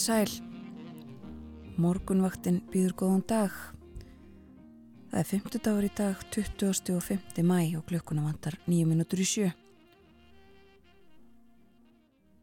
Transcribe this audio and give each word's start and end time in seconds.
Komið 0.00 0.32
sæl. 0.32 1.74
Morgunvaktin 1.76 2.62
býður 2.72 2.94
góðan 2.96 3.22
dag. 3.28 3.56
Það 5.10 5.18
er 5.20 5.26
50 5.28 5.62
dagur 5.66 5.84
í 5.84 5.90
dag, 5.92 6.20
20. 6.32 6.92
og 6.94 7.02
5. 7.04 7.40
mæ 7.44 7.58
og 7.76 7.82
klukkuna 7.90 8.22
vantar 8.24 8.54
9 8.64 8.86
minútur 8.88 9.20
í 9.20 9.26
sjö. 9.28 9.50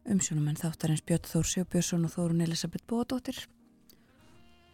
Umsjónum 0.05 0.51
en 0.51 0.59
þáttarins 0.59 1.01
Björn 1.01 1.25
Þór 1.25 1.49
Sjóbjörnsson 1.49 2.05
og 2.05 2.13
Þórun 2.13 2.43
Elisabeth 2.45 2.85
Bóðdóttir. 2.85 3.39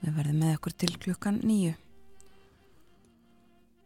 Við 0.01 0.17
verðum 0.17 0.43
með 0.43 0.57
okkur 0.57 0.75
til 0.83 0.97
klukkan 1.05 1.37
9. 1.39 1.77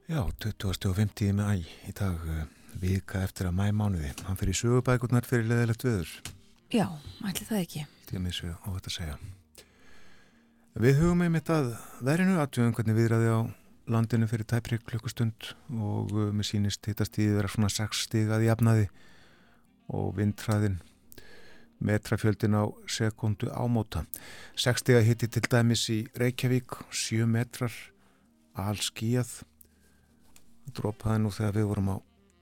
Já, 0.09 0.23
20. 0.47 0.89
og 0.89 0.97
50. 1.03 1.38
mæ 1.38 1.52
í 1.86 1.93
dag 1.93 2.17
uh, 2.17 2.49
vika 2.81 3.21
eftir 3.27 3.52
að 3.52 3.59
mæ 3.61 3.69
mánuði. 3.69 4.16
Hann 4.25 4.41
fyrir 4.41 4.58
sögubækurnar 4.58 5.30
fyrir 5.30 5.45
leðilegt 5.53 5.86
viður. 5.86 6.16
Já, 6.73 6.88
ætli 7.21 7.45
það 7.45 7.61
ekki. 7.61 7.86
Þetta 8.08 8.23
mér 8.23 8.36
svo 8.38 8.53
óvægt 8.63 8.88
að 8.88 8.94
segja. 8.95 9.16
Við 10.80 11.00
hugum 11.02 11.23
einmitt 11.25 11.50
að 11.52 11.73
verinu 12.08 12.38
aðtjóðum 12.39 12.75
hvernig 12.77 12.95
viðræði 12.95 13.31
á 13.36 13.39
landinu 13.91 14.30
fyrir 14.31 14.47
tæpri 14.47 14.77
klukkustund 14.80 15.49
og 15.75 16.14
uh, 16.16 16.30
mér 16.31 16.47
sínist 16.47 16.88
hittast 16.88 17.19
í 17.19 17.25
vera 17.33 17.52
svona 17.52 17.67
6 17.73 18.05
stigað 18.08 18.45
í 18.45 18.52
afnaði 18.53 18.86
og 19.91 20.14
vindræðin 20.16 20.77
metrafjöldin 21.83 22.55
á 22.55 22.64
sekundu 22.88 23.52
ámóta. 23.52 24.05
6 24.55 24.86
stigað 24.86 25.08
hitti 25.09 25.30
til 25.36 25.44
dæmis 25.52 25.83
í 25.92 25.99
Reykjavík, 26.16 26.80
7 26.88 27.27
metrar 27.27 27.75
all 28.55 28.80
skíjað 28.80 29.42
drópaði 30.71 31.25
nú 31.25 31.33
þegar 31.36 31.59
við 31.59 31.69
vorum 31.73 31.92
á 31.92 31.97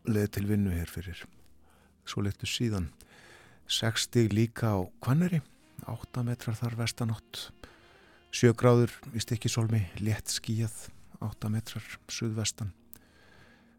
leið 0.06 0.30
til 0.38 0.46
vinnu 0.50 0.78
hér 0.78 0.94
fyrir 0.94 1.26
svo 2.06 2.22
leittu 2.22 2.46
síðan 2.50 2.92
6 3.66 4.08
stig 4.08 4.34
líka 4.34 4.78
á 4.78 4.80
Kvanneri 5.02 5.42
8 5.92 6.24
metrar 6.26 6.58
þar 6.58 6.76
vestanótt 6.80 7.42
7 8.36 8.52
gráður 8.60 8.94
í 9.16 9.22
stikkisólmi 9.24 9.82
létt 10.02 10.34
skíjað 10.34 10.90
8 11.24 11.52
metrar 11.54 11.86
suðvestan. 12.12 12.74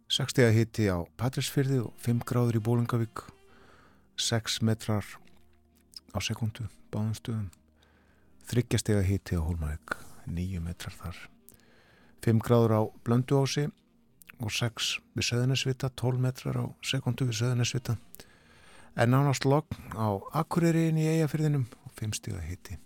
6 0.09 0.34
stig 0.34 0.47
að 0.47 0.57
hitti 0.57 0.87
á 0.87 1.03
Patrísfyrði 1.19 1.81
og 1.84 1.95
5 2.05 2.23
gráður 2.29 2.61
í 2.61 2.65
Bólingavík 2.69 3.25
6 4.16 4.61
metrar 4.65 5.05
á 6.15 6.19
sekundu 6.22 6.69
báðum 6.95 7.16
stöðum. 7.19 7.49
3 8.49 8.81
stig 8.81 8.97
að 8.97 9.09
hitti 9.11 9.37
á 9.37 9.43
Hólmavík 9.43 9.99
9 10.31 10.62
metrar 10.62 10.95
þar. 11.00 11.19
5 12.22 12.43
gráður 12.47 12.77
á 12.78 12.83
Blönduási 13.05 13.66
og 14.41 14.53
6 14.53 14.97
við 15.16 15.28
Söðunisvita 15.31 15.91
12 15.95 16.22
metrar 16.22 16.59
á 16.61 16.65
sekundu 16.84 17.27
við 17.28 17.41
Söðunisvita 17.41 17.97
en 18.97 19.12
nánast 19.12 19.45
logg 19.45 19.69
á 19.93 20.16
Akureyriðin 20.41 21.00
í 21.00 21.09
eigafyrðinum 21.12 21.66
og 21.84 21.85
5 21.97 22.19
stíða 22.21 22.43
hitti 22.45 22.79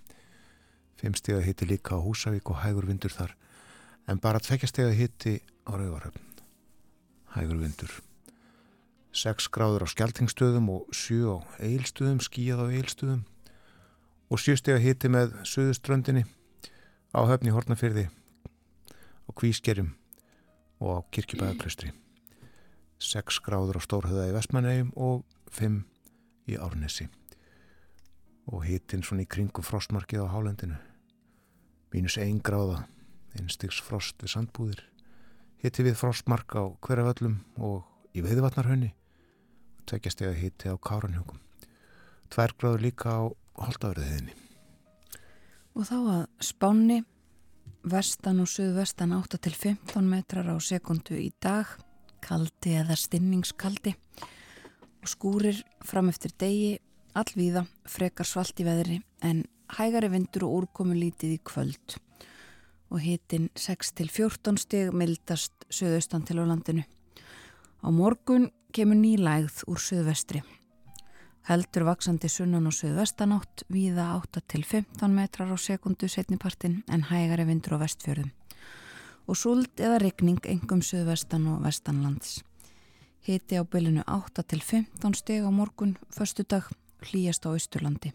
5 1.02 1.18
stíða 1.20 1.42
hitti 1.44 1.66
líka 1.66 1.96
á 1.96 2.04
Húsavík 2.04 2.50
og 2.52 2.60
hægur 2.60 2.86
vindur 2.86 3.12
þar. 3.12 3.32
En 4.08 4.20
bara 4.20 4.40
2 4.40 4.68
stíða 4.68 4.92
hitti 4.94 5.40
á 5.64 5.72
Rauvaröfn 5.72 6.30
hægur 7.34 7.60
vindur. 7.62 7.90
6 9.12 9.48
gráður 9.50 9.86
á 9.86 9.88
Skeltingstöðum 9.90 10.68
og 10.70 10.90
7 10.94 11.26
á 11.26 11.36
Eilstöðum 11.58 12.20
skíjað 12.22 12.62
á 12.62 12.66
Eilstöðum 12.70 13.22
og 14.30 14.38
7 14.38 14.60
stíða 14.60 14.82
hitti 14.84 15.10
með 15.10 15.34
Suðuströndinni 15.42 16.22
á 17.10 17.20
höfni 17.26 17.50
Hortnafyrði 17.50 18.06
á 18.06 19.30
Kvískerjum 19.34 19.96
og 20.78 20.90
á 20.94 20.98
Kirkjubæðaklustri 21.10 21.90
6 23.02 23.42
gráður 23.42 23.80
á 23.80 23.86
Stórhauða 23.86 24.28
í 24.30 24.36
Vestmannegjum 24.36 24.92
og 24.94 25.24
5 25.50 25.82
í 26.46 26.60
Árnesi 26.60 27.08
og 28.50 28.64
hittinn 28.66 29.04
svona 29.06 29.24
í 29.24 29.30
kringum 29.30 29.64
frostmarkið 29.64 30.26
á 30.26 30.32
hálendinu. 30.32 30.78
Mínus 31.94 32.18
ein 32.18 32.40
gráða 32.42 32.84
einstigs 33.38 33.80
frost 33.82 34.18
við 34.22 34.34
sandbúðir. 34.34 34.82
Hitti 35.62 35.86
við 35.86 35.98
frostmark 36.00 36.54
á 36.58 36.66
hverjaföllum 36.82 37.40
og 37.58 37.84
í 38.16 38.24
veiðvatnarhönni 38.24 38.94
tvekja 39.86 40.12
steg 40.14 40.30
að 40.30 40.40
hitti 40.44 40.70
á 40.70 40.76
Káranhjókum 40.78 41.40
tvær 42.30 42.54
gráður 42.58 42.84
líka 42.86 43.10
á 43.10 43.22
Holtavörðiðinni 43.60 44.36
Og 45.78 45.86
þá 45.86 45.96
að 45.98 46.22
spánni 46.42 46.98
vestan 47.86 48.42
og 48.42 48.50
suðvestan 48.50 49.14
8 49.16 49.38
til 49.46 49.54
15 49.54 50.08
metrar 50.10 50.50
á 50.50 50.56
sekundu 50.58 51.14
í 51.16 51.30
dag 51.40 51.68
kaldi 52.20 52.74
eða 52.76 52.96
stinningskaldi. 52.98 53.94
Og 55.00 55.08
skúrir 55.08 55.62
fram 55.86 56.10
eftir 56.10 56.34
degi 56.42 56.74
allvíða 57.14 57.64
frekar 57.88 58.28
svalt 58.28 58.60
í 58.60 58.66
veðri 58.66 59.00
en 59.26 59.44
hægari 59.76 60.10
vindur 60.12 60.46
og 60.48 60.56
úrkomu 60.60 60.96
lítið 60.96 61.36
í 61.36 61.42
kvöld 61.46 61.96
og 62.90 63.02
hitin 63.04 63.48
6 63.54 63.92
til 63.98 64.08
14 64.10 64.58
steg 64.58 64.94
mildast 64.94 65.54
söðaustan 65.70 66.24
til 66.26 66.40
á 66.42 66.44
landinu. 66.44 66.82
Á 67.80 67.88
morgun 67.94 68.50
kemur 68.74 68.98
nýlægð 68.98 69.62
úr 69.70 69.78
söðvestri. 69.78 70.42
Heldur 71.46 71.86
vaksandi 71.86 72.28
sunnan 72.28 72.66
og 72.68 72.74
söðvestanátt 72.74 73.64
víða 73.70 74.10
8 74.18 74.42
til 74.50 74.66
15 74.66 75.14
metrar 75.14 75.54
á 75.54 75.56
sekundu 75.56 76.10
setnipartin 76.10 76.82
en 76.90 77.06
hægari 77.08 77.46
vindur 77.46 77.78
á 77.78 77.82
vestfjörðum 77.86 78.34
og 79.30 79.38
súld 79.38 79.78
eða 79.78 80.00
regning 80.02 80.40
engum 80.50 80.80
söðvestan 80.82 81.46
og 81.52 81.60
vestanlands. 81.62 82.40
Hiti 83.22 83.60
á 83.60 83.62
bylunu 83.62 84.02
8 84.08 84.42
til 84.42 84.62
15 84.64 85.14
steg 85.14 85.44
á 85.46 85.50
morgun, 85.54 85.96
förstu 86.10 86.42
dag, 86.42 86.64
hlýjast 87.08 87.46
á 87.46 87.50
Ísturlandi. 87.56 88.12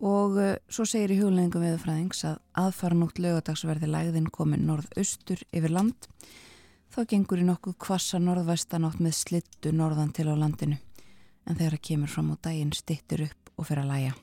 Og 0.00 0.36
uh, 0.40 0.52
svo 0.72 0.86
segir 0.88 1.12
í 1.12 1.18
hugleggingum 1.20 1.64
viðfræðings 1.64 2.22
að 2.24 2.38
aðfaranótt 2.62 3.20
lögadagsverði 3.20 3.90
lægðin 3.90 4.30
komin 4.32 4.64
norð-austur 4.68 5.42
yfir 5.52 5.74
land. 5.74 6.08
Þá 6.90 7.04
gengur 7.12 7.42
í 7.42 7.46
nokkuð 7.46 7.76
kvassa 7.84 8.18
norðvestanátt 8.22 9.02
með 9.02 9.18
slittu 9.18 9.74
norðan 9.76 10.14
til 10.16 10.30
á 10.32 10.34
landinu. 10.34 10.80
En 11.44 11.58
þegar 11.58 11.76
það 11.76 11.84
kemur 11.90 12.14
fram 12.14 12.32
á 12.32 12.36
daginn 12.48 12.72
stittur 12.76 13.26
upp 13.28 13.52
og 13.56 13.68
fyrir 13.68 13.84
að 13.84 13.92
læja. 13.92 14.14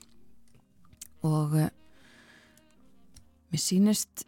Og 1.27 1.55
uh, 1.61 1.69
mér 3.53 3.61
sínist 3.61 4.25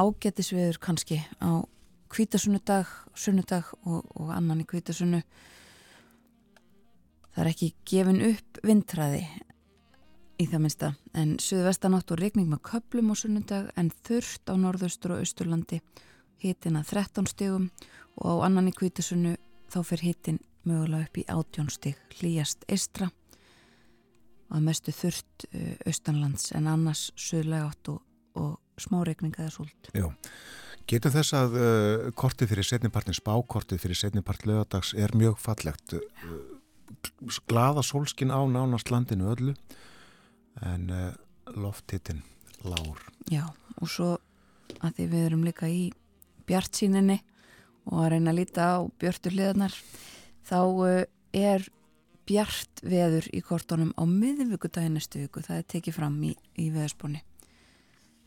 ágættisveður 0.00 0.80
kannski 0.80 1.20
á 1.44 1.60
kvítasunnudag, 2.10 2.88
sunnudag 3.14 3.68
og, 3.84 4.06
og 4.16 4.32
annan 4.34 4.62
í 4.64 4.66
kvítasunnu 4.66 5.20
það 7.34 7.44
er 7.44 7.50
ekki 7.52 7.70
gefin 7.88 8.20
upp 8.30 8.60
vindræði 8.66 9.22
í 10.40 10.46
það 10.48 10.62
minnsta 10.64 10.90
en 11.20 11.36
suðvestanátt 11.42 12.12
og 12.14 12.20
regning 12.20 12.48
með 12.50 12.62
köplum 12.70 13.12
á 13.12 13.14
sunnudag 13.20 13.70
en 13.80 13.90
þurft 14.06 14.48
á 14.48 14.54
norðaustur 14.56 15.16
og 15.16 15.24
austurlandi. 15.24 15.80
Hitin 16.40 16.78
að 16.80 16.94
13 16.94 17.28
stegum 17.28 17.68
og 18.16 18.40
á 18.40 18.44
annan 18.48 18.70
í 18.70 18.76
kvítasunnu 18.76 19.34
þá 19.70 19.80
fyrir 19.84 20.10
hitin 20.10 20.40
mögulega 20.64 21.08
upp 21.08 21.20
í 21.20 21.26
18 21.28 21.72
steg 21.72 22.00
hlýjast 22.18 22.64
eistra 22.68 23.10
að 24.50 24.64
mestu 24.66 24.94
þurft 24.94 25.46
austanlands 25.86 26.50
en 26.56 26.66
annars 26.70 27.10
suðlega 27.18 27.68
átt 27.70 27.92
og, 27.92 28.00
og 28.40 28.56
smá 28.80 29.02
regning 29.06 29.36
eða 29.38 29.52
súld. 29.54 29.92
Já. 29.94 30.08
Getur 30.90 31.12
þess 31.14 31.36
að 31.38 31.56
uh, 31.60 32.08
kortið 32.18 32.50
fyrir 32.50 32.66
setnipartin, 32.66 33.14
spákortið 33.14 33.82
fyrir 33.84 33.98
setnipart 33.98 34.46
lögadags 34.48 34.90
er 34.98 35.12
mjög 35.14 35.36
fallegt. 35.38 35.94
Uh, 35.94 36.59
glaða 37.50 37.84
sólskin 37.86 38.32
á 38.34 38.40
nánast 38.48 38.90
landinu 38.90 39.30
öllu 39.32 39.54
en 40.66 40.90
uh, 40.90 41.12
loftittinn 41.56 42.22
lágur. 42.64 43.00
Já 43.30 43.46
og 43.80 43.88
svo 43.88 44.14
að 44.80 44.96
því 44.98 45.06
við 45.12 45.26
erum 45.26 45.44
líka 45.46 45.68
í 45.70 45.90
bjart 46.48 46.76
síninni 46.76 47.20
og 47.88 48.04
að 48.04 48.10
reyna 48.14 48.32
að 48.34 48.40
líta 48.42 48.68
á 48.76 48.78
björtur 49.00 49.36
liðarnar 49.36 49.76
þá 50.48 50.60
uh, 50.60 51.04
er 51.32 51.66
bjart 52.30 52.82
veður 52.86 53.26
í 53.34 53.40
kortunum 53.42 53.90
á 53.98 54.02
miðvíkudagin 54.06 54.94
næstu 54.94 55.24
viku. 55.24 55.42
Það 55.42 55.62
er 55.62 55.68
tekið 55.74 55.96
fram 55.96 56.16
í, 56.22 56.34
í 56.62 56.68
veðspónni. 56.74 57.24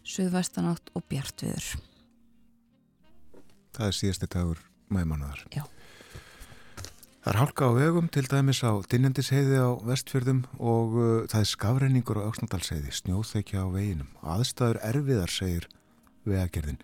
Suðvestanátt 0.03 0.91
og 0.97 1.05
bjart 1.07 1.45
veður. 1.45 1.69
Það 3.73 3.87
er 3.87 3.97
síðasti 3.97 4.29
dagur 4.33 4.59
mæmanuðar. 4.93 5.45
Já. 5.55 5.63
Það 7.23 7.31
er 7.31 7.37
hálka 7.39 7.67
á 7.71 7.71
vegum 7.71 8.07
til 8.11 8.25
dæmis 8.27 8.59
á 8.67 8.83
Dinjandisheiði 8.91 9.55
á 9.55 9.71
vestfjörðum 9.87 10.41
og 10.59 10.95
uh, 10.99 11.05
það 11.31 11.37
er 11.39 11.47
skafreiningur 11.53 12.19
á 12.19 12.27
Öksnadalsheiði, 12.27 12.91
snjóþekja 12.97 13.63
á 13.63 13.67
veginum. 13.71 14.09
Aðstæður 14.27 14.81
erfiðar, 14.89 15.31
segir 15.31 15.69
vegagerðin. 16.27 16.81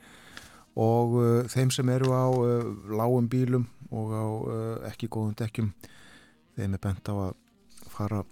Og 0.80 1.18
uh, 1.20 1.28
þeim 1.52 1.76
sem 1.76 1.92
eru 1.92 2.16
á 2.16 2.32
uh, 2.32 2.72
lágum 2.88 3.28
bílum 3.28 3.68
og 3.92 4.16
á 4.16 4.26
ekki 4.94 5.12
góðum 5.12 5.36
dekkjum, 5.36 5.74
þeim 6.56 6.80
er 6.80 6.86
bent 6.88 7.12
á 7.12 7.16
að 7.20 7.36
fara 7.92 8.24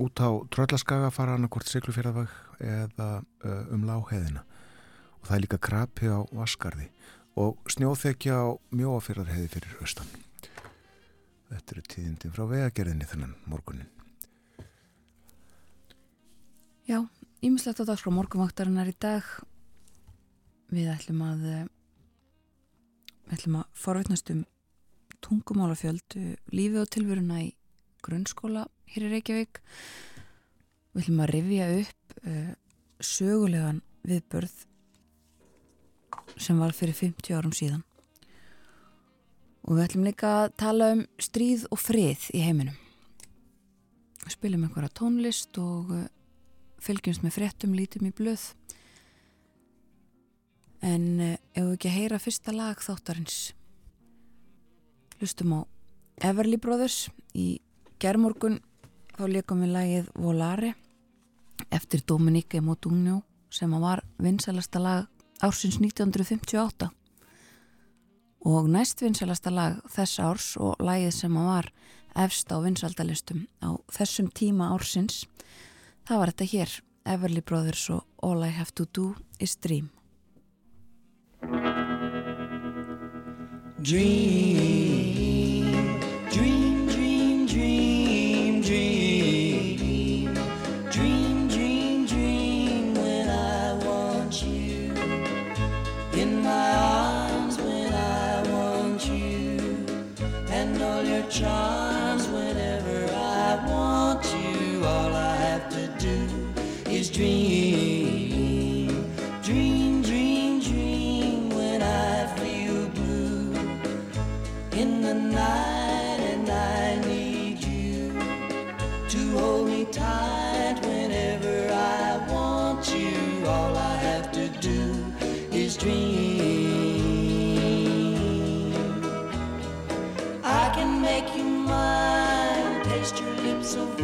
út 0.00 0.24
á 0.24 0.30
tröllaskaga, 0.48 1.12
fara 1.12 1.36
annarkort 1.36 1.68
siglufjörðavag 1.68 2.32
eða 2.64 3.10
um 3.74 3.84
lágheiðina. 3.84 4.48
Og 5.20 5.28
það 5.28 5.36
er 5.36 5.44
líka 5.44 5.64
krapi 5.68 6.08
á 6.08 6.24
Vaskarði 6.32 6.88
og 7.36 7.58
snjóþekja 7.68 8.38
á 8.38 8.46
mjóafyrðarheiði 8.72 9.58
fyrir 9.58 9.82
austan. 9.82 10.23
Þetta 11.54 11.74
eru 11.74 11.84
tíðindi 11.92 12.30
frá 12.34 12.46
vegagerðinni 12.50 13.06
þennan 13.06 13.34
morgunin. 13.46 13.90
Já, 16.84 16.98
ímislegt 17.46 17.78
á 17.80 17.84
dags 17.86 18.02
frá 18.02 18.10
morgunvaktarinnar 18.12 18.90
í 18.90 18.96
dag. 19.00 19.28
Við 20.74 20.90
ætlum 20.90 21.22
að 21.22 21.46
eh, 21.52 21.62
við 23.28 23.36
ætlum 23.38 23.60
að 23.60 23.78
forveitnast 23.84 24.34
um 24.34 24.42
tungumálafjöldu 25.24 26.24
lífi 26.52 26.82
og 26.82 26.90
tilveruna 26.92 27.40
í 27.46 27.48
grunnskóla 28.04 28.66
hér 28.92 29.06
í 29.06 29.14
Reykjavík. 29.14 29.62
Við 30.92 31.06
ætlum 31.06 31.24
að 31.24 31.32
rifja 31.32 31.70
upp 31.78 32.18
uh, 32.28 32.52
sögulegan 33.00 33.80
viðbörð 34.04 34.58
sem 36.36 36.60
var 36.60 36.74
fyrir 36.76 36.98
50 36.98 37.38
árum 37.38 37.54
síðan. 37.56 37.82
Og 39.64 39.76
við 39.76 39.84
ætlum 39.86 40.08
líka 40.08 40.32
að 40.42 40.54
tala 40.60 40.90
um 40.94 41.04
stríð 41.22 41.64
og 41.72 41.80
frið 41.80 42.28
í 42.36 42.42
heiminum. 42.44 42.76
Við 44.24 44.36
spilum 44.36 44.66
einhverja 44.66 44.92
tónlist 45.00 45.56
og 45.60 45.92
uh, 45.94 46.04
fylgjumst 46.84 47.24
með 47.24 47.36
fréttum, 47.38 47.76
lítum 47.76 48.08
í 48.08 48.12
blöð. 48.14 48.50
En 50.84 51.06
ef 51.20 51.60
við 51.60 51.74
ekki 51.76 51.90
að 51.90 51.98
heyra 51.98 52.20
fyrsta 52.20 52.52
lag 52.52 52.80
þáttarins, 52.84 53.38
hlustum 55.16 55.54
á 55.56 55.60
Everly 56.28 56.58
Brothers 56.60 57.08
í 57.32 57.58
gerðmorgun 58.02 58.60
þá 59.16 59.24
leikum 59.30 59.62
við 59.64 59.72
lagið 59.74 60.10
Volare 60.18 60.74
eftir 61.74 62.02
Dominique 62.06 62.60
Modugno 62.60 63.22
sem 63.54 63.72
var 63.80 64.02
vinsalasta 64.18 64.82
lag 64.82 65.08
ársins 65.40 65.78
1958 65.80 66.90
og 68.44 68.68
næst 68.68 69.00
vinsalasta 69.02 69.50
lag 69.50 69.80
þess 69.90 70.20
árs 70.20 70.48
og 70.60 70.76
lagið 70.84 71.14
sem 71.16 71.36
var 71.38 71.70
efst 72.14 72.52
á 72.52 72.60
vinsaldalistum 72.62 73.46
á 73.64 73.80
þessum 73.90 74.28
tíma 74.30 74.70
ársins. 74.76 75.24
Það 76.04 76.20
var 76.20 76.32
þetta 76.32 76.50
hér 76.52 76.74
Everly 77.04 77.40
Brothers 77.40 77.88
og 77.90 78.04
All 78.22 78.44
I 78.44 78.52
Have 78.52 78.76
To 78.76 78.84
Do 78.84 79.14
Is 79.40 79.56
Dream. 79.56 79.90
Dream, 83.84 85.53
charms 101.34 102.28
whenever 102.28 103.12
I 103.12 103.58
want 103.66 104.24
you. 104.32 104.84
All 104.84 105.12
I 105.12 105.34
have 105.34 105.68
to 105.70 105.88
do 105.98 106.28
is 106.88 107.10
dream, 107.10 107.73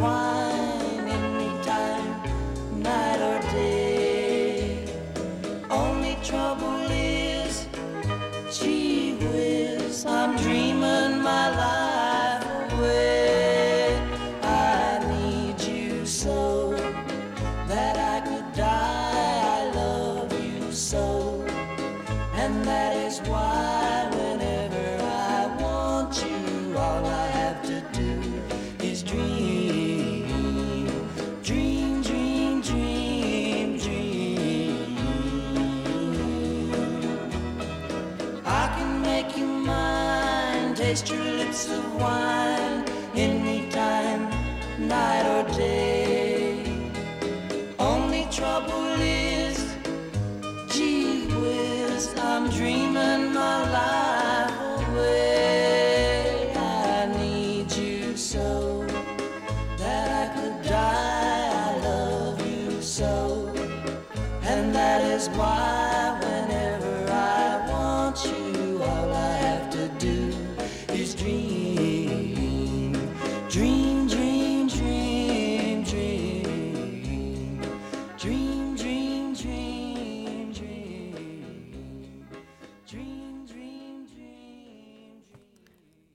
why. 0.01 0.40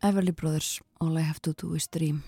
Everly 0.05 0.35
Brothers, 0.35 0.81
All 1.01 1.17
I 1.17 1.25
Have 1.25 1.41
To 1.41 1.53
Do 1.57 1.73
Is 1.73 1.87
Dream 1.89 2.21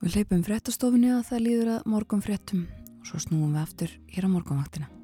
Við 0.00 0.16
leipum 0.16 0.44
fréttastofinni 0.46 1.10
að 1.12 1.26
það 1.28 1.42
líður 1.44 1.72
að 1.74 1.88
morgun 1.92 2.24
fréttum 2.24 2.66
og 3.00 3.08
svo 3.10 3.20
snúum 3.20 3.52
við 3.52 3.62
aftur 3.66 3.96
hér 4.14 4.28
á 4.28 4.32
morgunvaktina. 4.32 4.95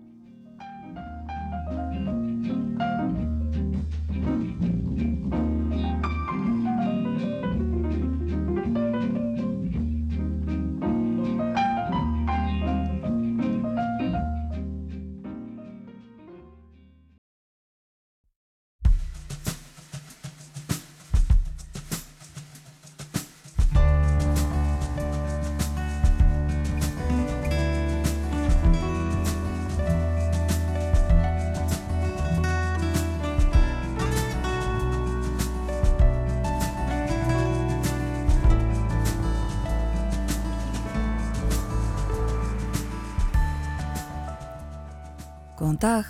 Góðan 45.72 45.80
dag. 45.80 46.04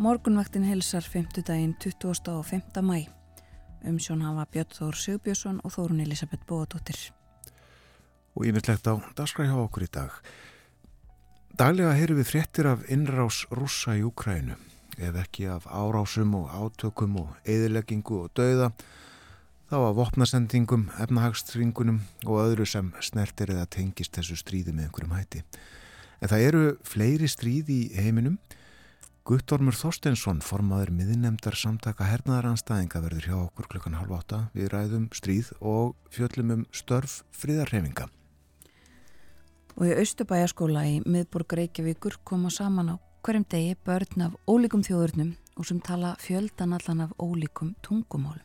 Morgunvaktin 0.00 0.62
hilsar 0.64 1.04
5. 1.04 1.42
daginn 1.44 1.74
20. 1.76 2.30
og 2.32 2.46
5. 2.46 2.80
mæ. 2.80 3.04
Umsjón 3.84 4.22
hafa 4.24 4.46
Björn 4.48 4.70
Þór 4.72 4.96
Sigbjörnsson 4.96 5.58
og 5.60 5.74
Þórun 5.74 6.00
Elisabeth 6.00 6.46
Bóadóttir. 6.48 7.12
og 8.34 8.46
yfirlegt 8.46 8.88
á 8.88 8.96
dagskræði 9.12 9.52
hjá 9.52 9.58
okkur 9.60 9.84
í 9.84 9.90
dag. 9.92 10.10
Daglega 11.52 11.92
heyrum 11.92 12.16
við 12.16 12.30
fréttir 12.30 12.70
af 12.70 12.88
innrás 12.88 13.44
rússa 13.52 13.92
í 13.92 14.06
Úkrænu, 14.08 14.56
ef 14.96 15.20
ekki 15.20 15.52
af 15.52 15.68
árásum 15.68 16.32
og 16.34 16.48
átökum 16.48 17.20
og 17.20 17.36
eðileggingu 17.44 18.24
og 18.24 18.32
dauða, 18.32 18.72
þá 19.68 19.76
af 19.84 19.96
vopnasendingum, 20.00 20.88
efnahagstringunum 20.96 22.00
og 22.24 22.40
öðru 22.40 22.64
sem 22.64 22.88
snertir 23.00 23.52
eða 23.52 23.68
tengist 23.68 24.16
þessu 24.16 24.40
stríði 24.40 24.72
með 24.72 24.88
einhverjum 24.88 25.16
hætti. 25.18 25.44
En 26.22 26.28
það 26.28 26.48
eru 26.48 26.64
fleiri 26.82 27.28
stríð 27.28 27.68
í 27.68 27.80
heiminum. 28.00 28.40
Guttormur 29.22 29.76
Þorstensson, 29.78 30.40
formaður 30.42 30.90
miðinemdar 30.98 31.54
samtaka 31.54 32.08
hernaðaranstæðinga 32.08 33.02
verður 33.04 33.26
hjá 33.28 33.34
okkur 33.36 33.68
klukkan 33.70 33.94
halv 33.94 34.16
átta 34.16 34.38
við 34.50 34.72
ræðum 34.72 35.04
stríð 35.14 35.52
og 35.60 35.92
fjöllum 36.10 36.50
um 36.56 36.64
störf 36.74 37.20
friðarhefinga. 37.30 38.08
og 39.76 39.84
í 39.86 39.94
Östubæjaskóla 40.02 40.82
í 40.90 40.96
miðborg 41.06 41.54
Reykjavíkur 41.54 42.18
koma 42.24 42.50
saman 42.50 42.90
á 42.92 42.94
hverjum 43.22 43.46
degi 43.46 43.76
börn 43.86 44.26
af 44.26 44.34
ólíkum 44.50 44.82
þjóðurnum 44.82 45.36
og 45.54 45.68
sem 45.70 45.78
tala 45.80 46.16
fjöldan 46.18 46.74
allan 46.74 47.06
af 47.06 47.14
ólíkum 47.22 47.76
tungumálum. 47.80 48.42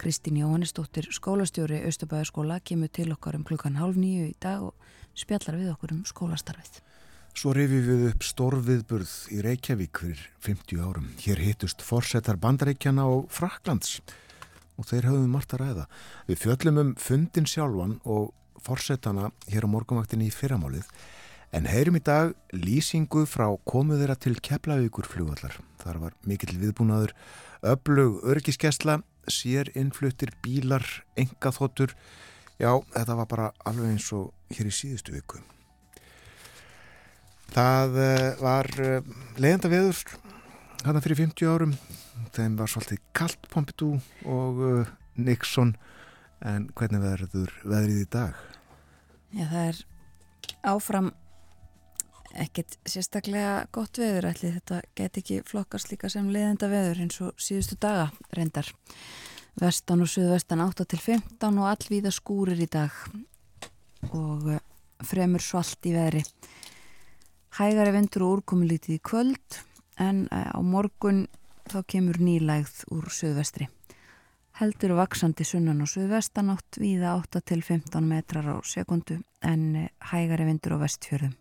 Kristín 0.00 0.40
Jóhannesdóttir 0.40 1.12
skólastjóri 1.12 1.84
Östubæjaskóla 1.84 2.62
kemur 2.64 2.88
til 2.88 3.12
okkar 3.12 3.36
um 3.36 3.44
klukkan 3.44 3.76
hálf 3.76 4.00
nýju 4.00 4.32
í 4.32 4.34
dag 4.40 4.64
og 4.64 4.74
spjallar 5.14 5.60
við 5.60 5.74
okkur 5.76 5.92
um 5.92 6.04
skólastarfið. 6.08 6.80
Svo 7.32 7.54
rifið 7.56 7.86
við 7.88 8.02
upp 8.10 8.24
stórviðburð 8.26 9.12
í 9.32 9.38
Reykjavík 9.42 10.02
fyrir 10.02 10.20
50 10.44 10.82
árum. 10.84 11.06
Hér 11.22 11.40
hittust 11.40 11.80
forsetar 11.80 12.36
bandaríkjana 12.40 13.06
og 13.08 13.30
Fraklands 13.32 14.02
og 14.76 14.86
þeir 14.90 15.08
hafðum 15.08 15.32
margt 15.32 15.54
að 15.56 15.62
ræða. 15.62 15.86
Við 16.28 16.42
fjöllum 16.42 16.80
um 16.82 16.90
fundin 17.00 17.48
sjálfan 17.48 17.96
og 18.04 18.34
forsetana 18.62 19.30
hér 19.48 19.64
á 19.64 19.72
morgunvaktinni 19.72 20.28
í 20.28 20.34
fyrramálið 20.34 20.90
en 21.56 21.68
heyrum 21.68 21.96
í 21.96 22.02
dag 22.04 22.34
lýsingu 22.52 23.24
frá 23.28 23.46
komuð 23.68 24.04
þeirra 24.04 24.18
til 24.20 24.36
Keflavíkur 24.36 25.08
flugvallar. 25.08 25.56
Þar 25.80 26.02
var 26.04 26.18
mikill 26.28 26.58
viðbúnaður, 26.60 27.16
öflug 27.64 28.20
örgiskesla, 28.28 29.00
sér 29.24 29.72
innfluttir 29.72 30.34
bílar, 30.44 30.84
engaþóttur. 31.16 31.96
Já, 32.60 32.76
þetta 32.92 33.18
var 33.24 33.32
bara 33.32 33.50
alveg 33.64 33.96
eins 33.96 34.12
og 34.16 34.32
hér 34.52 34.68
í 34.68 34.76
síðustu 34.82 35.16
viku. 35.16 35.40
Það 37.52 37.96
uh, 38.00 38.26
var 38.40 38.68
uh, 38.80 39.08
leiðanda 39.36 39.68
veður 39.68 39.98
hana 40.86 41.00
fyrir 41.04 41.18
50 41.20 41.50
árum. 41.52 41.74
Þeim 42.32 42.54
var 42.56 42.70
svolítið 42.72 43.02
kallt 43.12 43.48
Pompidou 43.52 43.98
og 44.24 44.62
uh, 44.64 44.92
Nixon 45.20 45.74
en 46.40 46.70
hvernig 46.72 47.02
verður 47.02 47.52
veðrið 47.68 47.98
í 48.00 48.06
dag? 48.14 48.38
Já, 49.36 49.44
það 49.50 49.66
er 49.66 49.82
áfram 50.72 51.10
ekkert 52.32 52.78
sérstaklega 52.88 53.66
gott 53.74 54.00
veður 54.00 54.30
ætli 54.30 54.54
þetta 54.54 54.80
get 54.96 55.20
ekki 55.20 55.42
flokkast 55.44 55.92
líka 55.92 56.08
sem 56.12 56.30
leiðenda 56.32 56.70
veður 56.72 57.04
eins 57.04 57.20
og 57.20 57.36
síðustu 57.36 57.76
daga 57.76 58.08
reyndar. 58.32 58.72
Vestan 59.60 60.00
og 60.00 60.08
suðvestan 60.08 60.64
8 60.64 60.88
til 60.88 61.02
15 61.04 61.60
og 61.60 61.68
allvíða 61.68 62.14
skúrir 62.16 62.64
í 62.64 62.70
dag 62.72 62.96
og 64.08 64.48
fremur 65.04 65.44
svalt 65.44 65.84
í 65.84 65.92
veðri. 65.92 66.24
Hægari 67.52 67.92
vindur 67.92 68.22
og 68.24 68.38
úrkomi 68.38 68.64
lítið 68.64 68.94
í 68.96 69.00
kvöld 69.04 69.56
en 70.00 70.22
á 70.32 70.56
morgun 70.64 71.26
þá 71.68 71.82
kemur 71.84 72.16
nýlægð 72.16 72.78
úr 72.96 73.10
suðvestri. 73.12 73.66
Heldur 74.56 74.94
vaksandi 74.96 75.44
sunnan 75.44 75.84
og 75.84 75.90
suðvestanátt 75.92 76.80
viða 76.80 77.12
8 77.18 77.44
til 77.52 77.60
15 77.60 78.08
metrar 78.08 78.48
á 78.48 78.56
sekundu 78.64 79.20
en 79.44 79.90
hægari 80.00 80.48
vindur 80.48 80.78
á 80.80 80.84
vestfjörðum. 80.86 81.36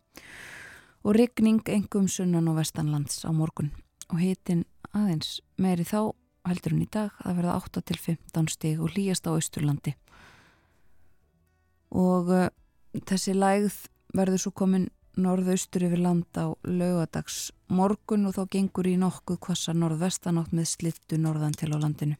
Og 1.07 1.15
rigning 1.15 1.63
engum 1.71 2.11
sunnan 2.11 2.51
og 2.51 2.59
vestanlands 2.59 3.23
á 3.23 3.31
morgun 3.31 3.71
og 4.11 4.19
hitin 4.19 4.65
aðeins 4.91 5.39
meiri 5.55 5.87
þá 5.87 6.11
heldur 6.43 6.75
hún 6.75 6.85
í 6.89 6.91
dag 6.91 7.15
að 7.23 7.39
verða 7.39 7.59
8 7.63 7.87
til 7.87 8.01
15 8.11 8.51
stig 8.51 8.83
og 8.83 8.97
líjast 8.99 9.31
á 9.31 9.31
Östurlandi. 9.31 9.95
Og 11.95 12.35
uh, 12.35 12.49
þessi 12.99 13.31
lægð 13.31 13.85
verður 14.11 14.43
svo 14.43 14.51
komin 14.51 14.91
norðaustur 15.19 15.85
yfir 15.87 16.01
land 16.01 16.39
á 16.39 16.55
laugadags 16.63 17.51
morgun 17.67 18.27
og 18.29 18.35
þá 18.37 18.43
gengur 18.55 18.87
í 18.87 18.95
nokkuð 18.99 19.39
kvassa 19.43 19.73
norðvestanátt 19.75 20.53
með 20.55 20.69
slittu 20.71 21.19
norðan 21.19 21.55
til 21.57 21.71
á 21.75 21.77
landinu. 21.81 22.15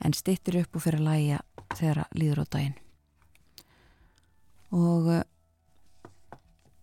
En 0.00 0.16
stittir 0.16 0.62
upp 0.62 0.76
og 0.76 0.84
fyrir 0.84 1.02
að 1.02 1.08
læja 1.08 1.42
þegar 1.76 2.08
líður 2.16 2.42
á 2.42 2.46
daginn. 2.56 2.78
Og 4.74 5.10
uh, 5.12 5.20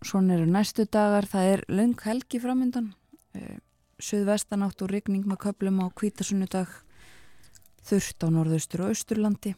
svona 0.02 0.38
eru 0.38 0.46
næstu 0.48 0.86
dagar, 0.86 1.26
það 1.28 1.50
er 1.56 1.64
lung 1.68 1.98
helgi 2.06 2.40
framöndan. 2.42 2.92
Uh, 3.36 3.58
Suðvestanátt 4.02 4.82
og 4.82 4.90
rigning 4.90 5.26
með 5.30 5.44
köplum 5.44 5.78
á 5.78 5.86
kvítasunnudag, 5.94 6.70
þurft 7.86 8.24
á 8.26 8.28
norðaustur 8.34 8.82
og 8.82 8.94
austurlandi 8.94 9.52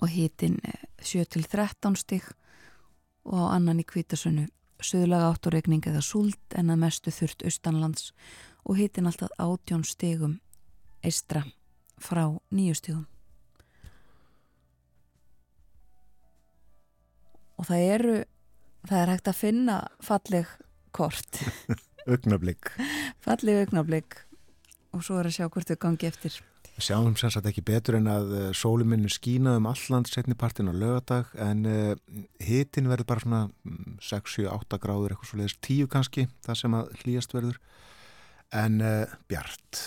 og 0.00 0.08
hitin 0.08 0.56
7-13 1.04 1.98
stig 2.00 2.24
og 3.24 3.36
á 3.36 3.46
annan 3.56 3.82
í 3.82 3.86
kvítasunnu 3.86 4.46
söðlaga 4.84 5.30
átt 5.32 5.48
og 5.48 5.54
regning 5.54 5.84
eða 5.86 6.02
súld 6.04 6.56
en 6.56 6.72
að 6.72 6.82
mestu 6.84 7.12
þurft 7.12 7.44
austanlands 7.44 8.12
og 8.64 8.78
hitin 8.80 9.08
alltaf 9.08 9.32
átjón 9.40 9.84
stigum 9.84 10.38
eistra 11.04 11.44
frá 12.00 12.24
nýju 12.52 12.76
stigum. 12.78 13.06
Og 17.60 17.68
það 17.68 17.86
eru, 17.94 18.16
það 18.88 19.02
er 19.02 19.12
hægt 19.12 19.28
að 19.28 19.40
finna 19.40 19.78
falleg 20.00 20.52
kort. 20.96 21.42
Ögnablik. 22.14 22.72
falleg 23.20 23.66
ögnablik 23.66 24.16
og 24.96 25.04
svo 25.04 25.18
er 25.20 25.28
að 25.28 25.36
sjá 25.36 25.48
hvort 25.52 25.68
þau 25.68 25.76
gangi 25.84 26.08
eftir. 26.08 26.40
Sjáum 26.80 27.12
sem 27.18 27.30
sagt 27.32 27.46
ekki 27.50 27.62
betur 27.66 27.98
en 27.98 28.08
að 28.08 28.30
sóluminu 28.56 29.10
skína 29.12 29.58
um 29.58 29.68
alland 29.68 30.08
setni 30.08 30.36
partin 30.38 30.70
á 30.70 30.74
lögadag 30.74 31.28
en 31.36 31.62
uh, 31.68 31.92
hitin 32.40 32.88
verður 32.88 33.08
bara 33.10 33.24
svona 33.24 33.40
6-7-8 34.06 34.80
gráður 34.80 35.14
eitthvað 35.14 35.30
svo 35.30 35.40
leiðis 35.40 35.56
10 35.66 35.90
kannski 35.92 36.26
það 36.46 36.58
sem 36.62 36.76
að 36.78 36.92
hlýjast 37.02 37.36
verður. 37.36 37.58
En 38.62 38.80
uh, 38.80 39.12
bjart. 39.30 39.82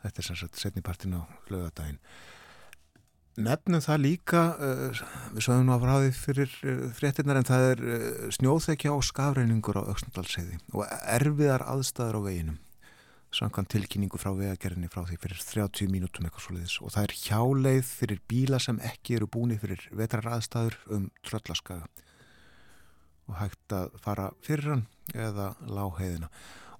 Þetta 0.00 0.22
er 0.22 0.28
sem 0.30 0.40
sagt 0.40 0.62
setni 0.62 0.84
partin 0.84 1.18
á 1.20 1.22
lögadagin 1.52 2.00
nefnum 3.40 3.80
það 3.80 4.02
líka 4.02 4.40
uh, 4.58 5.04
við 5.36 5.44
sáðum 5.46 5.68
nú 5.68 5.76
að 5.76 5.84
fráðið 5.84 6.16
fyrir 6.18 6.56
fréttinnar 6.98 7.38
en 7.40 7.46
það 7.48 7.68
er 7.68 7.84
snjóþekja 8.36 8.92
og 8.92 9.06
skafreiningur 9.06 9.78
á 9.80 9.88
Öksnadalseiði 9.94 10.58
og 10.74 10.82
erfiðar 10.88 11.64
aðstæður 11.70 12.20
á 12.20 12.26
veginum 12.26 12.58
samkvæm 13.36 13.68
tilkynningu 13.70 14.18
frá 14.20 14.32
vegagerðinni 14.34 14.90
frá 14.90 15.04
því 15.06 15.18
fyrir 15.22 15.42
30 15.46 15.92
mínútum 15.92 16.26
eitthvað 16.26 16.46
svoleiðis. 16.46 16.78
Og 16.82 16.94
það 16.94 17.06
er 17.06 17.16
hjáleið 17.24 17.82
fyrir 17.90 18.22
bíla 18.30 18.62
sem 18.62 18.80
ekki 18.90 19.18
eru 19.18 19.28
búni 19.30 19.58
fyrir 19.60 19.84
vetrar 19.96 20.32
aðstæður 20.36 20.78
um 20.96 21.10
tröllaskaga. 21.26 21.86
Og 23.30 23.36
hægt 23.38 23.76
að 23.76 23.94
fara 24.02 24.30
fyrir 24.42 24.74
hann 24.74 24.88
eða 25.14 25.52
láheiðina 25.66 26.30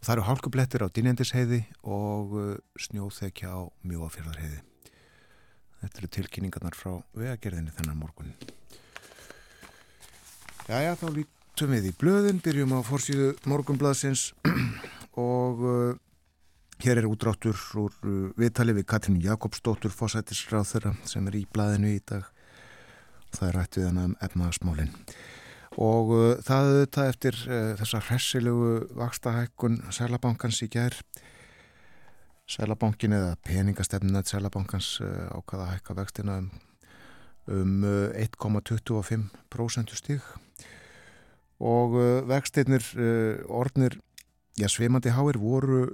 og 0.00 0.07
það 0.07 0.14
eru 0.16 0.26
hálkublettir 0.30 0.83
á 0.83 0.88
dynjandisheiði 0.88 1.61
og 1.85 2.35
uh, 2.35 2.50
snjóþekja 2.80 3.52
á 3.52 3.61
mjóafjörðarheiði 3.85 4.62
þetta 5.80 6.02
eru 6.02 6.11
tilkynningarnar 6.16 6.76
frá 6.76 6.92
vegagerðinni 7.16 7.73
þennan 7.76 8.00
morgun. 8.00 8.33
Jæja, 10.69 10.95
þá 11.00 11.07
lítum 11.16 11.75
við 11.75 11.88
í 11.90 11.95
blöðin 12.00 12.40
byrjum 12.45 12.76
á 12.76 12.80
fórsíðu 12.87 13.33
morgunblaðsins 13.49 14.30
og 15.30 15.64
uh, 15.64 15.95
Hér 16.80 16.96
er 16.96 17.04
útráttur 17.04 17.58
úr 17.76 17.92
uh, 18.08 18.30
viðtali 18.40 18.72
við 18.72 18.87
Katrín 18.88 19.18
Jakobsdóttur 19.20 19.92
fósættisráð 19.92 20.70
þeirra 20.70 20.92
sem 21.04 21.26
er 21.28 21.34
í 21.37 21.42
blæðinu 21.52 21.90
í 21.92 21.99
dag. 22.08 22.25
Það 23.37 23.49
er 23.49 23.58
rætt 23.58 23.76
við 23.76 23.84
hann 23.84 23.99
um 24.00 24.14
efnaðasmálinn. 24.25 24.94
Og 25.76 26.12
uh, 26.16 26.22
það 26.40 26.70
auðvitað 26.70 27.10
eftir 27.12 27.40
uh, 27.50 27.58
þessa 27.82 28.00
hressilegu 28.06 28.70
vakstahækkun 28.96 29.76
Sælabankans 29.92 30.62
í 30.64 30.70
gær. 30.72 30.96
Sælabankin 32.49 33.18
eða 33.18 33.37
peningastefnunat 33.44 34.32
Sælabankans 34.32 34.94
uh, 35.04 35.28
ákvaða 35.37 35.66
að 35.66 35.72
hækka 35.75 36.00
vextina 36.00 36.40
um, 36.40 36.50
um 37.60 37.88
1,25% 38.25 40.00
stíg. 40.00 40.32
Og 41.60 42.00
uh, 42.00 42.06
vextinnir 42.25 42.88
uh, 42.96 43.44
ornir 43.52 44.00
Já, 44.59 44.66
svimandi 44.69 45.12
háir 45.14 45.38
voru 45.38 45.85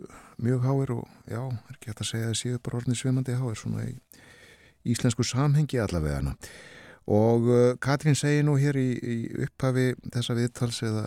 mjög 0.40 0.62
háir 0.64 0.90
og 0.96 1.04
já, 1.28 1.42
er 1.44 1.74
ekki 1.74 1.90
hægt 1.90 2.00
að 2.00 2.08
segja 2.08 2.30
að 2.30 2.38
séu 2.40 2.58
bara 2.62 2.80
orðin 2.80 2.96
svimandi 2.96 3.36
háir 3.36 3.58
svona 3.60 3.84
í 3.84 3.92
íslensku 4.86 5.26
samhengi 5.26 5.80
allavega 5.82 6.34
og 7.06 7.46
uh, 7.46 7.76
Katrín 7.78 8.16
segi 8.18 8.42
nú 8.42 8.56
hér 8.58 8.78
í, 8.80 8.88
í 8.96 9.16
upphafi 9.44 9.92
þessa 10.14 10.34
viðtals 10.34 10.80
eða, 10.82 11.04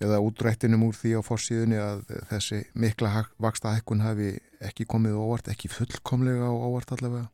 eða 0.00 0.20
útrættinum 0.24 0.86
úr 0.86 0.96
því 0.96 1.18
á 1.18 1.20
fórsíðunni 1.26 1.80
að 1.82 2.06
þessi 2.30 2.62
mikla 2.72 3.26
vaksta 3.36 3.74
hækkun 3.74 4.06
hafi 4.06 4.36
ekki 4.64 4.86
komið 4.88 5.18
óvart, 5.20 5.50
ekki 5.52 5.68
fullkomlega 5.68 6.48
óvart 6.48 6.94
allavega. 6.96 7.28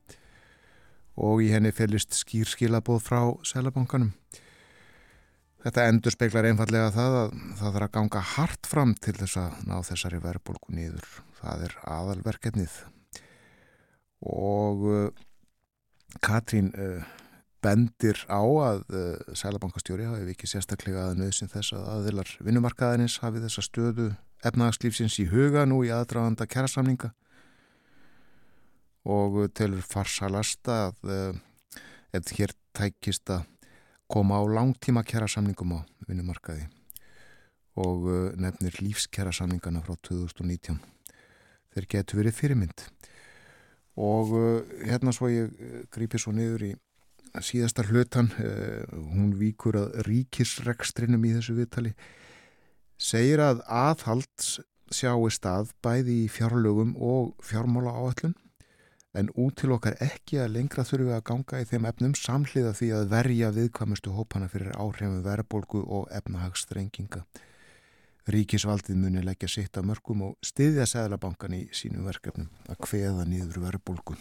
Og 1.15 1.45
í 1.45 1.53
henni 1.53 1.71
fellist 1.71 2.17
skýr 2.19 2.49
skilabóð 2.51 3.05
frá 3.05 3.21
selabankanum 3.47 4.11
Þetta 5.65 5.85
endur 5.89 6.13
speiklar 6.13 6.45
einfallega 6.45 6.91
það 6.93 7.15
að 7.17 7.31
það 7.57 7.61
þarf 7.75 7.85
að 7.87 7.93
ganga 7.95 8.21
hart 8.35 8.67
fram 8.69 8.91
til 9.01 9.15
þess 9.17 9.39
að 9.41 9.61
ná 9.65 9.79
þessari 9.89 10.19
verðbólku 10.21 10.75
nýður. 10.77 11.07
Það 11.39 11.63
er 11.65 11.77
aðalverkefnið. 11.95 12.75
Og 14.29 14.83
uh, 14.91 15.07
Katrín 16.25 16.69
uh, 16.77 17.07
bendir 17.65 18.21
á 18.29 18.45
að 18.45 18.85
uh, 18.93 19.33
Sælabankastjóri 19.33 20.11
hafi 20.11 20.35
ekki 20.35 20.51
sérstaklega 20.53 21.07
að 21.09 21.23
nöðsinn 21.23 21.53
þess 21.55 21.73
að 21.79 21.89
aðilar 21.95 22.35
vinnumarkaðinins 22.45 23.17
hafi 23.25 23.41
þessa 23.47 23.65
stöðu 23.65 24.11
efnagslífsins 24.45 25.17
í 25.25 25.27
huga 25.33 25.65
nú 25.65 25.81
í 25.89 25.95
aðdraganda 25.97 26.45
kærasamninga 26.45 27.15
og 29.09 29.41
telur 29.57 29.81
farsalasta 29.85 30.77
að 30.91 31.41
ef 32.17 32.31
hér 32.37 32.53
tækist 32.77 33.33
að 33.33 33.49
koma 34.15 34.39
á 34.39 34.43
langtíma 34.47 35.03
kjærasamningum 35.03 35.75
á 35.75 35.81
vinnumarkaði 36.07 36.69
og 37.83 38.05
uh, 38.07 38.31
nefnir 38.39 38.77
lífskjærasamningana 38.79 39.83
frá 39.83 39.97
2019. 40.07 40.79
Þeir 41.75 41.89
getur 41.91 42.21
verið 42.21 42.37
fyrirmynd 42.39 42.85
og 43.99 44.31
uh, 44.39 44.61
hérna 44.87 45.15
svo 45.15 45.33
ég 45.33 45.51
uh, 45.51 45.81
grípi 45.91 46.21
svo 46.23 46.35
niður 46.37 46.69
í 46.69 46.73
síðasta 47.43 47.83
hlutan, 47.89 48.29
hún 49.11 49.33
víkur 49.35 49.75
að 49.75 49.97
ríkisrekstrinum 50.07 51.25
í 51.27 51.33
þessu 51.35 51.57
viðtali, 51.57 51.91
segir 52.95 53.43
að 53.43 53.65
aðhald 53.67 54.45
sjáu 54.95 55.27
stað 55.35 55.73
bæði 55.83 56.21
í 56.21 56.29
fjárlögum 56.31 56.93
og 56.95 57.33
fjármála 57.43 57.91
áallun 57.91 58.37
en 59.15 59.31
út 59.39 59.57
til 59.61 59.73
okkar 59.75 59.97
ekki 60.03 60.41
að 60.43 60.55
lengra 60.57 60.85
þurfum 60.87 61.11
við 61.11 61.17
að 61.17 61.27
ganga 61.31 61.61
í 61.63 61.67
þeim 61.71 61.89
efnum 61.91 62.15
samhliða 62.19 62.73
því 62.75 62.89
að 62.99 63.11
verja 63.13 63.51
viðkvæmustu 63.55 64.15
hópana 64.17 64.49
fyrir 64.51 64.75
áhrifum 64.75 65.21
verðbólgu 65.25 65.83
og 65.87 66.09
efnahagstrenginga. 66.19 67.23
Ríkisvaldið 68.35 68.97
muni 68.99 69.23
leggja 69.23 69.51
sitt 69.53 69.77
að 69.77 69.91
mörgum 69.91 70.25
og 70.31 70.39
styðja 70.43 70.87
Sæðlabankan 70.89 71.55
í 71.59 71.67
sínum 71.77 72.09
verkefnum 72.09 72.49
að 72.73 72.81
hveða 72.89 73.27
nýður 73.29 73.61
verðbólgu. 73.67 74.17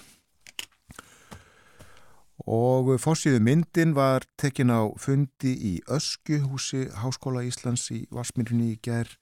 Og 2.43 2.89
fórsíðu 2.99 3.39
myndin 3.39 3.93
var 3.95 4.25
tekin 4.37 4.73
á 4.73 4.91
fundi 4.99 5.53
í 5.55 5.73
Öskuhúsi 5.87 6.89
Háskóla 6.99 7.45
Íslands 7.47 7.87
í 7.95 8.03
Varsmyrni 8.11 8.73
í 8.73 8.79
gerð 8.83 9.15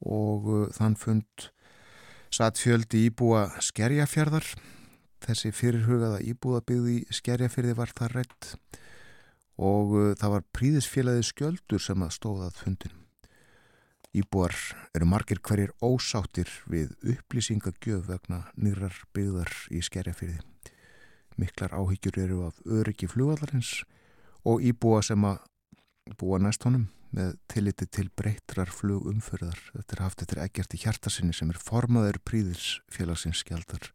og 0.00 0.70
þann 0.72 0.96
fund 0.96 1.50
satt 2.30 2.60
fjöldi 2.62 3.06
íbúa 3.08 3.48
skerjafjörðar. 3.62 4.46
Þessi 5.20 5.50
fyrirhugaða 5.52 6.22
íbúðabygði 6.30 6.96
skerjafjörði 7.12 7.76
var 7.76 7.92
það 7.96 8.14
rétt 8.14 8.50
og 9.60 9.90
uh, 9.92 10.04
það 10.16 10.32
var 10.36 10.46
príðisfélagið 10.56 11.26
skjöldur 11.28 11.82
sem 11.84 12.04
að 12.06 12.14
stóðað 12.16 12.60
fundin. 12.62 12.94
Íbúar 14.16 14.54
eru 14.96 15.06
margir 15.06 15.42
hverjir 15.44 15.74
ósáttir 15.84 16.48
við 16.70 16.94
upplýsingagjöf 17.12 18.08
vegna 18.08 18.40
nýrar 18.56 18.96
byggðar 19.14 19.52
í 19.70 19.82
skerjafjörði. 19.84 20.40
Miklar 21.38 21.76
áhyggjur 21.76 22.18
eru 22.24 22.40
af 22.48 22.62
öryggi 22.64 23.10
flugvallarins 23.10 23.82
og 24.48 24.64
íbúa 24.64 25.04
sem 25.04 25.28
að 25.28 25.44
búa 26.18 26.40
næst 26.42 26.64
honum 26.66 26.88
með 27.16 27.34
tilliti 27.50 27.86
til 27.90 28.08
breytrar 28.16 28.70
flugumförðar. 28.70 29.58
Þetta 29.74 29.96
er 29.96 30.02
haft 30.04 30.22
eftir 30.24 30.42
Eggerti 30.44 30.78
Hjartasinni 30.82 31.34
sem 31.34 31.50
er 31.50 31.58
formaður 31.58 32.20
príðis 32.26 32.78
félagsins 32.92 33.42
skjaldar. 33.42 33.90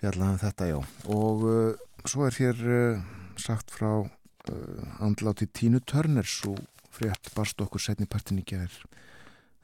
Fjallaðan 0.00 0.40
þetta, 0.42 0.70
já. 0.72 0.78
Og 1.12 1.44
uh, 1.46 2.06
svo 2.08 2.26
er 2.26 2.38
hér 2.40 2.62
uh, 2.64 3.02
sagt 3.38 3.70
frá 3.74 3.92
uh, 4.00 5.02
andláti 5.04 5.46
Tínu 5.46 5.82
Törner 5.84 6.26
svo 6.26 6.56
frétt 6.90 7.30
barst 7.36 7.60
okkur 7.62 7.82
setnipartin 7.82 8.40
í 8.40 8.46
gær 8.48 8.72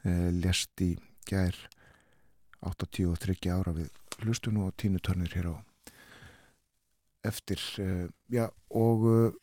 uh, 0.05 0.29
lest 0.37 0.79
í 0.85 0.93
gær 1.27 1.57
83 2.63 3.51
ára 3.53 3.73
við 3.75 3.91
hlustun 4.23 4.61
og 4.63 4.77
Tínu 4.79 5.01
Törner 5.03 5.33
hér 5.33 5.51
á 5.51 5.55
eftir. 7.27 7.59
Uh, 7.81 8.07
já, 8.31 8.47
og 8.71 9.03
uh, 9.09 9.33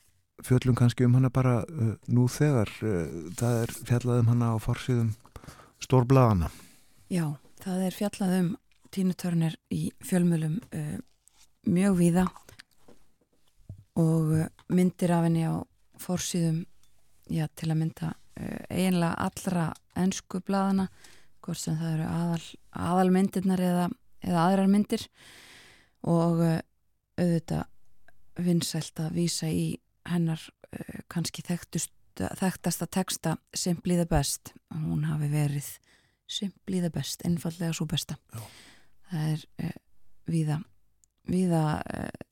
fjöllum 0.42 0.76
kannski 0.78 1.06
um 1.06 1.14
hana 1.18 1.30
bara 1.30 1.60
uh, 1.62 1.94
nú 2.08 2.26
þegar 2.28 2.70
uh, 2.82 3.30
það 3.38 3.60
er 3.62 3.74
fjallað 3.90 4.22
um 4.24 4.30
hana 4.32 4.52
á 4.54 4.56
farsíðum 4.62 5.14
stórbladana 5.82 6.50
Já, 7.12 7.36
það 7.62 7.86
er 7.86 7.98
fjallað 7.98 8.36
um 8.40 8.52
tínutörnir 8.94 9.58
í 9.74 9.88
fjölmjölum 10.04 10.58
uh, 10.74 10.98
mjög 11.70 11.98
víða 12.00 12.26
og 14.00 14.34
uh, 14.34 14.46
myndir 14.68 15.14
af 15.14 15.26
henni 15.28 15.46
á 15.46 15.54
fórsíðum 16.00 16.64
já, 17.30 17.46
til 17.54 17.70
að 17.70 17.80
mynda 17.82 18.14
uh, 18.14 18.62
eiginlega 18.70 19.28
allra 19.28 19.68
ennsku 19.98 20.40
bladana 20.44 20.88
hvort 21.44 21.60
sem 21.60 21.76
það 21.78 21.94
eru 21.98 22.08
aðal, 22.08 22.44
aðalmyndirnar 22.88 23.62
eða, 23.62 23.86
eða 24.24 24.44
aðrar 24.48 24.70
myndir. 24.72 25.06
Og 26.08 26.42
uh, 26.44 26.58
auðvitað 27.20 28.44
vinsælt 28.44 29.00
að 29.04 29.18
vísa 29.20 29.48
í 29.52 29.66
hennar 30.08 30.40
uh, 30.40 31.00
kannski 31.12 31.44
þekktust, 31.46 31.92
þekktasta 32.14 32.86
texta 32.86 33.36
Simply 33.54 33.96
the 33.98 34.06
Best. 34.10 34.54
Hún 34.74 35.06
hafi 35.08 35.30
verið 35.32 35.70
Simply 36.30 36.80
the 36.84 36.92
Best, 36.94 37.24
einfallega 37.26 37.74
svo 37.76 37.88
besta. 37.90 38.18
Já. 38.32 38.44
það 39.10 39.32
er 39.32 39.42
uh, 39.62 39.74
víða 40.30 40.60
víða 41.30 41.64
uh, 41.80 42.24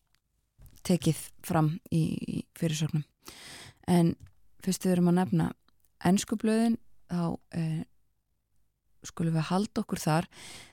tekið 0.85 1.19
fram 1.47 1.73
í, 1.95 2.03
í 2.19 2.45
fyrirsögnum. 2.59 3.05
En 3.89 4.15
fyrst 4.63 4.85
við 4.85 4.97
erum 4.97 5.11
að 5.13 5.19
nefna 5.21 5.49
ennskublöðin 6.03 6.77
þá 7.13 7.37
skulum 9.07 9.37
við 9.37 9.49
halda 9.51 9.83
okkur 9.83 10.01
þar. 10.03 10.29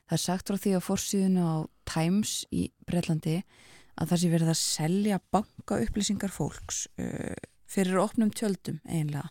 Það 0.09 0.15
er 0.17 0.23
sagt 0.23 0.49
frá 0.49 0.57
því 0.61 0.73
á 0.77 0.81
fórsíðinu 0.81 1.45
á 1.45 1.57
Times 1.89 2.33
í 2.53 2.69
Breitlandi 2.87 3.39
að 3.99 4.11
það 4.11 4.21
sé 4.21 4.31
verið 4.31 4.51
að 4.51 4.59
selja 4.59 5.21
banka 5.33 5.79
upplýsingar 5.83 6.31
fólks 6.33 6.85
uh, 7.01 7.35
fyrir 7.69 7.99
opnum 8.01 8.31
tjöldum 8.31 8.79
einlega 8.87 9.27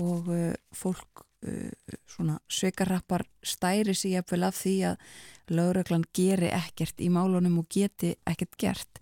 og 0.00 0.28
uh, 0.32 0.50
fólk 0.74 1.24
uh, 1.46 1.70
svona 2.10 2.38
sveikarrappar 2.50 3.24
stæri 3.44 3.94
sig 3.96 4.16
jafnvel 4.16 4.48
af 4.48 4.58
því 4.60 4.74
að 4.90 5.06
lögreglan 5.54 6.04
geri 6.16 6.50
ekkert 6.52 7.00
í 7.00 7.10
málunum 7.12 7.62
og 7.62 7.70
geti 7.72 8.14
ekkert 8.28 8.58
gert. 8.60 9.00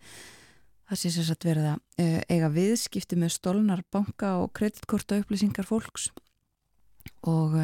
Það 0.91 1.01
sé 1.01 1.11
sér 1.15 1.27
satt 1.29 1.45
verið 1.47 1.69
að 1.71 2.25
eiga 2.29 2.49
viðskipti 2.53 3.17
með 3.17 3.31
stólnar 3.33 3.85
banka 3.95 4.35
og 4.43 4.51
kreditkorta 4.59 5.21
upplýsingar 5.23 5.65
fólks. 5.65 6.11
Og 7.25 7.55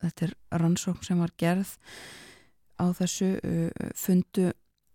þetta 0.00 0.28
er 0.28 0.32
rannsókn 0.62 1.04
sem 1.04 1.20
var 1.20 1.34
gerð 1.36 1.74
á 2.80 2.88
þessu 2.96 3.34
fundu 3.98 4.46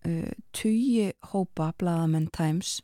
uh, 0.05 0.33
tugi 0.55 1.11
hópa 1.31 1.71
Blaðamenn 1.79 2.29
Times 2.33 2.79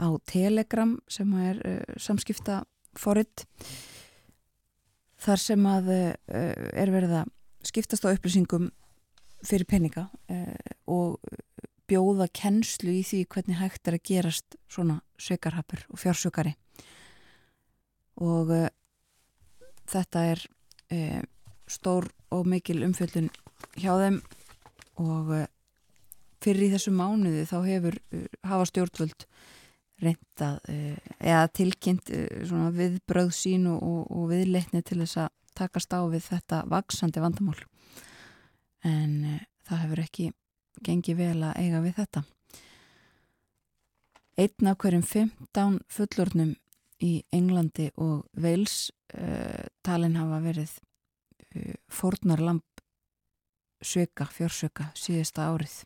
á 0.00 0.08
Telegram 0.28 0.98
sem 1.10 1.32
er 1.40 1.60
uh, 1.66 1.96
samskipta 2.00 2.62
foritt 2.98 3.46
þar 5.20 5.42
sem 5.42 5.66
að 5.68 5.90
uh, 5.94 6.12
er 6.28 6.92
verið 6.92 7.20
að 7.22 7.32
skiptast 7.66 8.06
á 8.08 8.12
upplýsingum 8.12 8.70
fyrir 9.44 9.68
peninga 9.68 10.08
uh, 10.32 10.54
og 10.90 11.18
bjóða 11.90 12.28
kennslu 12.36 12.92
í 13.00 13.04
því 13.06 13.24
hvernig 13.32 13.58
hægt 13.58 13.88
er 13.88 13.98
að 13.98 14.06
gerast 14.06 14.56
svona 14.70 15.00
sökarhapur 15.20 15.82
og 15.90 16.00
fjársökari. 16.00 16.54
Og 18.20 18.52
uh, 18.54 18.68
þetta 19.90 20.26
er 20.32 20.44
uh, 20.94 21.22
stór 21.70 22.08
og 22.30 22.46
mikil 22.50 22.82
umfjöldun 22.86 23.30
hjá 23.76 23.92
þeim 23.98 24.20
og 25.00 25.32
fyrir 26.42 26.68
í 26.68 26.70
þessu 26.74 26.92
mánuði 26.94 27.46
þá 27.48 27.56
hefur 27.66 27.98
uh, 28.00 28.26
hafa 28.48 28.68
stjórnvöld 28.70 29.26
reyndað 30.00 30.58
uh, 30.72 31.12
eða 31.18 31.52
tilkynnt 31.56 32.12
uh, 32.16 32.66
viðbröð 32.76 33.32
sín 33.36 33.68
og, 33.70 34.08
og, 34.08 34.26
viðleitni 34.32 34.82
til 34.82 35.02
þess 35.02 35.24
að 35.26 35.30
takast 35.60 35.92
á 35.92 36.00
við 36.08 36.24
þetta 36.30 36.64
vaksandi 36.70 37.20
vandamál. 37.20 37.58
En 38.86 39.40
það 39.68 39.82
hefur 39.84 40.00
ekki 40.06 40.30
gengið 40.86 41.18
vel 41.18 41.42
að 41.44 41.58
eiga 41.60 41.82
við 41.84 41.98
þetta. 41.98 42.22
Einn 44.40 44.70
af 44.70 44.78
hverjum 44.80 45.04
15 45.04 45.80
fullornum 45.92 46.54
í 47.04 47.12
Englandi 47.34 47.90
og 48.00 48.24
Wales 48.40 48.90
uh, 49.16 49.66
talin 49.84 50.16
hafa 50.20 50.40
verið 50.44 50.72
uh, 50.78 51.76
fórnarlamp 51.92 52.64
söka, 53.80 54.26
fjórsöka 54.28 54.90
síðasta 54.96 55.48
árið 55.48 55.80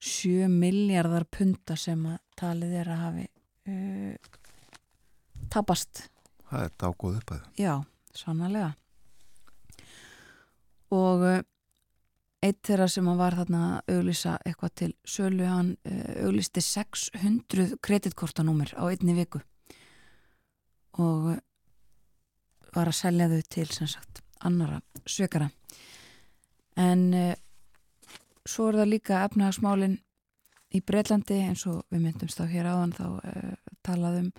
7 0.00 0.48
miljardar 0.48 1.26
punta 1.28 1.76
sem 1.76 2.02
að 2.08 2.18
talið 2.40 2.76
er 2.82 2.92
að 2.92 3.02
hafi 3.04 3.26
uh, 3.68 4.14
tapast. 5.52 6.06
Það 6.50 6.66
er 6.66 6.76
dágóð 6.80 7.18
upp 7.20 7.34
að 7.36 7.60
Já, 7.60 7.74
sannlega 8.16 8.70
og 10.94 11.24
uh, 11.24 11.42
eitt 12.42 12.62
þeirra 12.66 12.88
sem 12.90 13.08
að 13.10 13.20
var 13.20 13.36
þarna 13.38 13.60
að 13.68 13.94
auglýsa 13.96 14.38
eitthvað 14.46 14.74
til 14.82 14.90
sölu 15.04 15.46
hann 15.48 15.74
uh, 15.86 16.26
auglýsti 16.26 16.62
600 16.64 17.76
kreditkortanúmer 17.84 18.74
á 18.76 18.84
einni 18.88 19.14
viku. 19.18 19.42
Og 20.98 21.30
uh, 21.34 21.38
var 22.74 22.90
að 22.90 22.98
selja 23.00 23.30
þau 23.30 23.40
til 23.54 23.68
sem 23.74 23.90
sagt 23.90 24.22
annara 24.46 24.80
sökara. 25.06 25.50
En 26.80 27.06
uh, 27.14 27.32
svo 28.50 28.70
er 28.70 28.80
það 28.80 28.92
líka 28.94 29.24
efnahagsmálin 29.26 29.98
í 30.74 30.80
Breitlandi 30.86 31.38
eins 31.44 31.66
og 31.70 31.84
við 31.90 32.04
myndumst 32.06 32.42
á 32.42 32.46
hér 32.50 32.68
áðan 32.70 32.96
þá 32.96 33.06
uh, 33.10 33.54
talaðum 33.86 34.32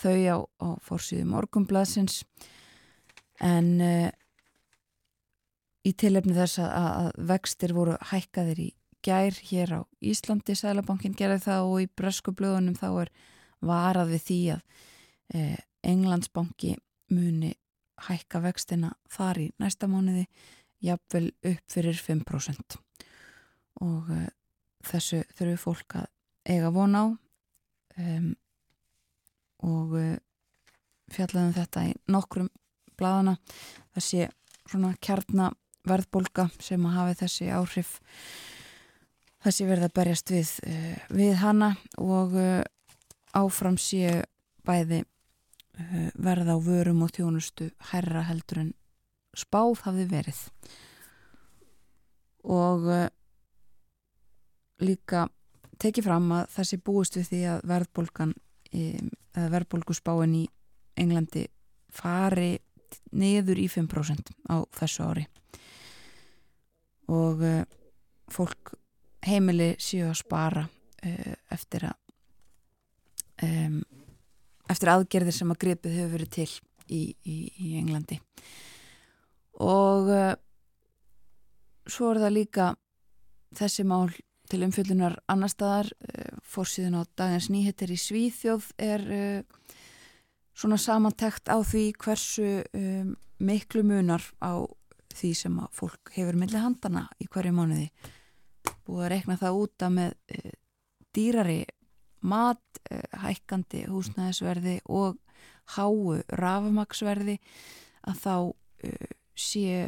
þau 0.00 0.16
á, 0.28 0.36
á 0.64 0.68
fórsýðu 0.84 1.26
morgumblaðsins 1.32 2.22
en 3.44 3.74
uh, 3.84 4.08
í 5.84 5.92
tilefni 5.92 6.36
þess 6.36 6.62
að, 6.64 6.72
að 6.80 7.10
vextir 7.32 7.76
voru 7.76 7.98
hækkaðir 8.10 8.62
í 8.64 8.70
gær 9.04 9.36
hér 9.50 9.76
á 9.76 9.80
Íslandi, 10.00 10.56
Sælabankin 10.56 11.16
gerði 11.16 11.42
það 11.44 11.68
og 11.68 11.82
í 11.84 11.90
bresku 11.96 12.32
blöðunum 12.36 12.78
þá 12.78 12.88
er 13.04 13.12
varað 13.64 14.14
við 14.14 14.24
því 14.28 14.40
að 14.54 14.62
eh, 15.34 15.58
Englandsbanki 15.84 16.74
muni 17.12 17.52
hækka 18.08 18.40
vextina 18.44 18.94
þar 19.12 19.42
í 19.44 19.50
næsta 19.60 19.88
mánuði 19.90 20.24
jafnvel 20.84 21.28
upp 21.52 21.62
fyrir 21.72 22.00
5% 22.00 22.80
og 23.82 24.10
uh, 24.12 24.26
þessu 24.84 25.22
þurfum 25.34 25.60
fólk 25.60 25.96
að 26.02 26.08
eiga 26.50 26.70
von 26.74 26.94
á. 26.94 27.04
Um, 27.98 28.30
og 29.64 29.94
uh, 29.98 30.16
fjallaðum 31.14 31.54
þetta 31.56 31.86
í 31.88 31.94
nokkrum 32.10 32.50
bladana 32.98 33.36
sé 33.98 34.28
svona 34.64 34.94
kjarnaverðbólka 35.04 36.48
sem 36.62 36.84
að 36.86 36.98
hafi 36.98 37.16
þessi 37.22 37.48
áhrif. 37.54 37.96
Þessi 39.44 39.66
verða 39.68 39.90
að 39.90 39.96
berjast 39.98 40.32
við, 40.32 40.52
uh, 40.68 40.94
við 41.14 41.34
hana. 41.42 41.74
Og 41.98 42.38
áfram 43.34 43.78
sé 43.80 44.22
bæði 44.64 45.02
verða 46.14 46.54
á 46.54 46.58
vörum 46.62 47.02
og 47.02 47.10
þjónustu 47.16 47.66
herra 47.90 48.22
heldur 48.28 48.60
en 48.62 48.68
spáð 49.34 49.80
hafði 49.88 50.04
verið. 50.12 50.42
Og 52.46 52.86
líka 54.82 55.28
tekið 55.80 56.06
fram 56.06 56.30
að 56.34 56.50
þessi 56.54 56.78
búist 56.82 57.18
við 57.18 57.30
því 57.30 57.40
að 57.52 57.64
verðbólgan 57.70 58.34
eða 58.74 59.50
verðbólgusbáin 59.54 60.36
í 60.38 60.44
Englandi 60.98 61.44
fari 61.94 62.56
niður 63.14 63.60
í 63.62 63.66
5% 63.70 64.30
á 64.50 64.56
þessu 64.74 65.06
ári. 65.06 65.24
Og 67.10 67.42
uh, 67.44 67.62
fólk 68.32 68.74
heimili 69.26 69.74
séu 69.82 70.08
að 70.08 70.20
spara 70.22 70.64
uh, 70.64 71.34
eftir 71.54 71.88
að 71.90 71.98
um, 73.44 73.80
eftir 74.70 74.92
aðgerðir 74.94 75.36
sem 75.36 75.50
að 75.52 75.60
gripið 75.66 75.98
hefur 75.98 76.14
verið 76.16 76.32
til 76.38 76.48
í, 76.88 77.02
í, 77.26 77.36
í 77.66 77.74
Englandi. 77.80 78.20
Og 79.62 80.10
uh, 80.10 80.32
svo 81.86 82.14
er 82.14 82.22
það 82.24 82.36
líka 82.38 82.70
þessi 83.54 83.84
mál 83.86 84.08
til 84.50 84.64
umfjöldunar 84.66 85.16
annar 85.30 85.52
staðar 85.52 85.90
uh, 85.92 86.38
fórsíðun 86.44 86.98
á 87.00 87.02
dagins 87.16 87.50
nýhettir 87.52 87.92
í 87.94 87.98
Svíþjóð 88.00 88.70
er 88.82 89.04
uh, 89.04 89.70
svona 90.54 90.78
samantekt 90.80 91.48
á 91.50 91.58
því 91.64 91.84
hversu 92.00 92.50
um, 92.76 93.14
miklu 93.40 93.84
munar 93.86 94.24
á 94.44 94.62
því 95.14 95.32
sem 95.38 95.56
að 95.62 95.72
fólk 95.78 96.12
hefur 96.16 96.38
milli 96.38 96.58
handana 96.58 97.06
í 97.22 97.28
hverju 97.30 97.54
mánuði. 97.54 97.88
Búið 98.84 99.04
að 99.06 99.12
rekna 99.12 99.38
það 99.38 99.58
úta 99.60 99.90
með 99.92 100.14
dýrari 101.14 101.60
mat, 102.26 102.80
hækkandi 103.22 103.84
húsnæðisverði 103.92 104.80
og 104.90 105.20
háu 105.76 106.16
rafumaksverði 106.34 107.36
að 108.10 108.18
þá 108.24 108.34
sé 109.38 109.86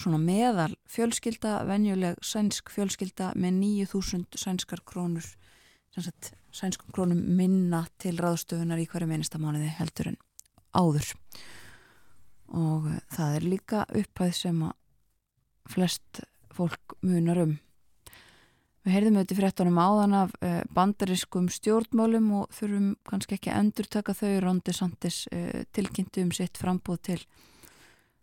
svona 0.00 0.20
meðal 0.22 0.72
fjölskylda, 0.90 1.60
venjuleg 1.68 2.18
sænsk 2.24 2.72
fjölskylda 2.74 3.32
með 3.36 3.60
9000 3.60 4.40
sænskar 4.40 4.82
krónur 4.88 5.26
sænskum 6.54 6.92
krónum 6.94 7.20
minna 7.36 7.84
til 7.98 8.18
ráðstöfunar 8.18 8.80
í 8.80 8.86
hverju 8.90 9.08
minnista 9.10 9.40
mánuði 9.42 9.70
heldur 9.78 10.12
en 10.12 10.20
áður. 10.74 11.08
Og 12.50 12.86
það 13.14 13.34
er 13.36 13.46
líka 13.46 13.82
upphæð 13.88 14.32
sem 14.34 14.62
að 14.66 14.76
flest 15.70 16.22
fólk 16.54 16.96
munar 17.06 17.42
um. 17.44 17.58
Við 18.80 18.94
heyrðum 18.96 19.18
auðvitað 19.20 19.40
fréttunum 19.42 19.78
áðan 19.78 20.16
af 20.16 20.30
uh, 20.40 20.62
bandariskum 20.74 21.50
stjórnmálum 21.52 22.30
og 22.38 22.54
þurfum 22.56 22.94
kannski 23.06 23.36
ekki 23.36 23.52
að 23.52 23.60
endur 23.60 23.88
taka 23.92 24.14
þau. 24.16 24.30
Rondi 24.46 24.74
Santis 24.74 25.26
uh, 25.28 25.62
tilkynntu 25.76 26.24
um 26.24 26.32
sitt 26.34 26.58
frambúð 26.58 27.02
til 27.10 27.18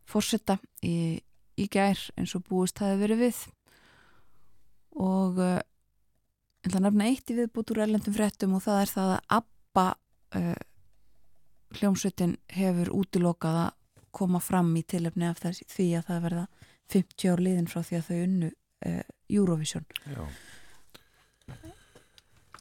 fórsetta 0.08 0.58
í, 0.82 1.22
í 1.58 1.67
gær 1.72 2.00
eins 2.17 2.36
og 2.38 2.46
búist 2.48 2.80
hafi 2.84 3.00
verið 3.02 3.24
við 3.26 3.39
og 4.98 5.41
uh, 5.41 5.60
en 6.63 6.74
það 6.74 6.84
nefna 6.88 7.10
eitt 7.12 7.32
í 7.32 7.38
viðbútt 7.38 7.74
úr 7.74 7.84
ellendum 7.86 8.15
fréttum 8.15 8.56
og 8.58 8.63
það 8.65 8.82
er 8.82 8.93
það 8.93 9.13
að 9.13 9.38
ABBA 9.38 9.88
uh, 10.39 10.56
hljómsveitin 11.78 12.38
hefur 12.54 12.93
útilokað 12.96 13.60
að 13.65 13.74
koma 14.17 14.41
fram 14.41 14.72
í 14.80 14.84
tilöfni 14.88 15.28
af 15.30 15.41
þess, 15.43 15.65
því 15.70 15.88
að 16.00 16.08
það 16.10 16.24
verða 16.26 16.46
50 16.93 17.32
ár 17.34 17.43
liðin 17.43 17.70
frá 17.70 17.82
því 17.86 17.98
að 18.00 18.08
þau 18.10 18.20
unnu 18.26 18.52
uh, 18.52 19.02
Eurovision 19.28 19.88
Já. 20.08 20.22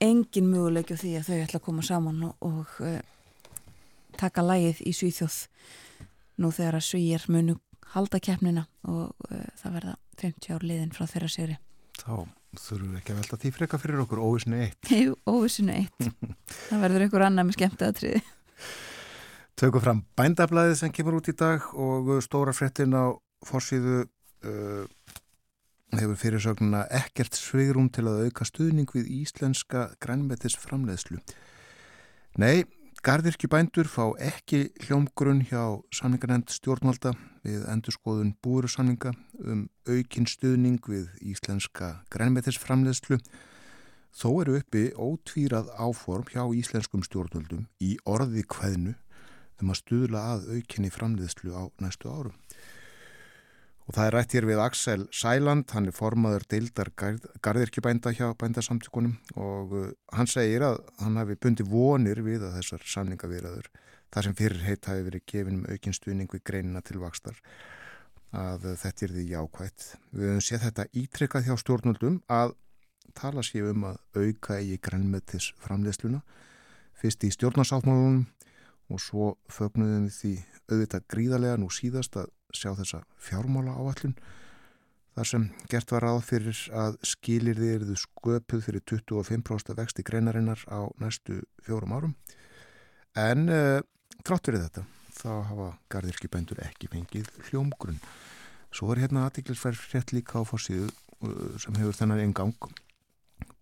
engin 0.03 0.51
möguleik 0.51 0.93
á 0.93 0.97
því 0.99 1.13
að 1.21 1.29
þau 1.31 1.37
ætla 1.39 1.61
að 1.61 1.67
koma 1.69 1.87
saman 1.87 2.25
og, 2.29 2.35
og 2.45 2.81
uh, 2.85 2.99
taka 4.21 4.45
lægið 4.45 4.83
í 4.87 4.95
Svíþjóð 4.97 5.39
nú 6.43 6.51
þegar 6.53 6.79
að 6.79 6.89
svíjar 6.91 7.25
munu 7.33 7.57
halda 7.95 8.21
keppnina 8.23 8.67
og 8.89 9.13
uh, 9.31 9.47
það 9.61 9.79
verða 9.79 9.95
50 10.23 10.57
ár 10.57 10.67
liðin 10.67 10.93
frá 10.97 11.07
þeirra 11.11 11.31
séri 11.33 11.59
Þá 11.97 12.27
þurfum 12.57 12.93
við 12.93 12.99
ekki 13.01 13.13
að 13.13 13.21
velta 13.21 13.39
því 13.41 13.53
freka 13.57 13.79
fyrir 13.81 14.01
okkur 14.05 14.21
óvissinu 14.25 14.59
eitt. 14.65 14.91
Jú, 15.05 15.15
óvissinu 15.29 15.75
eitt. 15.77 16.09
Það 16.69 16.83
verður 16.85 17.05
einhver 17.07 17.25
annar 17.27 17.47
með 17.49 17.59
skemmt 17.59 17.85
aðtriði 17.87 18.23
Tökum 19.61 19.85
fram 19.85 20.03
bændablaðið 20.21 20.79
sem 20.83 20.93
kemur 20.93 21.19
út 21.21 21.31
í 21.33 21.37
dag 21.37 21.65
og 21.73 22.11
stóra 22.25 22.53
frettin 22.57 22.97
á 22.97 23.17
fórsíðu 23.47 24.03
uh, 24.05 24.85
hefur 25.97 26.19
fyrirsögnuna 26.21 26.85
ekkert 26.93 27.37
svigrum 27.39 27.89
til 27.93 28.05
að 28.11 28.27
auka 28.27 28.47
stuðning 28.49 28.91
við 28.93 29.09
íslenska 29.23 29.91
grænmetis 30.03 30.59
framleiðslu 30.61 31.21
Nei, 32.37 32.67
Garðirkjubændur 33.05 33.89
fá 33.91 34.05
ekki 34.23 34.71
hljómgrunn 34.87 35.43
hjá 35.51 35.61
samningarnend 35.95 36.49
stjórnvalda 36.51 37.13
við 37.45 37.67
endurskoðun 37.71 38.33
búrusamninga 38.43 39.13
um 39.43 39.67
aukinn 39.87 40.29
stuðning 40.31 40.81
við 40.89 41.11
íslenska 41.21 41.91
grænmetisframleðslu. 42.15 43.19
Þó 44.17 44.29
eru 44.43 44.57
uppi 44.61 44.87
ótvírað 44.97 45.69
áform 45.77 46.31
hjá 46.33 46.43
íslenskum 46.57 47.05
stjórnvaldum 47.05 47.67
í 47.85 47.97
orði 48.09 48.47
hvaðnu 48.49 48.97
um 49.61 49.73
að 49.73 49.81
stuðla 49.83 50.25
að 50.33 50.51
aukinni 50.57 50.93
framleðslu 50.93 51.53
á 51.53 51.69
næstu 51.85 52.09
árum. 52.11 52.35
Og 53.87 53.95
það 53.95 54.09
er 54.09 54.15
rætt 54.17 54.35
hér 54.35 54.47
við 54.49 54.61
Axel 54.65 55.03
Sæland, 55.15 55.71
hann 55.71 55.87
er 55.87 55.95
formaður 55.95 56.43
deildar 56.51 56.89
gardirkjubænda 56.99 58.11
hjá 58.19 58.33
bændasamtökunum 58.39 59.15
og 59.39 59.75
uh, 59.79 59.93
hann 60.17 60.27
segir 60.27 60.65
að 60.67 60.81
hann 60.99 61.19
hafi 61.21 61.37
bundi 61.39 61.67
vonir 61.71 62.19
við 62.27 62.49
að 62.49 62.57
þessar 62.59 62.87
samningavirðaður, 62.97 63.71
þar 64.11 64.27
sem 64.27 64.37
fyrir 64.41 64.65
heit 64.67 64.91
hafi 64.91 65.07
verið 65.07 65.27
gefin 65.31 65.61
um 65.61 65.69
aukinn 65.71 65.95
stuðning 65.95 66.35
við 66.35 66.43
greinina 66.51 66.83
til 66.83 66.99
vakstar, 66.99 67.39
að 68.35 68.67
þetta 68.83 69.07
er 69.07 69.15
því 69.15 69.27
jákvægt. 69.31 69.89
Við 70.11 70.33
höfum 70.33 70.47
séð 70.49 70.65
þetta 70.67 70.89
ítrykkað 71.05 71.47
hjá 71.47 71.57
stjórnvöldum 71.63 72.21
að 72.27 72.57
tala 73.17 73.47
sér 73.47 73.71
um 73.71 73.87
að 73.93 74.01
auka 74.19 74.59
í 74.59 74.81
grænmetis 74.83 75.53
framleysluna, 75.63 76.25
fyrst 76.99 77.23
í 77.23 77.31
stjórnarsáttmálunum 77.39 78.25
og 78.93 79.03
svo 79.03 79.35
fögnuðum 79.53 80.07
við 80.07 80.17
því 80.21 80.33
auðvitað 80.71 81.07
gríðarlega 81.13 81.61
nú 81.61 81.69
síðast 81.75 82.19
að 82.21 82.33
sjá 82.55 82.73
þessa 82.79 83.03
fjármála 83.21 83.75
áallun 83.75 84.15
þar 85.17 85.31
sem 85.31 85.47
gert 85.73 85.93
var 85.95 86.05
ráð 86.05 86.21
fyrir 86.29 86.61
að 86.77 86.99
skilir 87.09 87.59
þið 87.59 87.73
eruðu 87.75 87.97
sköpuð 88.03 88.65
fyrir 88.67 88.85
25% 88.93 89.77
vexti 89.79 90.05
greinarinnar 90.07 90.63
á 90.69 90.85
næstu 91.01 91.41
fjórum 91.65 91.95
árum. 91.97 92.15
En 93.17 93.49
uh, 93.49 93.81
trátt 94.23 94.51
fyrir 94.51 94.67
þetta 94.67 94.85
þá 95.17 95.31
hafa 95.49 95.69
gardirkibændur 95.93 96.61
ekki 96.67 96.91
fengið 96.93 97.31
hljómgrunn. 97.49 98.03
Svo 98.69 98.93
er 98.93 99.07
hérna 99.07 99.25
aðtiklisverð 99.25 99.87
rétt 99.95 100.13
líka 100.13 100.45
á 100.45 100.45
fórsíðu 100.45 100.91
uh, 100.91 101.57
sem 101.57 101.81
hefur 101.81 101.97
þennan 101.97 102.27
einn 102.27 102.37
gang 102.37 102.69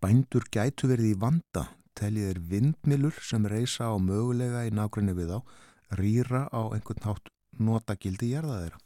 bændur 0.03 0.45
gætu 0.51 0.89
verið 0.91 1.13
í 1.13 1.19
vanda 1.19 1.65
telið 1.95 2.29
er 2.33 2.39
vindmilur 2.51 3.17
sem 3.23 3.45
reysa 3.49 3.89
á 3.91 3.95
mögulega 3.97 4.65
í 4.67 4.73
nákvæmni 4.75 5.15
við 5.17 5.37
á 5.37 5.39
rýra 5.95 6.45
á 6.51 6.61
einhvern 6.75 7.05
hátt 7.05 7.31
notagildi 7.59 8.31
gerða 8.33 8.61
þeirra. 8.63 8.79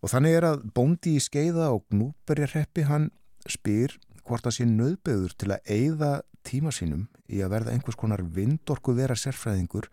Og 0.00 0.12
þannig 0.12 0.36
er 0.38 0.46
að 0.48 0.62
bóndi 0.76 1.16
í 1.18 1.22
skeiða 1.22 1.72
og 1.74 1.84
gnúberjarreppi 1.92 2.86
hann 2.88 3.10
spyr 3.48 3.98
hvort 4.24 4.46
það 4.46 4.56
sé 4.56 4.66
nöðbeður 4.68 5.36
til 5.36 5.50
að 5.52 5.72
eigða 5.74 6.12
tíma 6.46 6.72
sínum 6.72 7.08
í 7.28 7.42
að 7.44 7.52
verða 7.54 7.74
einhvers 7.74 7.98
konar 8.00 8.22
vindorku 8.24 8.94
vera 8.96 9.16
sérfræðingur 9.18 9.90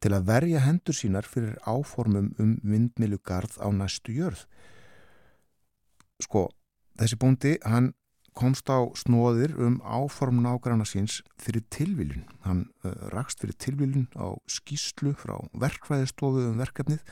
til 0.00 0.12
að 0.16 0.26
verja 0.28 0.62
hendur 0.64 0.96
sínar 0.96 1.28
fyrir 1.28 1.56
áformum 1.68 2.30
um 2.40 2.56
vindmilugarð 2.64 3.58
á 3.60 3.68
næstu 3.72 4.14
jörð. 4.16 4.44
Sko, 6.20 6.48
þessi 7.00 7.16
bóndi, 7.20 7.56
hann 7.64 7.92
komst 8.36 8.70
á 8.70 8.78
snóðir 8.98 9.54
um 9.60 9.78
áform 9.82 10.40
nágranna 10.44 10.86
síns 10.88 11.20
fyrir 11.40 11.64
tilviljun. 11.72 12.26
Hann 12.44 12.66
uh, 12.84 12.92
rakst 13.14 13.42
fyrir 13.42 13.56
tilviljun 13.60 14.06
á 14.16 14.34
skýslu 14.50 15.14
frá 15.18 15.36
verkvæðistofu 15.52 16.46
um 16.50 16.60
verkefnið 16.60 17.02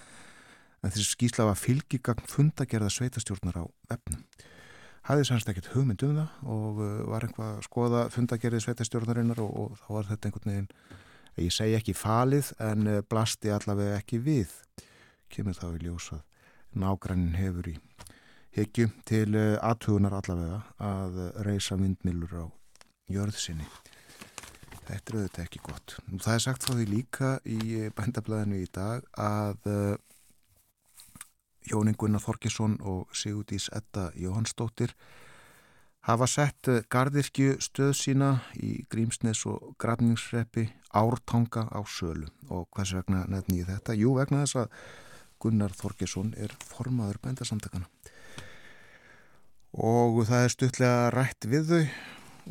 en 0.83 0.95
þessi 0.95 1.09
skýsla 1.09 1.49
var 1.49 1.59
fylgigagn 1.59 2.29
fundagerða 2.31 2.93
sveitastjórnar 2.95 3.61
á 3.61 3.65
vefnum. 3.91 4.23
hafði 5.09 5.25
sannst 5.25 5.49
ekkert 5.49 5.71
hugmynd 5.73 6.03
um 6.05 6.17
það 6.21 6.49
og 6.55 6.81
uh, 6.85 6.89
var 7.09 7.27
einhvað 7.27 7.53
að 7.57 7.67
skoða 7.67 8.07
fundagerðið 8.15 8.65
sveitastjórnarinnar 8.67 9.43
og, 9.43 9.53
og 9.59 9.79
þá 9.83 9.89
var 9.97 10.09
þetta 10.13 10.29
einhvern 10.29 10.53
veginn, 10.53 10.73
ég 11.39 11.55
segi 11.55 11.77
ekki 11.79 11.95
falið 11.95 12.53
en 12.61 12.89
blasti 13.09 13.53
allavega 13.55 14.01
ekki 14.01 14.19
við 14.21 14.53
kemur 15.33 15.57
þá 15.57 15.69
í 15.71 15.85
ljósað 15.87 16.25
nágrannin 16.79 17.37
hefur 17.39 17.71
í 17.73 17.77
hegju 18.59 18.91
til 19.09 19.31
uh, 19.39 19.57
aðtugunar 19.65 20.19
allavega 20.19 20.63
að 20.83 21.23
reysa 21.47 21.79
vindmilur 21.79 22.35
á 22.43 22.45
jörðsynni 23.09 23.69
þetta 24.89 25.13
er 25.13 25.19
auðvitað 25.19 25.45
ekki 25.45 25.61
gott. 25.65 25.95
Og 26.09 26.21
það 26.25 26.35
er 26.35 26.45
sagt 26.45 26.65
frá 26.65 26.75
því 26.75 26.87
líka 26.89 27.33
í 27.45 27.89
bændablaðinu 27.97 28.61
í 28.63 28.69
dag 28.73 29.05
að 29.21 29.69
Jónin 31.69 31.97
Gunnar 32.01 32.23
Þorkesson 32.25 32.79
og 32.81 33.11
Sigurdís 33.17 33.69
Edda 33.77 34.09
Jóhannsdóttir 34.17 34.95
hafa 36.09 36.29
sett 36.31 36.71
gardirkju 36.89 37.59
stöð 37.61 37.93
sína 37.99 38.31
í 38.57 38.87
Grímsnes 38.89 39.45
og 39.51 39.75
Grafningsreppi 39.81 40.69
ártanga 40.97 41.67
á 41.69 41.81
sölu. 41.85 42.31
Og 42.49 42.69
hvers 42.73 42.95
vegna 42.97 43.27
nefni 43.29 43.61
ég 43.61 43.69
þetta? 43.69 43.99
Jú, 43.99 44.17
vegna 44.17 44.47
þess 44.47 44.63
að 44.65 44.81
Gunnar 45.39 45.77
Þorkesson 45.77 46.33
er 46.41 46.55
formaður 46.65 47.21
bændasamtakana 47.27 47.91
og 49.75 50.23
það 50.29 50.45
er 50.45 50.55
stuttlega 50.55 51.11
rætt 51.15 51.49
við 51.51 51.73
þau 51.73 51.85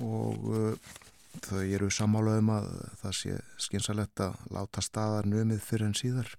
og 0.07 0.47
uh, 0.53 0.93
þau 1.47 1.63
eru 1.63 1.89
samálaðum 1.93 2.53
að 2.53 2.69
það 3.01 3.17
sé 3.21 3.39
skynsalegt 3.61 4.21
að 4.25 4.37
láta 4.53 4.83
staðar 4.85 5.29
nömið 5.29 5.63
fyrir 5.65 5.89
en 5.89 5.97
síðar 5.97 6.35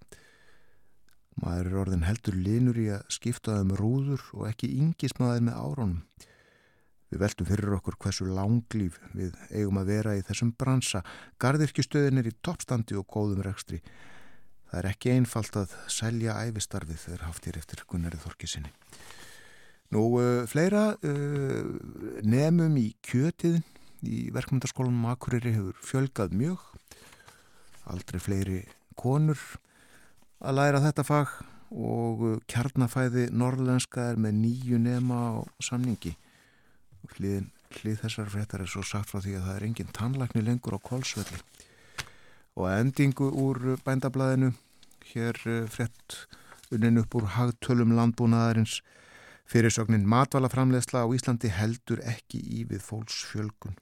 Maður 1.38 1.68
er 1.68 1.76
orðin 1.82 2.06
heldur 2.06 2.34
linur 2.34 2.78
í 2.80 2.88
að 2.90 3.04
skipta 3.14 3.60
um 3.62 3.70
rúður 3.78 4.22
og 4.34 4.48
ekki 4.48 4.72
yngismaður 4.82 5.44
með 5.46 5.60
árónum. 5.62 6.00
Við 7.08 7.22
veltum 7.22 7.48
fyrir 7.48 7.76
okkur 7.78 7.96
hversu 8.02 8.26
langlýf 8.26 8.98
við 9.16 9.36
eigum 9.52 9.78
að 9.80 9.92
vera 9.92 10.16
í 10.18 10.24
þessum 10.26 10.50
bransa. 10.58 11.04
Gardirkjustöðin 11.40 12.20
er 12.20 12.28
í 12.28 12.34
toppstandi 12.44 12.98
og 12.98 13.06
góðum 13.08 13.44
rekstri. 13.46 13.78
Það 14.68 14.80
er 14.80 14.90
ekki 14.90 15.14
einfalt 15.14 15.60
að 15.62 15.76
selja 15.92 16.36
æfistarfið 16.42 17.00
þegar 17.06 17.24
haftir 17.30 17.60
eftir 17.62 17.86
Gunnarið 17.88 18.26
Þorkisinni. 18.26 18.74
Nú, 19.94 20.02
uh, 20.20 20.44
fleira 20.50 20.92
uh, 21.00 21.68
nefnum 22.26 22.76
í 22.80 22.90
kjötiðin 23.04 23.64
í 24.04 24.28
verkmyndaskólanum 24.34 25.08
Akureyri 25.10 25.54
hefur 25.56 25.78
fjölgað 25.82 26.34
mjög. 26.36 26.64
Aldrei 27.88 28.20
fleiri 28.20 28.58
konur 28.98 29.40
að 30.38 30.58
læra 30.58 30.82
þetta 30.84 31.06
fag 31.06 31.32
og 31.68 32.42
kjarnafæði 32.48 33.28
norðlenska 33.34 34.10
er 34.12 34.20
með 34.20 34.38
nýju 34.42 34.78
nema 34.80 35.18
á 35.36 35.44
samningi 35.60 36.14
hlið, 37.16 37.48
hlið 37.78 37.98
þessar 38.02 38.30
fréttar 38.32 38.64
er 38.64 38.70
svo 38.70 38.84
sagt 38.86 39.10
frá 39.10 39.20
því 39.24 39.36
að 39.38 39.48
það 39.48 39.56
er 39.56 39.66
engin 39.68 39.92
tannlækni 39.96 40.44
lengur 40.46 40.78
á 40.78 40.80
kólsvelli 40.80 41.40
og 42.58 42.70
endingu 42.72 43.28
úr 43.30 43.76
bændablaðinu 43.84 44.52
hér 45.12 45.38
eh, 45.46 45.68
frétt 45.70 46.24
unnin 46.74 47.00
upp 47.02 47.14
úr 47.18 47.28
hagtölum 47.36 47.94
landbúnaðarins 47.96 48.80
fyrirsögnin 49.48 50.06
matvalaframlegsla 50.08 51.04
á 51.04 51.06
Íslandi 51.16 51.50
heldur 51.52 52.02
ekki 52.04 52.40
í 52.40 52.64
við 52.68 52.84
fólksfjölgun. 52.84 53.76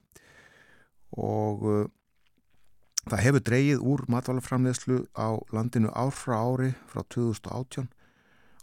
Og 1.17 1.67
eh, 1.71 1.87
Það 3.07 3.21
hefur 3.23 3.43
dreyið 3.47 3.83
úr 3.87 4.01
matvælaframlegslu 4.11 4.97
á 5.15 5.39
landinu 5.55 5.93
ár 5.95 6.11
frá 6.11 6.41
ári 6.43 6.73
frá 6.91 7.05
2018 7.15 7.87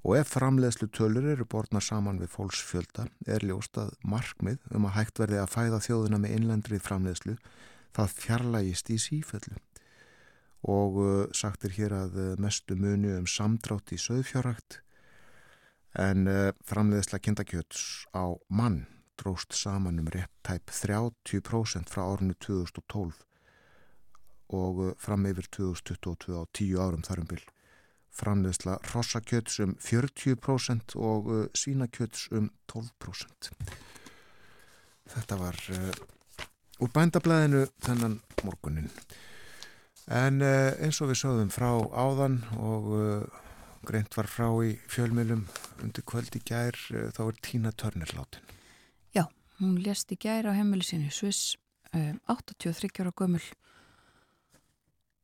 og 0.04 0.18
ef 0.20 0.34
framlegslu 0.36 0.89
tölur 0.92 1.30
eru 1.32 1.46
borðna 1.48 1.80
saman 1.80 2.20
við 2.20 2.34
fólksfjölda 2.34 3.06
er 3.24 3.46
ljóstað 3.48 3.94
markmið 4.04 4.60
um 4.76 4.89
að 4.89 4.98
hægt 4.98 5.22
verði 5.24 5.39
að 5.39 5.54
fæða 5.54 5.80
þjóðuna 5.86 6.20
með 6.26 6.36
innlendrið 6.36 6.84
framlegslu 6.84 7.38
það 7.96 8.18
fjarlægist 8.18 8.92
í 8.92 9.00
sífellu. 9.00 9.56
Og 10.68 11.00
uh, 11.00 11.24
sagt 11.32 11.63
er 11.63 11.78
hér 11.78 11.96
að 11.96 12.20
uh, 12.20 12.28
mestu 12.36 12.76
muni 12.76 13.16
um 13.16 13.28
samdrátt 13.28 13.96
í 13.96 14.00
söðfjárhægt 14.00 14.82
en 15.99 16.27
uh, 16.27 16.51
framlegsla 16.65 17.19
kindakjöts 17.19 18.06
á 18.17 18.34
mann 18.49 18.86
dróst 19.17 19.53
saman 19.53 19.99
um 19.99 20.08
rétt 20.10 20.32
tæp 20.41 20.71
30% 20.73 21.89
frá 21.89 22.03
árinu 22.03 22.34
2012 22.34 23.13
og 24.49 24.79
uh, 24.79 24.93
fram 24.97 25.25
yfir 25.29 25.47
2022 25.49 26.34
á 26.34 26.43
10 26.53 26.79
árum 26.82 27.06
þarum 27.06 27.29
byl. 27.29 27.43
Framleðsla 28.13 28.77
rossakjöts 28.93 29.60
um 29.63 29.75
40% 29.82 30.95
og 30.95 31.29
uh, 31.29 31.45
svínakjöts 31.53 32.27
um 32.32 32.49
12%. 32.69 33.53
Þetta 35.13 35.38
var 35.38 35.58
uh, 35.73 35.93
úr 36.82 36.91
bændablaðinu 36.93 37.67
þennan 37.86 38.19
morgunin. 38.43 38.89
En 40.10 40.41
uh, 40.41 40.73
eins 40.84 41.01
og 41.01 41.13
við 41.13 41.21
sögðum 41.23 41.53
frá 41.53 41.69
áðan 41.93 42.41
og 42.58 42.91
uh, 42.97 43.41
greint 43.88 44.15
var 44.17 44.30
frá 44.32 44.48
í 44.65 44.76
fjölmjölum 44.91 45.46
undir 45.84 46.06
kvöldi 46.08 46.41
gær 46.46 46.78
uh, 46.93 47.10
þá 47.15 47.22
er 47.28 47.41
Tína 47.46 47.74
Törnir 47.76 48.13
látin. 48.17 48.43
Já, 49.15 49.28
hún 49.60 49.78
lést 49.84 50.12
í 50.12 50.19
gær 50.19 50.48
á 50.50 50.56
heimilisinu 50.56 51.12
Sviss 51.13 51.58
83 51.93 53.00
ára 53.00 53.12
gömul. 53.15 53.43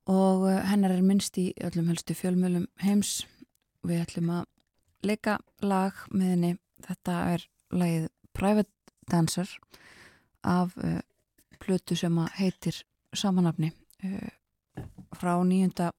Og 0.10 0.48
eh, 0.50 0.62
hennar 0.70 0.94
er 0.94 1.06
minnst 1.06 1.38
í 1.38 1.52
öllum 1.66 1.90
helstu 1.92 2.16
fjölmjölum 2.18 2.68
heims. 2.84 3.24
Við 3.86 4.04
ætlum 4.04 4.32
að 4.34 4.48
leika 5.06 5.38
lag 5.62 5.98
með 6.12 6.34
henni. 6.34 6.52
Þetta 6.86 7.16
er 7.34 7.46
lagið 7.74 8.10
Private 8.34 8.94
Dancer 9.10 9.50
af 10.48 10.76
uh, 10.80 11.00
plötu 11.60 11.98
sem 12.00 12.16
að 12.22 12.30
heitir 12.38 12.78
samanafni 13.12 13.74
uh, 14.06 14.14
eh, 14.14 14.86
frá 15.18 15.34
nýjunda 15.44 15.90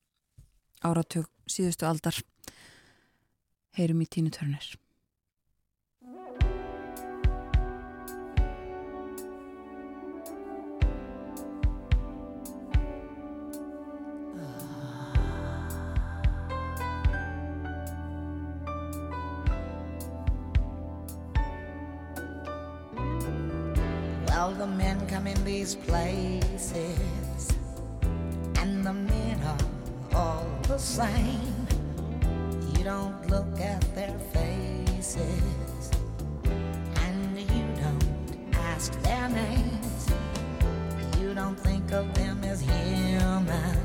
áratug 0.81 1.29
síðustu 1.51 1.85
aldar 1.85 2.17
heyrum 3.81 4.05
í 4.05 4.09
tínu 4.17 4.33
törnir 4.37 4.77
All 24.41 24.55
the 24.55 24.67
men 24.67 24.99
come 25.07 25.27
in 25.27 25.45
these 25.45 25.75
places, 25.75 27.51
and 28.57 28.83
the 28.83 28.93
men 28.93 29.39
are 29.45 29.59
all 30.15 30.47
the 30.67 30.79
same. 30.79 31.70
You 32.81 32.87
don't 32.87 33.29
look 33.29 33.61
at 33.61 33.83
their 33.95 34.19
faces, 34.33 35.91
and 36.97 37.39
you 37.39 37.65
don't 37.77 38.55
ask 38.55 38.99
their 39.03 39.29
names. 39.29 40.09
You 41.21 41.35
don't 41.35 41.61
think 41.61 41.93
of 41.93 42.15
them 42.15 42.43
as 42.43 42.63
human. 42.63 43.77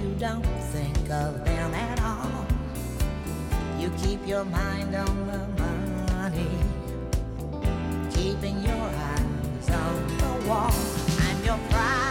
You 0.00 0.14
don't 0.18 0.46
think 0.72 0.96
of 1.10 1.44
them 1.44 1.74
at 1.74 2.00
all. 2.00 2.46
You 3.78 3.90
keep 4.02 4.26
your 4.26 4.46
mind 4.46 4.94
on 4.94 5.26
the 5.26 5.62
money 5.62 6.48
keeping 8.14 8.64
your 8.64 8.88
eyes 9.10 9.68
on 9.68 10.16
the 10.16 10.48
wall. 10.48 10.72
I'm 11.20 11.44
your 11.44 11.58
private 11.68 12.03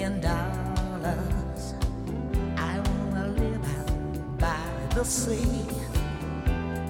million 0.00 0.20
dollars. 0.22 1.74
I 2.56 2.78
wanna 2.78 3.28
live 3.36 3.64
out 3.78 4.38
by 4.38 4.94
the 4.94 5.04
sea 5.04 5.66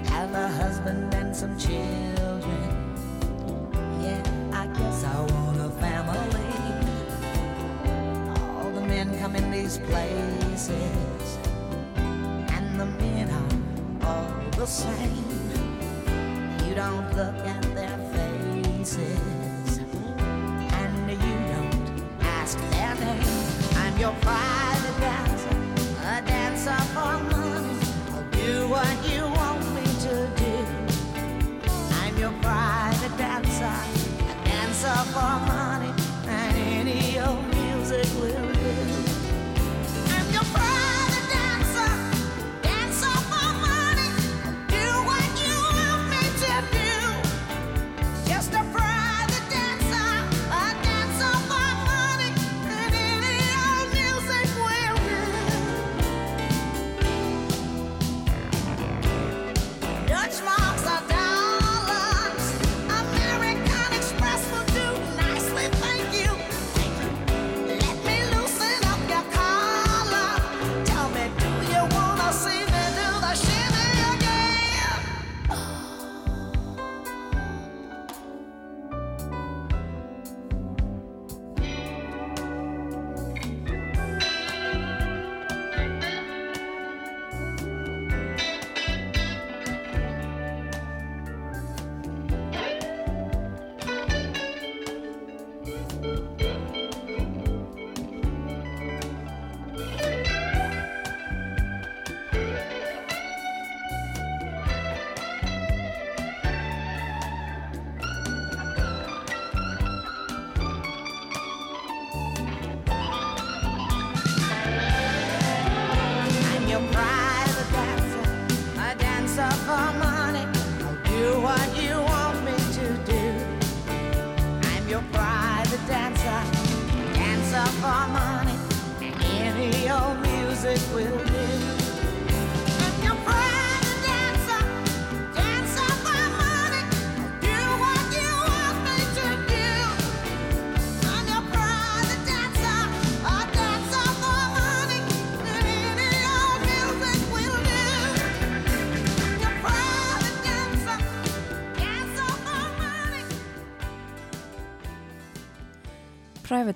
have 0.04 0.32
a 0.34 0.48
husband 0.48 1.12
and 1.14 1.34
some 1.34 1.58
children. 1.58 2.62
Yeah, 4.00 4.22
I 4.52 4.66
guess 4.78 5.04
I 5.04 5.20
want 5.32 5.60
a 5.60 5.70
family. 5.82 6.52
All 8.38 8.70
the 8.70 8.82
men 8.82 9.18
come 9.18 9.34
in 9.34 9.50
these 9.50 9.78
places, 9.78 11.38
and 12.56 12.80
the 12.80 12.86
men 12.86 13.28
are 13.40 14.08
all 14.08 14.50
the 14.52 14.66
same. 14.66 15.24
You 16.64 16.74
don't 16.76 17.08
look 17.16 17.34
at 17.54 17.59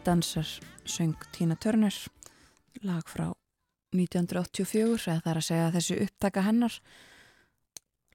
Dancer 0.05 0.49
söng 0.85 1.15
Tina 1.33 1.57
Turner 1.57 1.95
lag 2.83 3.07
frá 3.09 3.29
1984 3.95 5.13
eða 5.13 5.23
það 5.23 5.31
er 5.33 5.41
að 5.41 5.47
segja 5.49 5.73
þessi 5.77 5.99
upptaka 6.05 6.45
hennar. 6.45 6.77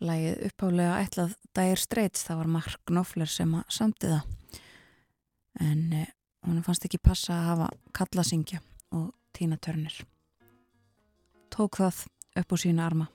Lagið 0.03 0.45
uppálega 0.49 0.99
ætlað 1.03 1.33
Dire 1.55 1.79
Straits, 1.79 2.23
það 2.27 2.41
var 2.43 2.53
Mark 2.57 2.85
Knopfler 2.87 3.31
sem 3.31 3.55
að 3.55 3.65
samti 3.75 4.11
það. 4.11 4.61
En 5.59 5.81
eh, 5.93 6.13
hún 6.47 6.63
fannst 6.63 6.87
ekki 6.87 7.01
passa 7.03 7.35
að 7.35 7.49
hafa 7.53 7.73
kalla 7.95 8.23
syngja 8.27 8.61
og 8.95 9.11
Tina 9.35 9.59
Turner 9.59 9.95
tók 11.49 11.79
það 11.79 12.05
upp 12.39 12.53
á 12.53 12.57
sína 12.61 12.85
arma. 12.85 13.07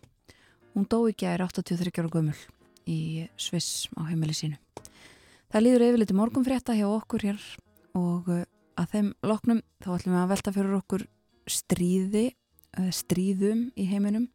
Hún 0.74 0.88
dó 0.90 1.04
ekki 1.08 1.28
að 1.28 1.36
er 1.36 1.44
83 1.46 2.02
ára 2.02 2.10
gömul 2.12 2.36
í 2.90 2.98
Sviss 3.40 3.86
á 3.96 4.04
heimili 4.10 4.34
sínu. 4.36 4.58
Það 5.52 5.64
líður 5.64 5.86
yfirleiti 5.88 6.16
morgunfrétta 6.18 6.74
hjá 6.76 6.88
okkur 6.90 7.24
hér 7.28 7.44
og 7.94 8.28
uh, 8.28 8.42
að 8.80 8.94
þeim 8.94 9.10
loknum 9.26 9.60
þá 9.82 9.88
ætlum 9.96 10.16
við 10.16 10.22
að 10.22 10.32
velta 10.34 10.54
fyrir 10.54 10.78
okkur 10.78 11.06
stríði, 11.50 12.24
uh, 12.78 12.90
stríðum 12.94 13.66
í 13.78 13.88
heiminum 13.90 14.28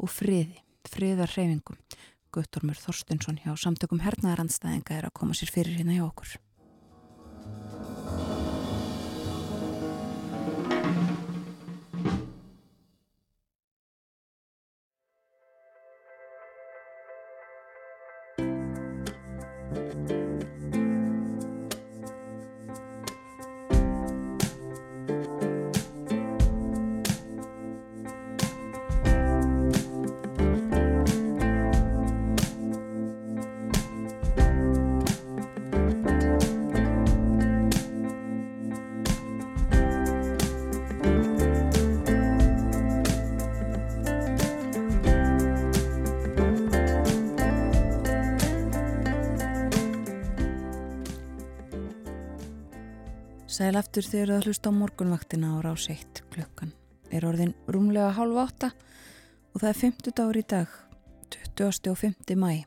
og 0.00 0.12
friði, 0.12 0.62
friðar 0.88 1.32
hreyfingum. 1.34 1.80
Guttormur 2.30 2.78
Þorstinsson 2.78 3.40
hjá 3.42 3.56
samtökum 3.58 4.04
hernaðarandstæðinga 4.04 5.00
er 5.00 5.10
að 5.10 5.16
koma 5.18 5.34
sér 5.34 5.50
fyrir 5.50 5.80
hérna 5.80 5.98
hjá 5.98 6.06
okkur. 6.06 6.38
Sæl 53.60 53.76
aftur 53.76 54.06
þegar 54.08 54.30
það 54.30 54.46
hlusta 54.48 54.70
á 54.72 54.78
morgunvaktina 54.80 55.48
á 55.52 55.56
rás 55.60 55.82
1 55.92 56.22
klukkan. 56.32 56.70
Er 57.12 57.26
orðin 57.28 57.50
rúmlega 57.68 58.14
hálf 58.16 58.38
átta 58.40 58.68
og 59.52 59.60
það 59.60 59.66
er 59.68 59.78
50 59.80 60.14
dagur 60.16 60.38
í 60.40 60.42
dag, 60.48 60.68
20. 61.28 61.90
og 61.92 61.98
50. 62.00 62.38
mæ. 62.40 62.62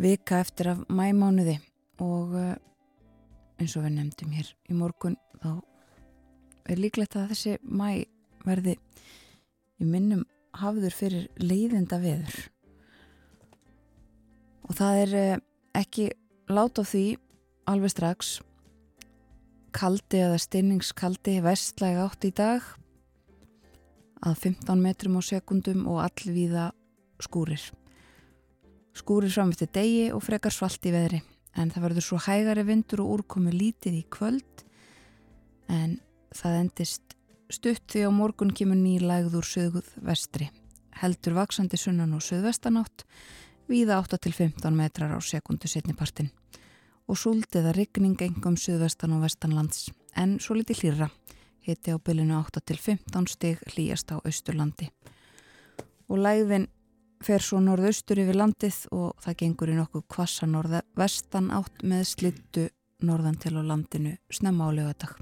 Vika 0.00 0.38
eftir 0.40 0.70
af 0.72 0.80
mæmánuði 0.88 1.58
og 2.00 2.32
eh, 2.40 2.54
eins 3.60 3.76
og 3.76 3.84
við 3.84 3.92
nefndum 3.98 4.32
hér 4.32 4.48
í 4.64 4.78
morgun 4.80 5.18
þá 5.42 5.50
er 6.64 6.80
líklegt 6.80 7.18
að 7.20 7.34
þessi 7.34 7.58
mæ 7.68 8.08
verði 8.46 8.78
í 9.76 9.90
minnum 9.90 10.24
hafður 10.56 10.96
fyrir 11.02 11.28
leiðinda 11.36 12.00
veður. 12.00 12.40
Og 14.72 14.72
það 14.80 15.02
er 15.02 15.14
eh, 15.20 15.44
ekki 15.84 16.08
lát 16.48 16.80
á 16.80 16.84
því 16.88 17.04
alveg 17.70 17.92
strax. 17.92 18.38
Kaldi 19.74 20.20
eða 20.22 20.38
stinningskaldi 20.42 21.38
vestlæg 21.44 21.98
átt 22.04 22.26
í 22.28 22.32
dag. 22.36 22.64
Að 24.24 24.36
15 24.46 24.80
metrum 24.80 25.18
á 25.18 25.22
sekundum 25.24 25.86
og 25.90 26.02
allvíða 26.04 26.70
skúrir. 27.22 27.62
Skúrir 28.94 29.32
fram 29.34 29.50
eftir 29.52 29.72
degi 29.74 30.10
og 30.14 30.22
frekar 30.24 30.54
svalt 30.54 30.86
í 30.86 30.94
veðri. 30.94 31.20
En 31.58 31.70
það 31.70 31.88
verður 31.88 32.06
svo 32.06 32.20
hægari 32.22 32.64
vindur 32.66 33.04
og 33.04 33.18
úrkomi 33.18 33.52
lítið 33.54 34.00
í 34.00 34.04
kvöld. 34.10 34.64
En 35.68 35.98
það 36.34 36.60
endist 36.60 37.16
stutt 37.50 37.86
því 37.90 38.06
á 38.06 38.10
morgun 38.14 38.54
kemur 38.54 38.78
nýlægð 38.78 39.38
úr 39.40 39.48
söguð 39.48 39.90
vestri. 40.06 40.50
Heldur 41.02 41.34
vaksandi 41.40 41.78
sunnan 41.78 42.14
og 42.14 42.22
söðvestanátt 42.22 43.04
víða 43.66 43.98
8-15 44.04 44.70
metrar 44.76 45.14
á 45.16 45.20
sekundu 45.24 45.68
setnipartin 45.70 46.30
og 47.08 47.18
súldið 47.20 47.70
að 47.70 47.76
rigning 47.78 48.20
engum 48.24 48.56
suðvestan 48.60 49.16
og 49.16 49.24
vestanlands. 49.26 49.90
En 50.16 50.38
svo 50.40 50.56
litið 50.56 50.82
hlýra 50.82 51.10
hiti 51.64 51.92
á 51.92 51.98
bylunu 51.98 52.38
8-15 52.42 53.28
stig 53.32 53.60
hlýjast 53.74 54.12
á 54.12 54.20
austurlandi. 54.20 54.90
Og 56.08 56.20
læðin 56.20 56.68
fer 57.24 57.42
svo 57.42 57.60
norðaustur 57.64 58.20
yfir 58.20 58.36
landið 58.36 58.80
og 58.92 59.14
það 59.24 59.38
gengur 59.42 59.72
í 59.72 59.76
nokkuð 59.78 60.08
kvassa 60.12 60.48
norða-vestan 60.50 61.50
átt 61.56 61.84
með 61.86 62.04
slittu 62.10 62.66
norðan 63.04 63.38
til 63.40 63.56
á 63.56 63.62
landinu 63.64 64.16
snemma 64.32 64.68
á 64.68 64.76
lögadag 64.76 65.16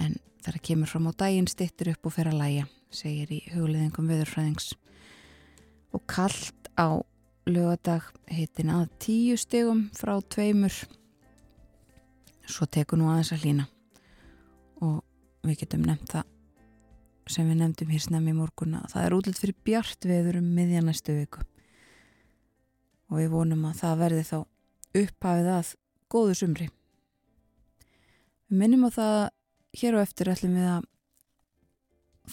en 0.00 0.16
þegar 0.44 0.60
kemur 0.68 0.90
fram 0.90 1.08
á 1.10 1.12
daginn 1.24 1.48
stittir 1.50 1.92
upp 1.94 2.08
og 2.08 2.14
fer 2.16 2.30
að 2.30 2.40
læja 2.40 2.66
segir 2.94 3.32
í 3.34 3.40
hugleðingum 3.54 4.08
viðurfræðings 4.10 4.72
og 5.94 6.04
kallt 6.10 6.70
á 6.76 7.00
lögadag 7.48 8.06
hitin 8.32 8.72
að 8.72 8.88
tíu 9.02 9.36
stegum 9.38 9.88
frá 9.96 10.16
tveimur. 10.32 10.74
Svo 12.48 12.66
tekur 12.68 13.00
nú 13.00 13.08
aðeins 13.10 13.32
að 13.34 13.44
hlýna. 13.44 13.66
Og 14.84 15.02
við 15.44 15.64
getum 15.64 15.84
nefnt 15.84 16.16
það 16.16 16.30
sem 17.32 17.48
við 17.48 17.60
nefndum 17.62 17.92
hér 17.92 18.02
snemmi 18.04 18.34
í 18.34 18.36
morgun 18.36 18.76
að 18.76 18.90
það 18.92 19.04
er 19.06 19.14
útlætt 19.16 19.38
fyrir 19.40 19.60
bjart 19.64 20.06
veður 20.08 20.40
um 20.42 20.48
miðja 20.56 20.82
næstu 20.84 21.14
viku. 21.16 21.44
Og 23.08 23.20
við 23.22 23.30
vonum 23.32 23.64
að 23.68 23.78
það 23.80 24.00
verði 24.02 24.24
þá 24.28 24.36
upphafið 25.00 25.50
að 25.54 25.70
góðu 26.12 26.36
sumri. 26.36 26.68
Við 28.48 28.60
minnum 28.60 28.84
á 28.88 28.90
það 28.92 29.18
hér 29.80 29.96
og 29.96 30.04
eftir 30.04 30.32
ætlum 30.34 30.58
við 30.60 30.70
að 30.74 30.88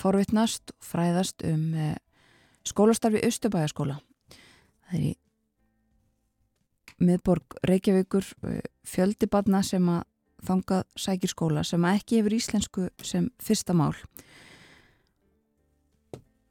forvittnast 0.02 0.76
og 0.76 0.88
fræðast 0.88 1.44
um 1.48 1.64
eh, 1.76 1.98
skólastarfi 2.68 3.24
Östubæjaskóla 3.28 4.00
það 4.92 5.00
er 5.00 5.06
í 5.08 5.12
miðborg 7.02 7.58
Reykjavíkur 7.68 8.28
eh, 8.50 8.64
fjöldi 8.88 9.30
badna 9.32 9.64
sem 9.66 9.88
að 9.90 10.04
þangað 10.46 10.84
sækir 10.98 11.32
skóla 11.32 11.64
sem 11.66 11.84
að 11.86 12.00
ekki 12.00 12.20
hefur 12.20 12.36
íslensku 12.38 12.88
sem 13.06 13.30
fyrsta 13.42 13.76
mál. 13.78 13.94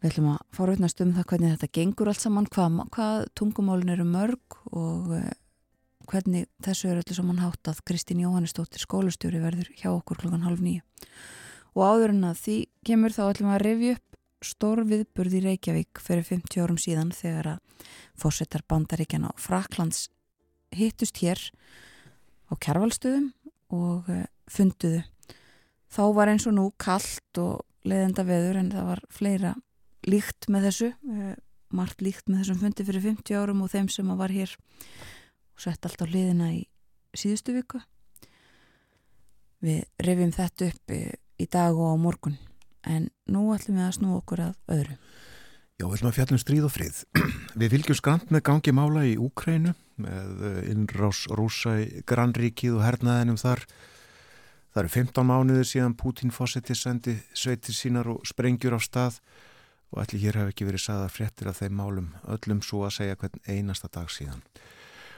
Við 0.01 0.12
ætlum 0.12 0.30
að 0.32 0.45
forveitnast 0.57 1.03
um 1.05 1.12
það 1.16 1.26
hvernig 1.32 1.55
þetta 1.57 1.74
gengur 1.76 2.11
allt 2.11 2.22
saman 2.22 2.47
hvað, 2.49 2.78
hvað 2.95 3.24
tungumálin 3.36 3.93
eru 3.93 4.07
mörg 4.09 4.61
og 4.70 5.11
uh, 5.18 5.26
hvernig 6.11 6.47
þessu 6.64 6.91
er 6.91 7.03
öllu 7.03 7.16
saman 7.16 7.43
hátt 7.43 7.70
að 7.70 7.82
Kristín 7.86 8.22
Jóhannesdóttir 8.22 8.82
skólastjóri 8.82 9.43
verður 9.43 9.68
hjá 9.76 9.91
okkur 9.93 10.22
klokkan 10.22 10.47
halv 10.47 10.62
nýju 10.64 10.86
og 11.76 11.82
áður 11.86 12.14
en 12.14 12.30
að 12.30 12.41
því 12.45 12.57
kemur 12.86 13.14
þá 13.14 13.22
ætlum 13.28 13.53
að 13.55 13.62
revja 13.66 13.99
upp 13.99 14.09
stór 14.45 14.82
viðburð 14.88 15.36
í 15.36 15.43
Reykjavík 15.45 16.01
fyrir 16.01 16.24
50 16.24 16.62
árum 16.64 16.78
síðan 16.80 17.12
þegar 17.14 17.55
að 17.55 17.84
fórsetar 18.20 18.64
bandaríkjana 18.68 19.32
og 19.32 19.41
Fraklands 19.41 20.09
hittust 20.76 21.20
hér 21.20 21.41
á 22.49 22.53
kjærvalstöðum 22.57 23.30
og 23.76 24.09
uh, 24.11 24.24
funduðu. 24.51 25.03
Þá 25.91 26.03
var 26.16 26.32
eins 26.32 26.47
og 26.49 26.57
nú 26.57 26.66
kallt 26.80 27.41
og 27.43 27.62
leiðenda 27.86 28.24
veður 28.26 28.61
en 28.62 28.72
það 28.72 28.91
var 28.91 29.05
fleira 29.12 29.55
líkt 30.09 30.49
með 30.49 30.68
þessu, 30.68 30.91
uh, 31.12 31.32
margt 31.76 32.05
líkt 32.05 32.28
með 32.28 32.45
þessum 32.45 32.61
fundi 32.64 32.86
fyrir 32.88 33.07
50 33.11 33.41
árum 33.41 33.64
og 33.64 33.72
þeim 33.72 33.88
sem 33.93 34.12
var 34.18 34.34
hér 34.34 34.55
og 35.55 35.64
sett 35.66 35.86
allt 35.86 36.05
á 36.05 36.07
liðina 36.09 36.53
í 36.57 36.62
síðustu 37.12 37.55
viku. 37.57 37.82
Við 39.61 39.84
revjum 40.01 40.32
þetta 40.32 40.70
upp 40.70 40.95
í, 40.97 41.03
í 41.45 41.47
dag 41.51 41.76
og 41.76 41.93
á 41.93 41.97
morgun 42.01 42.38
en 42.86 43.10
nú 43.30 43.50
ætlum 43.54 43.78
við 43.80 43.86
að 43.86 43.96
snú 43.98 44.14
okkur 44.18 44.44
að 44.48 44.54
öðru. 44.76 44.96
Já, 45.80 45.86
við 45.86 45.94
ætlum 45.96 46.10
að 46.10 46.16
fjallum 46.18 46.40
stríð 46.40 46.66
og 46.66 46.72
frið. 46.74 46.96
Við 47.60 47.72
fylgjum 47.72 47.96
skrant 47.96 48.32
með 48.34 48.42
gangi 48.50 48.72
mála 48.76 49.04
í 49.08 49.14
Úkrænu 49.16 49.72
með 50.04 50.42
eh, 50.44 50.58
innrás 50.74 51.22
rúsa 51.32 51.78
í 51.80 52.02
Granríkið 52.08 52.76
og 52.76 52.84
hernaðinum 52.84 53.38
þar. 53.40 53.62
Það 54.74 54.82
eru 54.82 54.92
15 54.92 55.30
mánuðir 55.30 55.70
síðan 55.70 55.96
Putin 55.96 56.34
fósetti 56.34 56.76
sendi 56.76 57.16
sveitir 57.32 57.74
sínar 57.74 58.10
og 58.12 58.20
sprengjur 58.28 58.76
á 58.76 58.80
stað 58.84 59.18
og 59.90 60.02
allir 60.04 60.22
hér 60.26 60.38
hef 60.42 60.52
ekki 60.52 60.68
verið 60.68 60.84
sagða 60.84 61.08
fréttir 61.10 61.48
af 61.50 61.58
þeim 61.58 61.80
málum 61.80 62.12
öllum 62.30 62.60
svo 62.62 62.84
að 62.86 62.98
segja 63.00 63.16
hvern 63.18 63.40
einasta 63.48 63.88
dag 63.90 64.12
síðan. 64.12 64.44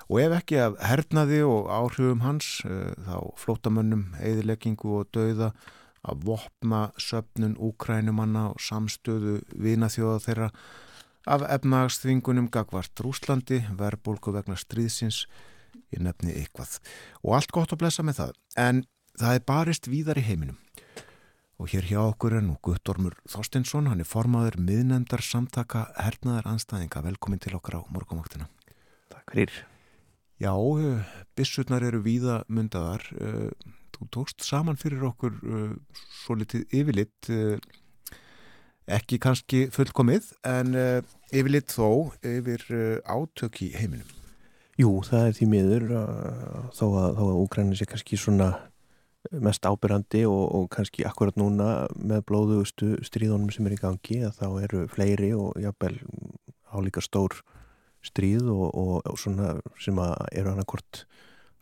Og 0.08 0.22
ef 0.22 0.38
ekki 0.38 0.62
af 0.62 0.78
hernaði 0.82 1.42
og 1.42 1.68
áhrifum 1.74 2.22
hans, 2.22 2.62
eh, 2.70 2.94
þá 3.02 3.34
flótamönnum, 3.34 4.12
eðileggingu 4.22 4.98
og 5.00 5.10
dauða 5.10 5.52
að 6.02 6.24
vopna 6.26 6.82
söpnun 7.00 7.58
úkrænumanna 7.62 8.48
og 8.52 8.62
samstöðu 8.62 9.40
vinaþjóða 9.54 10.22
þeirra 10.26 10.48
af 11.30 11.44
efnagsþvingunum 11.46 12.48
gagvart 12.50 12.98
Rúslandi, 13.04 13.60
verðbólku 13.78 14.34
vegna 14.34 14.56
stríðsins, 14.58 15.26
ég 15.94 16.02
nefni 16.02 16.34
eitthvað. 16.34 16.80
Og 17.22 17.36
allt 17.38 17.54
gott 17.54 17.74
að 17.74 17.84
blessa 17.84 18.02
með 18.06 18.18
það, 18.18 18.34
en 18.58 18.82
það 19.20 19.38
er 19.38 19.46
barist 19.52 19.88
víðar 19.90 20.18
í 20.18 20.26
heiminum. 20.26 20.58
Og 21.62 21.70
hér 21.70 21.86
hjá 21.86 22.00
okkur 22.02 22.34
er 22.40 22.42
nú 22.42 22.56
Guttormur 22.64 23.14
Þorstinsson, 23.30 23.86
hann 23.86 24.02
er 24.02 24.08
formaður 24.08 24.58
miðnendar 24.58 25.22
samtaka 25.22 25.84
hernaðar 25.94 26.48
anstæðinga. 26.56 27.04
Velkomin 27.06 27.42
til 27.42 27.54
okkar 27.54 27.78
á 27.78 27.80
morgumaktina. 27.92 28.48
Takk 29.12 29.36
fyrir. 29.36 29.60
Já, 30.42 30.50
eh, 30.58 31.04
bissutnar 31.36 31.84
eru 31.86 32.02
víða 32.02 32.42
myndaðar. 32.48 33.04
Eh, 33.14 33.50
þú 34.02 34.08
tókst 34.16 34.42
saman 34.46 34.78
fyrir 34.80 35.04
okkur 35.06 35.38
uh, 35.42 35.70
svo 36.22 36.36
litið 36.40 36.66
yfirlitt 36.74 37.30
uh, 37.30 37.54
ekki 38.90 39.20
kannski 39.22 39.68
fullkomið 39.72 40.32
en 40.48 40.74
uh, 40.74 40.98
yfirlitt 41.30 41.70
þó 41.70 42.10
yfir 42.26 42.66
uh, 42.72 42.98
átök 43.06 43.62
í 43.62 43.70
heiminum. 43.76 44.10
Jú, 44.80 44.98
það 45.06 45.26
er 45.28 45.34
því 45.36 45.46
miður 45.52 45.82
þó 46.72 46.86
að, 46.88 47.18
að 47.20 47.32
Úgræni 47.42 47.76
sé 47.76 47.84
kannski 47.86 48.16
svona 48.16 48.54
mest 49.30 49.66
ábyrrandi 49.68 50.24
og, 50.26 50.46
og 50.56 50.64
kannski 50.72 51.04
akkurat 51.06 51.36
núna 51.38 51.84
með 51.94 52.24
blóðugustu 52.30 52.96
stríðunum 53.04 53.52
sem 53.54 53.68
er 53.68 53.76
í 53.76 53.82
gangi 53.82 54.22
að 54.26 54.40
þá 54.40 54.46
eru 54.64 54.80
fleiri 54.90 55.28
og 55.36 55.60
jafnvel 55.60 56.00
álíka 56.72 57.04
stór 57.04 57.36
stríð 58.02 58.48
og, 58.50 58.64
og, 58.72 58.94
og 59.06 59.20
svona 59.20 59.52
sem 59.78 60.00
eru 60.32 60.54
annarkort 60.56 61.04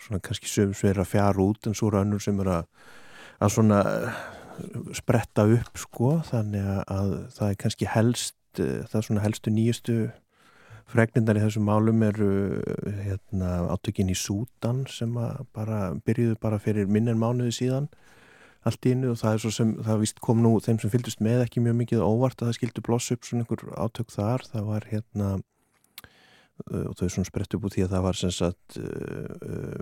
svona 0.01 0.23
kannski 0.25 0.51
sögum 0.51 0.75
sem 0.77 0.91
er 0.93 1.03
að 1.03 1.13
fjara 1.13 1.45
út 1.45 1.69
en 1.69 1.77
svo 1.77 1.93
rannur 1.93 2.23
sem 2.23 2.39
er 2.43 2.51
að, 2.59 2.67
að 3.41 3.55
svona 3.57 3.81
eh, 3.85 4.25
spretta 4.97 5.47
upp 5.59 5.81
sko 5.81 6.17
þannig 6.31 6.69
að 6.87 7.15
það 7.37 7.47
er 7.49 7.61
kannski 7.65 7.91
helst 7.91 8.63
eh, 8.63 8.83
það 8.89 8.99
er 9.01 9.09
svona 9.09 9.25
helstu 9.25 9.55
nýjustu 9.55 9.99
fregnindar 10.91 11.39
í 11.39 11.45
þessum 11.45 11.69
málum 11.71 12.03
eru 12.07 12.31
eh, 12.59 13.03
hérna, 13.07 13.71
átökin 13.71 14.11
í 14.13 14.19
Sútan 14.19 14.85
sem 14.91 15.15
bara 15.55 15.83
byrjuðu 16.07 16.41
bara 16.43 16.61
fyrir 16.63 16.91
minn 16.91 17.11
en 17.13 17.21
mánuði 17.21 17.55
síðan 17.63 17.91
allt 18.67 18.85
í 18.85 18.93
innu 18.95 19.15
og 19.15 19.21
það 19.21 19.35
er 19.35 19.43
svo 19.43 19.53
sem 19.55 19.71
það 19.85 20.03
vist 20.03 20.19
kom 20.25 20.43
nú 20.45 20.53
þeim 20.61 20.81
sem 20.83 20.93
fylgdust 20.93 21.23
með 21.25 21.47
ekki 21.47 21.63
mjög 21.65 21.79
mikið 21.79 22.03
óvart 22.05 22.43
að 22.43 22.51
það 22.51 22.59
skildu 22.59 22.85
bloss 22.85 23.15
upp 23.15 23.25
svona 23.25 23.47
einhver 23.47 23.63
átök 23.81 24.13
þar. 24.13 24.45
Það 24.51 24.67
var 24.69 24.89
hérna 24.91 25.31
og 26.69 26.95
þau 26.99 27.09
svona 27.09 27.29
sprett 27.29 27.55
upp 27.57 27.67
úr 27.67 27.75
því 27.75 27.87
að 27.87 27.95
það 27.95 28.05
var 28.07 28.19
sem 28.21 28.33
sagt 28.35 28.79
uh, 28.81 29.81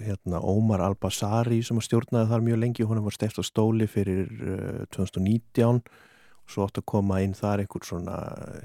hérna 0.00 0.42
Ómar 0.44 0.84
Al-Basari 0.84 1.60
sem 1.66 1.80
stjórnaði 1.82 2.30
þar 2.30 2.46
mjög 2.46 2.62
lengi. 2.62 2.86
Hún 2.86 3.02
var 3.04 3.16
steft 3.16 3.40
á 3.40 3.44
stóli 3.46 3.88
fyrir 3.90 4.30
uh, 4.40 4.86
2019 4.94 5.80
og 5.80 6.54
svo 6.54 6.66
átt 6.66 6.80
að 6.80 6.88
koma 6.92 7.20
inn 7.24 7.36
þar 7.36 7.64
einhver 7.64 7.86
svona 7.86 8.16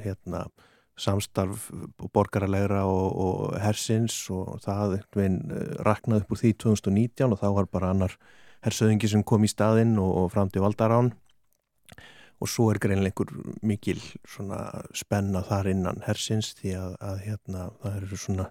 hérna 0.04 0.46
samstarf 0.96 1.68
borgaralegra 2.16 2.86
og, 2.88 3.08
og 3.20 3.60
hersins. 3.60 4.16
Og 4.32 4.62
það 4.64 5.00
raknaði 5.86 6.24
upp 6.24 6.34
úr 6.36 6.42
því 6.44 6.56
2019 6.66 7.36
og 7.36 7.42
þá 7.42 7.48
var 7.60 7.70
bara 7.72 7.92
annar 7.96 8.18
hersöðingi 8.66 9.12
sem 9.12 9.24
kom 9.28 9.46
í 9.46 9.52
staðinn 9.52 9.98
og, 10.02 10.12
og 10.24 10.34
fram 10.34 10.50
til 10.50 10.64
Valdarán 10.66 11.14
og 12.42 12.52
svo 12.52 12.68
er 12.72 12.82
greinleikur 12.84 13.32
mikil 13.66 14.02
spenna 14.96 15.44
þar 15.48 15.72
innan 15.72 16.04
hersins 16.06 16.54
því 16.60 16.76
að, 16.80 16.98
að 17.00 17.24
hérna, 17.28 17.70
það 17.82 17.98
eru 18.02 18.20
svona 18.20 18.50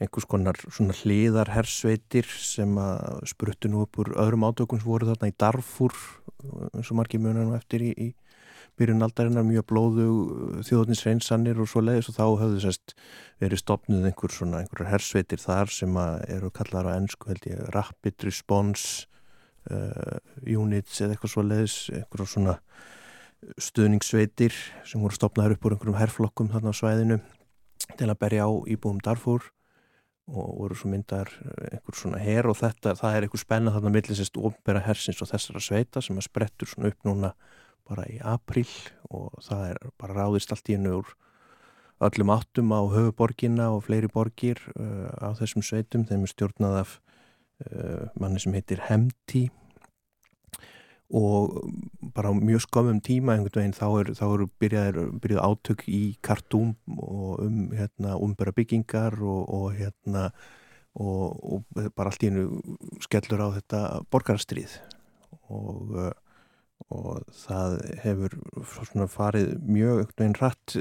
einhvers 0.00 0.26
konar 0.30 0.56
svona 0.72 0.96
hliðar 0.96 1.50
hersveitir 1.52 2.28
sem 2.40 2.72
að 2.80 3.20
spruttu 3.28 3.68
nú 3.68 3.84
upp 3.84 4.00
úr 4.00 4.14
öðrum 4.16 4.46
átökum 4.48 4.80
sem 4.80 4.88
voru 4.88 5.10
þarna 5.10 5.28
í 5.28 5.36
Darfur 5.36 5.96
eins 6.72 6.88
og 6.88 6.96
margir 6.96 7.20
mjög 7.20 7.52
eftir 7.58 7.84
í, 7.84 7.90
í 7.92 8.08
byrjun 8.80 9.04
aldarinnar 9.04 9.44
mjög 9.44 9.66
blóðu 9.68 10.06
þjóðninsreinsanir 10.64 11.60
og 11.60 11.68
svo 11.68 11.82
leiðis 11.84 12.08
og 12.08 12.16
þá 12.16 12.24
höfðu 12.44 12.62
sérst 12.64 12.94
verið 13.42 13.60
stopnuð 13.60 14.06
einhver 14.08 14.32
svona 14.32 14.62
einhverjar 14.62 14.94
hersveitir 14.94 15.42
þar 15.42 15.74
sem 15.74 16.00
eru 16.32 16.48
kallar 16.54 16.88
á 16.88 16.96
ennsku 16.96 17.28
held 17.28 17.50
ég 17.50 17.60
Rapid 17.74 18.24
Response 18.24 19.04
uh, 19.68 20.16
Units 20.48 21.02
eða 21.02 21.18
eitthvað 21.18 21.34
svo 21.34 21.44
leiðis 21.44 21.76
einhverjum 21.92 22.32
svona 22.38 22.56
stuðningssveitir 23.60 24.54
sem 24.84 25.00
voru 25.00 25.16
stopnaður 25.16 25.56
upp 25.56 25.64
úr 25.66 25.76
einhverjum 25.76 26.00
herrflokkum 26.00 26.50
þarna 26.52 26.74
á 26.74 26.80
svæðinu 26.80 27.20
til 27.96 28.08
að 28.08 28.20
berja 28.20 28.46
á 28.46 28.50
íbúum 28.68 29.00
Darfur 29.04 29.48
og 30.30 30.50
voru 30.60 30.76
svo 30.78 30.90
myndar 30.92 31.30
einhver 31.72 31.96
svona 31.96 32.20
herr 32.22 32.46
og 32.50 32.58
þetta, 32.60 32.94
það 32.98 33.16
er 33.16 33.26
einhver 33.26 33.42
spenna 33.42 33.72
þarna 33.74 33.94
millisest 33.96 34.36
ofnbæra 34.38 34.84
hersins 34.84 35.22
og 35.24 35.30
þessara 35.32 35.62
sveita 35.64 36.02
sem 36.04 36.20
að 36.20 36.28
sprettur 36.28 36.70
svona 36.70 36.92
upp 36.92 37.08
núna 37.08 37.32
bara 37.88 38.06
í 38.06 38.20
april 38.22 38.68
og 39.10 39.40
það 39.42 39.64
er 39.72 39.80
bara 39.98 40.18
ráðist 40.20 40.52
allt 40.54 40.70
í 40.70 40.76
hennu 40.76 41.00
úr 41.00 41.14
öllum 42.06 42.32
áttum 42.32 42.70
á 42.72 42.80
höfuborgina 42.92 43.70
og 43.74 43.84
fleiri 43.88 44.08
borgir 44.12 44.60
uh, 44.76 45.10
á 45.20 45.36
þessum 45.36 45.64
sveitum, 45.64 46.06
þeim 46.08 46.24
er 46.24 46.32
stjórnað 46.32 46.76
af 46.84 46.94
uh, 47.66 48.06
manni 48.20 48.40
sem 48.40 48.54
heitir 48.56 48.84
Hemti 48.86 49.48
og 51.10 51.56
bara 52.14 52.30
á 52.30 52.34
mjög 52.34 52.62
skomum 52.68 53.00
tíma 53.02 53.34
einhvern 53.34 53.58
veginn 53.58 53.74
þá 53.74 53.86
eru 53.98 54.14
er 54.14 54.50
byrjað, 54.62 54.98
byrjað 55.22 55.46
átök 55.46 55.84
í 55.90 56.02
kartúm 56.22 56.76
og 56.86 57.42
um 57.42 57.72
hérna, 57.74 58.14
umbera 58.14 58.54
byggingar 58.54 59.18
og, 59.18 59.42
og 59.50 59.74
hérna 59.74 60.30
og, 60.94 61.24
og 61.42 61.64
bara 61.96 62.10
allt 62.10 62.22
í 62.22 62.30
hennu 62.30 62.62
skellur 63.02 63.42
á 63.42 63.48
þetta 63.58 63.80
borgarstríð 64.10 64.76
og, 65.50 65.98
og 66.90 67.26
það 67.42 67.76
hefur 68.04 68.38
farið 69.10 69.58
mjög 69.66 70.04
einhvern 70.04 70.22
veginn 70.22 70.38
rætt 70.38 70.78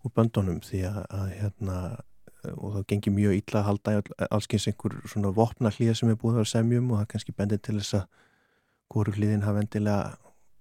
úr 0.00 0.14
böndunum 0.14 0.62
því 0.64 0.86
að, 0.88 1.02
að 1.10 1.34
hérna 1.40 1.76
og 2.54 2.78
það 2.78 2.88
gengir 2.88 3.14
mjög 3.18 3.36
illa 3.36 3.60
að 3.60 3.66
halda 3.66 3.94
allskyns 4.30 4.70
einhver 4.70 4.96
svona 5.10 5.34
vopna 5.36 5.72
hlýja 5.74 5.98
sem 5.98 6.12
er 6.12 6.18
búið 6.20 6.44
að 6.44 6.52
semjum 6.54 6.92
og 6.94 7.02
það 7.02 7.10
kannski 7.14 7.34
bendið 7.36 7.64
til 7.66 7.78
þess 7.80 7.98
að 7.98 8.06
hvoru 8.90 9.14
hliðin 9.14 9.46
hafa 9.46 9.62
endilega 9.64 10.16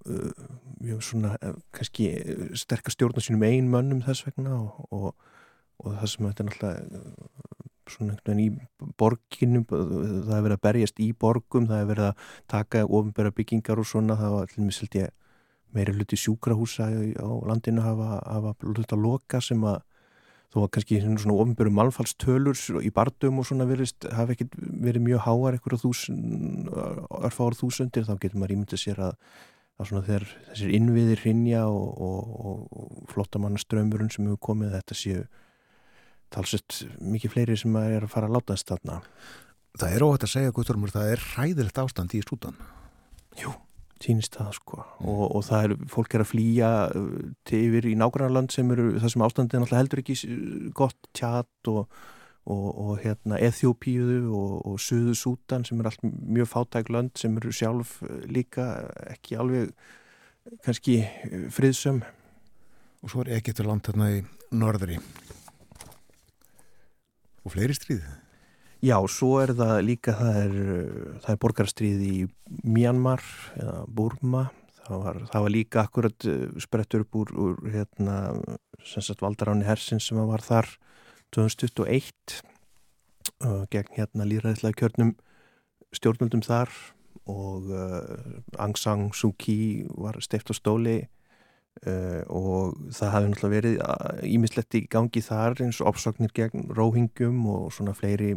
uh, 0.06 1.00
svona 1.04 1.36
uh, 1.42 1.58
kannski 1.76 2.12
uh, 2.20 2.46
sterkast 2.58 2.98
stjórn 2.98 3.20
á 3.20 3.22
sínum 3.26 3.46
ein 3.48 3.70
mönnum 3.72 4.04
þess 4.06 4.28
vegna 4.28 4.56
og, 4.62 4.88
og, 4.94 5.30
og 5.84 6.00
það 6.00 6.14
sem 6.14 6.30
þetta 6.30 6.44
er 6.44 6.50
náttúrulega 6.50 7.02
uh, 7.02 7.60
svona 7.90 8.14
einhvern 8.14 8.38
veginn 8.38 8.44
í 8.46 8.90
borginum 9.02 9.64
það 9.70 10.34
hefur 10.36 10.44
verið 10.46 10.58
að 10.58 10.66
berjast 10.68 11.00
í 11.02 11.08
borgum 11.26 11.70
það 11.70 11.82
hefur 11.82 11.92
verið 11.94 12.10
að 12.10 12.28
taka 12.54 12.84
ofinbæra 12.86 13.34
byggingar 13.34 13.82
og 13.82 13.90
svona 13.90 14.18
það 14.20 14.36
var 14.36 14.46
allir 14.46 14.68
misildi 14.68 15.06
meiri 15.74 15.96
hluti 15.96 16.18
sjúkrahúsa 16.18 16.90
á 16.90 17.30
landinu 17.50 17.82
hafa, 17.86 18.20
hafa 18.26 18.54
hluti 18.62 18.94
að 18.94 19.04
loka 19.06 19.42
sem 19.42 19.64
að 19.66 19.82
þó 20.50 20.64
að 20.64 20.72
kannski 20.76 21.00
svona 21.04 21.36
ofinbjörnum 21.38 21.78
malfallstölur 21.78 22.82
í 22.82 22.90
bardum 22.94 23.42
og 23.42 23.48
svona 23.50 23.68
verist 23.70 24.08
hafa 24.16 24.34
ekkert 24.34 24.56
verið 24.58 25.06
mjög 25.06 25.22
háar 25.28 25.58
eitthvað 25.58 25.86
örfáður 27.30 27.60
þúsundir 27.60 28.08
þá 28.08 28.16
getur 28.18 28.42
maður 28.42 28.56
ímyndið 28.56 28.82
sér 28.82 29.04
að, 29.10 29.14
að 29.78 29.92
svona 29.92 30.08
þegar 30.08 30.26
þessir 30.48 30.74
innviðir 30.80 31.24
hrinja 31.26 31.68
og, 31.70 32.02
og, 32.08 32.34
og, 32.74 32.98
flottamannaströmmurinn 33.14 34.12
sem 34.16 34.26
hefur 34.26 34.44
komið 34.50 34.76
þetta 34.80 34.98
séu 34.98 35.24
talsett 36.34 36.82
mikið 36.98 37.36
fleiri 37.36 37.58
sem 37.58 37.80
er 37.84 38.06
að 38.06 38.14
fara 38.14 38.30
að 38.30 38.38
láta 38.38 38.58
þess 38.58 38.70
þarna. 38.74 39.00
Það 39.80 39.96
er 39.96 40.06
óhægt 40.06 40.26
að 40.26 40.34
segja, 40.34 40.54
Guðtormur, 40.54 40.94
það 40.94 41.14
er 41.14 41.26
hræðilegt 41.30 41.82
ástand 41.82 42.14
í 42.18 42.26
stúdan 42.26 42.58
Jú 43.38 43.54
týnist 44.04 44.38
það 44.38 44.54
sko. 44.58 44.84
Mm. 44.84 45.10
og, 45.12 45.24
og 45.38 45.44
það 45.48 45.66
er, 45.66 45.74
fólk 45.92 46.16
er 46.16 46.24
að 46.24 46.32
flýja 46.32 46.70
uh, 46.96 47.10
til 47.50 47.60
yfir 47.68 47.90
í 47.90 47.96
nágrannarland 48.00 48.54
sem 48.54 48.72
eru, 48.76 48.94
það 49.00 49.14
sem 49.14 49.26
ástandið 49.28 49.64
náttúrulega 49.64 49.84
heldur 49.84 50.04
ekki 50.04 50.18
gott 50.78 51.10
tjat 51.18 51.72
og, 51.72 52.00
og, 52.50 52.68
og 52.70 52.92
hérna 53.04 53.40
Eþjópíuðu 53.50 54.22
og 54.34 54.78
Suðu 54.84 55.16
Sútan 55.18 55.68
sem 55.68 55.82
er 55.82 55.92
allt 55.92 56.06
mjög 56.06 56.52
fátæk 56.54 56.94
land 56.96 57.16
sem 57.20 57.36
eru 57.42 57.54
sjálf 57.56 58.00
uh, 58.06 58.22
líka 58.30 58.70
ekki 59.10 59.40
alveg 59.40 59.74
kannski 60.66 61.02
uh, 61.06 61.50
friðsum 61.54 62.04
og 63.00 63.12
svo 63.12 63.24
er 63.24 63.38
Egetur 63.40 63.70
land 63.70 63.86
þarna 63.88 64.10
í 64.18 64.24
norðri. 64.56 64.98
Og 67.48 67.54
fleiri 67.54 67.76
stríðið 67.78 68.29
Já, 68.80 68.96
svo 69.12 69.42
er 69.44 69.52
það 69.60 69.78
líka, 69.84 70.14
það 70.16 70.38
er, 70.40 70.54
það 71.20 71.34
er 71.34 71.40
borgarstríð 71.44 72.04
í 72.08 72.18
Myanmar 72.64 73.24
eða 73.60 73.82
Burma, 73.92 74.44
það 74.86 75.02
var, 75.04 75.20
það 75.34 75.46
var 75.46 75.54
líka 75.56 75.82
akkurat 75.84 76.28
sprettur 76.64 77.04
upp 77.04 77.18
úr, 77.20 77.34
úr 77.36 77.58
hérna, 77.74 78.16
sem 78.88 79.04
sagt 79.04 79.24
Valdaráni 79.26 79.68
Hersins 79.68 80.08
sem 80.08 80.22
var 80.30 80.46
þar 80.46 80.72
2021 81.36 82.40
uh, 83.44 83.66
gegn 83.74 83.92
hérna 83.98 84.28
líðræðislega 84.32 84.80
kjörnum 84.80 85.14
stjórnvöldum 85.96 86.46
þar 86.46 86.72
og 87.30 87.70
uh, 87.76 88.40
Aung 88.64 88.80
San 88.80 89.10
Suu 89.12 89.36
Kyi 89.38 89.90
var 89.92 90.22
steift 90.24 90.50
á 90.50 90.56
stóli 90.56 91.02
uh, 91.88 92.22
og 92.28 92.78
það 92.96 93.14
hafði 93.14 93.32
náttúrulega 93.32 93.56
verið 93.56 94.28
ímislegt 94.30 94.78
í 94.80 94.84
gangi 94.92 95.24
þar 95.24 95.64
eins 95.66 95.82
og 95.82 95.94
opsóknir 95.94 96.34
gegn 96.36 96.70
róhingum 96.76 97.42
og 97.52 97.74
svona 97.76 97.96
fleiri 97.98 98.36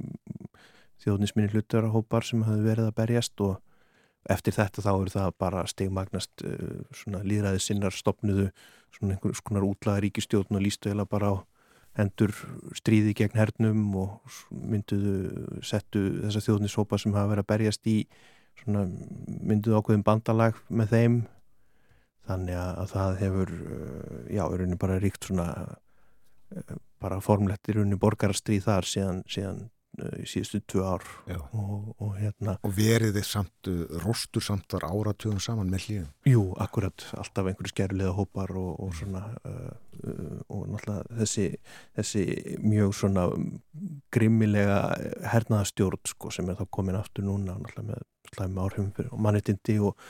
þjóðnisminni 1.02 1.52
hlutarahópar 1.52 2.26
sem 2.26 2.44
hafði 2.46 2.68
verið 2.68 2.90
að 2.90 2.98
berjast 3.00 3.44
og 3.44 3.58
eftir 4.30 4.54
þetta 4.54 4.84
þá 4.84 4.92
eru 4.92 5.12
það 5.14 5.32
bara 5.42 5.64
stegmagnast 5.70 6.44
uh, 6.46 6.82
svona 6.94 7.24
líðræði 7.26 7.64
sinnar 7.64 7.96
stopnuðu 7.96 8.50
svona 8.92 9.16
einhvers 9.16 9.42
konar 9.42 9.66
útlaga 9.66 10.04
ríkistjóðn 10.04 10.58
og 10.58 10.62
lístu 10.62 10.92
eða 10.92 11.08
bara 11.08 11.32
á 11.32 11.36
hendur 11.98 12.32
stríði 12.76 13.12
gegn 13.16 13.36
hernum 13.36 13.82
og 14.00 14.38
mynduðu 14.50 15.60
settu 15.66 16.04
þessa 16.22 16.40
þjóðnishópa 16.46 16.98
sem 17.00 17.12
hafa 17.12 17.34
verið 17.34 17.44
að 17.44 17.50
berjast 17.52 17.90
í 17.90 17.96
svona 18.62 18.86
mynduðu 18.88 19.80
ákveðin 19.80 20.06
bandalag 20.06 20.58
með 20.72 20.94
þeim 20.94 21.18
þannig 22.28 22.58
að 22.58 22.88
það 22.94 23.20
hefur 23.22 23.54
uh, 23.58 24.16
já, 24.30 24.42
er 24.46 24.58
raunin 24.62 24.80
bara 24.80 24.98
ríkt 25.02 25.28
svona 25.28 25.48
uh, 26.56 26.74
bara 27.02 27.22
formlegt 27.24 27.70
í 27.70 27.76
raunin 27.76 28.00
borgarastríð 28.02 28.66
þar 28.68 28.88
síðan, 28.88 29.22
síðan 29.30 29.64
í 30.16 30.24
síðustu 30.28 30.62
tvö 30.72 30.84
ár. 30.88 31.04
Og, 31.52 31.90
og, 32.00 32.12
hérna, 32.16 32.54
og 32.64 32.72
verið 32.76 33.18
þið 33.18 33.26
samt 33.28 33.70
róstur 34.02 34.44
samt 34.44 34.72
var 34.72 34.86
áratöðum 34.88 35.40
saman 35.42 35.72
með 35.72 35.86
hlýðum 35.86 36.30
Jú, 36.30 36.44
akkurat, 36.64 37.04
alltaf 37.20 37.50
einhverju 37.50 37.72
skerliða 37.74 38.14
hópar 38.16 38.54
og, 38.56 38.70
og 38.80 38.94
svona 38.96 39.24
uh, 39.48 39.72
uh, 40.00 40.38
og 40.48 40.64
náttúrulega 40.72 41.18
þessi, 41.20 41.46
þessi 41.98 42.24
mjög 42.64 42.94
svona 43.02 43.26
grimmilega 44.14 44.78
hernaðastjórn 45.34 46.00
sko, 46.08 46.32
sem 46.32 46.48
er 46.48 46.60
þá 46.62 46.64
komin 46.72 47.00
aftur 47.00 47.28
núna 47.28 47.58
náttúrulega 47.58 47.90
með 47.92 48.08
slæmi 48.32 48.64
áhrifum 48.64 48.92
fyrir 48.96 49.18
mannitindi 49.28 49.76
og 49.84 50.08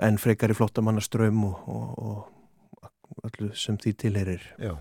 enn 0.00 0.20
frekar 0.20 0.52
í 0.52 0.56
flottamannaströym 0.56 1.42
og 1.44 2.30
allir 3.22 3.52
sem 3.58 3.76
því 3.78 3.92
tilherir 4.00 4.46
Já. 4.60 4.76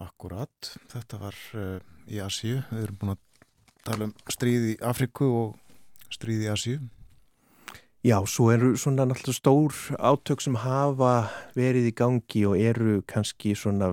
Akkurat, 0.00 0.70
þetta 0.88 1.18
var 1.20 1.36
uh, 1.60 1.76
í 2.08 2.22
Asíu, 2.24 2.62
við 2.70 2.86
erum 2.86 3.00
búin 3.02 3.12
að 3.12 3.20
tala 3.84 4.06
um 4.08 4.14
stríð 4.32 4.70
í 4.70 4.78
Afriku 4.88 5.28
og 5.28 6.14
stríð 6.14 6.46
í 6.46 6.48
Asíu. 6.48 6.78
Já, 8.00 8.16
svo 8.24 8.46
eru 8.48 8.70
svona 8.80 9.04
náttúrulega 9.04 9.36
stór 9.36 9.74
átök 10.00 10.40
sem 10.40 10.54
hafa 10.56 11.28
verið 11.52 11.90
í 11.90 11.92
gangi 11.98 12.46
og 12.48 12.56
eru 12.56 12.94
kannski 13.04 13.52
svona 13.52 13.90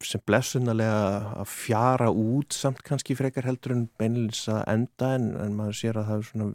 sem 0.00 0.22
blessunarlega 0.24 1.34
að 1.42 1.52
fjara 1.52 2.08
út 2.08 2.56
samt 2.56 2.80
kannski 2.86 3.18
frekar 3.18 3.44
heldur 3.44 3.76
en 3.76 3.84
beinilins 4.00 4.46
að 4.48 4.62
enda 4.72 5.12
en, 5.18 5.28
en 5.44 5.58
maður 5.58 5.76
sér 5.76 6.00
að 6.00 6.08
það 6.08 6.22
er 6.22 6.30
svona 6.30 6.48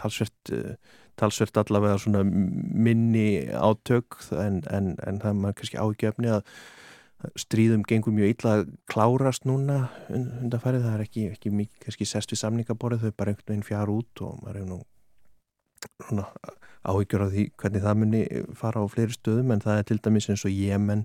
talsvert, 0.00 0.54
talsvert 1.20 1.58
allavega 1.60 1.98
svona 2.00 2.22
minni 2.24 3.48
átök 3.52 4.18
en, 4.32 4.62
en, 4.72 4.94
en 5.02 5.20
það 5.22 5.28
er 5.32 5.40
maður 5.40 5.58
kannski 5.60 5.82
ágefni 5.82 6.32
að 6.32 6.46
stríðum 7.38 7.84
gengur 7.86 8.14
mjög 8.14 8.32
illa 8.34 8.54
að 8.58 8.70
klárast 8.90 9.44
núna 9.46 9.84
undanfærið, 10.10 10.86
það 10.86 10.96
er 10.96 11.04
ekki, 11.04 11.26
ekki 11.36 11.52
mikið 11.54 11.84
kannski 11.84 12.08
sest 12.08 12.34
við 12.34 12.40
samningaborið, 12.42 13.04
þau 13.04 13.12
er 13.12 13.18
bara 13.18 13.34
einhvern 13.34 13.52
veginn 13.52 13.68
fjár 13.68 13.92
út 13.92 14.24
og 14.26 14.40
maður 14.42 14.58
hefur 14.58 14.72
nú 14.72 14.80
svona 16.06 16.26
áhyggjur 16.82 17.26
af 17.26 17.30
því 17.34 17.44
hvernig 17.60 17.84
það 17.84 18.00
muni 18.00 18.22
fara 18.58 18.82
á 18.82 18.86
fleiri 18.90 19.14
stöðum. 19.14 19.54
En 19.54 19.62
það 19.62 19.78
er 19.78 19.88
til 19.88 20.00
dæmis 20.02 20.28
eins 20.32 20.44
og 20.46 20.54
Jemen 20.54 21.04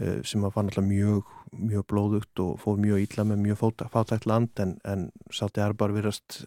uh, 0.00 0.20
sem 0.26 0.44
fann 0.44 0.68
alltaf 0.68 0.84
mjög, 0.84 1.32
mjög 1.56 1.86
blóðugt 1.92 2.44
og 2.44 2.60
fóð 2.62 2.82
mjög 2.84 3.06
illa 3.06 3.26
með 3.30 3.44
mjög 3.46 3.62
fátækt 3.94 4.28
land 4.28 4.64
en, 4.64 4.76
en 4.84 5.08
sátti 5.32 5.64
Arbar 5.64 5.94
virast 5.96 6.42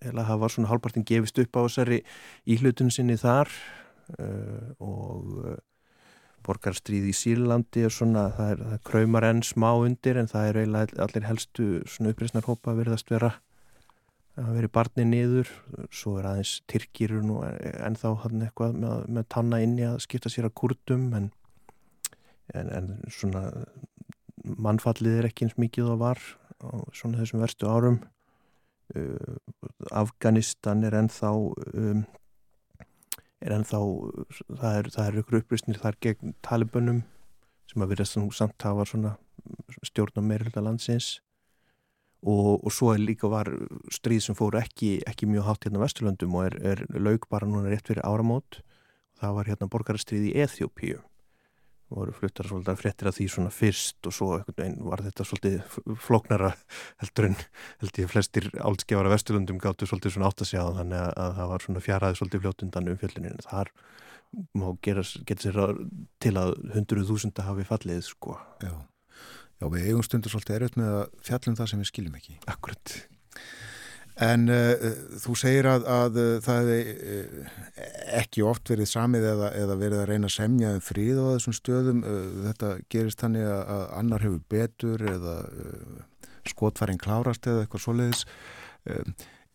eða 0.00 0.26
það 0.28 0.40
var 0.42 0.54
svona 0.54 0.70
hálfpartin 0.70 1.06
gefist 1.08 1.40
upp 1.42 1.58
á 1.58 1.60
þessari 1.66 2.00
íhlutun 2.48 2.92
sinni 2.94 3.18
þar 3.20 3.50
uh, 4.18 4.70
og 4.80 5.34
uh, 5.44 5.58
borgarstríð 6.46 7.10
í 7.10 7.14
Sýrlandi 7.16 7.84
og 7.88 7.94
svona, 7.94 8.28
það, 8.36 8.52
er, 8.54 8.64
það 8.72 8.82
kraumar 8.88 9.28
enn 9.28 9.44
smá 9.44 9.70
undir 9.76 10.20
en 10.20 10.30
það 10.30 10.48
er 10.48 10.60
eiginlega 10.62 11.04
allir 11.04 11.28
helstu 11.28 11.68
svona 11.84 12.14
uppreysnarhópa 12.14 12.76
verðast 12.78 13.12
vera 13.12 13.34
að 14.40 14.54
veri 14.56 14.70
barni 14.72 15.04
niður. 15.04 15.50
Svo 15.92 16.14
er 16.20 16.30
aðeins 16.30 16.54
Tyrkir 16.70 17.12
nú 17.26 17.42
ennþá 17.44 18.14
hann 18.22 18.46
eitthvað 18.46 18.78
með, 18.80 19.02
með 19.18 19.28
tanna 19.34 19.60
inni 19.60 19.84
að 19.88 19.98
skipta 20.06 20.32
sér 20.32 20.48
að 20.48 20.56
kurdum 20.62 21.10
en, 21.18 21.28
en, 22.54 22.70
en 22.78 22.92
svona 23.12 23.50
mannfallið 24.40 25.18
er 25.18 25.28
ekki 25.28 25.46
eins 25.46 25.58
mikið 25.60 25.90
það 25.92 26.00
var 26.06 26.22
á 26.64 26.70
svona 26.96 27.20
þessum 27.20 27.44
verstu 27.44 27.68
árum 27.68 28.00
Afganistan 29.90 30.84
er 30.86 30.96
ennþá 30.98 31.30
um, 31.34 32.04
er 33.40 33.54
ennþá, 33.56 33.80
það 34.60 34.76
eru 34.80 34.92
er 35.04 35.18
ykkur 35.22 35.40
upprýstnir 35.40 35.80
þar 35.80 35.98
gegn 36.04 36.36
talibunum 36.44 37.02
sem 37.70 37.82
að 37.84 37.94
verðast 37.94 38.18
samt 38.36 38.66
hafa 38.66 38.86
svona 38.88 39.16
stjórn 39.86 40.20
á 40.20 40.22
meirölda 40.26 40.62
landsins. 40.64 41.20
Og, 42.20 42.58
og 42.60 42.72
svo 42.74 42.90
er 42.92 43.00
líka 43.00 43.30
var 43.32 43.48
stríð 43.88 44.26
sem 44.26 44.36
fóru 44.36 44.58
ekki, 44.60 44.98
ekki 45.08 45.28
mjög 45.30 45.46
hátt 45.46 45.64
hérna 45.64 45.80
á 45.80 45.84
Vesturlöndum 45.86 46.34
og 46.36 46.50
er, 46.50 46.58
er 46.74 46.82
laug 47.00 47.24
bara 47.32 47.48
núna 47.48 47.70
rétt 47.72 47.88
fyrir 47.88 48.04
áramót. 48.04 48.60
Það 49.20 49.38
var 49.38 49.48
hérna 49.48 49.70
borgarstríð 49.72 50.26
í 50.28 50.34
Eþjópíu 50.44 50.98
voru 51.90 52.14
fluttar 52.14 52.48
svolítið 52.48 52.80
fréttir 52.80 53.10
af 53.10 53.16
því 53.16 53.26
svona 53.34 53.52
fyrst 53.54 54.08
og 54.08 54.14
svo 54.14 54.28
einhvern 54.36 54.58
veginn 54.60 54.88
var 54.88 55.02
þetta 55.04 55.26
svolítið 55.26 55.96
flóknara 56.06 56.50
heldur 57.02 57.30
en 57.30 57.38
held 57.82 58.02
ég 58.02 58.12
flestir 58.12 58.50
áldskefara 58.58 59.12
vesturlundum 59.12 59.58
gáttu 59.62 59.88
svolítið 59.90 60.16
svona 60.16 60.30
átt 60.30 60.44
að 60.44 60.52
segja 60.52 60.68
þannig 60.78 61.02
að, 61.02 61.10
að 61.24 61.34
það 61.40 61.50
var 61.54 61.66
svona 61.66 61.84
fjaraði 61.86 62.20
svolítið 62.20 62.44
fljóttundan 62.44 62.92
um 62.92 63.00
fjöldinu 63.00 63.32
en 63.32 63.44
þar 63.46 63.72
má 64.54 64.68
gera 64.84 65.02
sér 65.04 65.58
til 66.22 66.34
að 66.38 66.54
hundruð 66.76 67.10
þúsunda 67.10 67.46
hafi 67.48 67.66
fallið 67.66 68.04
sko. 68.06 68.36
Já. 68.62 68.74
Já, 69.60 69.66
við 69.68 69.90
eigum 69.90 70.04
stundur 70.06 70.32
svolítið 70.32 70.56
erut 70.56 70.76
með 70.80 70.94
að 70.94 71.02
fjallum 71.26 71.56
það 71.58 71.72
sem 71.72 71.82
við 71.82 71.90
skiljum 71.90 72.14
ekki. 72.16 72.36
Akkurat. 72.48 72.94
En 74.20 74.48
uh, 74.52 74.88
þú 75.22 75.34
segir 75.38 75.68
að, 75.70 75.86
að 75.88 76.18
uh, 76.20 76.30
það 76.44 76.60
hefði 76.60 76.94
uh, 77.14 77.50
ekki 78.20 78.44
oft 78.44 78.72
verið 78.72 78.90
samið 78.90 79.26
eða, 79.32 79.50
eða 79.62 79.76
verið 79.80 80.02
að 80.02 80.08
reyna 80.10 80.30
að 80.30 80.36
semja 80.36 80.72
um 80.76 80.82
fríð 80.84 81.20
á 81.22 81.26
þessum 81.34 81.56
stöðum. 81.56 82.00
Þetta 82.48 82.72
gerist 82.92 83.24
þannig 83.24 83.46
að, 83.48 83.60
að 83.76 83.84
annar 84.00 84.26
hefur 84.26 84.40
betur 84.56 85.04
eða 85.14 85.36
skotfæring 86.50 87.00
klárast 87.00 87.46
eða 87.48 87.64
eitthvað 87.64 87.84
svoleiðis. 87.84 88.24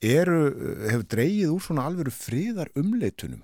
Eru, 0.05 0.39
hefur 0.85 1.05
dreyið 1.15 1.53
úr 1.53 1.65
svona 1.65 1.85
alveru 1.89 2.13
fríðar 2.13 2.71
umleitunum? 2.77 3.43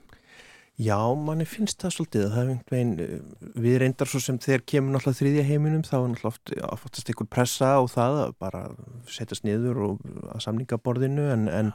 Já, 0.81 0.97
manni 1.13 1.45
finnst 1.45 1.81
það 1.83 1.93
svolítið. 1.93 2.23
Það 2.31 2.41
er 2.41 2.51
einhvern 2.51 2.73
veginn, 2.73 2.93
eh, 3.03 3.49
við 3.61 3.75
reyndar 3.83 4.09
svo 4.09 4.21
sem 4.23 4.39
þegar 4.41 4.63
kemur 4.65 4.95
náttúrulega 4.95 5.19
þriðja 5.19 5.43
heiminum 5.45 5.83
þá 5.85 5.95
er 5.99 6.07
náttúrulega 6.15 6.69
oftast 6.73 7.11
einhver 7.11 7.29
pressa 7.29 7.69
á 7.77 7.81
það 7.85 8.17
að 8.23 8.31
bara 8.41 8.61
setjast 9.05 9.45
niður 9.45 9.81
og 9.85 9.99
að 10.33 10.41
samningaborðinu 10.47 11.27
en, 11.35 11.47
en, 11.49 11.71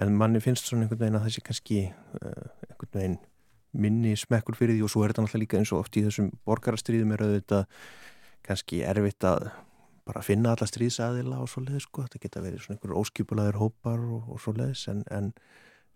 en 0.00 0.16
manni 0.16 0.40
finnst 0.40 0.70
svona 0.70 0.86
einhvern 0.86 1.02
veginn 1.04 1.20
að 1.20 1.28
sé 1.34 1.44
kannski 1.44 1.82
einhvern 2.22 2.94
veginn 2.96 3.18
minni 3.76 4.16
smekkur 4.16 4.56
fyrir 4.56 4.78
því 4.78 4.86
og 4.86 4.92
svo 4.94 5.04
er 5.04 5.12
þetta 5.12 5.26
náttúrulega 5.26 5.44
líka 5.44 5.60
eins 5.60 5.72
og 5.74 5.82
oft 5.84 5.96
í 6.00 6.06
þessum 6.06 6.32
borgarastriðum 6.48 7.12
er 7.12 7.24
auðvitað 7.26 7.66
kannski 8.46 8.82
erfitt 8.88 9.26
að 9.26 9.50
bara 10.06 10.22
finna 10.22 10.54
alla 10.54 10.68
stríðsæðila 10.70 11.42
og 11.42 11.50
svo 11.50 11.64
leiðis 11.66 11.88
sko, 11.88 12.06
þetta 12.06 12.22
geta 12.22 12.44
verið 12.44 12.62
svona 12.62 12.78
einhver 12.78 12.96
óskipulaður 13.00 13.60
hópar 13.60 14.04
og, 14.06 14.28
og 14.32 14.40
svo 14.40 14.54
leiðis 14.56 14.86
en, 14.92 15.02
en 15.10 15.32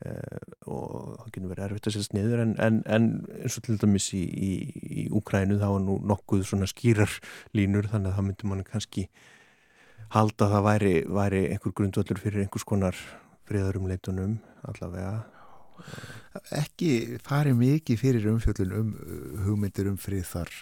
og 0.01 1.16
það 1.18 1.32
getur 1.34 1.51
verið 1.51 1.64
erfitt 1.66 1.88
að 1.88 1.96
setja 1.96 2.07
sniður 2.09 2.42
en, 2.44 2.55
en, 2.62 2.78
en 2.88 3.09
eins 3.40 3.59
og 3.61 3.66
til 3.66 3.76
dæmis 3.80 4.07
í, 4.16 4.22
í, 4.24 4.53
í 5.03 5.09
Úkrænu 5.12 5.59
þá 5.61 5.66
er 5.68 5.82
nú 5.84 5.98
nokkuð 6.09 6.46
svona 6.48 6.68
skýrar 6.70 7.18
línur 7.57 7.90
þannig 7.90 8.12
að 8.12 8.16
það 8.16 8.28
myndur 8.28 8.51
mann 8.53 8.64
kannski 8.64 9.09
halda 10.14 10.46
að 10.46 10.55
það 10.55 10.64
væri, 10.66 10.94
væri 11.20 11.42
einhver 11.51 11.74
grundvöldur 11.76 12.22
fyrir 12.22 12.44
einhvers 12.44 12.66
konar 12.66 12.96
friðarumleitunum 13.51 14.38
allavega. 14.70 15.20
Ekki 16.55 17.18
farið 17.24 17.59
mikið 17.61 18.01
fyrir 18.01 18.30
umfjöldun 18.32 18.76
um 18.76 18.94
uh, 18.94 19.44
hugmyndir 19.46 19.90
um 19.90 19.98
frið 20.01 20.26
þar 20.28 20.55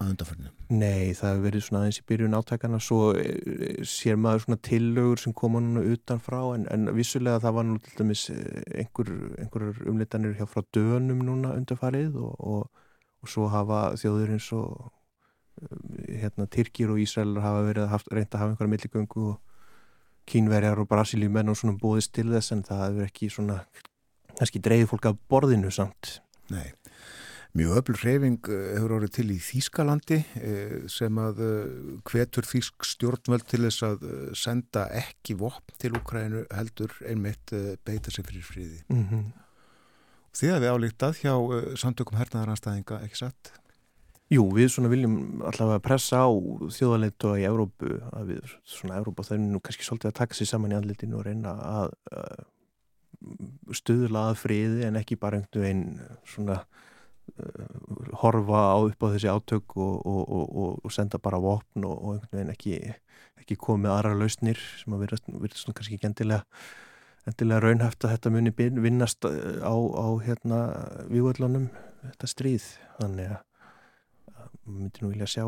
að 0.00 0.12
undarförnum? 0.14 0.52
Nei, 0.70 1.12
það 1.16 1.32
hefur 1.32 1.44
verið 1.46 1.64
svona 1.66 1.82
aðeins 1.82 2.00
í 2.00 2.04
byrjun 2.10 2.36
átækana 2.38 2.80
svo 2.82 3.00
eh, 3.18 3.80
sér 3.86 4.20
maður 4.20 4.44
svona 4.44 4.60
tillögur 4.68 5.20
sem 5.22 5.34
koma 5.36 5.62
núna 5.64 5.82
utanfrá 5.94 6.40
en, 6.54 6.64
en 6.72 6.92
vissulega 6.96 7.42
það 7.44 7.56
var 7.58 7.68
nú 7.68 7.76
til 7.84 7.98
dæmis 7.98 8.24
eh, 8.34 8.62
einhver, 8.84 9.12
einhver 9.42 9.66
umleitanir 9.90 10.38
hjá 10.38 10.46
frá 10.48 10.64
dönum 10.76 11.20
núna 11.26 11.52
undarfarið 11.58 12.16
og, 12.20 12.32
og, 12.38 12.88
og 13.20 13.34
svo 13.34 13.50
hafa 13.52 13.82
þjóður 14.00 14.34
eins 14.36 14.48
og 14.56 14.90
eh, 15.60 16.18
hérna 16.24 16.48
Tyrkir 16.50 16.94
og 16.94 17.02
Ísraelar 17.02 17.44
hafa 17.44 17.68
verið 17.68 17.92
haft, 17.92 18.10
reynda 18.14 18.36
að 18.36 18.44
hafa 18.44 18.54
einhverja 18.54 18.74
milligöngu 18.76 19.28
og 19.34 19.38
kínverjar 20.30 20.80
og 20.80 20.88
brasilíumenn 20.90 21.50
og 21.50 21.58
svona 21.58 21.78
bóðist 21.80 22.14
til 22.14 22.30
þess 22.30 22.54
en 22.54 22.66
það 22.66 22.84
hefur 22.86 23.08
ekki 23.08 23.30
svona 23.32 23.62
kannski 24.38 24.62
dreigir 24.64 24.88
fólk 24.88 25.10
af 25.10 25.18
borðinu 25.28 25.72
samt. 25.74 26.20
Nei, 26.50 26.70
mjög 27.58 27.76
öflur 27.80 28.00
hreyfing 28.04 28.48
eh, 28.50 28.66
hefur 28.76 28.96
orðið 28.98 29.12
til 29.16 29.26
í 29.34 29.38
Þýskalandi 29.42 30.18
eh, 30.38 30.74
sem 30.90 31.20
að 31.20 31.42
eh, 31.46 31.70
hvetur 32.10 32.46
Þýsk 32.46 32.86
stjórnvöld 32.92 33.46
til 33.50 33.64
þess 33.66 33.86
að 33.88 34.04
senda 34.38 34.86
ekki 35.00 35.36
vopn 35.40 35.78
til 35.80 35.94
Ukrænu 35.98 36.44
heldur 36.54 36.94
einmitt 37.06 37.54
beita 37.86 38.12
sig 38.12 38.26
fyrir 38.28 38.46
fríði. 38.46 38.82
Mm 38.88 39.06
-hmm. 39.08 39.24
Þið 40.36 40.54
hefði 40.54 40.74
álíktað 40.74 41.16
hjá 41.24 41.34
samtökum 41.74 42.18
hernaðaranstæðinga, 42.20 43.00
ekki 43.02 43.18
satt? 43.18 43.52
Jú, 44.30 44.44
við 44.54 44.68
svona 44.70 44.88
viljum 44.92 45.42
allavega 45.42 45.82
pressa 45.82 46.22
á 46.22 46.30
þjóðaleitu 46.70 47.32
í 47.34 47.46
Európu 47.48 47.96
að 48.14 48.28
við 48.30 48.52
svona 48.62 49.00
Európa 49.00 49.24
er 49.34 49.40
nú 49.42 49.58
kannski 49.58 49.82
svolítið 49.82 50.12
að 50.12 50.20
taka 50.20 50.34
sér 50.38 50.46
saman 50.46 50.70
í 50.70 50.76
andlitinu 50.78 51.18
og 51.18 51.24
reyna 51.26 51.50
að 51.58 51.90
uh, 52.14 52.44
stuðla 53.74 54.28
að 54.30 54.38
friði 54.44 54.86
en 54.86 55.00
ekki 55.00 55.18
bara 55.18 55.40
einhvern 55.40 55.64
veginn 55.64 55.98
svona 56.22 56.60
horfa 58.22 58.62
á 58.74 58.78
upp 58.82 59.06
á 59.06 59.12
þessi 59.14 59.30
átök 59.32 59.76
og, 59.76 60.06
og, 60.06 60.22
og, 60.30 60.78
og 60.84 60.94
senda 60.94 61.20
bara 61.22 61.40
vopn 61.42 61.86
og 61.88 62.14
einhvern 62.14 62.36
veginn 62.36 62.54
ekki, 62.54 62.78
ekki 63.40 63.58
komið 63.60 63.94
aðra 63.94 64.14
lausnir 64.18 64.60
sem 64.80 64.96
að 64.96 65.06
verðast 65.06 65.28
kannski 65.70 65.98
ekki 65.98 66.10
endilega 66.10 66.42
endilega 67.28 67.60
raunhæft 67.64 68.04
að 68.04 68.16
þetta 68.16 68.34
muni 68.34 68.54
vinnast 68.56 69.28
uh, 69.28 69.60
á, 69.62 69.74
á 69.76 70.06
hérna 70.24 70.58
vývöldunum 71.12 71.68
þetta 72.02 72.32
stríð 72.32 72.66
þannig 72.98 73.36
að 73.36 73.46
myndi 74.70 75.02
nú 75.02 75.10
vilja 75.12 75.28
sjá 75.30 75.44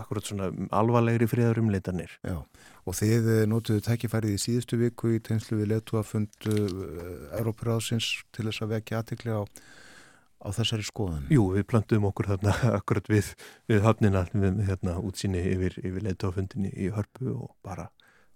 akkurat 0.00 0.26
svona 0.26 0.50
alvarlegri 0.76 1.28
friðar 1.30 1.60
umleitanir. 1.62 2.12
Já, 2.26 2.40
og 2.84 2.96
þið 2.98 3.28
eh, 3.34 3.44
nótuðu 3.48 3.84
tækifærið 3.86 4.36
í 4.36 4.40
síðustu 4.42 4.78
viku 4.80 5.14
í 5.14 5.20
tegnslu 5.24 5.60
við 5.60 5.72
letu 5.74 6.00
að 6.00 6.08
fundu 6.10 6.56
uh, 6.66 7.38
Európaráðsins 7.40 8.10
til 8.34 8.48
þess 8.48 8.64
að 8.64 8.74
vekja 8.76 9.00
aðtikli 9.00 9.36
á 9.36 9.42
á 10.40 10.48
þessari 10.56 10.86
skoðan? 10.86 11.28
Jú, 11.32 11.46
við 11.54 11.66
plantum 11.70 12.08
okkur 12.08 12.32
þarna 12.32 12.54
akkurat 12.78 13.08
við, 13.12 13.32
við 13.70 13.84
hafnina 13.84 14.24
við 14.32 14.62
hérna 14.68 14.98
útsýni 15.04 15.42
yfir, 15.52 15.78
yfir 15.84 16.06
leitofundinni 16.08 16.72
í 16.74 16.90
hörpu 16.94 17.34
og 17.36 17.54
bara 17.66 17.90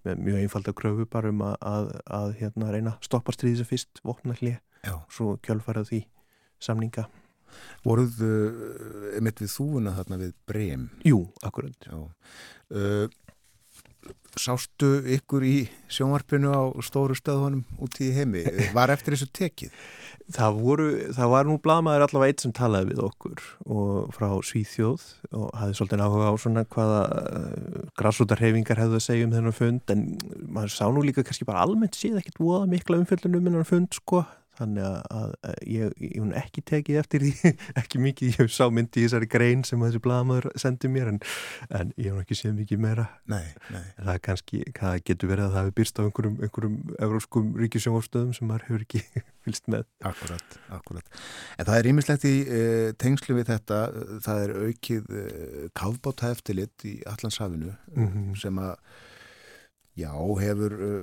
með 0.04 0.20
mjög 0.26 0.40
einfalda 0.42 0.74
kröfu 0.76 1.06
bara 1.10 1.32
um 1.32 1.42
að, 1.46 1.54
að, 1.64 1.90
að 2.18 2.32
hérna 2.42 2.72
reyna 2.74 2.96
stoppa 3.04 3.32
stríðisa 3.32 3.64
fyrst, 3.68 4.02
vopna 4.04 4.36
hlið, 4.36 4.58
svo 5.12 5.38
kjálfarað 5.44 5.90
því 5.92 6.00
samninga. 6.62 7.06
Voruð 7.84 8.20
uh, 8.26 9.20
mitt 9.24 9.40
við 9.40 9.52
þúuna 9.52 9.94
þarna 9.98 10.20
við 10.24 10.32
breym? 10.48 10.88
Jú, 11.06 11.20
akkurat. 11.46 11.86
Já. 11.86 12.00
Uh, 12.74 13.06
sástu 14.40 14.98
ykkur 15.14 15.44
í 15.46 15.56
sjónvarpinu 15.92 16.50
á 16.50 16.62
stóru 16.82 17.14
stöðunum 17.18 17.62
út 17.82 18.00
í 18.02 18.10
heimi? 18.14 18.42
Var 18.74 18.92
eftir 18.94 19.14
þessu 19.14 19.28
tekið? 19.34 19.74
Það, 20.34 20.58
voru, 20.64 20.86
það 21.12 21.32
var 21.34 21.48
nú 21.48 21.56
bladmaður 21.60 22.06
allavega 22.06 22.32
eitt 22.32 22.44
sem 22.44 22.54
talaði 22.56 22.94
við 22.94 23.02
okkur 23.04 23.42
og 23.68 24.14
frá 24.16 24.30
Svíþjóð 24.48 25.04
og 25.36 25.50
hafði 25.60 25.76
svolítið 25.78 26.04
áhuga 26.06 26.30
á 26.32 26.34
svona 26.40 26.64
hvaða 26.74 27.02
uh, 27.10 27.82
grassútarhefingar 28.00 28.80
hefðu 28.80 29.00
að 29.00 29.04
segja 29.04 29.28
um 29.28 29.34
þennan 29.36 29.58
fund 29.58 29.92
en 29.92 30.06
maður 30.48 30.72
sá 30.78 30.86
nú 30.88 31.04
líka 31.04 31.26
kannski 31.26 31.48
bara 31.48 31.66
almennt 31.66 31.98
síðan 31.98 32.22
ekkert 32.22 32.40
voða 32.40 32.70
mikla 32.72 33.02
umfjöldunum 33.02 33.42
um 33.42 33.50
þennan 33.50 33.68
fund 33.68 34.00
sko 34.00 34.24
þannig 34.58 34.86
að, 34.86 35.34
ég, 35.68 35.94
ég 36.00 36.16
hún 36.20 36.32
ekki 36.38 36.62
tekið 36.66 36.98
eftir 37.00 37.24
því, 37.24 37.52
ekki 37.80 38.00
mikið 38.02 38.38
ég 38.38 38.52
sá 38.54 38.64
myndi 38.72 39.02
í 39.02 39.06
þessari 39.06 39.28
grein 39.30 39.64
sem 39.66 39.82
þessi 39.84 40.02
bladamöður 40.04 40.50
sendi 40.60 40.90
mér 40.92 41.12
en, 41.12 41.20
en 41.74 41.92
ég 42.00 42.14
hún 42.14 42.22
ekki 42.22 42.38
séð 42.38 42.56
mikið 42.60 42.82
meira 42.84 43.06
nei, 43.30 43.46
nei. 43.74 43.82
það 43.98 44.20
kannski, 44.28 44.62
það 44.78 44.98
getur 45.10 45.32
verið 45.32 45.46
að 45.48 45.56
það 45.56 45.64
hefur 45.64 45.76
byrst 45.80 46.00
á 46.00 46.02
einhverjum, 46.04 46.36
einhverjum 46.46 46.76
európskum 47.08 47.50
ríkisjónvástöðum 47.62 48.36
sem 48.36 48.50
maður 48.50 48.68
hefur 48.68 48.86
ekki 48.86 49.02
fylst 49.44 49.66
með. 49.72 49.88
Akkurat, 50.04 50.58
akkurat 50.72 51.24
en 51.58 51.68
það 51.68 51.80
er 51.80 51.90
ímislegt 51.90 52.28
í 52.28 52.34
e, 52.44 52.62
tengslu 53.00 53.38
við 53.38 53.50
þetta, 53.52 53.80
það 54.24 54.44
er 54.46 54.54
aukið 54.68 55.10
e, 55.10 55.26
kafbáta 55.76 56.30
eftirlit 56.34 56.86
í 56.88 56.94
Allandshafinu 57.10 57.74
mm 57.74 58.06
-hmm. 58.06 58.38
sem 58.40 58.62
að 58.62 58.74
já, 60.00 60.12
hefur 60.40 60.74
e, 60.74 60.94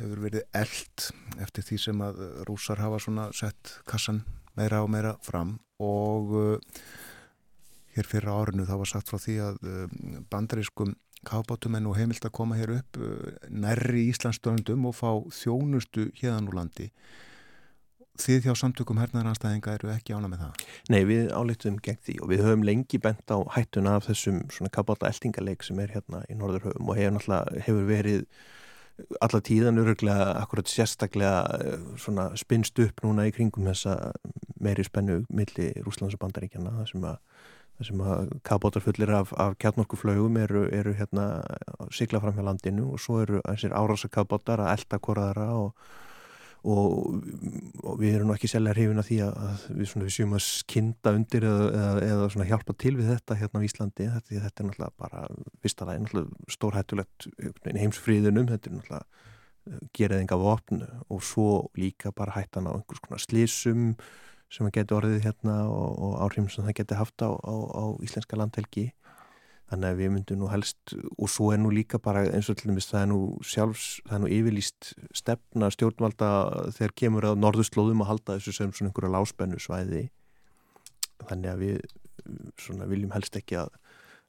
hefur 0.00 0.24
verið 0.26 0.44
eld 0.56 1.06
eftir 1.44 1.66
því 1.66 1.78
sem 1.84 2.02
að 2.04 2.20
rúsar 2.48 2.80
hafa 2.82 3.00
svona 3.02 3.28
sett 3.36 3.76
kassan 3.88 4.24
meira 4.58 4.82
og 4.84 4.90
meira 4.92 5.14
fram 5.24 5.58
og 5.80 6.34
uh, 6.36 6.82
hér 7.94 8.08
fyrir 8.08 8.32
árinu 8.32 8.66
þá 8.68 8.76
var 8.80 8.90
sagt 8.90 9.10
frá 9.10 9.20
því 9.20 9.38
að 9.44 9.62
uh, 9.64 9.96
bandarískum 10.32 10.94
kábátumenn 11.28 11.88
og 11.88 11.98
heimilt 11.98 12.24
að 12.24 12.36
koma 12.36 12.58
hér 12.58 12.78
upp 12.78 13.00
uh, 13.00 13.32
nærri 13.48 14.08
Íslandsdöndum 14.10 14.86
og 14.88 14.96
fá 14.96 15.10
þjónustu 15.40 16.10
hérðan 16.20 16.48
úr 16.50 16.62
landi 16.62 16.90
Þið 18.20 18.50
hjá 18.50 18.52
samtökum 18.58 18.98
hernaðaranstæðinga 19.00 19.74
eru 19.78 19.90
ekki 19.94 20.12
ána 20.12 20.28
með 20.28 20.42
það? 20.42 20.64
Nei, 20.92 20.98
við 21.08 21.30
áleitum 21.32 21.78
gegn 21.80 22.00
því 22.04 22.16
og 22.20 22.28
við 22.28 22.42
höfum 22.44 22.64
lengi 22.68 22.98
bent 23.00 23.32
á 23.32 23.38
hættuna 23.54 23.94
af 23.96 24.10
þessum 24.10 24.42
svona 24.52 24.72
kabáta 24.74 25.08
eldingaleg 25.08 25.64
sem 25.64 25.80
er 25.80 25.94
hérna 25.94 26.20
í 26.28 26.36
Norðurhöfum 26.36 26.90
og 26.90 27.00
hefur, 27.00 27.38
hefur 27.64 27.86
verið 27.88 28.26
alla 29.20 29.40
tíðan 29.44 29.80
öruglega 29.82 30.32
akkurat 30.40 30.70
sérstaklega 30.70 31.44
eh, 31.60 32.36
spinnst 32.40 32.78
upp 32.82 33.04
núna 33.04 33.28
í 33.28 33.34
kringum 33.34 33.68
þessa 33.70 34.12
meiri 34.60 34.84
spennu 34.86 35.22
milli 35.28 35.72
Rúslands 35.84 36.16
og 36.16 36.22
Bandaríkjana 36.24 36.74
það 36.78 36.90
sem 36.92 37.08
að, 37.08 37.18
að 38.04 38.34
kabótarfullir 38.46 39.14
af, 39.16 39.32
af 39.40 39.56
kjarnorkuflögum 39.62 40.36
eru, 40.42 40.66
eru 40.74 40.94
hérna 40.98 41.26
sigla 41.94 42.20
fram 42.20 42.36
hjá 42.36 42.44
landinu 42.46 42.92
og 42.94 43.02
svo 43.02 43.22
eru 43.24 43.42
þessir 43.46 43.76
árasa 43.76 44.12
kabótar 44.12 44.62
að 44.64 44.74
elda 44.76 45.00
korðara 45.02 45.50
og 45.56 45.90
og, 46.68 47.22
og 47.80 48.00
við 48.00 48.18
erum 48.18 48.32
ekki 48.34 48.50
selja 48.50 48.74
hrifin 48.74 49.00
að 49.00 49.08
því 49.08 49.18
að 49.24 49.64
við, 49.78 49.92
við 50.04 50.12
séum 50.12 50.34
að 50.36 50.44
skinda 50.44 51.12
undir 51.16 51.46
eða, 51.48 51.68
eða, 52.04 52.28
eða 52.28 52.48
hjálpa 52.50 52.76
til 52.76 52.94
við 52.98 53.12
þetta 53.14 53.38
hérna 53.40 53.62
á 53.62 53.66
Íslandi 53.66 54.08
þetta, 54.16 54.42
þetta 54.44 54.62
er 54.64 54.68
náttúrulega 54.68 55.00
bara 55.00 55.22
fyrsta 55.64 55.88
lagi 55.88 56.04
náttúrulega 56.04 56.54
stórhættulegt 56.56 57.28
heimsfríðunum 57.80 58.50
þetta 58.52 58.70
er 58.70 58.76
náttúrulega 58.76 59.04
eh, 59.70 59.86
geraðinga 59.96 60.40
vopn 60.40 60.84
og 61.08 61.24
svo 61.24 61.48
líka 61.80 62.12
bara 62.16 62.36
hættan 62.36 62.68
á 62.68 62.76
einhvers 62.76 63.04
konar 63.06 63.24
slísum 63.24 63.94
sem 64.50 64.66
að 64.66 64.80
geti 64.80 64.96
orðið 64.98 65.24
hérna 65.24 65.62
og, 65.70 65.90
og 65.96 66.16
áhrifum 66.26 66.50
sem 66.52 66.66
það 66.66 66.80
geti 66.82 67.00
haft 67.00 67.24
á, 67.24 67.30
á, 67.32 67.54
á 67.56 67.84
íslenska 68.04 68.36
landhelgi 68.36 68.90
Þannig 69.70 69.86
að 69.92 70.00
við 70.00 70.08
myndum 70.16 70.40
nú 70.40 70.48
helst 70.50 70.94
og 71.14 71.28
svo 71.30 71.52
er 71.54 71.60
nú 71.62 71.70
líka 71.70 72.00
bara 72.02 72.24
eins 72.26 72.48
og 72.50 72.58
til 72.58 72.72
dæmis 72.72 72.88
það 72.90 73.04
er 73.04 73.10
nú 73.12 73.18
sjálfs, 73.46 73.84
það 74.08 74.16
er 74.16 74.22
nú 74.24 74.30
yfirlýst 74.34 74.88
stefna 75.20 75.68
stjórnvalda 75.70 76.30
þegar 76.74 76.94
kemur 77.02 77.28
að 77.28 77.38
norðurslóðum 77.44 78.02
að 78.02 78.10
halda 78.10 78.38
þessu 78.38 78.56
sem 78.56 78.72
svona 78.74 78.90
einhverja 78.90 79.12
láspennu 79.14 79.60
svæði. 79.62 80.02
Þannig 81.28 81.52
að 81.52 81.62
við 81.62 81.78
svona 82.58 82.90
viljum 82.90 83.14
helst 83.14 83.38
ekki 83.38 83.60
að 83.62 83.70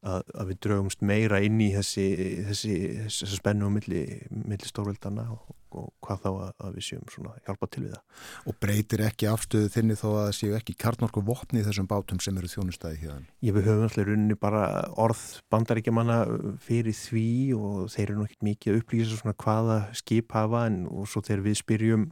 að, 0.02 0.30
að 0.34 0.52
við 0.52 0.60
draugumst 0.66 1.04
meira 1.06 1.40
inn 1.46 1.60
í 1.62 1.72
þessi, 1.76 2.06
þessi, 2.50 2.76
þessi 3.06 3.34
spennu 3.38 3.70
á 3.70 3.72
milli, 3.74 4.04
milli 4.34 4.70
stórveldana 4.70 5.28
og, 5.34 5.52
og 5.78 5.90
hvað 6.04 6.24
þá 6.24 6.30
að, 6.32 6.54
að 6.66 6.78
við 6.78 6.86
séum 6.88 7.04
svona 7.14 7.34
hjálpa 7.46 7.70
til 7.72 7.84
við 7.86 7.94
það. 7.96 8.24
Og 8.50 8.58
breytir 8.66 9.04
ekki 9.06 9.30
afstöðu 9.32 9.72
þinni 9.76 9.98
þó 10.00 10.08
að 10.10 10.22
það 10.22 10.34
séu 10.40 10.56
ekki 10.58 10.78
kartnorku 10.82 11.24
vopni 11.28 11.62
í 11.62 11.68
þessum 11.68 11.90
bátum 11.92 12.22
sem 12.24 12.40
eru 12.42 12.50
þjónustæði 12.52 13.02
hérna? 13.04 13.30
Ég 13.46 13.58
við 13.58 13.70
höfum 13.70 13.86
alltaf 13.88 14.08
runni 14.10 14.40
bara 14.42 14.64
orð 15.02 15.26
bandaríkjamanna 15.54 16.22
fyrir 16.66 16.98
því 16.98 17.28
og 17.60 17.78
þeir 17.94 18.08
eru 18.08 18.24
nokkið 18.24 18.48
mikið 18.50 18.74
að 18.74 18.82
upplýsa 18.82 19.22
svona 19.22 19.38
hvaða 19.46 19.84
skip 20.02 20.34
hafa 20.38 20.66
en 20.72 20.84
og 20.90 21.08
svo 21.12 21.24
þegar 21.26 21.46
við 21.46 21.62
spyrjum 21.62 22.10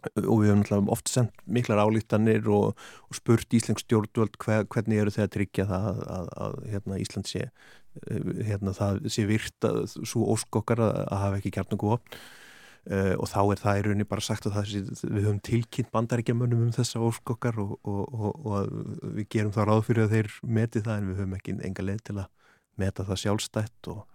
og 0.00 0.40
við 0.40 0.50
höfum 0.50 0.62
náttúrulega 0.62 0.94
oft 0.94 1.10
sendt 1.12 1.44
miklar 1.44 1.82
álítanir 1.84 2.48
og, 2.48 2.76
og 3.08 3.16
spurt 3.16 3.52
Íslensk 3.56 3.84
stjórnvöld 3.84 4.38
hver, 4.40 4.66
hvernig 4.72 5.02
eru 5.02 5.14
þeir 5.14 5.26
að 5.26 5.32
tryggja 5.36 5.66
það 5.68 5.88
að, 5.90 6.02
að, 6.16 6.28
að 6.46 6.58
hérna, 6.72 7.00
Ísland 7.04 7.30
sé 7.30 7.42
eh, 7.46 8.30
hérna, 8.48 8.74
það 8.76 9.00
sé 9.12 9.26
virt 9.28 9.68
að 9.68 9.80
svo 9.98 10.28
óskokkar 10.34 10.80
að, 10.86 11.00
hafa 11.24 11.40
ekki 11.40 11.52
kjarn 11.56 11.76
og 11.76 11.82
góð 11.84 11.98
uh, 12.00 13.14
og 13.20 13.26
þá 13.28 13.40
er 13.42 13.62
það 13.64 13.80
í 13.80 13.84
rauninni 13.86 14.08
bara 14.08 14.24
sagt 14.24 14.48
að 14.48 14.60
sé, 14.70 14.84
við 15.04 15.26
höfum 15.26 15.42
tilkynnt 15.50 15.92
bandaríkjamönnum 15.92 16.68
um 16.68 16.76
þessa 16.76 17.02
óskokkar 17.04 17.60
og, 17.60 17.76
og, 17.84 18.30
og 18.40 18.72
við 19.18 19.28
gerum 19.36 19.52
það 19.56 19.68
ráð 19.68 19.84
fyrir 19.90 20.06
að 20.06 20.16
þeir 20.16 20.32
meti 20.60 20.84
það 20.86 20.96
en 20.96 21.12
við 21.12 21.20
höfum 21.24 21.36
ekki 21.40 21.58
enga 21.68 21.88
leið 21.90 22.06
til 22.08 22.18
að 22.22 22.32
meta 22.80 23.04
það 23.04 23.22
sjálfstætt 23.26 23.92
og 23.92 24.06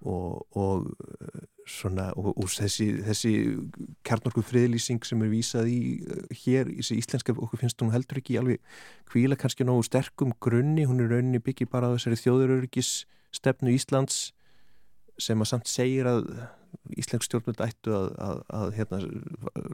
og, 0.00 0.46
og, 0.56 0.86
svona, 1.68 2.10
og, 2.18 2.38
þessi, 2.50 2.86
þessi 3.04 3.32
kjarnorku 4.06 4.42
friðlýsing 4.46 5.04
sem 5.06 5.22
er 5.24 5.30
vísað 5.32 5.70
í 5.70 5.80
uh, 6.02 6.24
hér, 6.42 6.70
þessi 6.80 6.98
íslenska 7.00 7.34
okkur 7.36 7.62
finnst 7.62 7.82
hún 7.82 7.92
heldur 7.94 8.20
ekki 8.20 8.38
alveg 8.40 8.62
kvíla 9.10 9.38
kannski 9.38 9.66
nógu 9.66 9.84
sterkum 9.86 10.34
grunni, 10.42 10.86
hún 10.88 11.02
er 11.04 11.12
rauninni 11.12 11.42
byggir 11.44 11.70
bara 11.70 11.92
á 11.92 11.94
þessari 11.94 12.20
þjóðurörgis 12.22 12.92
stefnu 13.34 13.74
Íslands 13.76 14.30
sem 15.20 15.40
að 15.40 15.52
samt 15.52 15.70
segir 15.70 16.08
að 16.10 16.26
Íslensk 16.94 17.26
stjórnvöld 17.26 17.60
ættu 17.64 17.92
að, 17.94 18.08
að, 18.22 18.40
að 18.54 18.72
hérna, 18.76 18.98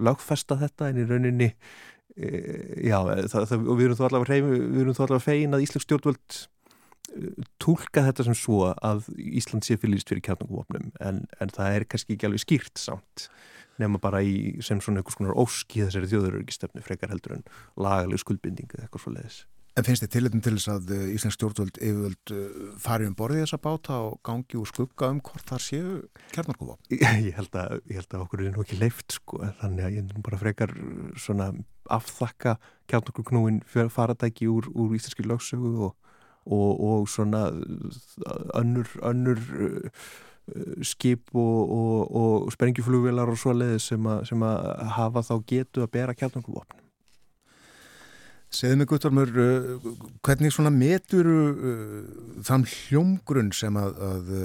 lagfesta 0.08 0.56
þetta 0.60 0.90
en 0.90 1.00
í 1.00 1.06
rauninni 1.08 1.48
e, 2.16 2.28
já, 2.88 2.98
það, 3.04 3.48
það, 3.52 3.66
og 3.66 3.78
við 3.78 3.88
erum 3.88 3.98
þó 3.98 4.04
allavega 4.08 5.24
fegin 5.24 5.56
að 5.56 5.66
Íslensk 5.66 5.84
stjórnvöld 5.86 6.38
tólka 7.62 8.04
þetta 8.08 8.26
sem 8.28 8.36
svo 8.38 8.72
að 8.74 9.06
Ísland 9.16 9.66
sé 9.66 9.78
fylgist 9.80 10.10
fyrir 10.10 10.24
kjarnanguvopnum 10.26 10.92
en, 11.00 11.24
en 11.40 11.52
það 11.52 11.78
er 11.78 11.86
kannski 11.90 12.16
ekki 12.16 12.28
alveg 12.28 12.44
skýrt 12.44 12.82
samt 12.82 13.28
nema 13.80 14.00
bara 14.00 14.22
í 14.24 14.56
sem 14.64 14.80
svona 14.80 15.02
einhvers 15.02 15.18
konar 15.18 15.36
óski 15.36 15.82
þessari 15.84 16.08
þjóðurörgistefnu 16.12 16.84
frekar 16.84 17.12
heldur 17.12 17.38
en 17.38 17.44
lagaleg 17.76 18.22
skuldbindingu 18.22 18.80
eitthvað 18.80 19.04
svo 19.04 19.12
leiðis. 19.16 19.44
En 19.76 19.84
finnst 19.84 20.00
þið 20.06 20.12
tilitum 20.14 20.40
til 20.40 20.54
þess 20.54 20.70
að 20.72 20.92
uh, 20.96 21.00
Íslensk 21.12 21.36
stjórnvöld 21.36 21.78
yfirvöld 21.84 22.30
uh, 22.32 22.68
fari 22.80 23.08
um 23.10 23.16
borðið 23.18 23.42
þessa 23.42 23.58
báta 23.60 23.98
og 24.06 24.14
gangi 24.24 24.56
úr 24.56 24.70
skugga 24.70 25.10
um 25.12 25.18
hvort 25.20 25.44
þar 25.50 25.64
séu 25.66 25.90
kjarnarkófa? 26.32 26.78
Ég 26.96 27.36
held 27.36 27.58
að, 27.60 27.82
ég 27.84 28.00
held 28.00 28.16
að 28.16 28.24
okkur 28.24 28.46
er 28.46 28.54
nú 28.54 28.64
ekki 28.64 28.80
leift 28.80 29.18
sko, 29.18 29.42
þannig 29.60 29.84
að 29.84 29.98
ég 29.98 30.06
er 30.16 30.24
bara 30.24 30.40
frekar 30.40 30.72
svona 31.20 31.50
afþakka 31.92 32.56
kjarnarkóknúin 32.88 33.60
faradæki 33.68 34.48
úr, 34.48 34.70
úr 34.72 34.96
íslenski 34.96 35.28
lögsögu 35.28 35.74
og, 35.90 35.92
og, 36.46 36.80
og 36.80 37.08
svona 37.10 37.48
önnur, 38.54 38.88
önnur 39.02 39.42
uh, 39.52 39.90
skip 40.86 41.34
og, 41.34 42.10
og 42.16 42.52
sprengjuflugvilar 42.54 43.30
og 43.32 43.38
svo 43.40 43.54
leiði 43.56 43.80
sem, 43.82 44.10
sem 44.28 44.42
að 44.46 44.66
hafa 44.96 45.24
þá 45.26 45.34
getu 45.50 45.82
að 45.82 45.92
bera 45.98 46.14
kjarnarkófvapnum. 46.14 46.82
Segðu 48.56 48.76
mig 48.78 48.88
Guttormur, 48.88 49.32
uh, 49.42 49.88
hvernig 50.26 50.54
svona 50.54 50.72
metur 50.74 51.28
uh, 51.28 52.04
þann 52.46 52.68
hljómgrunn 52.70 53.50
sem 53.56 53.80
að, 53.80 53.98
að 54.10 54.36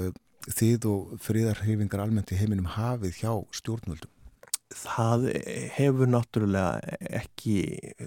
þið 0.50 0.88
og 0.90 1.14
fríðarhefingar 1.22 2.02
almennt 2.02 2.34
í 2.34 2.40
heiminum 2.40 2.72
hafið 2.74 3.22
hjá 3.22 3.32
stjórnvöldum? 3.60 4.11
Það 4.72 5.28
hefur 5.76 6.08
náttúrulega 6.10 6.96
ekki 7.20 7.56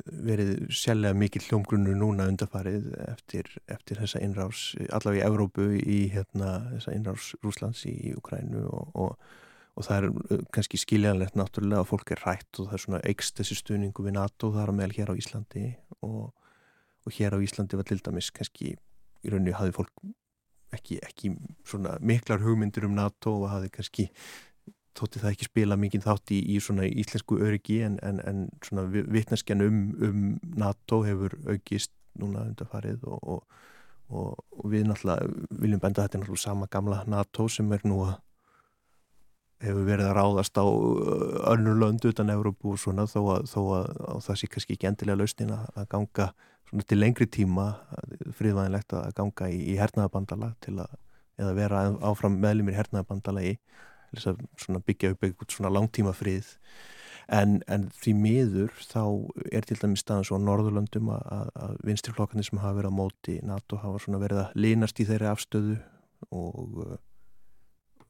verið 0.06 0.52
sérlega 0.74 1.18
mikið 1.18 1.50
hljómgrunnu 1.50 1.96
núna 2.00 2.28
undarfarið 2.32 2.92
eftir, 3.06 3.50
eftir 3.72 4.02
þessa 4.02 4.22
innrárs, 4.26 4.68
allavega 4.90 5.24
í 5.24 5.28
Evrópu 5.30 5.68
í 5.80 6.00
hérna, 6.14 6.58
þessa 6.76 6.96
innrárs 6.98 7.32
Rúslands 7.44 7.86
í 7.90 8.16
Ukrænu 8.18 8.66
og, 8.66 8.96
og 8.96 9.18
og 9.76 9.84
það 9.84 9.98
er 9.98 10.10
uh, 10.10 10.44
kannski 10.56 10.80
skiljanlegt 10.80 11.38
náttúrulega 11.40 11.84
að 11.84 11.90
fólk 11.92 12.14
er 12.16 12.24
rætt 12.24 12.60
og 12.60 12.70
það 12.70 12.78
er 12.78 12.84
svona 12.86 13.02
eikst 13.12 13.40
þessi 13.40 13.60
stuðningu 13.60 14.06
við 14.06 14.18
NATO 14.18 14.52
þar 14.56 14.72
að 14.72 14.78
meðal 14.80 14.98
hér 14.98 15.12
á 15.12 15.20
Íslandi 15.20 15.66
og, 16.00 16.30
og 17.04 17.18
hér 17.18 17.36
á 17.36 17.40
Íslandi 17.44 17.80
var 17.80 17.90
til 17.90 18.00
dæmis 18.04 18.32
kannski 18.36 18.76
í 18.76 19.34
rauninu 19.34 19.56
hafi 19.58 19.76
fólk 19.76 19.92
ekki, 20.76 21.00
ekki 21.04 21.34
miklar 22.04 22.44
hugmyndir 22.44 22.88
um 22.88 22.96
NATO 22.96 23.36
og 23.42 23.50
hafi 23.52 23.72
kannski 23.74 24.08
þótti 24.96 25.22
það 25.22 25.34
ekki 25.34 25.48
spila 25.50 25.78
mikið 25.80 26.06
þátt 26.06 26.32
í, 26.32 26.40
í 26.56 26.60
svona 26.64 26.88
íslensku 26.88 27.40
öryggi 27.44 27.82
en, 27.88 27.98
en, 28.06 28.22
en 28.24 28.46
svona 28.64 28.86
vittneskjan 28.92 29.64
um, 29.66 29.80
um 30.08 30.26
NATO 30.56 31.02
hefur 31.06 31.36
aukist 31.50 31.92
núna 32.20 32.46
undarfarið 32.48 33.04
og, 33.12 33.44
og, 34.08 34.38
og 34.56 34.70
við 34.72 34.88
náttúrulega 34.88 35.28
viljum 35.62 35.84
benda 35.84 36.06
þetta 36.06 36.22
náttúrulega 36.22 36.46
sama 36.46 36.70
gamla 36.72 37.04
NATO 37.12 37.50
sem 37.52 37.72
er 37.76 37.84
nú 37.88 38.02
að 38.06 38.16
hefur 39.66 39.88
verið 39.88 40.10
að 40.10 40.18
ráðast 40.20 40.60
á 40.60 40.66
uh, 40.66 41.54
önnur 41.54 41.80
lönd 41.82 42.06
utan 42.08 42.32
Európu 42.32 42.76
og 42.76 42.82
svona 42.82 43.08
þó 43.10 43.22
að, 43.38 43.48
þó 43.52 43.62
að, 43.80 43.88
að 44.12 44.22
það 44.28 44.42
sé 44.42 44.52
kannski 44.52 44.78
ekki 44.78 44.92
endilega 44.92 45.22
lausnin 45.22 45.56
að 45.56 45.88
ganga 45.92 46.30
til 46.90 46.98
lengri 46.98 47.28
tíma 47.30 47.68
friðvæðinlegt 48.36 48.96
að 48.98 49.12
ganga 49.16 49.50
í, 49.54 49.60
í 49.72 49.76
hernaðabandala 49.80 50.56
til 50.66 50.80
að 50.84 50.96
eða 51.40 51.54
vera 51.56 51.84
áfram 52.08 52.40
meðlumir 52.40 52.78
hernaðabandala 52.78 53.44
í 53.44 53.54
að 54.24 54.86
byggja 54.86 55.14
upp 55.14 55.26
eitthvað 55.26 55.56
svona 55.56 55.74
langtíma 55.74 56.14
frið 56.16 56.52
en, 57.34 57.58
en 57.72 57.90
því 57.96 58.14
miður 58.20 58.76
þá 58.86 59.02
er 59.52 59.66
til 59.66 59.80
dæmis 59.82 60.06
staðan 60.06 60.28
svo 60.28 60.40
á 60.40 60.46
Norðurlöndum 60.46 61.10
að, 61.16 61.50
að 61.56 61.76
vinstirflokkarnir 61.90 62.48
sem 62.48 62.62
hafa 62.62 62.80
verið 62.80 62.94
á 62.94 63.00
móti 63.02 63.40
NATO 63.44 63.82
hafa 63.82 64.22
verið 64.22 64.44
að 64.46 64.56
linast 64.68 65.02
í 65.02 65.08
þeirri 65.10 65.32
afstöðu 65.32 65.80
og 66.36 66.98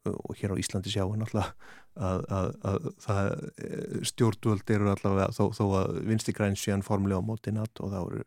og 0.06 0.38
hér 0.38 0.54
á 0.54 0.60
Íslandi 0.60 0.92
sjáum 0.94 1.18
náttúrulega 1.20 1.54
að, 1.96 2.26
að, 2.30 2.50
að 2.70 2.88
það 3.06 3.30
eh, 3.66 3.96
stjórnvöld 4.12 4.74
eru 4.76 4.92
allavega 4.92 5.30
þó, 5.34 5.44
þó 5.56 5.64
að 5.80 6.00
vinsti 6.10 6.36
græn 6.36 6.58
séan 6.60 6.86
formulega 6.86 7.24
á 7.24 7.28
móti 7.30 7.54
natt 7.56 7.82
og 7.84 7.94
þá 7.94 8.00
eru, 8.04 8.26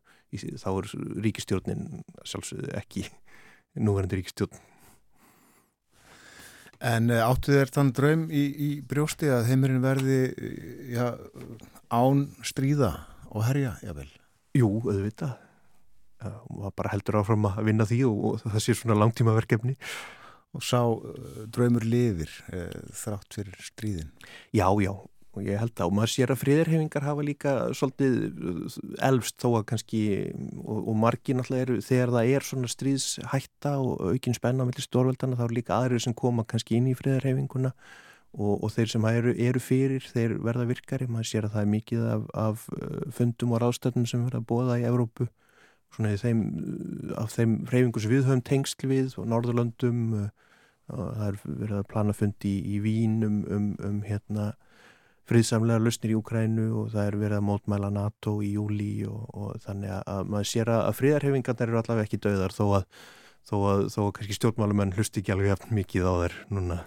þá 0.62 0.68
eru 0.72 1.02
ríkistjórnin 1.26 1.84
sjálfsögðu 2.24 2.74
ekki 2.80 3.06
núverandi 3.78 4.20
ríkistjórn 4.20 4.58
En 6.84 7.10
eh, 7.10 7.24
áttu 7.24 7.54
þér 7.56 7.72
þann 7.74 7.92
draum 7.96 8.24
í, 8.30 8.44
í 8.54 8.70
brjósti 8.86 9.30
að 9.34 9.48
heimurinn 9.50 9.82
verði 9.82 10.20
já, 10.92 11.10
án 11.90 12.28
stríða 12.46 12.92
og 13.32 13.44
herja, 13.48 13.74
jável? 13.82 14.08
Jú, 14.56 14.70
auðvitað 14.86 15.36
og 16.26 16.72
bara 16.74 16.90
heldur 16.90 17.20
áfram 17.20 17.44
að 17.46 17.60
vinna 17.68 17.84
því 17.86 18.00
og, 18.08 18.22
og 18.26 18.40
það 18.42 18.62
sé 18.64 18.74
svona 18.74 18.96
langtíma 18.98 19.36
verkefni 19.36 19.76
og 20.56 20.64
sá 20.66 20.80
uh, 20.82 21.44
draumur 21.46 21.84
lifir 21.86 22.32
þrátt 22.96 23.36
fyrir 23.36 23.60
stríðin. 23.62 24.08
Já, 24.50 24.66
já, 24.82 24.90
og 25.36 25.44
ég 25.44 25.60
held 25.60 25.74
að 25.76 25.86
og 25.90 25.94
maður 25.98 26.12
sér 26.14 26.32
að 26.32 26.40
friðarhefingar 26.42 27.04
hafa 27.04 27.24
líka 27.26 27.52
svolítið 27.76 28.16
uh, 28.24 28.78
elvst 29.08 29.38
þó 29.42 29.48
að 29.60 29.68
kannski 29.72 30.02
og, 30.64 30.78
og 30.80 30.98
margi 30.98 31.36
náttúrulega 31.36 31.66
eru 31.66 31.78
þegar 31.84 32.14
það 32.16 32.34
er 32.34 32.46
svona 32.48 32.72
stríðshætta 32.72 33.74
og 33.84 34.04
aukinn 34.12 34.36
spenna 34.36 34.66
mellir 34.68 34.86
stórveldana 34.86 35.38
þá 35.38 35.46
eru 35.46 35.58
líka 35.60 35.78
aðrir 35.78 36.04
sem 36.04 36.16
koma 36.16 36.46
kannski 36.48 36.78
inn 36.78 36.88
í 36.90 36.96
friðarhefinguna 36.98 37.74
og, 38.36 38.54
og 38.64 38.72
þeir 38.74 38.92
sem 38.92 39.08
eru, 39.10 39.34
eru 39.48 39.62
fyrir 39.62 40.08
þeir 40.12 40.36
verða 40.44 40.68
virkari, 40.68 41.08
maður 41.10 41.30
sér 41.30 41.48
að 41.48 41.54
það 41.56 41.64
er 41.64 41.72
mikið 41.74 42.06
af, 42.14 42.26
af 42.46 42.66
fundum 43.16 43.54
og 43.56 43.62
ráðstöðnum 43.62 44.08
sem 44.08 44.24
verða 44.26 44.44
bóða 44.48 44.78
í 44.80 44.86
Evrópu. 44.88 45.28
Svona 45.96 46.12
í 46.12 46.18
þeim, 46.20 46.42
af 47.16 47.32
þeim 47.32 47.54
reyfingu 47.70 48.02
sem 48.04 48.12
við 48.12 48.26
höfum 48.28 48.44
tengsl 48.44 48.90
við 48.90 49.14
og 49.16 49.28
Norðurlöndum 49.32 50.02
uh, 50.18 50.26
það 50.88 51.24
er 51.28 51.38
verið 51.44 51.76
að 51.78 51.88
plana 51.92 52.16
fundi 52.16 52.54
í, 52.58 52.74
í 52.76 52.80
Vín 52.84 53.22
um, 53.24 53.38
um, 53.48 53.70
um 53.84 54.02
hérna 54.04 54.50
friðsamlega 55.28 55.84
lausnir 55.84 56.14
í 56.14 56.18
Ukrænu 56.18 56.66
og 56.82 56.90
það 56.94 57.06
er 57.10 57.18
verið 57.20 57.38
að 57.38 57.46
mótmæla 57.50 57.92
NATO 57.94 58.38
í 58.44 58.54
júli 58.56 58.92
og, 59.08 59.22
og 59.34 59.62
þannig 59.64 59.94
að 60.00 60.34
maður 60.34 60.50
sér 60.52 60.72
að 60.74 60.92
friðarhefingarnir 60.98 61.72
eru 61.72 61.80
allavega 61.82 62.08
ekki 62.08 62.22
döðar 62.24 62.56
þó 62.56 62.64
að 62.80 62.86
þó 63.48 63.56
að, 63.58 63.86
þó 63.94 64.00
að 64.06 64.12
kannski 64.18 64.36
stjórnmálumenn 64.36 64.94
hlusti 64.96 65.22
ekki 65.22 65.34
alveg 65.34 65.54
eftir 65.54 65.76
mikið 65.78 66.08
á 66.08 66.12
þeir 66.24 66.38
núna 66.52 66.82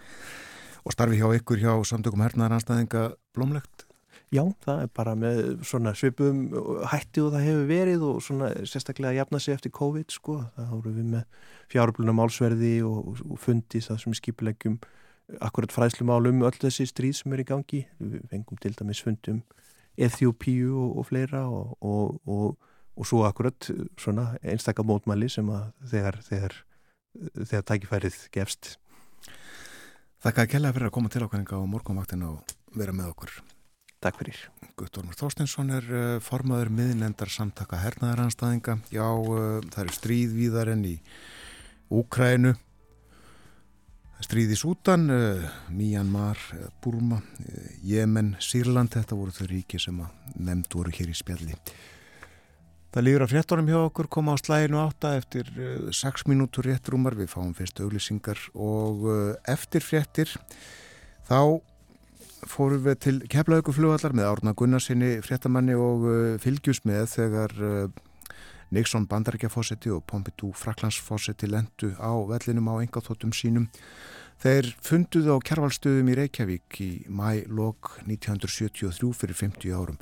Og 0.82 0.96
starfi 0.96 1.20
hjá 1.20 1.30
ykkur 1.38 1.62
hjá 1.62 1.74
samtökum 1.86 2.24
hernaðaranstæðinga 2.26 3.12
blómlegt? 3.36 3.86
Já, 4.32 4.46
það 4.64 4.86
er 4.86 4.90
bara 4.96 5.14
með 5.20 5.42
svona 5.68 5.92
svipum 5.98 6.46
hætti 6.88 7.22
og 7.22 7.34
það 7.34 7.46
hefur 7.46 7.66
verið 7.70 8.06
og 8.08 8.22
svona 8.24 8.50
sérstaklega 8.64 9.12
að 9.12 9.20
jafna 9.20 9.42
sig 9.44 9.58
eftir 9.58 9.74
COVID 9.76 10.16
sko. 10.16 10.38
Það 10.56 10.70
hóru 10.72 10.94
við 10.96 11.10
með 11.12 11.44
fjárbluna 11.74 12.16
málsverði 12.16 12.74
og, 12.88 13.12
og 13.28 13.42
fundi 13.44 13.84
það 13.84 14.00
sem 14.06 14.16
skipilegjum 14.18 14.80
akkurat 15.40 15.72
fræðslumálum 15.72 16.42
um 16.42 16.48
öll 16.50 16.60
þessi 16.60 16.88
stríð 16.90 17.22
sem 17.22 17.34
er 17.36 17.44
í 17.44 17.48
gangi. 17.48 17.86
Við 18.00 18.28
fengum 18.32 18.60
til 18.62 18.74
dæmis 18.78 19.04
fundum 19.04 19.42
Eþjópíu 20.02 20.72
og, 20.72 21.00
og 21.02 21.08
fleira 21.10 21.46
og, 21.48 22.60
og 22.96 23.08
svo 23.08 23.24
akkurat 23.28 23.70
svona 24.00 24.36
einstakka 24.44 24.86
mótmæli 24.88 25.30
sem 25.32 25.48
að 25.52 25.72
þegar, 25.94 26.20
þegar, 26.28 26.58
þegar 27.40 27.68
tækifærið 27.72 28.20
gefst. 28.36 28.76
Þakka 30.22 30.46
að 30.46 30.52
kella 30.54 30.74
fyrir 30.76 30.92
að 30.92 30.96
koma 30.96 31.10
til 31.10 31.24
ákveðinga 31.26 31.58
á 31.58 31.66
morgunvaktin 31.66 32.28
og 32.28 32.56
vera 32.78 32.94
með 32.94 33.14
okkur. 33.16 33.40
Takk 34.02 34.18
fyrir. 34.18 34.38
Guttormur 34.78 35.18
Þorstinsson 35.18 35.74
er 35.76 35.88
uh, 35.94 36.16
formaður 36.22 36.72
miðnendar 36.74 37.30
samtaka 37.30 37.78
hernaðaranstæðinga. 37.82 38.80
Já, 38.94 39.06
uh, 39.06 39.60
það 39.74 39.84
eru 39.84 39.96
stríðvíðar 39.98 40.72
enn 40.74 40.88
í 40.90 40.96
Úkrænu, 41.92 42.56
stríð 44.26 44.54
í 44.56 44.58
Sútan, 44.60 45.08
uh, 45.12 45.48
Myanmar, 45.74 46.40
Burma, 46.84 47.22
Jemen, 47.86 48.36
Sýrland. 48.42 48.94
Þetta 48.94 49.18
voru 49.18 49.34
þau 49.36 49.48
ríki 49.50 49.80
sem 49.82 49.98
nefnd 50.36 50.78
voru 50.78 50.94
hér 50.96 51.12
í 51.12 51.18
spjalli. 51.18 51.58
Það 52.92 53.06
líður 53.08 53.26
að 53.26 53.32
fréttorum 53.32 53.72
hjá 53.72 53.80
okkur 53.80 54.10
koma 54.12 54.36
á 54.36 54.38
slæginu 54.42 54.82
átta 54.82 55.14
eftir 55.16 55.48
6 55.96 56.26
mínútur 56.28 56.68
réttrúmar. 56.68 57.16
Við 57.16 57.32
fáum 57.32 57.54
fyrst 57.56 57.80
auglisingar 57.80 58.42
og 58.52 59.06
eftir 59.48 59.86
fréttir 59.86 60.34
þá 61.30 61.62
fórum 62.52 62.84
við 62.84 62.98
til 63.06 63.18
keflauguflugallar 63.32 64.18
með 64.18 64.28
Árna 64.28 64.56
Gunnarsinni 64.58 65.14
fréttamanni 65.24 65.78
og 65.80 66.08
fylgjus 66.44 66.84
með 66.84 67.06
þegar 67.14 67.56
Nixon 68.72 69.04
bandarækjafósetti 69.12 69.92
og 69.92 70.06
Pompidou 70.08 70.54
Fraklandsfósetti 70.56 71.50
lendu 71.52 71.92
á 72.00 72.12
vellinum 72.30 72.70
á 72.72 72.80
engaþóttum 72.80 73.34
sínum. 73.36 73.68
Þeir 74.42 74.70
funduðu 74.82 75.36
á 75.36 75.44
kjærvalstöðum 75.44 76.08
í 76.10 76.16
Reykjavík 76.18 76.80
í 76.80 76.90
mæ-lok 77.12 77.98
1973 78.08 79.12
fyrir 79.20 79.38
50 79.38 79.76
árum. 79.76 80.00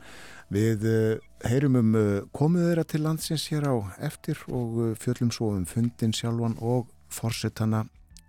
Við 0.54 0.86
uh, 0.86 1.18
heyrum 1.50 1.80
um 1.82 1.98
uh, 1.98 2.06
komið 2.30 2.70
þeirra 2.70 2.86
til 2.94 3.04
landsins 3.08 3.50
hér 3.50 3.68
á 3.68 3.76
eftir 4.06 4.38
og 4.48 4.78
uh, 4.78 4.94
fjöllum 5.02 5.34
svo 5.34 5.52
um 5.58 5.66
fundin 5.66 6.14
sjálfan 6.14 6.56
og 6.62 6.94
fórsettana 7.10 7.84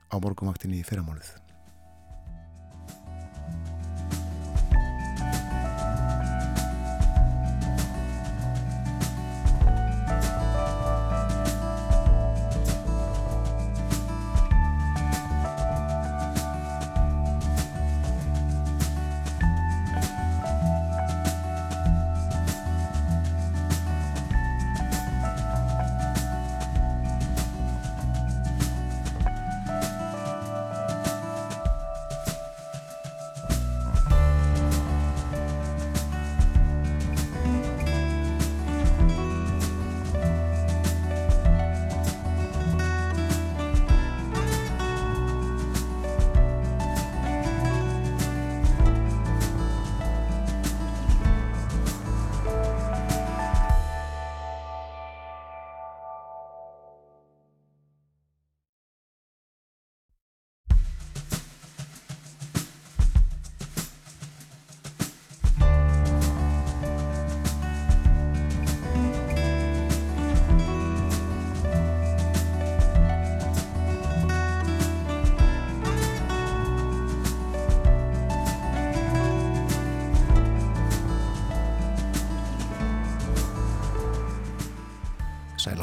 á 0.09 0.17
morgumvaktinni 0.17 0.81
í 0.81 0.89
fyrramáluð. 0.89 1.50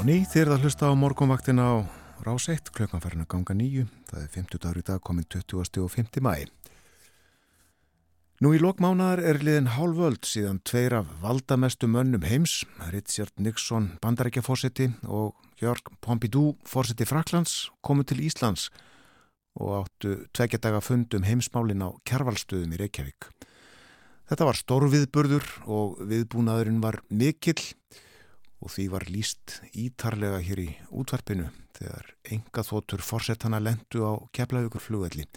Ný 0.07 0.23
að 0.23 0.61
hlusta 0.63 0.87
á 0.87 0.95
morgunvaktina 0.95 1.63
á 1.67 1.75
rás 2.23 2.47
1 2.47 2.71
klukkan 2.71 3.01
farin 3.03 3.25
að 3.25 3.31
ganga 3.33 3.53
nýju. 3.59 3.87
Það 4.07 4.21
er 4.23 4.29
50 4.31 4.61
dagur 4.63 4.79
í 4.79 4.83
dag 4.87 5.01
komin 5.03 5.25
20. 5.27 5.81
og 5.83 5.91
50. 5.91 6.23
mæ. 6.23 6.47
Nú 8.39 8.53
í 8.55 8.61
lokmánaðar 8.63 9.19
er 9.19 9.41
liðin 9.43 9.67
hálföld 9.75 10.23
síðan 10.23 10.61
tveir 10.63 10.95
af 11.01 11.11
valdamestu 11.19 11.89
mönnum 11.91 12.23
heims, 12.23 12.63
Richard 12.93 13.35
Nixon 13.35 13.97
bandarækjafórseti 13.99 14.93
og 15.11 15.35
Jörg 15.59 15.91
Pompidou 15.99 16.55
fórseti 16.63 17.03
Fraklands 17.03 17.67
komu 17.83 18.07
til 18.07 18.23
Íslands 18.23 18.69
og 19.59 19.81
áttu 19.81 20.23
tveggjadaga 20.31 20.79
fundum 20.79 21.27
heimsmálin 21.27 21.83
á 21.83 21.91
kjærvalstöðum 22.07 22.77
í 22.77 22.79
Reykjavík. 22.79 23.27
Þetta 24.31 24.47
var 24.47 24.55
stórviðburður 24.55 25.53
og 25.67 25.99
viðbúnaðurinn 26.07 26.79
var 26.79 27.01
mikill 27.09 27.59
og 28.61 28.73
því 28.73 28.87
var 28.93 29.05
líst 29.11 29.59
ítarlega 29.77 30.41
hér 30.41 30.63
í 30.63 30.67
útvarpinu 30.89 31.51
þegar 31.77 32.11
enga 32.33 32.65
þóttur 32.65 33.03
fórsetana 33.05 33.61
lendu 33.61 34.01
á 34.03 34.13
keflavíkur 34.33 34.81
flugvelli. 34.81 35.27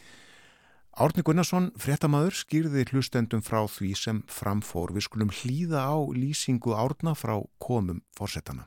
Árni 1.01 1.23
Gunnarsson, 1.25 1.71
fréttamaður, 1.79 2.35
skýrði 2.35 2.83
hlustendum 2.91 3.45
frá 3.47 3.63
því 3.71 3.93
sem 3.97 4.19
framfór. 4.29 4.91
Við 4.97 5.07
skulum 5.07 5.31
hlýða 5.31 5.87
á 5.87 5.97
lýsingu 6.13 6.75
árna 6.75 7.15
frá 7.15 7.39
komum 7.63 8.03
fórsetana. 8.19 8.67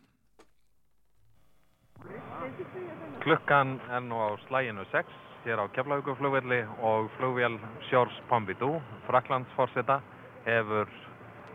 Klukkan 3.24 3.78
er 3.92 4.02
nú 4.04 4.18
á 4.20 4.36
slæginu 4.48 4.86
6 4.92 5.20
hér 5.44 5.60
á 5.60 5.66
Keflavíkuflugvelli 5.76 6.64
og 6.80 7.12
flugvél 7.18 7.60
Sjórs 7.90 8.16
Pompidou, 8.30 8.82
Fraklandsforseta, 9.08 10.00
hefur 10.48 10.88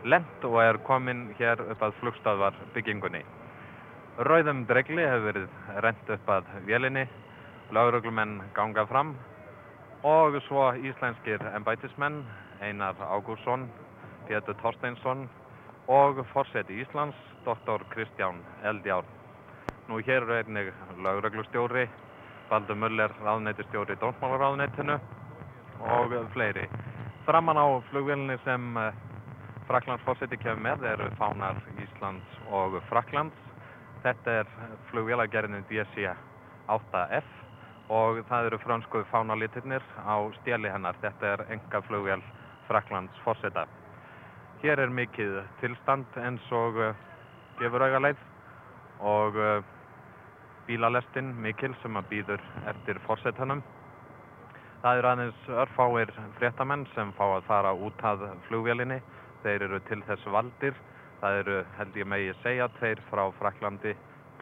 lent 0.03 0.45
og 0.47 0.61
er 0.63 0.77
komin 0.87 1.27
hér 1.39 1.61
upp 1.71 1.81
að 1.83 1.97
flugstöðvar 1.99 2.55
byggingunni. 2.73 3.23
Rauðum 4.19 4.65
dregli 4.67 5.03
hefur 5.03 5.25
verið 5.29 5.49
rent 5.83 6.09
upp 6.15 6.29
að 6.29 6.47
vélinni, 6.67 7.05
lauruglumenn 7.71 8.39
ganga 8.55 8.85
fram 8.89 9.13
og 10.03 10.35
svo 10.47 10.69
íslenskir 10.79 11.43
embætismenn, 11.55 12.23
Einar 12.61 12.95
Ágúrsson, 12.99 13.67
Pétur 14.27 14.55
Torsteinsson 14.61 15.27
og 15.87 16.23
forseti 16.33 16.81
Íslands, 16.83 17.15
doktor 17.45 17.83
Kristján 17.91 18.43
Eldjár. 18.63 19.03
Nú 19.87 19.99
hér 20.05 20.23
er 20.23 20.43
einnig 20.43 20.73
lauruglustjóri, 21.01 21.87
Baldur 22.49 22.75
Muller, 22.75 23.11
ráðneitistjóri 23.23 23.95
í 23.95 24.01
Dómsmálaráðneitinu 24.01 24.99
og 25.79 26.15
fleiri. 26.33 26.67
Framan 27.25 27.57
á 27.57 27.67
flugvélinni 27.89 28.37
sem 28.43 28.77
Fraklands 29.69 30.01
fórseti 30.01 30.37
kemur 30.41 30.63
með 30.65 30.85
eru 30.89 31.07
fánar 31.19 31.59
Íslands 31.77 32.37
og 32.49 32.79
Fraklands. 32.89 33.37
Þetta 34.01 34.39
er 34.39 34.47
flugvélagerðinu 34.89 35.59
DC-8F 35.69 37.27
og 37.93 38.23
það 38.31 38.47
eru 38.47 38.59
fransku 38.63 39.03
fánalitirnir 39.11 39.85
á 40.01 40.17
stjæli 40.39 40.71
hennar. 40.73 40.97
Þetta 41.03 41.35
er 41.35 41.43
enga 41.53 41.83
flugvél 41.85 42.23
Fraklands 42.65 43.21
fórseta. 43.21 43.67
Hér 44.63 44.81
er 44.87 44.89
mikið 44.89 45.37
tilstand 45.61 46.17
eins 46.17 46.49
og 46.49 46.81
uh, 46.81 46.97
gefur 47.61 47.85
augaleið 47.85 48.25
og 49.05 49.37
uh, 49.37 49.61
bílalestin 50.65 51.29
mikil 51.45 51.77
sem 51.83 51.93
að 52.01 52.09
býður 52.15 52.49
eftir 52.73 52.97
fórsetanum. 53.05 53.61
Það 54.81 54.97
eru 54.97 55.13
aðeins 55.13 55.47
örfáir 55.61 56.17
fréttamenn 56.41 56.89
sem 56.97 57.13
fá 57.13 57.25
að 57.29 57.49
fara 57.53 57.77
út 57.77 58.01
að 58.01 58.31
flugvélinni. 58.49 59.03
Þeir 59.43 59.65
eru 59.69 59.79
til 59.87 60.01
þess 60.07 60.31
valdir. 60.33 60.75
Það 61.19 61.37
eru, 61.41 61.57
held 61.77 61.97
ég 61.99 62.07
megi 62.07 62.35
segja, 62.43 62.67
tveir 62.79 63.01
frá 63.09 63.25
Fraklandi, 63.39 63.93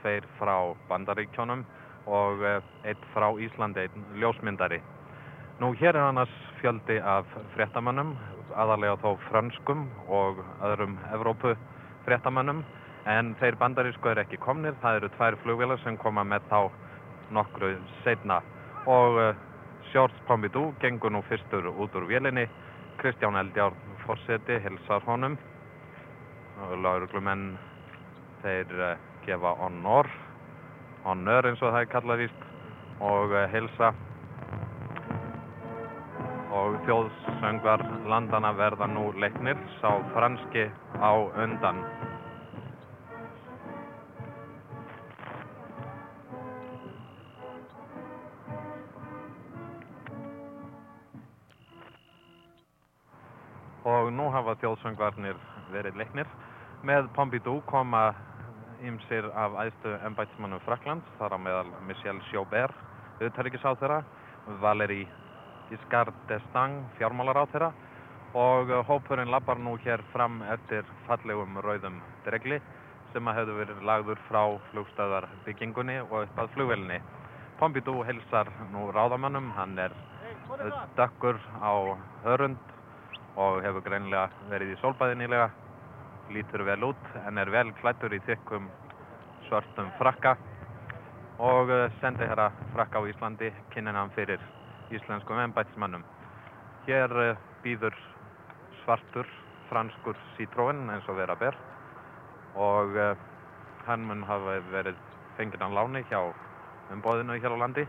tveir 0.02 0.26
frá 0.38 0.56
Bandaríkjónum 0.90 1.64
og 2.08 2.44
einn 2.48 3.08
frá 3.14 3.28
Íslandi, 3.42 3.88
einn 3.88 4.22
ljósmyndari. 4.22 4.80
Nú 5.58 5.72
hér 5.80 5.96
er 5.96 6.06
annars 6.06 6.34
fjöldi 6.62 7.00
af 7.02 7.26
fréttamannum, 7.56 8.14
aðalega 8.54 9.00
þó 9.02 9.18
franskum 9.26 9.88
og 10.06 10.44
öðrum 10.66 11.00
Evrópu 11.16 11.56
fréttamannum, 12.06 12.62
en 13.10 13.34
þeir 13.42 13.58
bandarísku 13.58 14.12
er 14.12 14.22
ekki 14.22 14.38
komnir. 14.44 14.78
Það 14.84 15.02
eru 15.02 15.10
tvær 15.16 15.40
flugvélar 15.42 15.82
sem 15.82 15.98
koma 15.98 16.24
með 16.28 16.46
þá 16.52 16.60
nokkru 17.34 17.74
setna 18.04 18.42
og 18.88 19.18
Sjórns 19.92 20.22
Pompidou 20.28 20.74
gengur 20.82 21.12
nú 21.12 21.24
fyrstur 21.28 21.68
út 21.74 21.96
úr 21.96 22.08
vélinni. 22.08 22.48
Kristján 22.98 23.38
Eldjárn 23.40 23.76
fórseti 24.08 24.58
hilsar 24.64 25.04
honum. 25.06 25.36
Og 26.64 26.80
lauruglumenn 26.82 27.52
þeir 28.42 28.80
uh, 28.80 28.96
gefa 29.28 29.54
honor 29.60 30.10
honor 31.08 31.48
eins 31.48 31.62
og 31.64 31.72
það 31.72 31.84
er 31.86 31.92
kallað 31.92 32.22
víst 32.24 32.46
og 33.08 33.34
hilsa 33.54 33.94
og 36.58 36.76
þjóðsöngvar 36.88 37.84
landana 38.12 38.52
verða 38.58 38.90
nú 38.92 39.12
leiknir 39.22 39.60
sá 39.78 39.90
franski 40.16 40.68
á 41.00 41.12
undan 41.44 41.84
og 53.88 54.10
nú 54.12 54.28
hafa 54.34 54.58
þjóðsöngvarnir 54.60 55.38
verið 55.72 55.96
leiknir. 56.02 56.28
Með 56.84 57.08
Pompidou 57.16 57.62
koma 57.70 58.10
ymsir 58.84 59.30
af 59.32 59.56
æðstu 59.64 59.94
embætismannum 60.06 60.62
Fraklands, 60.66 61.08
þar 61.18 61.36
á 61.36 61.40
meðal 61.40 61.70
Michel 61.88 62.20
Chaubert, 62.28 62.76
auðvitaðrikisráð 63.18 63.80
þeirra, 63.82 64.02
Valéry 64.62 65.06
Giscard 65.72 66.14
d'Estaing, 66.28 66.84
fjármálaráð 67.00 67.54
þeirra 67.56 67.72
og 68.38 68.72
hópurinn 68.90 69.32
lappar 69.32 69.60
nú 69.60 69.78
hér 69.82 70.04
fram 70.12 70.42
eftir 70.52 70.86
fallegum 71.08 71.58
rauðum 71.64 72.02
dregli 72.28 72.60
sem 73.14 73.28
að 73.28 73.40
hefðu 73.40 73.60
verið 73.62 73.84
lagður 73.88 74.24
frá 74.28 74.42
flugstöðarbyggingunni 74.70 76.02
og 76.06 76.26
upp 76.26 76.42
að 76.44 76.52
flugvelinni. 76.56 77.00
Pompidou 77.58 78.04
hilsar 78.06 78.52
nú 78.70 78.92
ráðamannum, 78.94 79.50
hann 79.58 79.80
er 79.82 79.96
dökkur 81.00 81.40
á 81.64 81.98
hörund 82.28 82.77
og 83.38 83.62
hefur 83.62 83.84
greinilega 83.86 84.28
verið 84.50 84.74
í 84.74 84.78
sólbæði 84.82 85.18
nýlega, 85.20 85.48
lítur 86.34 86.64
vel 86.66 86.90
út 86.90 87.10
en 87.22 87.38
er 87.38 87.52
vel 87.54 87.70
klættur 87.80 88.16
í 88.18 88.20
þykkum 88.26 88.70
svörtum 89.48 89.92
frakka. 90.00 90.36
Og 91.38 91.70
sendi 92.02 92.26
herra 92.26 92.50
frakka 92.74 92.98
á 92.98 93.06
Íslandi 93.06 93.52
kynnin 93.74 93.96
hann 93.96 94.14
fyrir 94.16 94.42
íslenskum 94.90 95.38
embætismannum. 95.44 96.04
Hér 96.88 97.38
býður 97.62 97.94
svartur 98.82 99.30
franskur 99.70 100.18
Citroën 100.38 100.88
eins 100.96 101.06
og 101.12 101.20
vera 101.22 101.38
ber. 101.38 101.56
Og 102.58 102.98
hann 103.86 104.10
mun 104.10 104.26
hafa 104.26 104.58
verið 104.74 104.98
fengið 105.38 105.62
á 105.62 105.70
láni 105.70 106.02
hjá 106.10 106.24
umbóðinu 106.90 107.38
hér 107.38 107.54
á 107.54 107.58
landi 107.62 107.86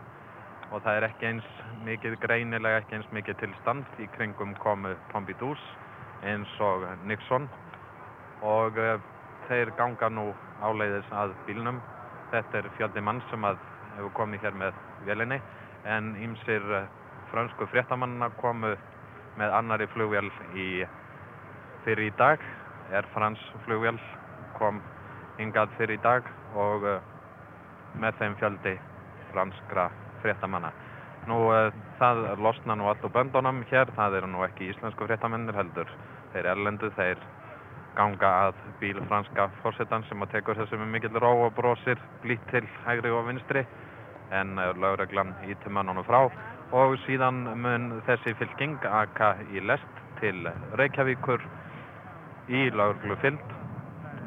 og 0.69 0.83
það 0.85 0.99
er 0.99 1.07
ekki 1.07 1.29
eins 1.31 1.47
mikið 1.87 2.17
greinilega 2.21 2.83
ekki 2.83 2.99
eins 2.99 3.09
mikið 3.17 3.39
tilstand 3.43 4.01
í 4.03 4.09
kringum 4.17 4.53
komu 4.61 4.93
Pompidous 5.13 5.63
eins 6.27 6.51
og 6.61 6.85
Nixon. 7.09 7.49
Og 8.45 8.77
uh, 8.79 8.99
þeir 9.49 9.73
ganga 9.79 10.11
nú 10.13 10.29
áleiðis 10.63 11.09
að 11.15 11.35
bílnum. 11.47 11.81
Þetta 12.33 12.61
er 12.61 12.71
fjöldi 12.77 13.03
mann 13.05 13.23
sem 13.31 13.45
að 13.49 13.61
hefur 13.97 14.15
komið 14.21 14.45
hér 14.45 14.59
með 14.61 14.83
vélinni. 15.09 15.41
En 15.89 16.13
ýmsir 16.21 16.65
uh, 16.69 16.85
fransku 17.33 17.69
fréttamanna 17.73 18.31
komu 18.43 18.75
með 19.39 19.55
annari 19.55 19.89
flugvél 19.95 20.29
í 20.55 20.69
fyrir 21.87 22.11
í 22.11 22.17
dag. 22.21 22.45
Er 22.93 23.09
frans 23.15 23.41
flugvél 23.65 23.97
kom 24.59 24.83
hingað 25.39 25.73
fyrir 25.79 25.97
í 25.97 26.05
dag 26.05 26.29
og 26.59 26.85
uh, 26.85 27.01
með 27.99 28.21
þeim 28.21 28.37
fjöldi 28.43 28.77
franskra 29.33 29.89
fréttamanna. 30.23 30.73
Nú 31.29 31.41
uh, 31.53 31.73
það 31.99 32.23
losna 32.41 32.77
nú 32.79 32.89
allt 32.89 33.05
úr 33.05 33.13
böndunum 33.13 33.65
hér, 33.71 33.91
það 33.97 34.21
eru 34.21 34.31
nú 34.33 34.45
ekki 34.47 34.71
íslensku 34.73 35.09
fréttamennir 35.09 35.57
heldur, 35.59 35.91
þeir 36.33 36.49
erlendu, 36.55 36.91
þeir 36.97 37.21
ganga 37.99 38.31
að 38.47 38.63
bíl 38.81 39.01
franska 39.11 39.49
fórsetan 39.63 40.05
sem 40.09 40.23
að 40.23 40.37
tekur 40.37 40.59
þessu 40.61 40.79
með 40.79 40.93
mikill 40.95 41.21
ró 41.21 41.33
og 41.47 41.55
brosir 41.57 41.99
blít 42.23 42.45
til 42.53 42.63
hægri 42.87 43.11
og 43.11 43.27
vinstri 43.29 43.65
en 44.31 44.59
uh, 44.59 44.71
lögreglan 44.77 45.35
ítum 45.49 45.77
mannunum 45.77 46.07
frá. 46.07 46.29
Og 46.77 46.99
síðan 47.07 47.47
mun 47.57 48.03
þessi 48.07 48.35
fylking 48.39 48.77
aka 48.85 49.35
í 49.53 49.63
lest 49.65 50.03
til 50.21 50.49
Reykjavíkur 50.79 51.45
í 52.49 52.69
lögreglu 52.71 53.17
fyllt 53.25 53.57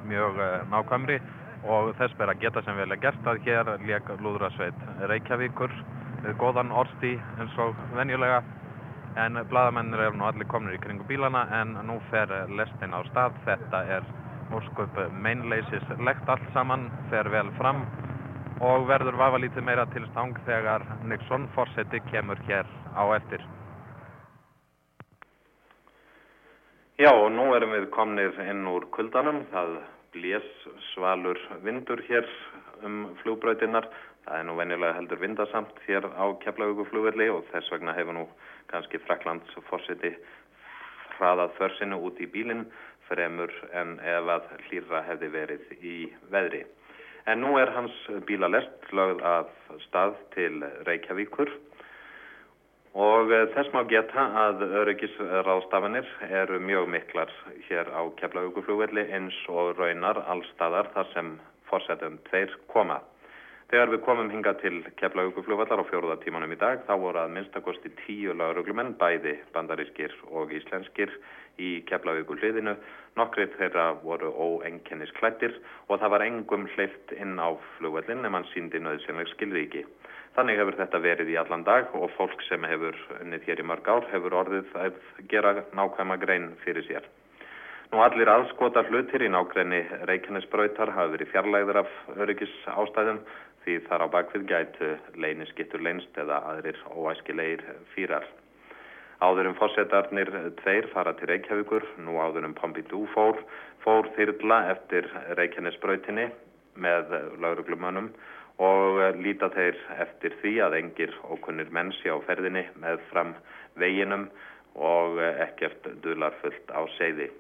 mjög 0.10 0.42
uh, 0.42 0.58
nákvæmri 0.74 1.22
og 1.64 1.92
þess 2.00 2.18
ber 2.18 2.32
að 2.34 2.42
geta 2.46 2.64
sem 2.66 2.78
vel 2.78 2.92
er 2.92 3.02
gert 3.02 3.28
að 3.28 3.44
hér 3.46 3.76
leik 3.86 4.10
Lúðrasveit 4.22 4.88
Reykjavíkur 5.12 5.76
við 6.24 6.36
góðan 6.42 6.74
orsti 6.74 7.14
eins 7.40 7.58
og 7.62 7.78
venjulega 7.98 8.42
en 9.22 9.38
bladamennir 9.50 10.08
eru 10.08 10.18
nú 10.18 10.26
allir 10.30 10.48
komnir 10.48 10.78
í 10.78 10.82
kringu 10.82 11.06
bílana 11.10 11.46
en 11.62 11.76
nú 11.88 12.00
fer 12.10 12.32
lestin 12.58 12.96
á 12.96 13.02
stað 13.10 13.38
þetta 13.46 13.84
er 13.98 14.06
ósköp 14.52 14.98
meinleysislegt 15.12 16.30
allt 16.30 16.48
saman, 16.54 16.90
fer 17.10 17.30
vel 17.32 17.52
fram 17.60 17.86
og 18.62 18.86
verður 18.90 19.18
vafalítið 19.20 19.66
meira 19.66 19.86
til 19.94 20.04
stang 20.12 20.38
þegar 20.46 20.84
Nixon 21.08 21.48
fórseti 21.56 22.02
kemur 22.12 22.40
hér 22.50 22.68
á 22.94 23.04
eftir. 23.16 23.42
Já, 27.02 27.10
og 27.10 27.32
nú 27.34 27.48
erum 27.56 27.74
við 27.74 27.88
komnir 27.96 28.36
inn 28.46 28.68
úr 28.70 28.86
kuldanum. 28.94 29.42
Það 29.54 29.80
blés 30.14 30.48
svalur 30.92 31.40
vindur 31.64 32.02
hér 32.08 32.28
um 32.84 33.16
flugbröytinnar. 33.22 33.88
Það 34.26 34.38
er 34.38 34.46
nú 34.46 34.56
venjulega 34.60 34.98
heldur 34.98 35.22
vindasamt 35.22 35.80
hér 35.88 36.06
á 36.06 36.26
Keflavíkuflugvelli 36.44 37.30
og 37.34 37.48
þess 37.52 37.72
vegna 37.74 37.96
hefur 37.98 38.18
nú 38.20 38.28
kannski 38.70 39.02
Fraklands 39.08 39.56
fórseti 39.70 40.14
hraðað 41.18 41.56
försinu 41.58 41.98
út 42.06 42.22
í 42.22 42.28
bílinn 42.30 42.68
fremur 43.10 43.52
en 43.74 43.98
ef 44.00 44.30
að 44.36 44.52
hlýra 44.68 45.02
hefði 45.08 45.32
verið 45.34 45.74
í 45.82 45.98
veðri. 46.34 46.64
En 47.30 47.42
nú 47.44 47.58
er 47.62 47.70
hans 47.76 47.98
bílalest 48.28 48.94
lögð 48.98 49.22
af 49.26 49.50
stað 49.88 50.16
til 50.36 50.64
Reykjavíkur 50.88 51.52
og 52.94 53.32
eh, 53.32 53.48
þess 53.56 53.72
má 53.72 53.86
geta 53.88 54.26
að 54.48 54.66
öryggisráðstafanir 54.82 56.08
eru 56.42 56.60
mjög 56.60 56.90
miklar 56.92 57.32
hér 57.70 57.88
á 57.88 58.02
Keflavíkuflugvelli 58.20 59.06
eins 59.16 59.38
og 59.48 59.78
raunar 59.80 60.20
allstaðar 60.28 60.92
þar 60.96 61.08
sem 61.14 61.32
fórsetum 61.70 62.20
tveir 62.28 62.52
koma. 62.68 63.00
Þegar 63.72 63.94
við 63.94 64.02
komum 64.04 64.30
hinga 64.34 64.52
til 64.60 64.82
Keflavíkuflugvallar 65.00 65.80
á 65.80 65.88
fjóruða 65.88 66.18
tímanum 66.26 66.52
í 66.52 66.60
dag 66.60 66.82
þá 66.84 66.92
voru 67.00 67.22
að 67.22 67.32
minnstakosti 67.38 67.94
tíu 68.02 68.34
lauruglumenn 68.36 68.98
bæði 69.00 69.38
bandarískir 69.56 70.12
og 70.28 70.52
íslenskir 70.52 71.14
í 71.56 71.80
hliðinu. 71.88 72.76
Nokkrið 73.16 73.56
þeirra 73.56 73.86
voru 74.04 74.34
óenkennis 74.36 75.16
klættir 75.16 75.56
og 75.88 76.02
það 76.02 76.12
var 76.12 76.26
engum 76.28 76.68
hleyft 76.76 77.16
inn 77.16 77.40
á 77.40 77.56
flugvallin 77.78 78.26
en 78.26 78.36
mann 78.36 78.52
síndi 78.52 78.84
nöðsynleg 78.84 79.32
skilríki. 79.32 79.86
Þannig 80.36 80.62
hefur 80.62 80.78
þetta 80.80 81.00
verið 81.04 81.30
í 81.34 81.40
allan 81.42 81.64
dag 81.68 81.90
og 81.98 82.12
fólk 82.16 82.40
sem 82.48 82.64
hefur 82.64 82.96
unnið 83.18 83.50
hér 83.50 83.60
í 83.60 83.66
mörg 83.68 83.90
ár 83.92 84.06
hefur 84.14 84.38
orðið 84.42 84.70
að 84.80 85.00
gera 85.34 85.58
nákvæma 85.76 86.16
grein 86.22 86.54
fyrir 86.64 86.88
sér. 86.88 87.08
Nú 87.92 88.00
allir 88.00 88.32
aðskota 88.32 88.86
hlutir 88.88 89.26
í 89.26 89.32
nákrenni 89.34 89.82
Reykjanesbrautar 90.08 90.94
hafa 90.96 91.12
verið 91.18 91.34
fjarlægður 91.34 91.82
af 91.82 91.98
öryggis 92.16 92.54
ástæðum 92.72 93.20
því 93.66 93.76
þar 93.90 94.06
á 94.08 94.14
bakvið 94.14 94.46
gætu 94.54 94.94
leyniskittur 95.20 95.84
leynst 95.84 96.22
eða 96.24 96.40
aðrir 96.54 96.80
óæskilegir 96.88 97.66
fýrar. 97.92 98.24
Áðurum 99.20 99.58
fórsetarnir 99.60 100.32
tveir 100.64 100.88
fara 100.96 101.12
til 101.20 101.28
Reykjavíkur, 101.30 101.84
nú 102.08 102.16
áðurum 102.24 102.56
Pompidou 102.56 103.04
fór, 103.12 103.44
fór 103.84 104.08
þyrla 104.16 104.64
eftir 104.72 105.12
Reykjanesbrautinni 105.36 106.32
með 106.80 107.12
lauruglumönnum 107.44 108.14
og 108.62 109.02
eh, 109.02 109.18
líta 109.22 109.50
þeir 109.56 109.78
eftir 110.04 110.36
því 110.42 110.54
að 110.66 110.78
engir 110.82 111.14
okkunnir 111.34 111.72
mennsi 111.74 112.12
á 112.12 112.18
ferðinni 112.28 112.64
með 112.82 113.02
fram 113.10 113.34
veginum 113.82 114.28
og 114.76 115.18
eh, 115.22 115.42
ekkert 115.48 115.88
duðlar 116.04 116.38
fullt 116.44 116.70
á 116.70 116.82
segði. 116.98 117.32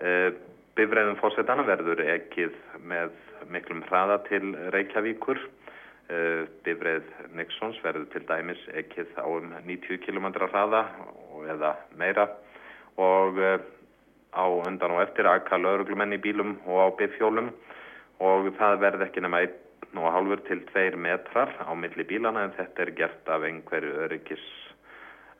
Eh, 0.00 0.30
Bifræðum 0.74 1.20
fórsetana 1.20 1.62
verður 1.68 2.00
ekkið 2.16 2.54
með 2.90 3.12
miklum 3.52 3.84
hraða 3.86 4.16
til 4.26 4.56
Reykjavíkur. 4.74 5.38
Bifræð 6.66 7.06
Nixons 7.38 7.78
verður 7.80 8.08
til 8.12 8.24
dæmis 8.26 8.60
ekkið 8.74 9.14
á 9.16 9.24
um 9.24 9.54
90 9.64 10.02
km 10.02 10.26
hraða 10.34 10.82
eða 11.54 11.70
meira 11.96 12.26
og 12.98 13.38
á 14.34 14.44
undan 14.66 14.96
og 14.98 15.04
eftir 15.06 15.30
aðkalla 15.30 15.76
örglumenn 15.78 16.18
í 16.18 16.20
bílum 16.26 16.58
og 16.66 16.82
á 16.82 16.86
bifjólum 16.98 17.52
og 18.18 18.50
það 18.58 18.82
verð 18.82 19.06
ekki 19.06 19.22
nema 19.24 19.44
eitt 19.46 19.63
1,5 19.94 20.44
til 20.48 20.60
2 20.74 20.98
metrar 20.98 21.54
á 21.62 21.70
milli 21.78 22.04
bílana 22.04 22.48
en 22.48 22.54
þetta 22.58 22.82
er 22.82 22.94
gert 22.98 23.30
af 23.30 23.46
einhverju 23.46 23.94
öryggis 24.06 24.44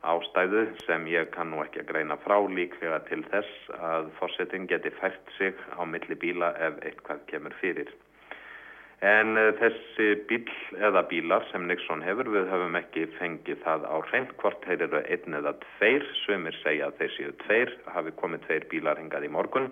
ástæðu 0.04 0.64
sem 0.84 1.06
ég 1.08 1.30
kann 1.34 1.50
nú 1.50 1.62
ekki 1.64 1.82
að 1.82 1.90
greina 1.90 2.16
frá 2.22 2.36
líklega 2.46 3.00
til 3.08 3.24
þess 3.32 3.70
að 3.90 4.10
fórsetin 4.18 4.68
geti 4.70 4.92
fært 5.00 5.32
sig 5.38 5.56
á 5.74 5.82
milli 5.88 6.14
bíla 6.14 6.52
ef 6.60 6.78
eitthvað 6.84 7.24
kemur 7.30 7.56
fyrir. 7.60 7.90
En 9.04 9.36
eh, 9.36 9.50
þessi 9.58 10.06
bíl 10.28 10.46
eða 10.78 11.02
bílar 11.10 11.44
sem 11.50 11.66
Nixon 11.68 12.04
hefur 12.04 12.30
við 12.32 12.46
höfum 12.52 12.78
ekki 12.78 13.08
fengið 13.18 13.60
það 13.64 13.84
á 13.90 13.96
hreinkvort, 14.10 14.62
þeir 14.64 14.86
eru 14.86 15.02
einn 15.02 15.38
eða 15.40 15.52
tveir, 15.64 16.06
sömur 16.22 16.56
segja 16.62 16.88
að 16.88 17.02
þeir 17.02 17.12
séu 17.16 17.34
tveir, 17.44 17.74
hafi 17.96 18.14
komið 18.20 18.46
tveir 18.46 18.68
bílar 18.70 19.00
hingað 19.02 19.26
í 19.28 19.32
morgun 19.34 19.68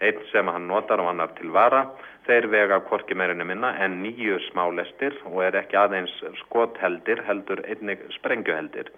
einn 0.00 0.20
sem 0.32 0.48
hann 0.48 0.68
notar 0.70 1.00
og 1.02 1.10
annar 1.12 1.34
til 1.38 1.50
vara, 1.54 1.84
þeir 2.26 2.48
vega 2.52 2.78
hvorki 2.88 3.16
meirinu 3.18 3.46
minna 3.48 3.72
en 3.84 3.98
nýju 4.02 4.38
smálestir 4.50 5.16
og 5.30 5.42
er 5.46 5.58
ekki 5.62 5.78
aðeins 5.80 6.14
skotheldir 6.44 7.24
heldur 7.26 7.62
einnig 7.66 8.04
sprengjuheldir. 8.18 8.90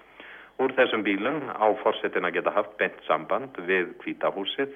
Úr 0.61 0.74
þessum 0.76 1.05
bílum 1.07 1.40
á 1.57 1.66
fórsetin 1.80 2.26
að 2.28 2.36
geta 2.36 2.53
haft 2.53 2.76
beint 2.80 2.98
samband 3.07 3.57
við 3.68 3.94
kvítahúsið 4.03 4.74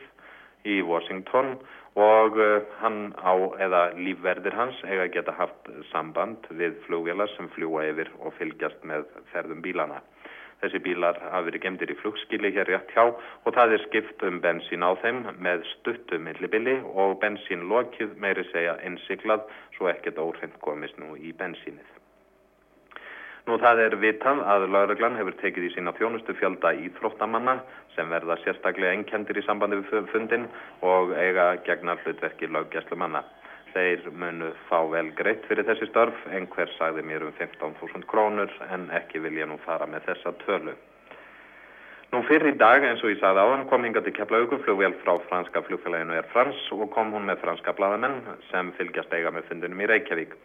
í 0.64 0.80
Washington 0.86 1.58
og 2.00 2.38
hann 2.80 3.12
á 3.20 3.34
eða 3.66 3.82
lífverðir 3.98 4.56
hans 4.56 4.80
eiga 4.88 5.10
geta 5.12 5.34
haft 5.36 5.68
samband 5.90 6.48
við 6.50 6.80
flugvélar 6.86 7.28
sem 7.36 7.50
fljúa 7.54 7.84
yfir 7.90 8.10
og 8.20 8.32
fylgjast 8.38 8.80
með 8.88 9.04
ferðum 9.34 9.60
bílana. 9.62 10.00
Þessi 10.64 10.80
bílar 10.80 11.18
hafa 11.20 11.44
verið 11.44 11.60
gemdir 11.60 11.90
í 11.92 11.94
flugskili 12.00 12.48
hér 12.56 12.70
rétt 12.70 12.92
hjá 12.96 13.02
og 13.04 13.50
það 13.52 13.74
er 13.76 13.82
skipt 13.82 14.22
um 14.24 14.38
bensín 14.40 14.80
á 14.80 14.96
þeim 15.02 15.18
með 15.44 15.66
stuttu 15.74 16.16
millibili 16.16 16.78
og 17.02 17.18
bensínlokið 17.20 18.14
meiri 18.24 18.46
segja 18.48 18.78
innsiklað 18.88 19.44
svo 19.76 19.90
ekkert 19.92 20.22
óhrind 20.24 20.56
komist 20.64 20.96
nú 21.02 21.18
í 21.20 21.34
bensínið. 21.36 21.84
Nú 23.44 23.58
það 23.60 23.84
er 23.84 23.98
vitað 24.00 24.40
að 24.48 24.62
lauruglan 24.72 25.20
hefur 25.20 25.36
tekið 25.42 25.68
í 25.68 25.74
sína 25.74 25.92
þjónustu 25.98 26.32
fjölda 26.38 26.72
íþróttamanna 26.86 27.58
sem 27.92 28.08
verða 28.08 28.38
sérstaklega 28.40 28.96
enkendir 28.96 29.36
í 29.36 29.44
sambandi 29.44 29.82
við 29.82 30.08
fundin 30.14 30.48
og 30.80 31.12
eiga 31.12 31.50
gegnar 31.68 32.00
hlutverki 32.06 32.48
laugjæslumanna. 32.48 33.20
Þeir 33.74 34.04
munu 34.14 34.52
fá 34.68 34.78
vel 34.86 35.08
greitt 35.18 35.46
fyrir 35.50 35.66
þessi 35.66 35.88
störf, 35.90 36.18
einhver 36.30 36.70
sagði 36.76 37.02
mér 37.02 37.24
um 37.26 37.32
15.000 37.40 38.06
krónur 38.10 38.52
en 38.70 38.86
ekki 38.94 39.22
vil 39.24 39.34
ég 39.40 39.48
nú 39.50 39.56
fara 39.64 39.88
með 39.90 40.06
þessa 40.12 40.32
tölu. 40.44 40.76
Nú 42.14 42.20
fyrir 42.28 42.52
í 42.52 42.58
dag 42.60 42.84
eins 42.86 43.00
og 43.02 43.10
ég 43.10 43.18
sagði 43.18 43.42
áðan 43.42 43.64
kom 43.66 43.82
hinga 43.82 44.04
til 44.06 44.14
Keflavíku 44.14 44.60
flugvél 44.62 44.94
frá 45.00 45.16
franska 45.26 45.64
flugfélaginu 45.66 46.14
er 46.14 46.28
Frans 46.30 46.60
og 46.76 46.86
kom 46.94 47.10
hún 47.10 47.26
með 47.26 47.40
franska 47.42 47.74
bladamenn 47.74 48.20
sem 48.52 48.70
fylgjast 48.78 49.16
eiga 49.16 49.32
með 49.34 49.48
fundinum 49.48 49.82
í 49.82 49.88
Reykjavík. 49.90 50.36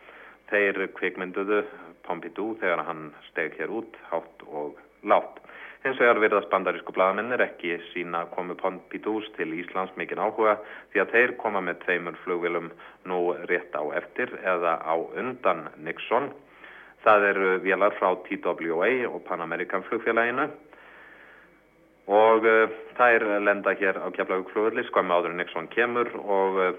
Þeir 0.50 0.88
kvikmynduðu 0.98 1.62
Pompidou 2.08 2.56
þegar 2.58 2.82
hann 2.88 3.12
steg 3.28 3.54
hér 3.60 3.70
út, 3.70 4.02
hátt 4.10 4.48
og 4.50 4.82
látt. 5.06 5.38
Hins 5.80 5.96
vegar 5.96 6.18
virðast 6.20 6.50
bandarísku 6.52 6.92
bladamennir 6.92 7.40
ekki 7.40 7.78
sína 7.94 8.26
komu 8.34 8.58
Pompidous 8.60 9.30
til 9.38 9.54
Íslands 9.56 9.94
mikinn 9.96 10.20
áhuga 10.20 10.58
því 10.92 11.02
að 11.04 11.14
þeir 11.14 11.34
koma 11.40 11.62
með 11.64 11.78
tveimur 11.86 12.18
flugvilum 12.26 12.68
nú 13.08 13.20
rétt 13.48 13.78
á 13.80 13.84
eftir 13.96 14.34
eða 14.44 14.74
á 14.84 14.96
undan 15.22 15.70
Nixon. 15.86 16.34
Það 17.06 17.28
eru 17.30 17.52
vélar 17.64 17.96
frá 17.96 18.12
TWA 18.26 18.90
og 19.08 19.24
Pan 19.30 19.40
American 19.46 19.86
flugfélaginu 19.88 20.50
og 22.12 22.44
uh, 22.50 22.76
þær 23.00 23.24
lenda 23.48 23.72
hér 23.80 24.02
á 24.04 24.12
Keflavík 24.12 24.52
flugvilli 24.52 24.84
skömmu 24.90 25.16
áður 25.16 25.32
en 25.32 25.40
Nixon 25.40 25.70
kemur 25.72 26.12
og 26.26 26.60
uh, 26.60 26.74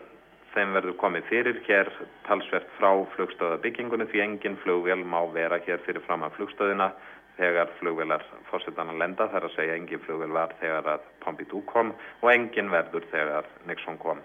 þeim 0.52 0.76
verður 0.76 0.98
komið 1.00 1.24
fyrir 1.30 1.62
hér 1.64 1.88
talsvert 2.28 2.68
frá 2.76 2.90
flugstöðabyggingunni 3.14 4.10
því 4.12 4.22
engin 4.26 4.60
flugvél 4.60 5.06
má 5.08 5.22
vera 5.32 5.56
hér 5.64 5.80
fyrir 5.86 6.04
fram 6.04 6.26
að 6.26 6.36
flugstöðina 6.36 6.90
þegar 7.40 7.72
flugvélar 7.78 8.24
fórsetan 8.50 8.92
að 8.92 9.00
lenda 9.02 9.28
þar 9.32 9.48
að 9.48 9.56
segja 9.56 9.78
engin 9.78 10.02
flugvél 10.04 10.34
var 10.36 10.52
þegar 10.60 10.92
að 10.96 11.08
Pompidou 11.24 11.62
kom 11.70 11.94
og 12.20 12.28
engin 12.32 12.70
verður 12.72 13.06
þegar 13.12 13.48
Nixon 13.70 13.98
kom. 14.02 14.20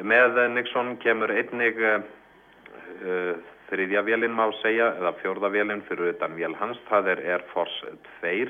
Með 0.00 0.40
Nixon 0.54 0.94
kemur 1.02 1.32
einnig 1.34 1.78
uh, 1.84 3.36
þriðja 3.68 4.02
vélinn 4.08 4.34
má 4.34 4.46
segja 4.62 4.94
eða 4.96 5.14
fjórða 5.20 5.52
vélinn 5.52 5.84
fyrir 5.88 6.14
utan 6.14 6.34
vél 6.38 6.56
hans, 6.58 6.80
það 6.88 7.14
er 7.14 7.22
Air 7.34 7.46
Force 7.52 7.94
2 8.22 8.48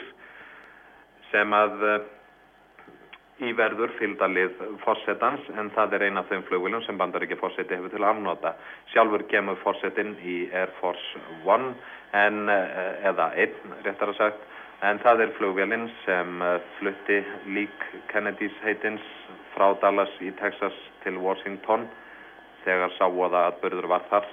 sem 1.30 1.54
að 1.54 1.86
uh, 1.86 1.98
íverður 3.40 3.92
fylgdalið 3.98 4.58
fórsetans 4.84 5.46
en 5.58 5.70
það 5.74 5.96
er 5.96 6.06
eina 6.08 6.22
af 6.22 6.28
þeim 6.30 6.42
flugvilum 6.48 6.82
sem 6.84 6.98
bandaríkja 7.00 7.38
fórseti 7.40 7.76
hefur 7.76 7.92
til 7.92 8.02
að 8.02 8.10
afnota. 8.12 8.52
Sjálfur 8.92 9.24
kemur 9.30 9.58
fórsetin 9.64 10.12
í 10.20 10.42
Air 10.52 10.74
Force 10.80 11.22
One 11.48 11.72
en, 12.16 12.48
eða 12.48 13.30
einn 13.38 13.74
réttar 13.84 14.12
að 14.12 14.18
sagt 14.18 14.46
en 14.86 14.98
það 15.02 15.24
er 15.26 15.32
flugvilin 15.36 15.88
sem 16.04 16.44
flutti 16.78 17.20
lík 17.54 17.86
Kennedys 18.12 18.54
heitins 18.64 19.04
frá 19.54 19.74
Dallas 19.82 20.12
í 20.24 20.30
Texas 20.40 20.76
til 21.04 21.18
Washington 21.20 21.86
þegar 22.64 22.94
sáuða 22.96 23.46
að 23.48 23.60
börður 23.64 23.90
var 23.92 24.06
þar 24.10 24.30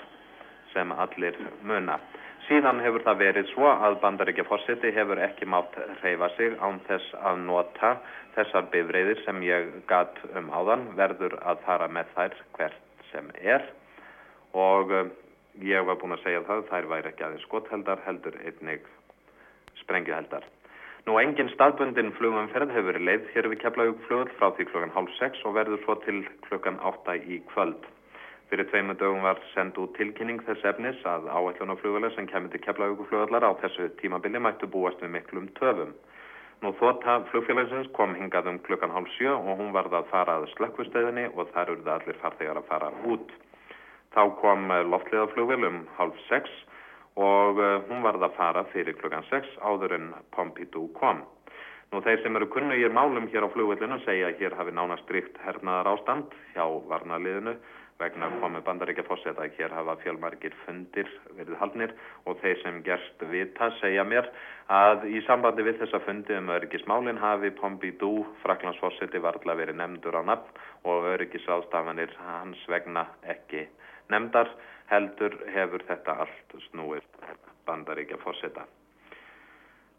sem 0.74 0.92
allir 0.92 1.38
muna. 1.66 2.00
Síðan 2.48 2.80
hefur 2.80 3.04
það 3.04 3.20
verið 3.20 3.50
svo 3.52 3.68
að 3.68 3.98
bandaríkja 4.04 4.46
fórseti 4.48 4.94
hefur 4.96 5.20
ekki 5.20 5.48
mátt 5.52 5.74
reyfa 6.00 6.30
sig 6.38 6.56
án 6.64 6.80
þess 6.88 7.16
að 7.20 7.42
nota 7.44 7.98
þessar 8.38 8.70
bifreiðir 8.72 9.20
sem 9.26 9.42
ég 9.44 9.72
gat 9.90 10.22
um 10.38 10.48
áðan 10.56 10.86
verður 10.96 11.36
að 11.44 11.64
fara 11.66 11.90
með 11.92 12.14
þær 12.16 12.38
hvert 12.56 13.08
sem 13.12 13.28
er 13.42 13.66
og 14.56 14.94
uh, 14.96 15.10
ég 15.64 15.86
var 15.88 15.98
búin 16.02 16.16
að 16.16 16.24
segja 16.26 16.44
það, 16.48 16.64
þær 16.70 16.88
væri 16.92 17.12
ekki 17.12 17.26
aðeins 17.28 17.46
skotheldar 17.48 18.04
heldur 18.06 18.38
einnig 18.44 18.88
sprengjuheldar. 19.82 20.46
Nú 21.08 21.16
engin 21.22 21.48
staðbundin 21.54 22.10
flugumferð 22.18 22.74
hefur 22.76 22.90
verið 22.92 23.06
leið 23.08 23.28
hér 23.34 23.48
við 23.48 23.62
Keflavíkflugul 23.62 24.32
frá 24.36 24.50
því 24.58 24.66
klukkan 24.72 24.92
hálf 24.92 25.14
6 25.20 25.46
og 25.48 25.54
verður 25.56 25.80
svo 25.86 25.96
til 26.04 26.18
klukkan 26.50 26.82
8 26.90 27.16
í 27.24 27.38
kvöld. 27.54 27.86
Fyrir 28.52 28.68
tveimu 28.68 28.96
dögum 29.00 29.24
var 29.24 29.40
send 29.54 29.80
út 29.80 29.96
tilkynning 29.96 30.44
þess 30.44 30.68
efnis 30.68 31.00
að 31.08 31.30
áætlunarflugulega 31.32 32.16
sem 32.16 32.28
kemur 32.28 32.52
til 32.52 32.64
Keflavíkuflugullar 32.66 33.48
á 33.48 33.52
þessu 33.64 33.88
tímabili 34.02 34.40
mættu 34.44 34.68
búast 34.72 35.00
við 35.04 35.16
miklum 35.16 35.48
töfum. 35.60 35.96
Nú 36.64 36.72
þóta 36.80 37.22
flugfélagsins 37.32 37.92
kom 37.96 38.16
hingað 38.18 38.48
um 38.52 38.60
klukkan 38.68 38.92
hálf 38.92 39.12
sjö 39.16 39.32
og 39.36 39.60
hún 39.60 39.76
varð 39.76 39.94
að 40.00 40.08
fara 40.12 40.40
að 40.40 40.48
slökkvustöðinni 40.58 41.28
og 41.36 41.52
þar 41.56 41.76
urði 41.76 41.92
allir 41.96 42.20
farþegar 42.24 42.60
að 42.60 42.72
fara 42.72 42.92
út. 43.08 43.32
Þá 44.16 44.24
kom 44.42 44.70
loftliðaflugvel 44.92 45.64
um 45.68 45.82
hálf 45.98 46.20
sex 46.28 46.52
og 47.18 47.58
eh, 47.62 47.80
hún 47.90 48.06
varð 48.06 48.28
að 48.28 48.38
fara 48.38 48.64
fyrir 48.74 48.98
klukkan 49.00 49.26
sex 49.32 49.50
áður 49.66 49.98
en 49.98 50.14
Pompidou 50.36 50.88
kom. 51.00 51.24
Nú 51.92 52.02
þeir 52.04 52.22
sem 52.22 52.36
eru 52.36 52.50
kunnugir 52.52 52.92
málum 52.94 53.30
hér 53.32 53.48
á 53.48 53.50
flugvellinu 53.54 53.98
segja 54.04 54.30
að 54.30 54.42
hér 54.42 54.56
hafi 54.60 54.74
nánast 54.76 55.06
strikt 55.08 55.38
hernaðar 55.46 55.94
ástand 55.94 56.34
hjá 56.54 56.66
varnaliðinu 56.92 57.56
vegna 57.98 58.28
komu 58.42 58.60
bandaríkja 58.62 59.06
fórseta 59.08 59.46
að 59.46 59.56
hér 59.58 59.74
hafa 59.74 59.96
fjölmargir 60.04 60.54
fundir 60.66 61.08
verið 61.38 61.56
haldnir 61.62 61.96
og 62.30 62.38
þeir 62.44 62.60
sem 62.62 62.82
gerst 62.86 63.24
vita 63.32 63.72
segja 63.80 64.04
mér 64.06 64.28
að 64.70 65.08
í 65.10 65.24
sambandi 65.26 65.66
við 65.66 65.80
þessa 65.82 66.04
fundi 66.06 66.38
um 66.38 66.52
öryggismálinn 66.54 67.24
hafi 67.24 67.50
Pompidou, 67.58 68.28
Fraklandsfórseti, 68.44 69.24
varðla 69.24 69.58
verið 69.58 69.80
nefndur 69.80 70.20
á 70.20 70.22
nafn 70.30 70.62
og 70.92 71.10
öryggisástafanir 71.16 72.14
hans 72.28 72.62
vegna 72.70 73.08
ekki 73.34 73.66
nefndar 74.14 74.52
heldur 74.92 75.36
hefur 75.54 75.84
þetta 75.88 76.20
allt 76.24 76.60
snúið 76.70 77.06
bandaríkja 77.68 78.20
fórseta. 78.24 78.66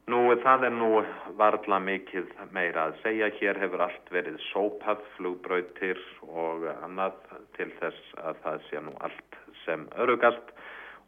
Nú 0.09 0.23
það 0.41 0.63
er 0.71 0.73
nú 0.73 1.03
varðla 1.37 1.83
mikið 1.85 2.31
meira 2.57 2.87
að 2.89 2.95
segja. 3.03 3.27
Hér 3.41 3.59
hefur 3.61 3.83
allt 3.85 4.07
verið 4.15 4.39
sópað, 4.47 5.03
flugbrautir 5.19 6.01
og 6.25 6.65
annað 6.79 7.19
til 7.59 7.69
þess 7.77 8.15
að 8.23 8.41
það 8.47 8.65
sé 8.71 8.81
nú 8.87 8.95
allt 9.05 9.37
sem 9.67 9.85
örugast 10.01 10.55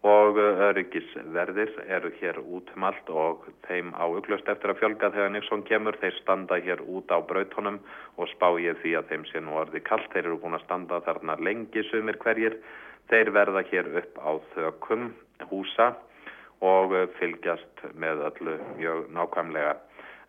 og 0.05 0.37
öryggisverðir 0.41 1.73
eru 1.97 2.11
hér 2.21 2.39
út 2.41 2.69
um 2.77 2.85
allt 2.89 3.09
og 3.23 3.49
þeim 3.67 3.95
á 3.97 4.05
uglust 4.05 4.49
eftir 4.53 4.73
að 4.73 4.83
fjölga 4.83 5.11
þegar 5.17 5.33
Nixon 5.33 5.65
kemur. 5.69 5.97
Þeir 6.05 6.21
standa 6.21 6.61
hér 6.61 6.85
út 6.85 7.09
á 7.09 7.25
brautunum 7.25 7.81
og 8.17 8.29
spá 8.35 8.49
ég 8.61 8.81
því 8.85 8.95
að 9.01 9.09
þeim 9.15 9.27
sé 9.33 9.41
nú 9.41 9.57
orði 9.65 9.81
kallt. 9.89 10.13
Þeir 10.13 10.27
eru 10.27 10.39
búin 10.45 10.61
að 10.61 10.65
standa 10.69 11.01
þarna 11.09 11.41
lengi 11.41 11.89
sumir 11.89 12.21
hverjir. 12.21 12.61
Þeir 13.11 13.33
verða 13.35 13.65
hér 13.67 13.89
upp 13.99 14.19
á 14.23 14.31
þökum 14.55 15.09
húsa 15.51 15.89
og 16.63 16.93
eh, 16.95 17.09
fylgjast 17.19 17.85
með 17.99 18.23
öllu 18.29 18.59
mjög 18.79 19.09
nákvæmlega. 19.17 19.73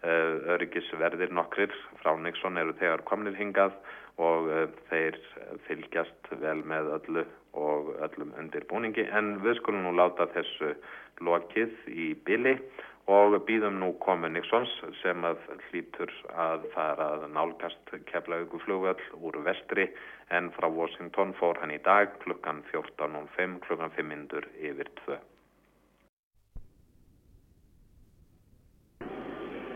Eh, 0.01 0.31
öryggisverðir 0.55 1.29
nokkrir 1.37 1.73
frá 1.99 2.15
Nixon 2.17 2.57
eru 2.57 2.73
þegar 2.79 3.03
komnir 3.05 3.37
hingað 3.37 3.75
og 4.17 4.49
eh, 4.49 4.65
þeir 4.89 5.19
fylgjast 5.67 6.31
vel 6.41 6.63
með 6.65 6.89
öllu 6.97 7.25
og 7.53 7.93
öllum 8.01 8.33
undirbúningi. 8.41 9.05
En 9.13 9.35
við 9.45 9.59
skulum 9.59 9.85
nú 9.85 9.93
láta 9.99 10.25
þessu 10.33 10.73
lokið 11.21 11.75
í 11.93 12.13
bili 12.25 12.55
og 13.09 13.35
býðum 13.47 13.79
nú 13.81 13.93
komu 14.03 14.29
Nixons 14.29 14.71
sem 15.01 15.25
að 15.25 15.41
hlýtur 15.69 16.11
að 16.37 16.67
fara 16.75 17.07
að 17.15 17.27
nálgast 17.33 17.93
keflauguflugvöld 18.11 19.01
úr 19.17 19.41
vestri 19.45 19.87
en 20.29 20.51
frá 20.51 20.69
Washington 20.69 21.33
fór 21.39 21.57
hann 21.61 21.73
í 21.73 21.81
dag 21.81 22.13
klukkan 22.23 22.63
14.05 22.71 23.59
klukkan 23.65 23.91
5 23.97 24.07
mindur 24.07 24.47
yfir 24.59 24.89
2. 25.05 25.17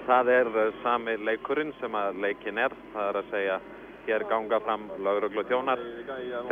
Það 0.05 0.29
er 0.29 0.51
eh, 0.61 0.75
sami 0.83 1.17
leikurinn 1.17 1.73
sem 1.79 1.95
að 1.97 2.19
leikin 2.21 2.61
er, 2.61 2.73
það 2.93 3.09
er 3.09 3.17
að 3.19 3.31
segja 3.31 3.57
hér 4.05 4.25
ganga 4.29 4.59
fram 4.61 4.85
lauruglu 5.01 5.41
tjónar. 5.49 5.81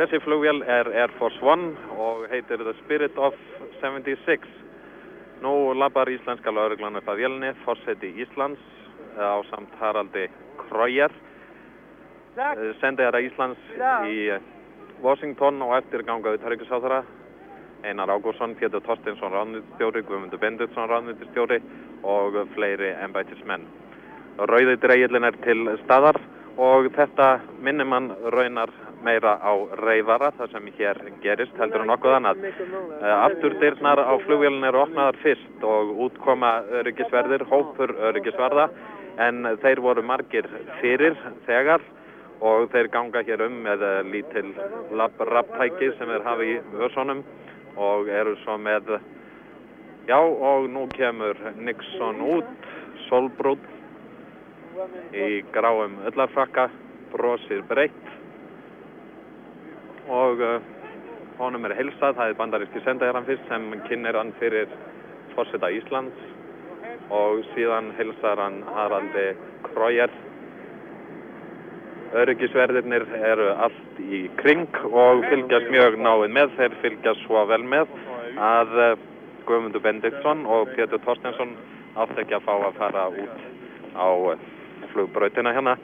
Þessi 0.00 0.18
flugvél 0.24 0.64
er 0.66 0.90
Air 0.90 1.14
Force 1.20 1.38
One 1.46 1.70
og 1.94 2.26
heitir 2.32 2.58
The 2.66 2.74
Spirit 2.82 3.14
of 3.14 3.38
76. 3.80 4.63
Nú 5.42 5.74
lappar 5.74 6.10
íslenska 6.12 6.52
lauruglan 6.54 6.96
upp 7.00 7.08
að 7.10 7.24
vélni, 7.24 7.50
fórseti 7.64 8.12
Íslands 8.22 8.60
eh, 9.16 9.20
á 9.20 9.42
samt 9.50 9.74
Haraldi 9.80 10.28
Kröyer. 10.62 11.12
Eh, 12.38 12.70
Sendi 12.80 13.02
þær 13.02 13.18
að 13.18 13.28
Íslands 13.28 13.72
í 14.10 14.18
Washington 15.02 15.62
og 15.66 15.76
eftir 15.80 16.04
gangaði 16.06 16.42
Törgjusáþara. 16.44 17.02
Einar 17.84 18.08
Ágúrsson, 18.08 18.54
Pétur 18.56 18.80
Torstinsson 18.80 19.32
ráðnýttstjóri, 19.32 20.04
Guðmundur 20.08 20.40
Benditsson 20.40 20.88
ráðnýttstjóri 20.88 21.58
og 22.08 22.38
fleiri 22.54 22.94
ennbætismenn. 23.04 23.66
Rauði 24.38 24.78
dreigilin 24.80 25.28
er 25.28 25.36
til 25.44 25.66
staðar 25.84 26.16
og 26.56 26.88
þetta 26.96 27.28
minnir 27.60 27.86
mann 27.90 28.08
raunar 28.32 28.72
meira 29.04 29.36
á 29.38 29.52
reyfara 29.80 30.30
það 30.38 30.52
sem 30.54 30.70
hér 30.78 31.00
gerist 31.22 31.58
heldur 31.60 31.84
en 31.84 31.94
okkur 31.94 32.16
annað. 32.18 32.44
Eh, 32.44 33.14
Afturdyrnar 33.14 34.00
á 34.00 34.14
flugvélun 34.24 34.68
eru 34.68 34.82
opnaðar 34.84 35.20
fyrst 35.22 35.66
og 35.66 35.92
útkoma 36.06 36.54
öryggisverðir, 36.80 37.46
hópur 37.50 37.94
öryggisverða 38.10 38.68
en 39.28 39.44
þeir 39.62 39.82
voru 39.84 40.02
margir 40.02 40.48
fyrir 40.80 41.14
þegar 41.46 41.84
og 42.44 42.70
þeir 42.72 42.90
ganga 42.92 43.22
hér 43.24 43.44
um 43.46 43.60
með 43.64 43.84
lítil 44.10 44.50
lapp-rapptæki 44.98 45.92
sem 45.98 46.10
þeir 46.10 46.26
hafa 46.26 46.48
í 46.48 46.56
vörsónum 46.74 47.22
og 47.76 48.08
eru 48.08 48.34
svo 48.42 48.56
með 48.58 48.96
já 50.08 50.18
og 50.18 50.68
nú 50.70 50.86
kemur 50.92 51.38
Nixon 51.56 52.20
út 52.36 52.68
solbrútt 53.08 53.70
í 55.14 55.42
gráum 55.54 55.96
öllarfrakka 56.10 56.68
brosir 57.12 57.62
breytt 57.70 58.10
og 60.08 60.42
uh, 60.44 60.58
honum 61.38 61.64
er 61.68 61.76
hilsað, 61.78 62.16
það 62.18 62.28
er 62.28 62.38
bandaríski 62.38 62.84
sendaherran 62.84 63.26
fyrst 63.28 63.48
sem 63.48 63.70
kynir 63.88 64.18
hann 64.18 64.34
fyrir 64.40 64.70
fórseta 65.34 65.70
Íslands 65.72 66.30
og 67.14 67.42
síðan 67.54 67.92
hilsar 67.98 68.40
hann 68.40 68.62
Haraldi 68.74 69.32
Kröyer 69.66 70.12
Öryggisverðirnir 72.14 73.08
eru 73.26 73.48
allt 73.58 73.96
í 73.98 74.20
kring 74.38 74.68
og 74.86 75.24
fylgjast 75.26 75.66
mjög 75.74 75.96
náinn 75.98 76.34
með, 76.36 76.52
þeir 76.58 76.76
fylgjast 76.82 77.24
svo 77.24 77.42
vel 77.50 77.64
með 77.66 77.90
að 78.38 78.76
eh, 78.84 78.92
Guðmundur 79.48 79.82
Bendiktsson 79.82 80.44
og 80.46 80.70
Pétur 80.76 81.02
Torstensson 81.02 81.56
átt 81.98 82.14
ekki 82.22 82.36
að 82.38 82.46
fá 82.46 82.52
að 82.54 82.78
fara 82.78 83.08
út 83.10 83.42
á 83.98 84.08
eh, 84.30 84.46
flugbrautina 84.92 85.56
hérna. 85.56 85.74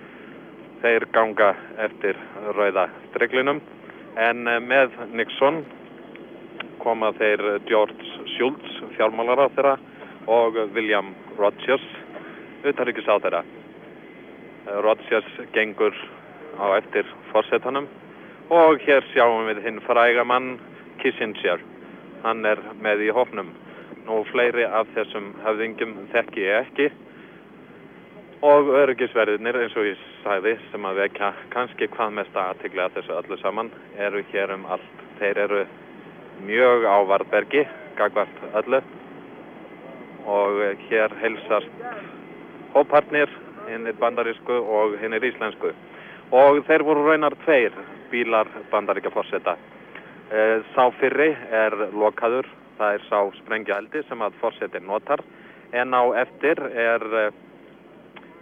Þeir 0.85 1.09
ganga 1.13 1.51
eftir 1.83 2.17
rauða 2.55 2.87
streglinum 3.11 3.59
en 4.17 4.49
eh, 4.49 4.61
með 4.61 4.97
Nixon 5.15 5.63
koma 6.81 7.13
þeir 7.19 7.61
George 7.69 8.27
Shultz, 8.37 8.81
fjármálar 8.97 9.45
á 9.45 9.47
þeirra 9.55 9.77
og 10.31 10.57
William 10.75 11.15
Rodgers, 11.39 11.85
utarrikis 12.65 13.09
á 13.09 13.21
þeirra. 13.21 13.43
Rodgers 14.85 15.29
gengur 15.55 15.95
á 16.61 16.77
eftir 16.77 17.09
fórsetanum 17.33 17.89
og 18.51 18.81
hér 18.85 19.05
sjáum 19.13 19.47
við 19.49 19.63
hinn 19.65 19.81
fræga 19.87 20.25
mann 20.25 20.59
Kissinger. 21.01 21.61
Hann 22.25 22.45
er 22.45 22.61
með 22.83 23.07
í 23.07 23.13
hófnum. 23.15 23.53
Nú 24.07 24.23
fleiri 24.33 24.67
af 24.67 24.89
þessum 24.97 25.33
höfðingum 25.45 25.97
þekki 26.13 26.45
ég 26.45 26.67
ekki 26.67 26.91
og 28.41 28.71
öryggisverðinir 28.73 29.59
eins 29.61 29.75
og 29.77 29.85
ég 29.85 30.05
sæði 30.23 30.55
sem 30.71 30.85
að 30.89 31.03
vekja 31.03 31.29
kannski 31.53 31.89
hvað 31.93 32.15
mest 32.17 32.37
aðteglega 32.41 32.95
þessu 32.95 33.17
öllu 33.19 33.37
saman 33.43 33.69
eru 34.01 34.23
hér 34.33 34.55
um 34.55 34.65
allt. 34.73 35.03
Þeir 35.19 35.41
eru 35.45 35.61
mjög 36.49 36.87
á 36.89 36.97
Varbergi, 37.11 37.67
gagvart 37.99 38.41
öllu 38.63 38.81
og 40.25 40.63
hér 40.89 41.13
helsast 41.21 41.85
hópartnir, 42.73 43.29
hinn 43.69 43.87
er 43.87 43.99
bandarísku 44.01 44.57
og 44.57 44.97
hinn 45.03 45.13
er 45.13 45.27
íslensku 45.29 45.75
og 46.33 46.63
þeir 46.65 46.87
voru 46.87 47.05
raunar 47.11 47.37
tveir 47.45 47.77
bílar 48.11 48.49
bandaríkja 48.71 49.13
fórseta. 49.13 49.57
Eh, 50.31 50.63
sá 50.73 50.89
fyrri 50.97 51.35
er 51.51 51.77
lokaður, 51.93 52.49
það 52.79 52.97
er 52.97 53.07
sá 53.11 53.21
sprengjaheldi 53.43 54.05
sem 54.09 54.23
að 54.23 54.41
fórsetin 54.41 54.87
notar 54.87 55.21
en 55.77 55.93
á 55.93 56.03
eftir 56.23 56.63
er 56.71 57.05
eh, 57.27 57.33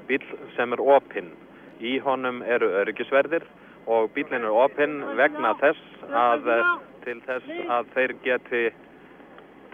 bíl 0.08 0.24
sem 0.56 0.72
er 0.74 0.82
opinn. 0.96 1.30
Í 1.78 1.98
honum 2.02 2.42
eru 2.42 2.72
öryggisverðir 2.80 3.44
og 3.88 4.10
bílinn 4.16 4.44
er 4.44 4.60
opinn 4.64 5.00
vegna 5.16 5.54
þess 5.62 6.04
að 6.08 6.50
eh, 6.52 6.70
til 7.06 7.18
þess 7.26 7.70
að 7.76 7.92
þeir 7.94 8.14
geti 8.24 8.62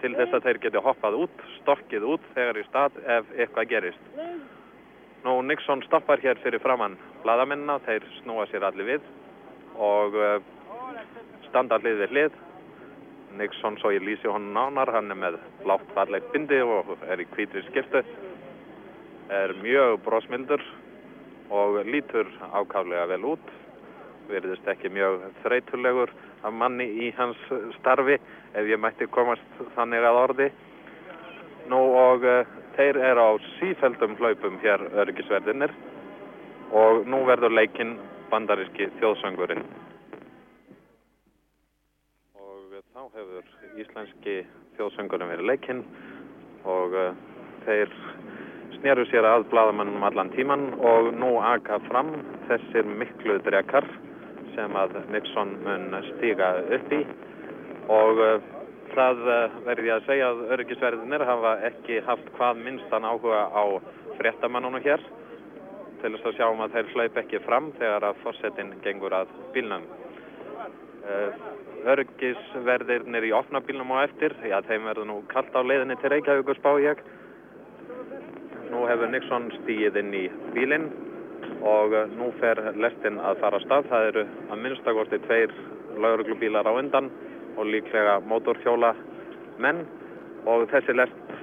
til 0.01 0.11
þess 0.15 0.35
að 0.37 0.45
þeir 0.45 0.59
geti 0.65 0.81
hoppað 0.85 1.17
út, 1.25 1.43
stokkið 1.61 2.05
út 2.13 2.25
þegar 2.35 2.59
í 2.59 2.65
stað 2.67 2.97
ef 3.17 3.29
eitthvað 3.35 3.69
gerist. 3.71 4.09
Nú 5.25 5.39
Nixon 5.41 5.81
stoppar 5.87 6.21
hér 6.21 6.37
fyrir 6.43 6.61
framann 6.61 6.97
bladamennina, 7.23 7.79
þeir 7.87 8.03
snúa 8.19 8.45
sér 8.51 8.67
allir 8.67 8.85
við 8.91 9.07
og 9.81 10.17
uh, 10.19 10.35
standa 11.47 11.79
allir 11.79 11.97
við 12.03 12.13
hlið. 12.13 12.35
Nixon, 13.39 13.79
svo 13.81 13.91
ég 13.91 14.05
lýsi 14.05 14.29
honum 14.31 14.53
nánar, 14.55 14.91
hann 14.95 15.11
er 15.11 15.19
með 15.19 15.39
blátt 15.63 15.89
fallegt 15.95 16.29
bindi 16.31 16.61
og 16.63 16.93
er 17.09 17.19
í 17.19 17.25
hvítri 17.33 17.65
skiptu, 17.65 18.03
er 19.29 19.53
mjög 19.61 19.99
brósmildur 20.05 20.61
og 21.49 21.85
lítur 21.85 22.29
ákaflega 22.53 23.07
vel 23.09 23.25
út, 23.35 23.51
verðist 24.29 24.67
ekki 24.67 24.89
mjög 24.89 25.27
þreytulegur 25.43 26.11
af 26.45 26.53
manni 26.53 26.85
í 27.05 27.11
hans 27.17 27.39
starfi 27.79 28.17
ef 28.53 28.69
ég 28.69 28.81
mætti 28.81 29.07
komast 29.09 29.61
þannig 29.75 30.05
að 30.05 30.21
orði. 30.21 30.49
Nú 31.69 31.81
og 31.97 32.25
uh, 32.25 32.45
þeir 32.77 32.99
eru 33.01 33.25
á 33.25 33.31
sífældum 33.57 34.17
hlaupum 34.19 34.59
hér 34.61 34.83
örgisverðinir 34.93 35.73
og 36.75 37.05
nú 37.09 37.23
verður 37.25 37.53
leikinn 37.53 37.95
bandaríski 38.29 38.89
þjóðsöngurinn. 38.99 39.65
Og 42.37 42.77
þá 42.93 43.01
hefur 43.17 43.49
íslenski 43.81 44.43
þjóðsöngurinn 44.77 45.33
verið 45.33 45.49
leikinn 45.49 45.83
og 46.65 46.93
uh, 46.93 47.11
þeir 47.65 47.93
sneru 48.79 49.05
sér 49.09 49.25
að 49.27 49.47
bladamannum 49.51 50.03
allan 50.07 50.31
tíman 50.35 50.67
og 50.79 51.11
nú 51.17 51.35
aka 51.43 51.79
fram 51.87 52.11
þessir 52.49 52.87
miklu 52.87 53.37
drekar 53.45 53.87
sem 54.55 54.75
að 54.79 54.99
Nixon 55.13 55.55
mun 55.65 55.95
stíga 56.11 56.51
upp 56.77 56.93
í 56.95 57.01
og 57.91 58.21
uh, 58.23 58.37
það 58.95 59.21
uh, 59.25 59.57
verði 59.67 59.91
að 59.95 60.07
segja 60.07 60.29
að 60.31 60.41
öryggisverðinir 60.55 61.25
hafa 61.27 61.57
ekki 61.69 61.99
haft 62.07 62.31
hvað 62.37 62.63
minnstan 62.63 63.07
áhuga 63.07 63.45
á 63.51 63.63
fréttamannunum 64.19 64.83
hér 64.85 65.03
til 66.01 66.13
þess 66.15 66.29
að 66.29 66.39
sjáum 66.39 66.63
að 66.63 66.77
þeir 66.77 66.93
hlaup 66.93 67.19
ekki 67.21 67.43
fram 67.45 67.69
þegar 67.79 68.09
að 68.09 68.23
fórsetin 68.23 68.73
gengur 68.83 69.15
að 69.15 69.31
bílnum. 69.55 69.85
Uh, 71.05 71.43
öryggisverðirnir 71.93 73.27
í 73.29 73.35
opna 73.37 73.61
bílnum 73.61 73.93
á 73.93 74.05
eftir, 74.05 74.33
já 74.45 74.57
þeim 74.65 74.89
verður 74.89 75.09
nú 75.11 75.19
kallt 75.29 75.53
á 75.53 75.61
leiðinni 75.61 75.97
til 76.01 76.11
Reykjavík 76.13 76.51
og 76.53 76.59
spá 76.59 76.71
ég. 76.81 77.01
Nú 78.71 78.85
hefur 78.89 79.11
Nixon 79.11 79.51
stíið 79.59 79.99
inn 80.01 80.13
í 80.17 80.23
bílinn 80.55 80.87
og 81.65 81.93
uh, 81.93 82.05
nú 82.17 82.31
fer 82.39 82.59
lestinn 82.81 83.19
að 83.21 83.39
fara 83.43 83.59
á 83.61 83.65
stað. 83.65 83.89
Það 83.91 84.07
eru 84.09 84.23
að 84.49 84.61
minnstakosti 84.63 85.19
tveir 85.27 85.53
lauruglubílar 86.01 86.65
á 86.65 86.73
undan 86.73 87.11
og 87.55 87.69
líklega 87.69 88.17
mótorhjóla 88.25 88.93
menn 89.61 89.83
og 90.49 90.65
þessi 90.73 90.97
lest 90.97 91.35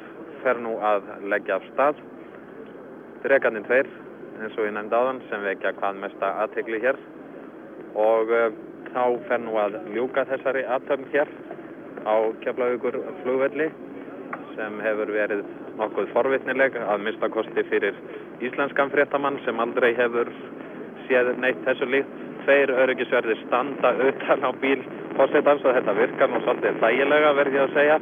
fer 0.42 0.58
nú 0.60 0.74
að 0.82 1.06
leggja 1.30 1.60
af 1.60 1.68
stað. 1.70 2.02
Dregarnir 3.22 3.66
tveir, 3.68 3.88
eins 4.40 4.58
og 4.58 4.66
ég 4.66 4.74
nefndi 4.74 4.98
áðan, 4.98 5.22
sem 5.30 5.46
vekja 5.46 5.74
hvað 5.78 6.02
mesta 6.02 6.34
aðtegli 6.42 6.82
hér 6.82 6.98
og 8.02 8.34
uh, 8.34 8.50
þá 8.92 9.04
fer 9.28 9.42
nú 9.46 9.56
að 9.60 9.78
ljúka 9.94 10.26
þessari 10.28 10.66
aðtöfn 10.74 11.10
hér 11.14 11.30
á 12.02 12.14
Keflavíkur 12.42 12.98
flugvelli 13.22 13.70
sem 14.56 14.80
hefur 14.82 15.12
verið 15.14 15.46
nokkuð 15.82 16.10
forvitnileg 16.14 16.76
að 16.80 17.06
mista 17.06 17.28
kosti 17.32 17.64
fyrir 17.70 17.96
íslenskan 18.44 18.90
fréttamann 18.92 19.40
sem 19.46 19.60
aldrei 19.62 19.92
hefur 19.98 20.30
séð 21.08 21.34
neitt 21.42 21.62
þessu 21.66 21.88
líkt. 21.90 22.20
Tveir 22.42 22.72
öryggisverðir 22.74 23.38
standa 23.44 23.92
utan 24.02 24.42
á 24.42 24.50
bíl 24.62 24.80
fórsetans 25.14 25.62
og 25.62 25.76
þetta 25.76 25.94
virkar 25.94 26.32
nú 26.32 26.40
svolítið 26.42 26.80
þægilega 26.82 27.34
verði 27.38 27.60
ég 27.60 27.68
að 27.68 27.76
segja 27.76 27.98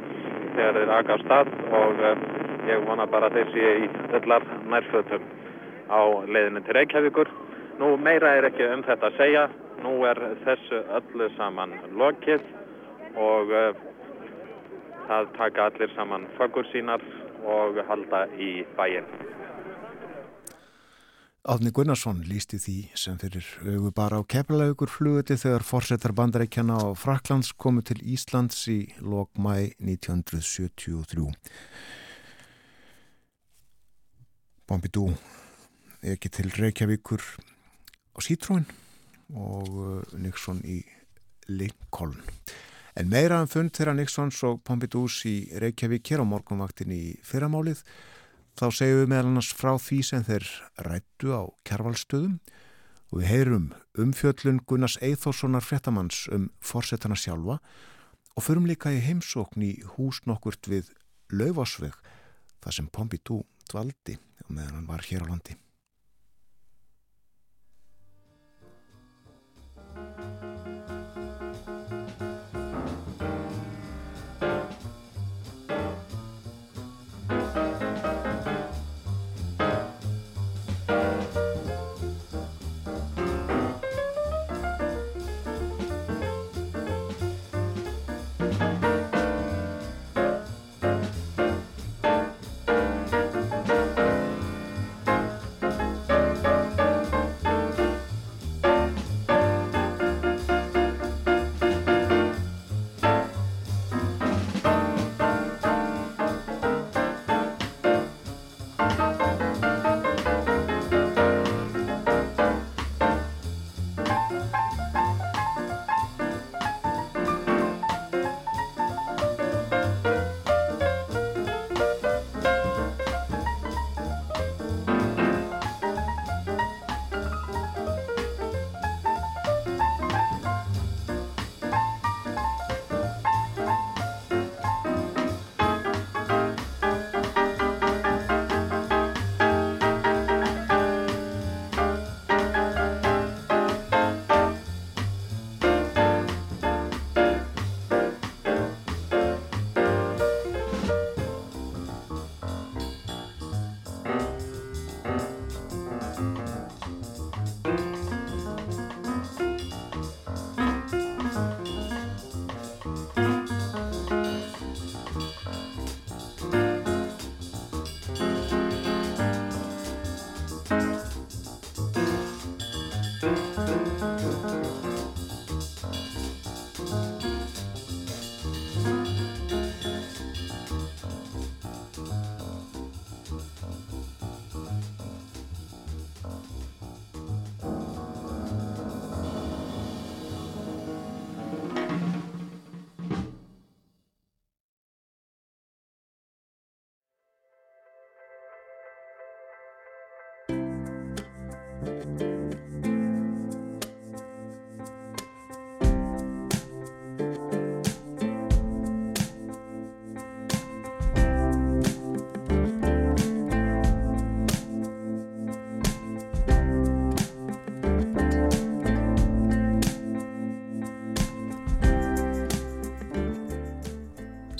þegar 0.55 0.79
þeir 0.79 0.93
aka 0.95 1.13
á 1.13 1.17
stað 1.21 1.51
og 1.81 2.01
uh, 2.01 2.23
ég 2.69 2.87
vona 2.87 3.05
bara 3.11 3.29
þeir 3.35 3.53
séu 3.53 3.75
í 3.83 3.89
öllar 4.17 4.47
nærfötum 4.71 5.27
á 5.93 6.01
leiðinu 6.25 6.63
til 6.65 6.77
Reykjavíkur. 6.79 7.31
Nú 7.81 7.93
meira 8.01 8.33
er 8.37 8.49
ekki 8.49 8.65
um 8.65 8.81
þetta 8.87 9.11
að 9.11 9.21
segja, 9.21 9.45
nú 9.85 9.93
er 10.09 10.19
þessu 10.45 10.81
öllu 10.97 11.29
saman 11.37 11.77
lokið 12.01 12.43
og 13.21 13.53
uh, 13.53 13.71
það 15.07 15.33
taka 15.37 15.69
allir 15.69 15.93
saman 15.95 16.29
fagur 16.37 16.65
sínar 16.73 17.03
og 17.45 17.79
halda 17.87 18.25
í 18.37 18.51
bæinn. 18.77 19.07
Átni 21.41 21.71
Gunnarsson 21.73 22.19
lísti 22.29 22.59
því 22.61 22.75
sem 22.93 23.15
fyrir 23.17 23.47
augu 23.65 23.89
bara 23.97 24.19
á 24.21 24.29
kepplaugur 24.29 24.91
flugöti 24.93 25.33
þegar 25.41 25.65
fórsetar 25.65 26.13
bandarækjana 26.13 26.75
á 26.77 26.93
Fraklands 26.93 27.49
komu 27.57 27.81
til 27.81 27.97
Íslands 28.05 28.59
í 28.69 28.93
lok 29.01 29.33
mæ 29.41 29.73
1973. 29.81 31.33
Bombidú 34.69 35.07
ekki 36.05 36.29
til 36.29 36.53
Reykjavíkur 36.53 37.25
á 38.13 38.19
Sítróin 38.21 38.69
og 39.33 39.69
uh, 39.73 40.01
Nixon 40.13 40.61
í 40.61 40.83
Lincoln. 41.49 42.21
En 43.01 43.07
meira 43.09 43.39
um 43.41 43.47
fund 43.49 43.71
þeirra 43.73 43.95
Nixons 43.97 44.43
og 44.45 44.59
Pompidous 44.61 45.23
í 45.25 45.47
Reykjavík 45.57 46.11
hér 46.11 46.21
á 46.21 46.25
morgunvaktin 46.29 46.91
í 46.93 47.15
fyrramálið. 47.25 47.79
Þá 48.53 48.65
segjum 48.77 48.99
við 48.99 49.09
meðal 49.09 49.29
annars 49.31 49.49
frá 49.57 49.71
því 49.81 49.97
sem 50.05 50.25
þeir 50.27 50.45
rættu 50.85 51.33
á 51.33 51.41
kjærvalstöðum 51.65 52.35
og 53.09 53.15
við 53.17 53.25
heyrum 53.31 53.65
umfjöllun 54.05 54.61
Gunnars 54.69 54.99
Eithóssonar 55.01 55.65
frettamanns 55.65 56.27
um 56.29 56.51
forsetana 56.61 57.17
sjálfa. 57.17 57.57
Og 58.37 58.45
förum 58.45 58.69
líka 58.69 58.93
í 58.93 59.01
heimsókn 59.01 59.65
í 59.65 59.71
hús 59.95 60.21
nokkurt 60.29 60.69
við 60.69 60.93
Laufásveg 61.33 61.97
þar 62.61 62.77
sem 62.77 62.93
Pompidou 62.93 63.41
dvaldi 63.71 64.19
meðan 64.45 64.77
hann 64.77 64.89
var 64.93 65.09
hér 65.09 65.25
á 65.25 65.31
landi. 65.33 65.57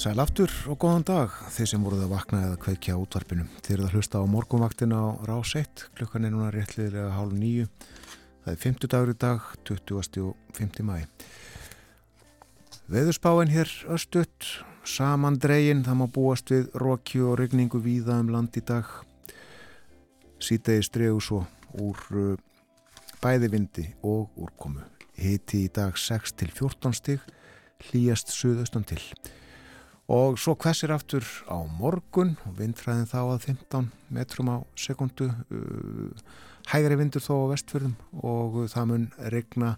Sæl 0.02 0.18
aftur 0.18 0.50
og 0.66 0.80
góðan 0.82 1.04
dag 1.06 1.34
þeir 1.54 1.68
sem 1.70 1.84
voruð 1.86 2.08
að 2.08 2.14
vakna 2.16 2.40
eða 2.48 2.56
kveikja 2.64 2.96
útvarpinu. 2.98 3.44
Þeir 3.62 3.76
eru 3.76 3.84
að 3.86 3.92
hlusta 3.94 4.18
á 4.18 4.26
morgunvaktin 4.26 4.96
á 4.98 5.14
rás 5.30 5.52
1, 5.60 5.84
klukkan 5.94 6.24
er 6.26 6.32
núna 6.34 6.48
réttliðilega 6.56 7.12
hálf 7.14 7.36
nýju. 7.38 7.68
Það 8.42 8.50
er 8.50 8.58
50 8.64 8.90
dagur 8.90 9.12
í 9.12 9.16
dag, 9.22 9.44
20. 9.70 10.24
og 10.26 10.56
50 10.58 10.88
mæ. 10.88 10.96
Veðurspáin 12.90 13.54
hér 13.54 13.70
östutt, 13.94 14.48
saman 14.90 15.38
dregin, 15.38 15.84
það 15.86 16.00
má 16.00 16.08
búast 16.16 16.50
við 16.50 16.72
rókju 16.82 17.28
og 17.30 17.38
regningu 17.44 17.84
víða 17.86 18.16
um 18.24 18.32
land 18.34 18.58
í 18.58 18.64
dag. 18.66 18.90
Sýtegi 20.42 20.88
stregu 20.88 21.20
svo 21.22 21.44
úr 21.78 22.02
uh, 22.16 22.32
bæði 23.22 23.52
vindi 23.54 23.86
og 24.02 24.34
úrkomu. 24.34 24.82
Hiti 25.22 25.68
í 25.68 25.70
dag 25.70 25.94
6 25.94 26.34
til 26.42 26.50
14 26.50 26.98
stig, 26.98 27.30
hlýjast 27.92 28.34
suðaustan 28.34 28.90
til. 28.90 29.04
Og 30.12 30.36
svo 30.36 30.58
hversir 30.60 30.92
aftur 30.92 31.24
á 31.48 31.56
morgun 31.80 32.34
og 32.44 32.58
vindræðin 32.58 33.08
þá 33.08 33.20
að 33.22 33.46
15 33.46 33.86
metrum 34.12 34.50
á 34.52 34.58
sekundu, 34.76 35.30
uh, 35.32 36.32
hægri 36.68 36.98
vindur 37.00 37.24
þó 37.24 37.48
á 37.48 37.52
vestfjörðum 37.54 37.94
og 38.20 38.58
það 38.74 38.90
mun 38.90 39.06
regna 39.32 39.70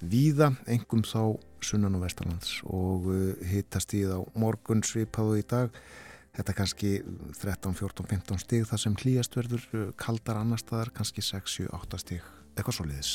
víða, 0.00 0.54
engum 0.64 1.04
þá 1.04 1.36
sunnan 1.62 1.98
og 1.98 2.06
vestarlands 2.06 2.54
og 2.64 3.10
uh, 3.12 3.34
hittast 3.50 3.92
í 3.98 4.06
þá 4.08 4.24
morgun 4.32 4.80
svipaðu 4.86 5.42
í 5.42 5.44
dag. 5.44 5.76
Þetta 6.32 6.54
er 6.54 6.56
kannski 6.56 6.94
13, 7.42 7.76
14, 7.76 8.08
15 8.14 8.40
stig 8.40 8.64
þar 8.70 8.80
sem 8.80 8.96
hlýjast 8.96 9.36
verður 9.36 9.68
uh, 9.76 9.84
kaldar 10.00 10.40
annar 10.40 10.62
staðar, 10.62 10.94
kannski 10.96 11.20
6, 11.20 11.58
7, 11.66 11.68
8 11.68 12.00
stig, 12.00 12.24
eitthvað 12.56 12.78
svo 12.78 12.88
liðis. 12.88 13.12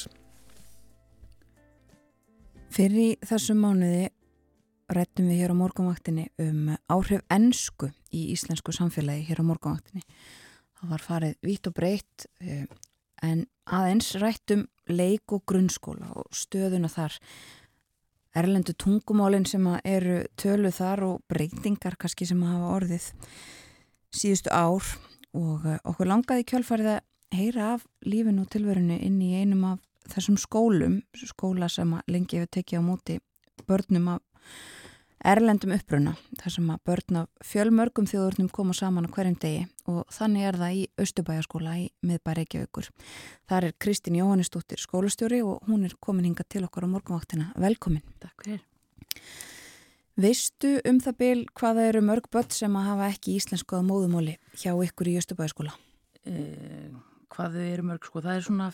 Fyrir 2.78 3.18
þessum 3.26 3.66
mánuði 3.66 4.12
rættum 4.93 5.27
við 5.27 5.41
hér 5.41 5.53
á 5.53 5.59
morgunvaktinni 5.59 6.27
um 6.39 6.72
áhrif 6.91 7.23
ennsku 7.34 7.89
í 8.15 8.30
íslensku 8.34 8.72
samfélagi 8.76 9.27
hér 9.27 9.43
á 9.43 9.49
morgunvaktinni. 9.49 10.03
Það 10.77 10.91
var 10.93 11.03
farið 11.03 11.38
vitt 11.43 11.68
og 11.68 11.76
breytt 11.76 12.27
en 13.26 13.45
aðeins 13.65 14.14
rættum 14.22 14.68
leik 14.88 15.34
og 15.35 15.43
grunnskóla 15.49 16.11
og 16.15 16.31
stöðuna 16.35 16.89
þar. 16.91 17.18
Erlendu 18.38 18.76
tungumálinn 18.77 19.47
sem 19.49 19.65
eru 19.84 20.22
tölu 20.38 20.72
þar 20.72 21.03
og 21.07 21.22
breytingar 21.27 21.97
kannski 21.99 22.27
sem 22.30 22.43
hafa 22.45 22.73
orðið 22.77 23.09
síðustu 24.14 24.53
ár 24.53 24.85
og 25.35 25.65
okkur 25.84 26.09
langaði 26.09 26.45
kjálfarið 26.47 26.91
að 26.93 27.03
heyra 27.35 27.73
af 27.76 27.88
lífinu 28.05 28.45
og 28.45 28.51
tilverinu 28.53 28.99
inn 29.03 29.19
í 29.22 29.34
einum 29.41 29.65
af 29.73 29.84
þessum 30.07 30.38
skólum, 30.39 31.01
skóla 31.18 31.68
sem 31.68 31.91
lengi 32.07 32.39
hefur 32.39 32.53
tekið 32.55 32.80
á 32.80 32.84
móti 32.85 33.18
börnum 33.68 34.14
af 34.15 34.22
erlendum 35.28 35.74
uppruna 35.76 36.14
þar 36.40 36.54
sem 36.54 36.70
að 36.72 36.84
börn 36.88 37.20
af 37.22 37.48
fjölmörgum 37.49 38.08
þjóðurnum 38.08 38.48
koma 38.54 38.76
saman 38.78 39.08
á 39.08 39.12
hverjum 39.12 39.36
degi 39.41 39.66
og 39.91 40.06
þannig 40.14 40.48
er 40.48 40.58
það 40.62 40.78
í 40.78 40.86
Östubæjaskóla 41.04 41.74
í 41.82 41.86
miðbæri 42.08 42.45
Reykjavíkur. 42.45 42.88
Þar 43.49 43.68
er 43.68 43.76
Kristín 43.84 44.20
Jóhannesdóttir 44.20 44.82
skólastjóri 44.82 45.41
og 45.44 45.68
hún 45.68 45.84
er 45.88 45.98
komin 45.99 46.30
hinga 46.30 46.45
til 46.48 46.64
okkar 46.68 46.88
á 46.88 46.94
morgunvaktina. 46.94 47.52
Velkomin. 47.60 48.06
Takk 48.24 48.45
fyrir. 48.45 48.64
Veistu 50.18 50.78
um 50.88 51.02
það 51.04 51.20
byl 51.20 51.44
hvaða 51.60 51.90
eru 51.91 52.02
mörg 52.06 52.32
börn 52.34 52.49
sem 52.56 52.80
að 52.80 52.88
hafa 52.90 53.12
ekki 53.12 53.36
íslensku 53.38 53.78
að 53.78 53.86
móðumóli 53.91 54.38
hjá 54.58 54.72
ykkur 54.74 55.12
í 55.12 55.20
Östubæjaskóla? 55.20 55.76
Eh, 56.26 56.90
hvað 57.34 57.58
þau 57.58 57.68
eru 57.68 57.86
mörg 57.91 58.10
sko? 58.10 58.24
Það 58.26 58.40
er 58.40 58.48
svona 58.48 58.72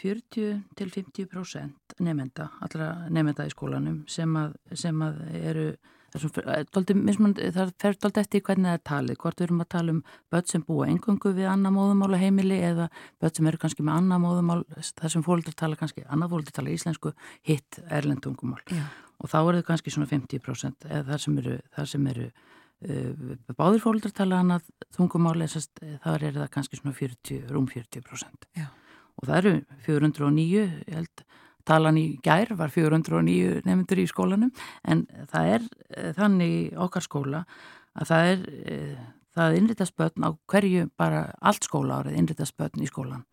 40 0.00 0.56
til 0.78 0.90
50% 0.94 2.00
nefnda, 2.04 2.50
allra 2.64 2.88
nefnda 3.12 3.46
í 3.48 3.54
skólanum 3.54 4.02
sem 4.10 4.34
að, 4.38 4.58
sem 4.78 5.06
að 5.06 5.22
eru 5.38 5.70
það 6.08 7.72
fer 7.80 7.98
doldið 8.00 8.20
eftir 8.22 8.42
hvernig 8.44 8.70
það 8.70 8.76
er 8.76 8.84
talið, 8.90 9.18
hvort 9.20 9.40
við 9.40 9.46
erum 9.46 9.62
að 9.62 9.70
tala 9.74 9.92
um 9.92 9.98
börn 10.32 10.46
sem 10.48 10.64
búa 10.64 10.86
engungu 10.88 11.32
við 11.36 11.48
annað 11.50 11.74
móðumála 11.76 12.20
heimili 12.22 12.60
eða 12.64 12.88
börn 13.20 13.34
sem 13.36 13.50
eru 13.50 13.60
kannski 13.60 13.84
með 13.84 14.00
annað 14.00 14.22
móðumál, 14.24 14.62
þar 15.00 15.14
sem 15.14 15.26
fólkdur 15.26 15.58
tala 15.58 15.76
kannski, 15.76 16.06
annað 16.08 16.32
fólkdur 16.34 16.56
tala 16.56 16.72
íslensku, 16.72 17.12
hitt 17.44 17.80
erlendungumál 17.84 18.62
Já. 18.72 18.86
og 19.20 19.32
þá 19.32 19.38
er 19.42 19.58
það 19.58 19.66
kannski 19.68 19.94
svona 19.94 20.10
50% 20.14 20.88
eða 20.88 21.04
þar 21.10 21.24
sem 21.26 21.42
eru, 21.42 21.58
þar 21.76 21.92
sem 21.92 22.08
eru 22.14 22.30
báðir 23.58 23.82
fólkdur 23.82 24.12
tala 24.14 24.42
annað 24.42 24.68
tungumál, 24.94 25.40
þar 25.42 26.22
er 26.22 26.36
það 26.36 26.50
kannski 26.54 26.78
svona 26.78 26.94
40, 26.94 27.48
rúm 27.50 27.66
40% 27.66 28.46
Já. 28.54 28.68
og 29.18 29.26
það 29.26 29.38
eru 29.40 29.54
409, 29.86 30.44
ég 30.52 30.76
held 30.94 31.24
talan 31.68 31.98
í 32.00 32.06
gær 32.24 32.54
var 32.58 32.72
409 32.72 33.62
nefndur 33.66 34.00
í 34.00 34.08
skólanum 34.08 34.52
en 34.88 35.04
það 35.32 35.52
er 35.56 35.66
eh, 35.90 36.10
þannig 36.16 36.78
okkar 36.86 37.04
skóla 37.04 37.44
að 37.98 38.12
það 38.12 38.30
er 38.32 38.46
eh, 38.72 39.04
það 39.36 39.58
innritast 39.60 39.96
börn 39.98 40.28
á 40.28 40.30
hverju 40.50 40.88
bara 40.98 41.26
allt 41.40 41.68
skóla 41.68 42.00
árið 42.00 42.18
innritast 42.22 42.56
börn 42.58 42.84
í 42.84 42.88
skólan 42.90 43.26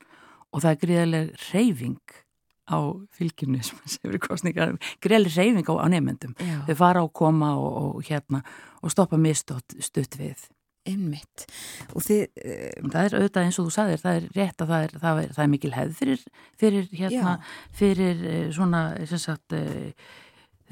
og 0.51 0.63
það 0.63 0.71
er 0.71 0.81
greiðileg 0.83 1.47
reyfing 1.51 2.19
á 2.65 2.77
fylgjumni 3.15 3.61
sem 3.63 4.09
er 4.09 4.19
kostningar, 4.23 4.75
greiðileg 5.03 5.37
reyfing 5.37 5.69
á, 5.69 5.73
á 5.81 5.87
nefndum 5.91 6.35
þau 6.67 6.75
fara 6.79 7.05
á 7.05 7.07
koma 7.13 7.53
og, 7.59 7.77
og 7.95 8.09
hérna 8.09 8.41
og 8.81 8.93
stoppa 8.93 9.19
mistótt 9.21 9.77
stutt 9.83 10.17
við. 10.19 10.47
Einmitt. 10.85 11.47
Þið, 11.89 12.19
uh, 12.45 12.89
það 12.93 12.99
er 13.07 13.15
auðvitað 13.17 13.47
eins 13.47 13.57
og 13.57 13.65
þú 13.65 13.73
sagðir, 13.73 14.01
það 14.03 14.19
er 14.19 14.27
rétt 14.35 14.61
að 14.61 14.73
það 14.73 14.83
er, 14.85 14.91
það 15.01 15.21
er, 15.21 15.31
það 15.33 15.45
er 15.45 15.49
mikil 15.55 15.71
hefð 15.73 15.95
fyrir, 16.01 16.27
fyrir, 16.61 16.91
hérna, 16.93 17.33
fyrir 17.73 18.21
uh, 18.21 18.43
svona 18.53 18.81
sagt, 19.09 19.55
uh, 19.57 20.11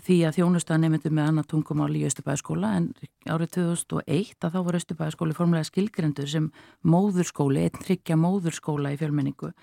því 0.04 0.18
að 0.28 0.38
þjónusta 0.38 0.78
nefndu 0.82 1.14
með 1.14 1.32
annað 1.32 1.50
tungumál 1.54 1.90
í 1.98 2.04
Östubæðaskóla 2.06 2.76
en 2.78 2.92
árið 3.30 3.56
2001 3.58 4.46
að 4.46 4.54
þá 4.54 4.60
var 4.68 4.78
Östubæðaskóli 4.82 5.38
formulega 5.38 5.70
skilgrendur 5.70 6.30
sem 6.30 6.52
móðurskóli, 6.86 7.66
einn 7.66 7.82
tryggja 7.82 8.18
móðurskóla 8.20 8.94
í 8.94 9.02
fjölmenningu 9.02 9.54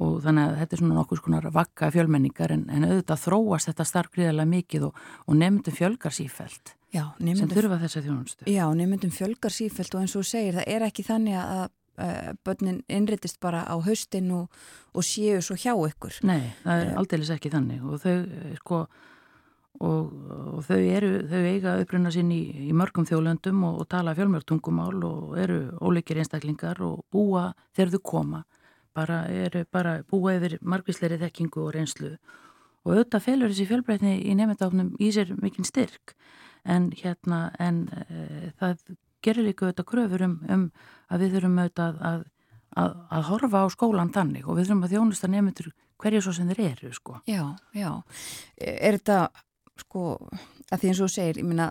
og 0.00 0.22
þannig 0.24 0.46
að 0.46 0.54
þetta 0.62 0.76
er 0.76 0.80
svona 0.80 0.96
nokkur 0.96 1.20
skonar 1.20 1.50
vakka 1.52 1.90
fjölmenningar 1.92 2.54
en, 2.54 2.62
en 2.72 2.86
auðvitað 2.88 3.24
þróast 3.26 3.68
þetta 3.68 3.88
starfgriðarlega 3.90 4.52
mikið 4.54 4.86
og, 4.88 5.02
og 5.26 5.36
nefndum 5.36 5.76
fjölgar 5.76 6.16
sífælt 6.16 6.74
Já, 6.92 7.06
sem 7.20 7.48
þurfa 7.48 7.78
þess 7.80 7.98
að 7.98 8.08
þjónustu. 8.08 8.46
Já, 8.52 8.64
nefndum 8.76 9.12
fjölgar 9.12 9.52
sífælt 9.52 9.94
og 9.96 10.02
eins 10.02 10.16
og 10.16 10.26
segir 10.28 10.58
það 10.58 10.74
er 10.74 10.84
ekki 10.88 11.04
þannig 11.06 11.38
að 11.40 11.70
börnin 12.44 12.82
innritist 12.88 13.40
bara 13.40 13.62
á 13.68 13.76
haustin 13.84 14.30
og, 14.32 14.48
og 14.94 15.04
séu 15.04 15.40
svo 15.44 15.56
hjá 15.56 15.74
ykkur. 15.76 16.22
Nei, 16.24 16.52
það 16.64 16.80
er 16.80 16.92
uh, 16.92 16.98
aldeilis 17.02 17.32
ekki 17.34 17.52
þannig 17.52 17.84
og 17.84 18.00
þau 18.02 18.14
sko 18.60 18.78
og, 19.82 20.14
og 20.56 20.64
þau 20.66 20.78
eru, 20.78 21.12
þau 21.28 21.42
eiga 21.50 21.76
uppruna 21.82 22.12
sín 22.14 22.32
í, 22.32 22.40
í 22.68 22.72
mörgum 22.76 23.06
þjólöndum 23.08 23.62
og, 23.68 23.82
og 23.82 23.90
tala 23.92 24.16
fjölmjörgtungumál 24.16 25.04
og 25.08 25.36
eru 25.40 25.60
óleikir 25.84 26.22
einstaklingar 26.22 26.80
og 26.86 27.04
búa 27.12 27.50
þegar 27.76 27.96
þau 27.96 28.02
koma 28.12 28.42
bara 28.94 29.24
eru 29.28 29.64
bara 29.72 30.00
búa 30.08 30.36
yfir 30.38 30.58
margvísleiri 30.60 31.20
þekkingu 31.22 31.66
og 31.66 31.74
reynslu 31.76 32.16
og 32.82 32.94
auðvitað 32.96 33.26
felur 33.26 33.52
þessi 33.52 33.68
fjölbreytni 33.70 34.16
í 34.26 34.34
nefndáfnum 34.38 34.94
í 35.00 35.12
sér 35.14 35.32
mikinn 35.40 35.68
styrk 35.68 36.16
en 36.68 36.90
hérna 36.98 37.50
en 37.62 37.84
e, 37.90 38.50
það 38.58 38.82
gerir 39.22 39.46
líka 39.46 39.66
auðvitað 39.66 39.88
kröfur 39.92 40.26
um, 40.26 40.36
um 40.50 40.66
að 41.12 41.24
við 41.24 41.36
þurfum 41.36 41.62
auðvitað 41.62 42.02
að, 42.10 42.26
að, 42.82 42.98
að 43.18 43.28
horfa 43.30 43.62
á 43.62 43.66
skólan 43.74 44.12
þannig 44.14 44.48
og 44.48 44.58
við 44.58 44.68
þurfum 44.68 44.84
að 44.86 44.94
þjónusta 44.96 45.30
nefndur 45.30 45.72
hverju 46.02 46.22
svo 46.24 46.34
sem 46.34 46.50
þeir 46.50 46.62
eru 46.72 46.92
sko. 46.96 47.20
Já, 47.30 47.44
já. 47.76 47.90
Er 48.58 48.98
þetta 48.98 49.18
sko 49.78 50.06
að 50.72 50.80
því 50.80 50.88
eins 50.90 51.00
og 51.00 51.08
þú 51.08 51.14
segir, 51.14 51.38
ég 51.40 51.46
minna 51.46 51.68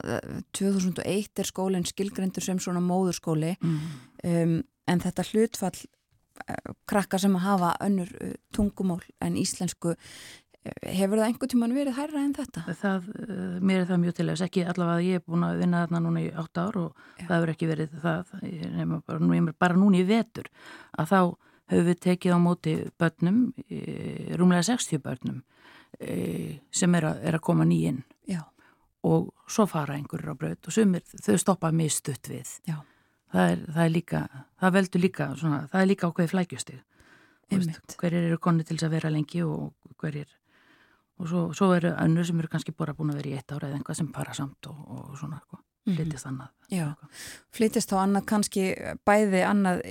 2001 0.57 1.41
er 1.41 1.49
skólinn 1.49 1.87
skilgrendur 1.87 2.45
sem 2.45 2.59
svona 2.61 2.81
móðurskóli 2.83 3.55
mm. 3.57 3.81
um, 4.29 4.55
en 4.91 5.03
þetta 5.03 5.25
hlutfall 5.31 5.75
krakka 6.89 7.19
sem 7.21 7.35
að 7.37 7.45
hafa 7.45 7.73
önnur 7.85 8.11
uh, 8.21 8.33
tungumól 8.55 9.01
en 9.23 9.37
íslensku 9.39 9.93
eh, 9.95 10.95
hefur 10.97 11.21
það 11.21 11.27
einhver 11.27 11.51
tíman 11.51 11.75
verið 11.75 11.97
hærra 11.97 12.23
en 12.23 12.33
þetta? 12.37 12.65
Það, 12.81 13.07
mér 13.61 13.83
er 13.83 13.87
það 13.91 14.01
mjög 14.03 14.17
til 14.17 14.27
þess. 14.31 14.45
Ekki 14.47 14.65
allavega 14.73 15.05
ég 15.07 15.21
er 15.21 15.25
búin 15.25 15.47
að 15.47 15.63
vinna 15.63 15.85
þarna 15.85 16.03
núna 16.05 16.25
í 16.25 16.27
8 16.43 16.65
ár 16.65 16.81
og 16.81 16.91
Já. 16.91 17.25
það 17.27 17.35
hefur 17.37 17.53
ekki 17.55 17.71
verið 17.71 17.95
það 18.03 18.35
ég 18.49 18.93
bara, 19.07 19.23
nú, 19.23 19.55
bara 19.65 19.79
núna 19.79 20.01
í 20.01 20.05
vetur 20.09 20.51
að 20.91 21.13
þá 21.13 21.19
höfum 21.71 21.87
við 21.87 21.99
tekið 22.03 22.35
á 22.35 22.39
móti 22.43 22.75
börnum, 22.99 23.41
rúmlega 24.35 24.65
60 24.67 24.99
börnum 25.05 25.37
sem 26.75 26.97
er 26.99 27.07
að, 27.07 27.21
er 27.29 27.37
að 27.37 27.45
koma 27.47 27.63
nýinn 27.67 28.01
og 29.07 29.31
svo 29.49 29.63
fara 29.71 29.95
einhverjur 29.95 30.35
á 30.35 30.41
braut 30.41 30.67
og 30.67 30.75
sumir 30.75 31.05
þau 31.07 31.37
stoppa 31.39 31.71
mjög 31.73 31.95
stutt 31.95 32.27
við. 32.29 32.51
Já 32.67 32.81
það 33.31 33.51
er, 33.53 33.65
það 33.73 33.83
er 33.83 33.93
líka, 33.95 34.21
það 34.61 34.77
veldur 34.77 35.03
líka 35.05 35.27
svona, 35.39 35.61
það 35.71 35.81
er 35.81 35.89
líka 35.91 36.09
ákveði 36.11 36.33
flækjustig 36.35 36.79
hverjir 37.51 38.29
eru 38.29 38.37
konni 38.39 38.63
til 38.63 38.77
þess 38.77 38.87
að 38.87 38.95
vera 38.95 39.11
lengi 39.11 39.41
og 39.43 39.97
hverjir 39.99 40.29
og 41.21 41.27
svo, 41.29 41.41
svo 41.55 41.71
eru 41.75 41.91
önnur 42.01 42.25
sem 42.27 42.39
eru 42.39 42.49
kannski 42.51 42.73
bara 42.75 42.95
búin 42.97 43.11
að 43.13 43.21
vera 43.21 43.31
í 43.31 43.35
eitt 43.39 43.51
ára 43.53 43.69
eða 43.69 43.79
einhvað 43.79 43.99
sem 43.99 44.07
para 44.13 44.35
samt 44.37 44.69
og, 44.71 44.79
og 44.95 45.17
svona, 45.19 45.41
sko, 45.45 45.59
mhm. 45.87 45.97
flytist 45.97 46.29
annað 46.29 46.77
Já, 46.77 46.87
flytist 47.57 47.91
þá 47.91 47.97
annað 48.05 48.29
kannski 48.31 48.65
bæði 49.07 49.43
annað 49.47 49.83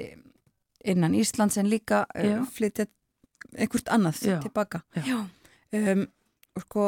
innan 0.80 1.14
Íslands 1.18 1.60
en 1.60 1.68
líka 1.70 2.06
uh, 2.16 2.40
flytið 2.56 2.88
einhvert 3.56 3.92
annað 3.92 4.24
Já. 4.24 4.38
tilbaka 4.42 4.82
Já. 4.96 5.20
Um, 5.76 6.06
og 6.56 6.66
sko 6.66 6.86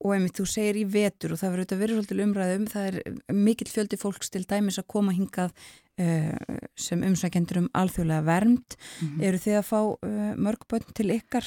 og 0.00 0.14
einmitt 0.14 0.38
þú 0.38 0.46
segir 0.48 0.78
í 0.80 0.86
vetur 0.88 1.34
og 1.34 1.40
það 1.40 1.54
verður 1.54 1.62
auðvitað 1.62 1.82
verið 1.82 1.98
svolítið 1.98 2.22
umræðum, 2.24 2.66
það 2.72 2.86
er 2.88 3.34
mikill 3.36 3.70
fjöldi 3.70 3.98
fólks 4.00 4.32
til 4.32 4.44
dæmis 4.48 4.80
að 4.80 4.88
koma 4.94 5.14
hingað 5.16 5.50
uh, 6.00 6.60
sem 6.78 7.02
umsækjendur 7.04 7.62
um 7.64 7.72
alþjóðlega 7.76 8.26
vernd. 8.28 8.76
Mm 8.76 9.08
-hmm. 9.08 9.24
Eru 9.28 9.42
þið 9.44 9.58
að 9.58 9.66
fá 9.68 9.80
uh, 9.80 10.32
mörg 10.36 10.64
bönn 10.68 10.94
til 10.94 11.10
ykkar 11.10 11.46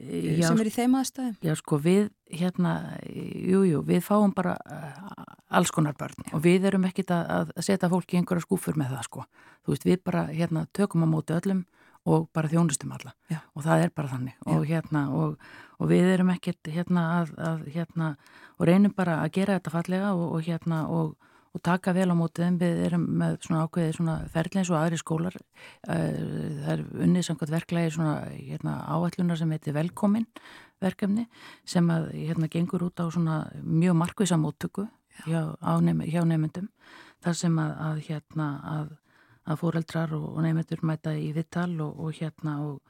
já, 0.00 0.48
sem 0.48 0.60
er 0.60 0.70
í 0.70 0.74
þeim 0.74 0.96
aðstæðum? 0.98 1.36
Já, 1.44 1.54
sko, 1.54 1.78
við 1.78 2.10
hérna, 2.30 2.98
jújú, 3.06 3.64
jú, 3.70 3.82
við 3.86 4.02
fáum 4.06 4.32
bara 4.34 4.56
alls 5.50 5.70
konar 5.70 5.94
börn 5.98 6.26
já. 6.26 6.34
og 6.34 6.42
við 6.42 6.64
erum 6.64 6.84
ekkit 6.84 7.10
að, 7.10 7.52
að 7.56 7.62
setja 7.66 7.90
fólki 7.90 8.16
í 8.16 8.20
einhverja 8.20 8.46
skúfur 8.46 8.78
með 8.78 8.96
það, 8.96 9.04
sko. 9.04 9.24
Þú 9.64 9.74
veist, 9.74 9.84
við 9.84 10.02
bara 10.04 10.26
hérna 10.30 10.66
tökum 10.72 11.04
á 11.04 11.08
móti 11.10 11.36
öllum 11.36 11.64
og 12.08 12.28
bara 12.34 12.48
þjónustum 12.48 12.92
alla. 12.96 13.14
Já. 13.30 13.40
og 13.54 13.64
það 13.64 13.84
er 13.84 13.90
bara 13.96 14.12
þannig. 14.14 14.36
Og, 14.46 14.62
hérna, 14.68 15.02
og, 15.14 15.50
og 15.78 15.90
við 15.90 16.12
erum 16.14 16.30
ekkert 16.34 16.70
hérna 16.72 17.08
að, 17.20 17.34
að 17.38 17.66
hérna 17.74 18.14
og 18.58 18.68
reynum 18.68 18.94
bara 18.96 19.20
að 19.24 19.34
gera 19.38 19.58
þetta 19.58 19.74
fallega 19.74 20.14
og, 20.14 20.26
og 20.36 20.46
hérna 20.46 20.84
og 21.50 21.62
taka 21.66 21.92
vel 21.96 22.06
á 22.12 22.14
mótið 22.14 22.60
við 22.60 22.80
erum 22.86 23.04
með 23.18 23.40
svona 23.42 23.64
ákveði 23.66 23.94
svona 23.96 24.16
ferðleins 24.30 24.70
og 24.70 24.78
aðri 24.78 24.98
skólar. 25.00 25.36
Eh, 25.90 26.20
það 26.62 26.72
er 26.76 26.84
unnið 27.06 27.26
samkvæmt 27.26 27.54
verklagi 27.56 27.94
svona 27.96 28.14
hérna, 28.30 28.76
áallunar 28.86 29.40
sem 29.40 29.50
heitir 29.50 29.74
velkomin 29.74 30.28
verkefni 30.80 31.26
sem 31.68 31.90
að 31.92 32.12
hérna 32.14 32.48
gengur 32.52 32.86
út 32.86 33.02
á 33.02 33.06
svona 33.10 33.42
mjög 33.62 33.98
markvisa 33.98 34.38
móttöku 34.40 34.86
hjá, 35.26 35.56
hjá 35.58 36.22
nefndum 36.24 36.70
þar 37.20 37.36
sem 37.36 37.58
að, 37.60 37.72
að 37.88 38.02
hérna 38.06 38.48
að 38.64 38.94
að 39.50 39.60
fóreldrar 39.62 40.14
og, 40.16 40.26
og 40.36 40.44
nefndur 40.44 40.84
mæta 40.86 41.14
í 41.18 41.30
vittal 41.36 41.72
og, 41.82 41.98
og 41.98 42.16
hérna 42.16 42.56
og, 42.64 42.80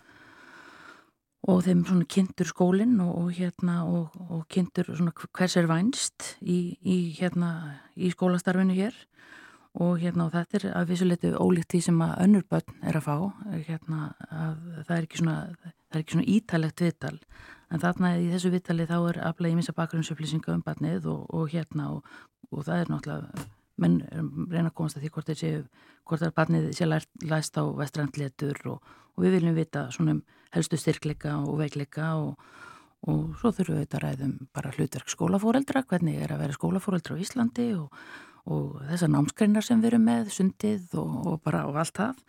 og 1.49 1.63
þeim 1.67 1.85
svona 1.89 2.09
kynntur 2.15 2.51
skólinn 2.51 2.99
og 3.05 3.31
hérna 3.37 3.83
og 3.89 4.45
kynntur 4.53 4.93
svona 4.93 5.15
hvers 5.27 5.57
er 5.57 5.71
vænst 5.71 6.35
í, 6.41 6.77
í 6.81 6.99
hérna 7.19 7.81
í 7.97 8.13
skólastarfinu 8.15 8.77
hér. 8.77 8.97
Og 9.81 10.01
hérna 10.03 10.25
og 10.27 10.33
þetta 10.35 10.59
er 10.59 10.65
að 10.75 10.89
vissuleitu 10.91 11.29
ólíkt 11.39 11.71
því 11.71 11.81
sem 11.87 12.01
að 12.03 12.17
önnur 12.25 12.47
börn 12.51 12.81
er 12.91 12.97
að 12.99 13.05
fá 13.07 13.17
hérna 13.69 14.01
að 14.27 14.57
það 14.89 14.97
er 14.97 15.05
ekki 15.05 15.21
svona 15.21 15.37
það 15.63 15.95
er 15.95 16.03
ekki 16.03 16.17
svona 16.17 16.31
ítalegt 16.35 16.83
vittal 16.83 17.15
en 17.71 17.83
þarna 17.83 18.11
í 18.19 18.27
þessu 18.33 18.51
vittali 18.51 18.87
þá 18.91 18.97
er 18.99 19.21
aflega 19.31 19.55
í 19.55 19.61
misa 19.61 19.75
bakgrunnsupplýsinga 19.77 20.57
um 20.57 20.67
barnið 20.67 21.07
og 21.13 21.47
hérna 21.53 21.93
og 21.95 22.67
það 22.67 22.77
er 22.81 22.91
náttúrulega 22.91 23.47
menn 23.81 24.01
reyna 24.51 24.71
að 24.71 24.77
komast 24.79 24.99
að 24.99 25.07
því 25.07 25.13
hvort 25.15 25.31
þeir 25.31 25.41
séu 25.41 25.63
hvort 26.05 26.23
það 26.23 26.31
er 26.31 26.37
barnið 26.37 26.69
sé 26.77 26.89
læst 26.89 27.59
á 27.61 27.65
vestrandletur 27.79 28.61
og, 28.73 28.81
og 29.15 29.25
við 29.25 29.39
viljum 29.39 29.59
vita 29.59 29.87
svona 29.95 30.19
um 30.19 30.25
helstu 30.55 30.79
styrkleika 30.81 31.37
og 31.45 31.61
veikleika 31.61 32.15
og, 32.19 32.49
og 33.07 33.37
svo 33.41 33.53
þurfum 33.55 33.79
við 33.79 33.85
þetta 33.85 34.01
að 34.01 34.05
ræðum 34.07 34.35
bara 34.57 34.73
hlutverk 34.75 35.13
skólafóreldra, 35.13 35.85
hvernig 35.87 36.19
er 36.19 36.35
að 36.35 36.43
vera 36.45 36.59
skólafóreldra 36.59 37.17
á 37.17 37.23
Íslandi 37.23 37.69
og, 37.79 37.95
og 38.51 38.81
þessar 38.91 39.13
námskreinar 39.15 39.67
sem 39.67 39.81
við 39.83 39.93
erum 39.93 40.05
með, 40.11 40.35
sundið 40.35 40.99
og 40.99 41.39
bara 41.45 41.65
og 41.71 41.79
allt 41.81 41.97
það. 42.01 42.21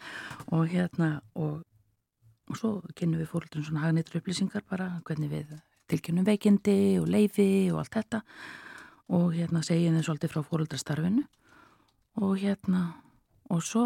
Og 0.54 0.70
hérna 0.70 1.12
og 1.34 1.62
svo 2.58 2.78
kynum 2.98 3.22
við 3.22 3.32
fóreldrum 3.32 3.66
svona 3.66 3.88
hagnýttur 3.88 4.22
upplýsingar 4.22 4.66
bara 4.70 4.94
hvernig 5.08 5.32
við 5.32 5.54
tilkynum 5.92 6.28
veikindi 6.28 7.00
og 7.02 7.10
leifi 7.10 7.72
og 7.74 7.82
allt 7.82 7.98
þetta. 7.98 8.24
Og 9.12 9.32
hérna 9.36 9.64
segjum 9.66 9.98
þið 9.98 10.08
svolítið 10.08 10.36
frá 10.36 10.44
fóreldrastarfinu 10.46 11.26
og 12.22 12.38
hérna 12.40 12.84
og 13.52 13.64
svo 13.66 13.86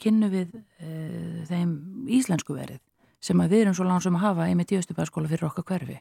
kynnu 0.00 0.30
við 0.32 0.54
e, 0.80 1.44
þeim 1.48 1.74
íslensku 2.14 2.56
verið 2.56 2.80
sem 3.24 3.40
að 3.40 3.54
við 3.54 3.64
erum 3.64 3.76
svo 3.76 3.86
langsum 3.88 4.18
að 4.18 4.26
hafa 4.26 4.48
einmitt 4.48 4.72
í 4.74 4.78
Östubæðaskóla 4.78 5.30
fyrir 5.30 5.46
okkar 5.48 5.64
hverfi. 5.70 5.96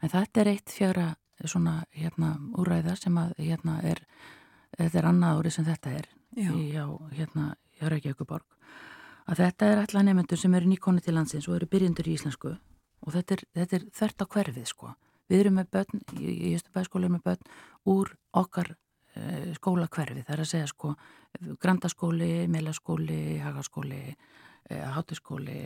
En 0.00 0.12
þetta 0.12 0.40
er 0.42 0.50
eitt 0.52 0.70
fjara 0.70 1.08
svona 1.44 1.80
hérna 1.96 2.36
úræða 2.60 2.94
sem 3.00 3.16
að 3.18 3.32
hérna 3.40 3.80
er 3.82 4.04
þetta 4.76 5.00
er 5.00 5.08
annað 5.10 5.40
ári 5.40 5.52
sem 5.54 5.66
þetta 5.66 5.94
er 5.98 6.08
Já. 6.38 6.50
í 6.54 6.66
á, 6.78 6.86
hérna 7.16 7.46
í 7.80 7.90
Reykjavíkuborg 7.90 8.46
að 9.30 9.42
þetta 9.44 9.70
er 9.70 9.80
alltaf 9.82 10.04
nefnendur 10.06 10.40
sem 10.40 10.54
eru 10.58 10.70
nýkonni 10.70 11.02
til 11.04 11.14
landsins 11.16 11.48
og 11.48 11.56
eru 11.58 11.68
byrjendur 11.70 12.08
í 12.10 12.16
íslensku. 12.16 12.54
Og 13.00 13.14
þetta 13.14 13.36
er, 13.36 13.42
þetta 13.56 13.76
er 13.76 13.84
þvert 13.96 14.22
á 14.22 14.26
hverfið 14.34 14.68
sko. 14.68 14.94
Við 15.30 15.44
erum 15.44 15.58
með 15.60 15.68
börn, 15.76 16.00
í 16.18 16.54
Östubæðaskóla 16.58 17.06
erum 17.06 17.18
með 17.18 17.26
börn 17.28 17.52
úr 17.94 18.10
okkar 18.36 18.74
skólakverfi, 19.56 20.24
það 20.26 20.36
er 20.36 20.44
að 20.44 20.52
segja 20.52 20.70
sko 20.70 20.94
grandaskóli, 21.62 22.48
melaskóli 22.50 23.38
hagaskóli, 23.42 24.02
eh, 24.70 24.84
hátuskóli 24.96 25.60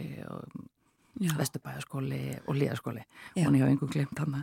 og 2.48 2.56
líðaskóli 2.58 3.02
og 3.04 3.54
ég 3.54 3.62
hafa 3.62 3.70
einhvern 3.70 3.92
glimt 3.92 4.18
hann 4.18 4.40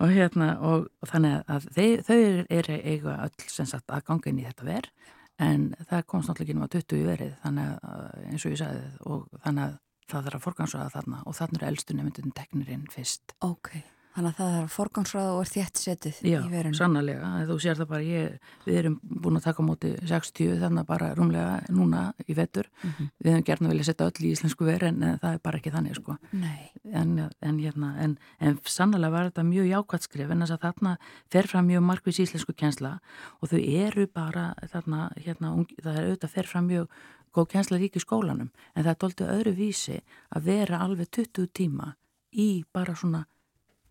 og 0.00 0.12
hérna 0.14 0.52
og, 0.64 0.86
þannig 1.04 1.42
að 1.52 1.66
þeir, 1.76 2.04
þau 2.06 2.20
eru 2.60 2.78
eiga 2.80 3.16
öll 3.26 3.50
sem 3.52 3.68
sagt 3.68 3.92
að 3.92 4.06
ganga 4.08 4.30
inn 4.30 4.40
í 4.40 4.46
þetta 4.46 4.68
verð 4.70 5.10
en 5.44 5.66
það 5.90 6.06
komst 6.08 6.30
náttúrulega 6.30 6.46
ekki 6.46 6.56
um 6.56 6.64
að 6.64 6.76
20 6.78 7.10
verið 7.10 7.34
þannig 7.42 7.90
að 7.90 8.06
eins 8.30 8.46
og 8.46 8.54
ég 8.54 8.62
sagði 8.62 8.86
og 9.04 9.42
þannig 9.44 9.66
að 9.66 9.76
það 10.06 10.24
þarf 10.28 10.38
að 10.38 10.46
forgansaða 10.46 10.94
þarna 10.94 11.20
og 11.26 11.36
þannig 11.36 11.60
er 11.60 11.68
eldstu 11.68 11.98
nefndun 11.98 12.34
teknirinn 12.36 12.88
fyrst. 12.94 13.36
Ok 13.44 13.74
Þannig 14.16 14.30
að 14.30 14.38
það 14.38 14.54
er 14.56 14.68
forgangsráð 14.72 15.26
og 15.34 15.38
er 15.42 15.50
þétt 15.52 15.80
setið 15.82 16.18
Já, 16.24 16.36
í 16.38 16.48
verðinu. 16.48 16.72
Já, 16.72 16.78
sannlega. 16.78 17.30
Þú 17.50 17.56
sér 17.60 17.76
það 17.76 17.88
bara, 17.90 18.06
ég, 18.08 18.52
við 18.64 18.78
erum 18.80 18.94
búin 19.04 19.36
að 19.36 19.44
taka 19.44 19.64
móti 19.66 19.90
60 20.08 20.54
þannig 20.62 20.86
bara 20.88 21.10
rúmlega 21.18 21.74
núna 21.76 22.04
í 22.24 22.36
vettur. 22.38 22.70
Mm 22.80 22.90
-hmm. 22.90 23.10
Við 23.20 23.30
hefum 23.32 23.44
gerna 23.50 23.68
viljað 23.68 23.88
setja 23.90 24.06
öll 24.06 24.24
í 24.24 24.30
íslensku 24.32 24.64
verð 24.64 24.88
en, 24.88 25.18
það 25.20 25.32
er 25.32 25.42
bara 25.44 25.58
ekki 25.58 25.74
þannig, 25.74 25.98
sko. 26.00 26.16
Nei. 26.32 26.70
En, 26.92 27.28
en, 27.42 27.58
hérna, 27.58 27.92
en, 28.00 28.18
en 28.40 28.58
sannlega 28.64 29.12
var 29.12 29.28
þetta 29.28 29.44
mjög 29.44 29.66
jákvæmt 29.68 30.02
skrif 30.02 30.30
en 30.30 30.40
þess 30.40 30.56
að 30.56 30.64
þarna 30.64 30.96
fer 31.28 31.46
fram 31.46 31.66
mjög 31.66 31.82
markvis 31.82 32.20
íslensku 32.20 32.52
kjensla 32.56 33.00
og 33.42 33.48
þau 33.50 33.60
eru 33.60 34.06
bara 34.06 34.54
þarna, 34.72 35.10
hérna, 35.16 35.66
það 35.82 35.96
er 35.96 36.04
auðvitað 36.08 36.30
fer 36.30 36.46
fram 36.46 36.66
mjög 36.66 36.88
góð 37.36 37.50
kjensla 37.52 37.78
rík 37.78 37.96
í 37.96 38.00
skólanum 38.00 38.50
en 38.74 38.84
það 38.84 38.92
er 38.92 39.00
doldið 39.02 39.32
öðru 39.36 39.54
vísi 39.56 40.00
að 40.32 40.48
vera 40.48 40.80
alveg 40.80 41.10
20 41.12 41.50
tíma 41.52 41.94
í 42.32 42.64
bara 42.72 42.94
svona 42.96 43.26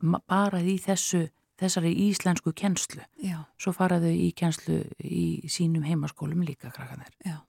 bara 0.01 0.61
í 0.61 0.77
þessu 0.81 1.27
þessari 1.59 1.91
íslensku 2.09 2.51
kennslu 2.55 3.03
Já. 3.23 3.45
svo 3.61 3.71
faraðu 3.75 4.11
í 4.11 4.31
kennslu 4.35 4.81
í 4.99 5.47
sínum 5.51 5.85
heimaskólum 5.87 6.43
líka 6.43 6.71
krakkanir 6.75 7.11
Já. 7.25 7.39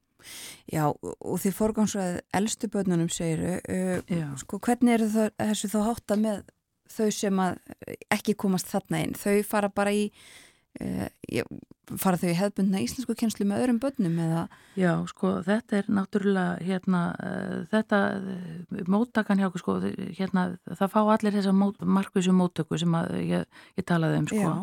Já, 0.67 0.89
og 0.91 1.37
því 1.39 1.53
forgámsræðið 1.55 2.17
eldstu 2.35 2.69
börnunum 2.73 3.11
segiru 3.15 3.61
uh, 3.63 4.33
sko, 4.41 4.59
hvernig 4.59 4.97
er 4.97 5.05
það, 5.13 5.29
þessu 5.39 5.71
þá 5.71 5.79
hátta 5.87 6.17
með 6.19 6.41
þau 6.91 7.11
sem 7.15 7.43
ekki 8.15 8.35
komast 8.39 8.71
þarna 8.71 9.03
inn, 9.05 9.15
þau 9.19 9.37
fara 9.47 9.71
bara 9.71 9.95
í 9.95 10.09
uh, 10.81 11.47
fara 12.01 12.19
þau 12.19 12.29
í 12.31 12.37
hefðbundna 12.37 12.83
íslensku 12.83 13.15
kjenslu 13.19 13.47
með 13.47 13.63
öðrum 13.65 13.81
börnum 13.83 14.19
eða? 14.25 14.43
Já, 14.79 14.91
sko, 15.11 15.33
þetta 15.47 15.79
er 15.81 15.89
náttúrulega 15.99 16.67
hérna, 16.67 17.01
uh, 17.23 17.57
þetta 17.73 18.03
uh, 18.19 18.85
móttakan 18.91 19.43
hjá, 19.43 19.49
sko, 19.63 19.79
hérna 20.19 20.47
það 20.67 20.93
fá 20.95 21.01
allir 21.05 21.37
þessar 21.37 21.57
mót, 21.57 21.83
markvísu 21.83 22.35
móttöku 22.37 22.81
sem 22.83 22.95
að, 22.99 23.19
ég, 23.23 23.59
ég 23.79 23.89
talaði 23.89 24.23
um, 24.23 24.31
sko. 24.33 24.55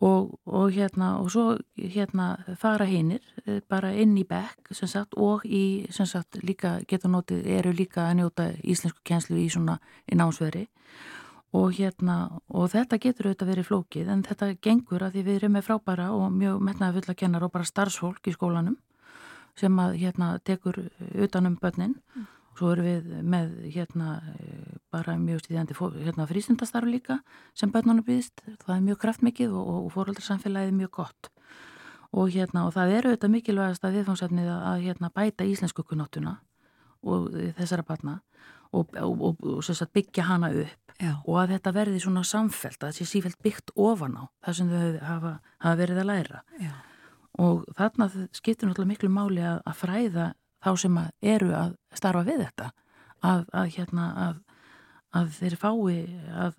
Og, 0.00 0.30
og 0.48 0.70
hérna 0.72 1.10
og 1.20 1.26
svo 1.28 1.58
hérna 1.76 2.30
fara 2.60 2.86
hinnir 2.88 3.20
uh, 3.46 3.60
bara 3.68 3.92
inn 3.92 4.16
í 4.20 4.26
bekk, 4.28 4.72
sem 4.76 4.88
sagt 4.88 5.16
og 5.16 5.44
í, 5.44 5.86
sem 5.92 6.08
sagt, 6.08 6.40
líka 6.44 6.78
geta 6.88 7.08
notið 7.12 7.48
eru 7.58 7.72
líka 7.76 8.08
að 8.08 8.20
njóta 8.22 8.50
íslensku 8.60 9.04
kjenslu 9.04 9.40
í 9.40 9.48
svona 9.52 9.80
í 10.08 10.20
námsveri 10.20 10.66
og 10.66 10.80
hérna 11.74 12.40
og 12.48 12.70
þetta 12.70 12.98
getur 13.02 13.30
auðvitað 13.30 13.48
verið 13.50 13.66
flókið 13.66 14.10
en 14.12 14.22
þetta 14.22 14.50
gengur 14.62 15.02
að 15.02 15.16
því 15.16 15.22
við 15.26 15.38
erum 15.40 15.56
með 15.56 15.64
frábæra 15.66 16.10
og 16.14 16.28
mjög 16.30 16.60
metnaði 16.62 17.00
fulla 17.00 17.14
kennar 17.18 17.46
og 17.46 17.52
bara 17.54 17.66
starfsfólk 17.66 18.30
í 18.30 18.34
skólanum 18.36 18.76
sem 19.58 19.80
að 19.82 19.96
hérna 19.98 20.38
tekur 20.46 20.78
utanum 21.18 21.58
börnin. 21.60 21.96
Mm. 22.14 22.28
og 22.50 22.58
svo 22.58 22.70
erum 22.74 22.86
við 22.86 23.10
með 23.22 23.50
hérna 23.74 24.06
bara 24.90 25.16
mjög 25.18 25.42
stíðandi 25.44 25.74
hérna, 26.04 26.26
frístundastarf 26.26 26.86
líka 26.86 27.20
sem 27.54 27.70
börnunum 27.70 28.04
býðist 28.06 28.42
það 28.64 28.76
er 28.76 28.86
mjög 28.86 28.98
kraftmikið 29.04 29.52
og, 29.54 29.68
og 29.86 29.92
fóröldarsamfélagið 29.94 30.72
mjög 30.78 30.90
gott. 30.90 31.30
Og 32.12 32.30
hérna 32.30 32.66
og 32.66 32.74
það 32.74 32.96
eru 32.96 33.10
auðvitað 33.10 33.34
mikilvægast 33.34 33.84
að 33.84 33.98
viðfangsefnið 33.98 34.50
að 34.54 34.86
hérna 34.86 35.10
bæta 35.14 35.46
íslensku 35.46 35.82
kunnottuna 35.86 36.40
og 37.02 37.30
þessara 37.58 37.86
barna 37.86 38.20
og, 38.72 38.94
og, 38.96 39.22
og, 39.22 39.44
og 39.58 39.92
byggja 39.94 40.26
hana 40.28 40.50
upp 40.50 40.94
Já. 41.00 41.14
og 41.24 41.38
að 41.40 41.54
þetta 41.54 41.72
verði 41.72 42.02
svona 42.02 42.22
samfelt 42.28 42.82
að 42.82 42.90
það 42.90 42.96
sé 42.98 43.06
sífælt 43.08 43.40
byggt 43.44 43.72
ofan 43.74 44.18
á 44.20 44.24
það 44.44 44.56
sem 44.58 44.72
þau 44.74 44.98
hafa, 45.06 45.32
hafa 45.64 45.80
verið 45.80 46.02
að 46.02 46.10
læra 46.10 46.42
Já. 46.60 46.74
og 47.40 47.64
þarna 47.78 48.08
skiptir 48.36 48.68
náttúrulega 48.68 48.92
miklu 48.92 49.10
máli 49.14 49.40
að, 49.40 49.62
að 49.64 49.78
fræða 49.80 50.26
þá 50.60 50.70
sem 50.82 51.00
að 51.00 51.32
eru 51.34 51.50
að 51.56 51.74
starfa 51.96 52.26
við 52.28 52.44
þetta 52.44 52.70
að, 53.24 53.46
að 53.52 53.72
hérna 53.76 54.06
að, 54.26 54.36
að 55.16 55.30
þeir 55.40 55.56
fái 55.58 55.96
að 56.44 56.58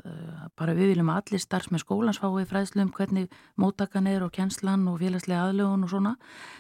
bara 0.60 0.74
við 0.76 0.92
viljum 0.92 1.12
að 1.14 1.22
allir 1.22 1.44
starfs 1.44 1.72
með 1.72 1.84
skólans 1.86 2.20
fái 2.20 2.44
fræðslu 2.50 2.84
um 2.84 2.92
hvernig 2.96 3.38
móttakan 3.60 4.10
er 4.12 4.26
og 4.26 4.34
kjenslan 4.36 4.84
og 4.92 5.00
félagslega 5.00 5.46
aðlögun 5.48 5.86
og 5.88 5.94
svona 5.94 6.16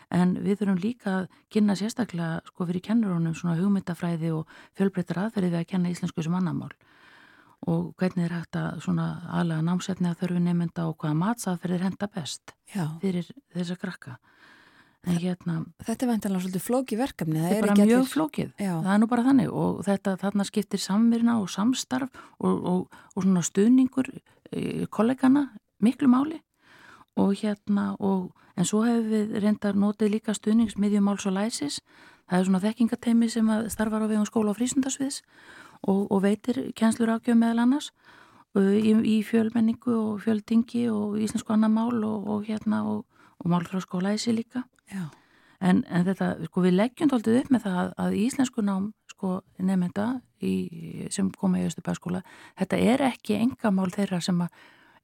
en 0.09 0.37
við 0.39 0.61
þurfum 0.61 0.79
líka 0.79 1.15
að 1.17 1.27
kynna 1.51 1.75
sérstaklega 1.75 2.39
sko 2.47 2.69
fyrir 2.69 2.85
kennurunum 2.87 3.35
svona 3.35 3.57
hugmyndafræði 3.59 4.31
og 4.37 4.55
fjölbreyttar 4.79 5.25
aðferði 5.25 5.51
við 5.51 5.59
að 5.59 5.69
kenna 5.73 5.91
íslensku 5.91 6.23
sem 6.23 6.39
annamál 6.39 6.71
og 7.69 7.91
hvernig 7.99 8.25
er 8.25 8.37
hægt 8.39 8.57
að 8.57 8.79
svona 8.85 9.07
aðlega 9.29 9.65
námsefni 9.67 10.09
að 10.09 10.23
þörfu 10.23 10.41
nefnda 10.41 10.87
og 10.89 10.97
hvaða 11.01 11.19
matsaðferðir 11.19 11.85
henda 11.85 12.07
best 12.09 12.55
Já. 12.73 12.87
fyrir 13.03 13.27
þessa 13.53 13.77
krakka. 13.77 14.15
En 15.07 15.17
hérna, 15.17 15.53
Þetta 15.81 16.05
er 16.05 16.09
vantanlega 16.11 16.43
svolítið 16.43 16.61
flóki 16.61 16.97
verkefni. 16.99 17.39
þetta 17.41 17.55
er 17.57 17.61
bara 17.65 17.75
mjög 17.79 18.01
allir- 18.03 18.11
flókið. 18.11 18.49
Já. 18.61 18.73
Það 18.85 18.93
er 18.93 18.99
nú 19.01 19.07
bara 19.09 19.23
þannig 19.25 19.49
og 19.49 19.79
þetta 19.87 20.17
þarna 20.21 20.45
skiptir 20.45 20.79
samvirna 20.79 21.39
og 21.41 21.49
samstarf 21.49 22.09
og, 22.39 22.65
og, 22.65 22.87
og 23.15 23.23
svona 23.23 23.41
stuðningur 23.41 24.11
e, 24.51 24.85
kollegana 24.93 25.47
miklu 25.81 26.07
máli 26.07 26.37
og 27.17 27.33
hérna 27.33 27.95
og 27.99 28.31
en 28.55 28.65
svo 28.65 28.83
hefur 28.85 29.09
við 29.09 29.41
reyndar 29.41 29.73
notið 29.73 30.11
líka 30.13 30.35
stuðningsmiðjum 30.37 31.03
máls 31.09 31.25
og 31.25 31.33
læsis 31.33 31.79
það 32.29 32.37
er 32.39 32.45
svona 32.45 32.61
þekkingateimi 32.61 33.29
sem 33.29 33.49
starfar 33.73 34.05
á 34.05 34.11
vegum 34.11 34.25
skóla 34.29 34.53
og 34.53 34.57
frísundarsviðs 34.59 35.23
og, 35.87 36.11
og 36.11 36.21
veitir 36.21 36.71
kjenslur 36.77 37.09
ágjöf 37.17 37.35
meðal 37.41 37.63
annars 37.65 37.89
uh, 38.55 38.61
í, 38.77 38.93
í 39.01 39.17
fjölmenningu 39.25 39.95
og 39.97 40.21
fjöldingi 40.21 40.85
og 40.93 41.17
íslensku 41.17 41.51
annar 41.57 41.73
mál 41.73 41.97
og, 42.05 42.27
og 42.29 42.45
hérna 42.45 42.83
og, 42.85 43.05
og 43.41 43.49
málfrásk 43.49 43.89
og 43.97 44.03
læsi 44.05 44.31
líka. 44.37 44.61
En, 45.61 45.83
en 45.85 46.05
þetta, 46.07 46.33
sko, 46.49 46.63
við 46.65 46.77
leggjum 46.79 47.09
tóltið 47.11 47.39
upp 47.43 47.49
með 47.53 47.65
það 47.67 47.79
að, 47.83 47.89
að 48.01 48.19
íslensku 48.23 48.63
nám, 48.65 48.91
sko, 49.11 49.33
nefnda 49.61 50.07
sem 51.13 51.27
koma 51.37 51.59
í 51.61 51.67
Östubæðskóla, 51.67 52.23
þetta 52.57 52.79
er 52.81 53.03
ekki 53.11 53.37
engamál 53.37 53.91
þeirra 53.93 54.17
sem 54.25 54.39
að 54.41 54.55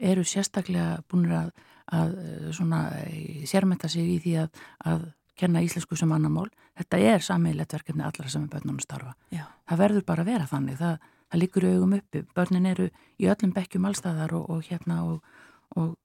eru 0.10 0.24
sérstaklega 0.26 1.04
búin 1.10 1.30
að, 1.34 1.52
að 1.94 2.16
eh, 2.24 2.50
svona 2.56 2.82
eh, 3.04 3.46
sérmenta 3.50 3.90
sig 3.90 4.16
í 4.16 4.18
því 4.24 4.34
að, 4.44 4.64
að 4.90 5.06
kenna 5.38 5.62
íslensku 5.66 5.98
sem 5.98 6.12
annar 6.14 6.34
mál. 6.34 6.50
Þetta 6.78 7.00
er 7.12 7.24
sammeilegt 7.26 7.74
verkefni 7.74 8.06
allra 8.06 8.30
sem 8.30 8.46
er 8.46 8.52
börnunum 8.54 8.82
starfa. 8.82 9.14
Já. 9.34 9.46
Það 9.70 9.82
verður 9.84 10.06
bara 10.10 10.26
að 10.26 10.32
vera 10.32 10.50
þannig. 10.50 10.78
Það, 10.82 11.08
það 11.32 11.42
líkur 11.44 11.66
í 11.66 11.72
augum 11.76 11.96
uppi. 11.98 12.24
Börnin 12.38 12.70
eru 12.70 12.90
í 13.18 13.30
öllum 13.30 13.54
bekkjum 13.56 13.90
allstæðar 13.90 14.36
og, 14.38 14.50
og 14.54 14.70
hérna 14.70 15.00
og, 15.06 15.42
og 15.78 15.96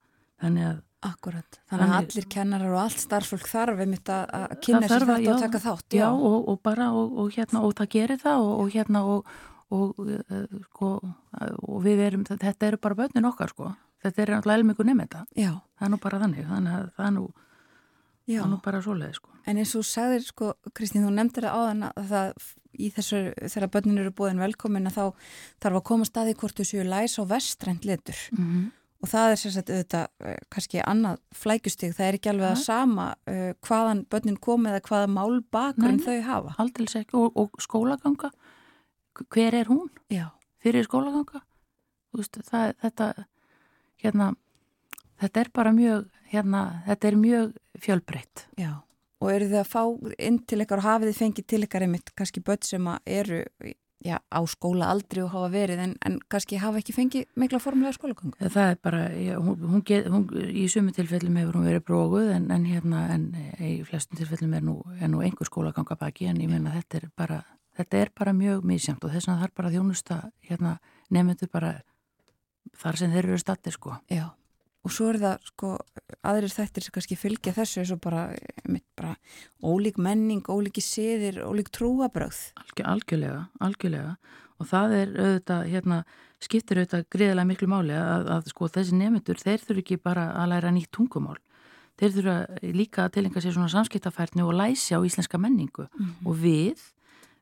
þannig 0.43 0.69
að 0.69 0.81
Akkurat. 1.03 1.59
Þannig 1.71 1.89
að 1.89 1.97
allir 1.99 2.27
kennarar 2.31 2.75
og 2.77 2.81
allt 2.85 3.01
starfsfólk 3.03 3.49
þarf 3.51 3.81
einmitt 3.83 4.11
að 4.13 4.53
kynna 4.63 4.87
sér 4.87 5.07
þetta 5.09 5.17
og 5.17 5.25
já, 5.27 5.33
taka 5.43 5.61
þátt. 5.65 5.97
Já, 5.99 6.09
og, 6.13 6.37
og 6.53 6.61
bara, 6.63 6.91
og, 6.95 7.17
og 7.19 7.33
hérna, 7.35 7.63
og 7.67 7.75
það 7.79 7.89
gerir 7.97 8.21
það 8.23 8.45
og, 8.45 8.53
og 8.63 8.71
hérna, 8.77 9.03
og, 9.11 9.33
og, 9.75 9.99
uh, 9.99 10.61
sko, 10.69 10.93
og 11.67 11.83
við 11.83 12.05
erum, 12.07 12.27
þetta 12.31 12.69
eru 12.69 12.79
bara 12.87 13.01
börnin 13.03 13.27
okkar, 13.33 13.51
sko. 13.51 13.73
Þetta 14.03 14.23
er 14.23 14.35
náttúrulega 14.37 14.61
elmingu 14.61 14.87
nefn 14.87 15.05
þetta. 15.05 15.25
Já, 15.39 15.53
Það 15.83 15.89
er 15.89 15.91
nú 15.91 15.99
bara 15.99 16.19
þannig, 16.23 16.43
þannig 16.47 16.75
að 16.79 16.91
það 16.95 17.07
er 17.09 17.15
nú, 17.17 17.23
já. 18.31 18.37
það 18.37 18.45
er 18.45 18.51
nú 18.53 18.59
bara 18.63 18.81
svoleið, 18.87 19.15
sko. 19.19 19.33
En 19.51 19.59
eins 19.59 19.73
og 19.75 19.87
sagðir, 19.89 20.27
sko, 20.29 20.51
Kristín, 20.79 21.03
þú 21.03 21.15
nefndir 21.17 21.47
það 21.49 21.57
áðan 21.59 21.87
að 21.89 22.13
það 22.13 22.45
í 22.73 22.91
þessu, 22.95 23.23
þegar 23.43 23.73
börnin 23.75 23.99
eru 24.05 24.13
búin 24.15 24.43
velkomin 24.43 24.87
að 24.87 25.01
þá 25.01 25.27
þarf 25.65 25.81
að 25.81 25.85
koma 25.91 26.07
staði 26.07 26.37
hvort 26.39 26.61
þú 26.61 26.69
séu 26.69 26.85
læs 26.87 27.19
á 27.19 27.23
vestrænt 27.27 27.89
litur. 27.89 28.21
Mm 28.37 28.45
-hmm. 28.47 28.71
Og 29.03 29.11
það 29.11 29.33
er 29.33 29.41
sérstaklega 29.41 29.79
auðvitað 29.81 30.29
eh, 30.31 30.37
kannski 30.55 30.83
annað 30.87 31.17
flækustig. 31.35 31.95
Það 31.97 32.07
er 32.07 32.19
ekki 32.19 32.31
alveg 32.31 32.49
að 32.53 32.61
sama 32.63 33.07
uh, 33.27 33.49
hvaðan 33.67 34.05
börnin 34.15 34.39
kom 34.39 34.69
eða 34.71 34.83
hvaða 34.87 35.09
málbakurinn 35.11 35.99
Nei. 35.99 36.05
þau 36.07 36.29
hafa. 36.29 36.55
Aldils 36.63 36.95
ekki, 37.01 37.19
og, 37.19 37.41
og 37.43 37.65
skólaganga, 37.65 38.31
hver 39.27 39.59
er 39.59 39.73
hún 39.73 39.91
Já, 40.13 40.29
fyrir 40.63 40.87
skólaganga? 40.87 41.43
Veist, 42.15 42.39
það, 42.47 42.77
þetta, 42.85 43.11
hérna, 44.05 44.31
þetta 45.23 45.43
er 45.43 45.53
bara 45.59 45.75
mjög, 45.75 46.07
hérna, 46.31 46.63
þetta 46.87 47.11
er 47.11 47.21
mjög 47.27 47.53
fjölbreytt. 47.83 48.47
já. 48.61 48.73
Og 49.23 49.31
eru 49.31 49.47
þið 49.53 49.61
að 49.61 49.69
fá 49.71 49.83
inn 50.19 50.41
til 50.51 50.57
ykkar 50.65 50.81
og 50.83 50.87
hafið 50.89 51.13
þið 51.13 51.19
fengið 51.21 51.45
til 51.47 51.61
ykkar 51.63 51.85
einmitt 51.87 52.09
kannski 52.19 52.41
börn 52.43 52.65
sem 52.67 52.89
eru 53.07 53.45
já, 54.05 54.19
á 54.19 54.41
skóla 54.51 54.91
aldrei 54.93 55.23
og 55.25 55.33
hafa 55.33 55.49
verið 55.53 55.83
en, 55.85 55.95
en 56.07 56.19
kannski 56.31 56.59
hafa 56.61 56.83
ekki 56.83 56.95
fengið 56.97 57.27
mikla 57.39 57.61
formulega 57.63 57.97
skólagöngu. 57.97 58.37
Það 58.43 58.71
er 58.73 58.79
bara, 58.83 59.03
ég, 59.15 59.39
hún, 59.39 59.57
hún, 59.63 59.85
get, 59.87 60.09
hún 60.11 60.27
í 60.51 60.67
sumu 60.73 60.95
tilfellum 60.97 61.39
hefur 61.41 61.59
hún 61.59 61.69
verið 61.71 61.87
bróguð 61.89 62.33
en, 62.37 62.51
en 62.55 62.67
hérna, 62.69 63.05
en 63.15 63.29
í 63.63 63.73
flestum 63.89 64.21
tilfellum 64.21 64.59
er 64.59 64.67
nú, 64.67 64.77
er 64.99 65.13
nú 65.13 65.23
einhver 65.25 65.49
skólaganga 65.49 65.99
baki 66.01 66.29
en 66.31 66.43
ég 66.43 66.51
meina 66.51 66.75
þetta 66.75 67.01
er 67.01 67.09
bara, 67.17 67.41
þetta 67.79 68.03
er 68.03 68.13
bara 68.19 68.37
mjög 68.37 68.67
mísjamt 68.69 69.07
og 69.07 69.15
þess 69.15 69.31
að 69.31 69.41
það 69.41 69.49
er 69.49 69.57
bara 69.63 69.75
þjónusta 69.77 70.21
hérna 70.51 70.77
nefnendur 71.13 71.53
bara 71.53 71.75
þar 72.79 72.99
sem 72.99 73.13
þeir 73.13 73.31
eru 73.31 73.41
stattir 73.41 73.75
sko. 73.77 73.97
Já, 74.11 74.33
og 74.83 74.91
svo 74.95 75.13
er 75.13 75.19
það 75.23 75.45
sko 75.47 75.73
aðrir 76.27 76.53
þættir 76.53 76.87
sem 76.87 76.95
kannski 76.95 77.19
fylgja 77.19 77.55
þessu 77.55 77.83
eins 77.83 77.93
og 77.95 78.01
bara, 78.03 78.25
bara 78.99 79.15
ólík 79.63 80.01
menning, 80.03 80.43
ólíki 80.51 80.83
siðir, 80.83 81.43
ólík 81.47 81.71
trúabröð. 81.75 82.41
Algjör, 82.59 82.89
algjörlega, 82.97 83.45
algjörlega 83.63 84.17
og 84.63 84.69
það 84.71 84.97
er 84.97 85.15
auðvitað, 85.17 85.65
hérna, 85.73 85.99
skiptir 86.43 86.81
auðvitað 86.81 87.07
greiðilega 87.15 87.49
miklu 87.49 87.69
máli 87.71 87.97
að, 87.99 88.29
að 88.37 88.51
sko 88.53 88.69
þessi 88.71 88.99
nefnendur, 88.99 89.41
þeir 89.43 89.65
þurfi 89.67 89.85
ekki 89.85 89.99
bara 90.03 90.29
að 90.39 90.53
læra 90.53 90.73
nýtt 90.75 90.93
tungumál. 90.95 91.39
Þeir 92.01 92.15
þurfa 92.17 92.37
líka 92.75 93.05
að 93.05 93.15
tilenga 93.19 93.43
sér 93.43 93.55
svona 93.57 93.71
samskiptafærni 93.73 94.45
og 94.47 94.55
læsi 94.57 94.97
á 94.97 95.01
íslenska 95.05 95.39
menningu 95.39 95.87
og 96.25 96.39
við, 96.41 96.81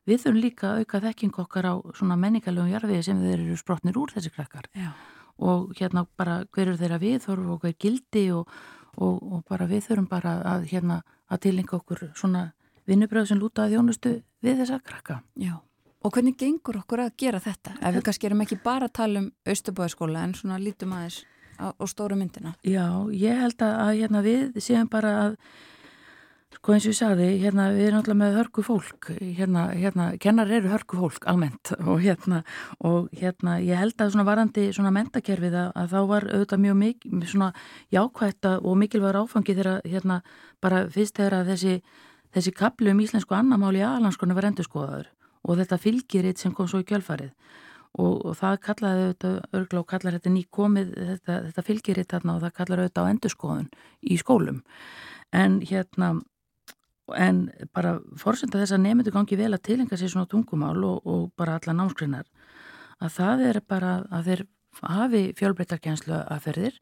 við 0.09 0.25
þurfum 0.25 0.41
líka 0.43 0.73
að 0.73 0.83
auka 0.83 1.01
þekking 1.07 1.39
okkar 1.45 1.69
á 1.71 1.73
svona 1.97 2.17
menningarlegum 2.19 2.73
jarfiði 2.73 3.05
sem 3.07 3.21
þeir 3.23 3.39
eru 3.39 3.57
sprotnir 3.57 3.97
úr 4.01 4.13
þessi 4.13 4.33
krakkar 4.35 4.67
Já. 4.75 4.91
Og 5.37 5.73
hérna 5.79 6.05
bara 6.17 6.41
hver 6.51 6.67
eru 6.67 6.77
þeirra 6.79 6.99
viðhorf 7.01 7.49
og 7.53 7.65
hver 7.65 7.75
gildi 7.79 8.27
og, 8.35 8.49
og, 8.97 9.17
og 9.21 9.43
bara 9.49 9.67
við 9.69 9.87
þurfum 9.87 10.09
bara 10.11 10.37
að 10.55 10.69
hérna 10.73 11.01
að 11.31 11.43
tilenga 11.47 11.77
okkur 11.77 12.05
svona 12.15 12.45
vinnubröð 12.89 13.31
sem 13.31 13.39
lúta 13.39 13.65
að 13.65 13.75
þjónustu 13.75 14.15
við 14.43 14.63
þessa 14.63 14.81
krakka. 14.83 15.21
Já. 15.39 15.59
Og 16.01 16.13
hvernig 16.15 16.37
gengur 16.39 16.79
okkur 16.81 17.03
að 17.03 17.11
gera 17.21 17.39
þetta? 17.39 17.75
Ef 17.77 17.95
við 17.95 18.05
kannski 18.07 18.27
erum 18.27 18.41
ekki 18.41 18.57
bara 18.63 18.87
að 18.89 18.95
tala 18.97 19.21
um 19.21 19.27
Östubóðaskóla 19.53 20.23
en 20.25 20.33
svona 20.33 20.57
lítum 20.57 20.95
aðeins 20.97 21.19
á, 21.61 21.69
á 21.77 21.83
stóru 21.85 22.17
myndina. 22.17 22.55
Já, 22.65 22.87
ég 23.13 23.37
held 23.37 23.61
að, 23.61 23.75
að 23.83 23.91
hérna, 23.99 24.23
við 24.25 24.57
séum 24.65 24.89
bara 24.89 25.11
að 25.25 25.35
sko 26.57 26.75
eins 26.75 26.85
og 26.85 26.91
ég 26.91 26.97
sagði, 26.99 27.29
hérna, 27.41 27.69
við 27.73 27.87
erum 27.87 28.01
alltaf 28.01 28.19
með 28.19 28.37
hörku 28.37 28.65
fólk, 28.65 29.09
hérna, 29.21 29.65
hérna 29.71 30.09
kennar 30.21 30.51
eru 30.51 30.69
hörku 30.73 30.99
fólk 30.99 31.25
almennt. 31.31 31.73
Og 31.89 32.03
hérna, 32.03 32.43
og 32.83 33.09
hérna, 33.17 33.57
ég 33.63 33.79
held 33.79 33.97
að 34.01 34.13
svona 34.13 34.27
varandi 34.27 34.67
svona 34.75 34.93
mentakerfið 34.95 35.57
að, 35.63 35.73
að 35.79 35.95
þá 35.95 35.99
var 36.11 36.29
auðvitað 36.29 36.63
mjög 36.67 36.79
mikið, 36.83 37.25
svona 37.31 37.49
jákvætt 37.95 38.47
að- 38.51 38.63
og 38.67 38.79
mikilvægur 38.83 39.21
áfangi 39.23 39.57
þegar, 39.57 39.81
hérna, 39.87 40.21
bara 40.61 40.85
fyrst 40.91 41.17
þegar 41.17 41.39
að 41.39 41.53
þessi 41.55 41.75
þessi 42.35 42.53
kaplu 42.55 42.91
um 42.93 43.01
íslensku 43.03 43.35
annamál 43.35 43.73
í 43.75 43.83
aðlandskonu 43.85 44.35
var 44.37 44.47
endurskoðaður. 44.51 45.11
Og 45.47 45.57
þetta 45.59 45.79
fylgiritt 45.81 46.41
sem 46.41 46.53
kom 46.55 46.69
svo 46.69 46.81
í 46.81 46.87
kjölfarið. 46.87 47.31
Og, 47.99 48.21
og 48.23 48.35
það 48.39 48.59
kallaði 48.67 49.05
auðvitað 49.05 49.57
örgla 49.59 49.81
og 49.81 49.87
kallar 49.89 50.15
þetta 50.15 50.31
ný 50.31 50.43
komið 50.47 50.93
þetta, 50.95 51.39
þetta 51.49 51.63
fylgiritt 51.67 52.13
þarna 52.13 52.35
og 52.37 52.45
það 52.45 52.53
kallar 52.59 52.83
auðvitað 52.83 53.07
á 53.07 53.11
endurskoðun 53.11 53.65
í 54.07 54.19
skólum. 54.21 54.61
En 55.35 55.57
hérna 55.67 56.13
en 57.17 57.43
bara 57.73 57.97
fórsenda 58.19 58.59
þess 58.61 58.75
að 58.75 58.83
nefndu 58.85 59.13
gangi 59.13 59.37
vel 59.39 59.51
að 59.53 59.63
tilenga 59.67 59.97
sér 59.99 60.11
svona 60.13 60.29
tungumál 60.31 60.79
og, 60.85 61.05
og 61.05 61.29
bara 61.39 61.59
alla 61.59 61.75
námskrinnar 61.77 62.27
að 63.01 63.13
það 63.17 63.45
er 63.49 63.61
bara 63.67 63.93
að 64.13 64.27
þeir 64.29 64.43
hafi 64.79 65.21
fjölbreytarkjænslu 65.37 66.21
aðferðir 66.31 66.77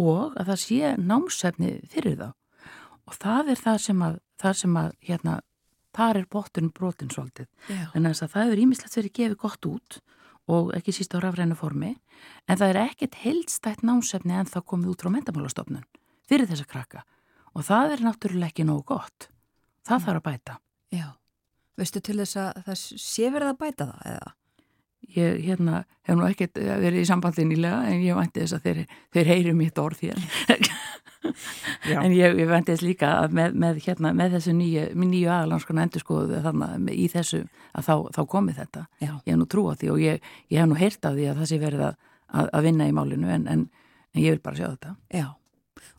og 0.00 0.36
að 0.36 0.50
það 0.50 0.60
sé 0.62 0.92
námsefni 1.00 1.72
fyrir 1.90 2.18
þá. 2.20 2.28
Og 3.06 3.18
það 3.20 3.52
er 3.52 3.60
það 3.62 3.78
sem 3.84 4.02
að, 4.02 4.18
það 4.42 4.56
sem 4.60 4.78
að 4.80 4.88
hérna, 5.08 5.36
þar 5.96 6.20
er 6.20 6.28
bótturinn 6.32 6.72
brotin 6.74 7.12
svolítið. 7.12 7.48
Já. 7.70 7.86
en 7.94 8.08
þess 8.08 8.24
að 8.24 8.32
það 8.34 8.46
hefur 8.46 8.62
ímislegt 8.64 8.98
verið 8.98 9.16
gefið 9.20 9.38
gott 9.44 9.70
út 9.70 10.00
og 10.46 10.72
ekki 10.78 10.94
síst 10.94 11.14
á 11.14 11.18
rafrænu 11.18 11.56
formi 11.58 11.96
en 12.46 12.58
það 12.58 12.68
er 12.68 12.82
ekkert 12.84 13.20
heildstætt 13.22 13.82
námsefni 13.86 14.36
en 14.36 14.50
það 14.50 14.68
komið 14.72 14.92
út 14.92 15.02
frá 15.02 15.12
mentamálastofnun 15.14 15.86
fyrir 16.28 16.50
þessa 16.50 16.68
krakka. 16.68 17.06
Og 17.56 17.64
það 17.64 17.96
er 17.96 18.04
náttúrulega 18.04 18.52
ekki 18.52 18.66
nógu 18.68 18.84
gott 18.92 19.30
það 19.86 20.08
þarf 20.08 20.22
að 20.22 20.26
bæta 20.30 20.58
Já. 20.94 21.06
Veistu 21.76 22.00
til 22.00 22.18
þess 22.22 22.40
að 22.40 22.66
það 22.66 22.82
sé 23.04 23.30
verið 23.30 23.52
að 23.52 23.62
bæta 23.62 23.88
það 23.92 24.10
eða? 24.14 24.34
ég 25.14 25.42
hérna, 25.44 25.84
hef 26.06 26.16
nú 26.16 26.26
ekkert 26.26 26.58
verið 26.58 27.02
í 27.02 27.08
sambandi 27.08 27.44
nýlega 27.46 27.84
en 27.90 28.02
ég 28.04 28.16
vænti 28.16 28.42
þess 28.42 28.56
að 28.56 28.64
þeir, 28.66 28.80
þeir 29.14 29.30
heyri 29.30 29.52
mitt 29.56 29.78
orð 29.78 30.02
hér 30.02 30.18
en 32.02 32.14
ég, 32.14 32.34
ég 32.40 32.50
vænti 32.50 32.74
þess 32.74 32.84
líka 32.84 33.12
að 33.20 33.36
með, 33.38 33.56
með, 33.62 33.80
hérna, 33.86 34.12
með 34.16 34.36
þessu 34.36 34.56
nýju, 34.56 34.86
nýju 34.98 35.30
aðalanskona 35.30 35.86
endurskoðu 35.86 36.42
þannig 36.44 36.98
í 36.98 37.06
þessu 37.12 37.44
að 37.76 37.88
þá, 37.88 37.94
þá 38.18 38.20
komið 38.34 38.60
þetta 38.62 38.84
Já. 38.98 39.12
ég 39.12 39.32
hef 39.32 39.40
nú 39.40 39.48
trú 39.52 39.66
á 39.70 39.74
því 39.78 39.92
og 39.94 40.02
ég, 40.02 40.28
ég 40.52 40.62
hef 40.62 40.70
nú 40.70 40.78
heyrt 40.80 41.08
af 41.08 41.16
því 41.16 41.30
að 41.30 41.40
það 41.40 41.50
sé 41.52 41.60
verið 41.62 41.86
að, 41.86 42.12
að, 42.26 42.52
að 42.58 42.68
vinna 42.70 42.90
í 42.90 42.96
málinu 42.96 43.32
en, 43.36 43.48
en, 43.52 43.66
en 44.14 44.22
ég 44.24 44.36
vil 44.36 44.44
bara 44.44 44.58
sjá 44.58 44.68
þetta 44.72 44.96
Já. 45.22 45.28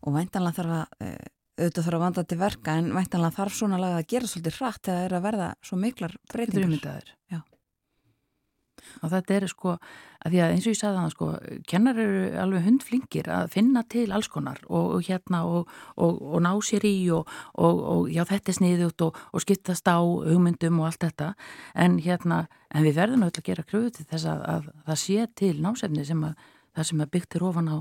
Og 0.03 0.13
væntanlega 0.15 0.59
þarf 0.59 0.77
að 0.81 1.07
uh, 1.07 1.33
auðvitað 1.57 1.87
þarf 1.87 1.97
að 1.97 2.05
vanda 2.05 2.23
til 2.23 2.39
verka 2.41 2.77
en 2.79 2.89
væntanlega 2.95 3.37
þarf 3.37 3.57
svona 3.57 3.81
laga 3.81 4.01
að 4.01 4.09
gera 4.13 4.31
svolítið 4.31 4.59
hratt 4.61 4.83
þegar 4.85 4.97
það 4.97 5.05
er 5.07 5.17
að 5.17 5.27
verða 5.27 5.53
svo 5.65 5.79
miklar 5.81 6.17
breytingar. 6.33 7.13
og 9.01 9.11
þetta 9.11 9.35
er 9.35 9.45
sko, 9.51 9.73
að 10.25 10.33
því 10.33 10.41
að 10.43 10.53
eins 10.53 10.65
og 10.65 10.73
ég 10.73 10.79
sagði 10.79 11.01
það 11.01 11.13
sko, 11.13 11.29
kennar 11.69 12.01
eru 12.01 12.21
alveg 12.43 12.65
hundflingir 12.67 13.29
að 13.33 13.49
finna 13.55 13.83
til 13.89 14.05
alls 14.15 14.29
konar 14.31 14.61
og, 14.67 14.85
og 14.97 15.07
hérna 15.07 15.43
og, 15.49 15.73
og, 15.95 16.21
og 16.21 16.43
ná 16.45 16.51
sér 16.65 16.87
í 16.87 16.95
og 17.11 18.07
já 18.13 18.23
þetta 18.29 18.53
er 18.53 18.59
sniðut 18.59 19.05
og 19.07 19.43
skiptast 19.43 19.89
á 19.89 19.99
hugmyndum 19.99 20.81
og 20.81 20.91
allt 20.91 21.03
þetta. 21.07 21.33
En 21.75 21.99
hérna, 22.03 22.45
en 22.73 22.87
við 22.87 22.99
verðum 23.01 23.25
auðvitað 23.25 23.43
að 23.43 23.49
gera 23.51 23.67
kröðu 23.71 23.93
til 23.97 24.07
þess 24.13 24.29
að, 24.31 24.45
að 24.55 24.71
það 24.87 25.03
sé 25.03 25.27
til 25.41 25.53
násefni 25.63 26.07
sem 26.07 26.23
að 26.27 26.47
það 26.77 26.89
sem 26.91 27.03
að 27.03 27.13
byggt 27.15 27.37
er 27.37 27.47
ofan 27.47 27.73
á 27.73 27.77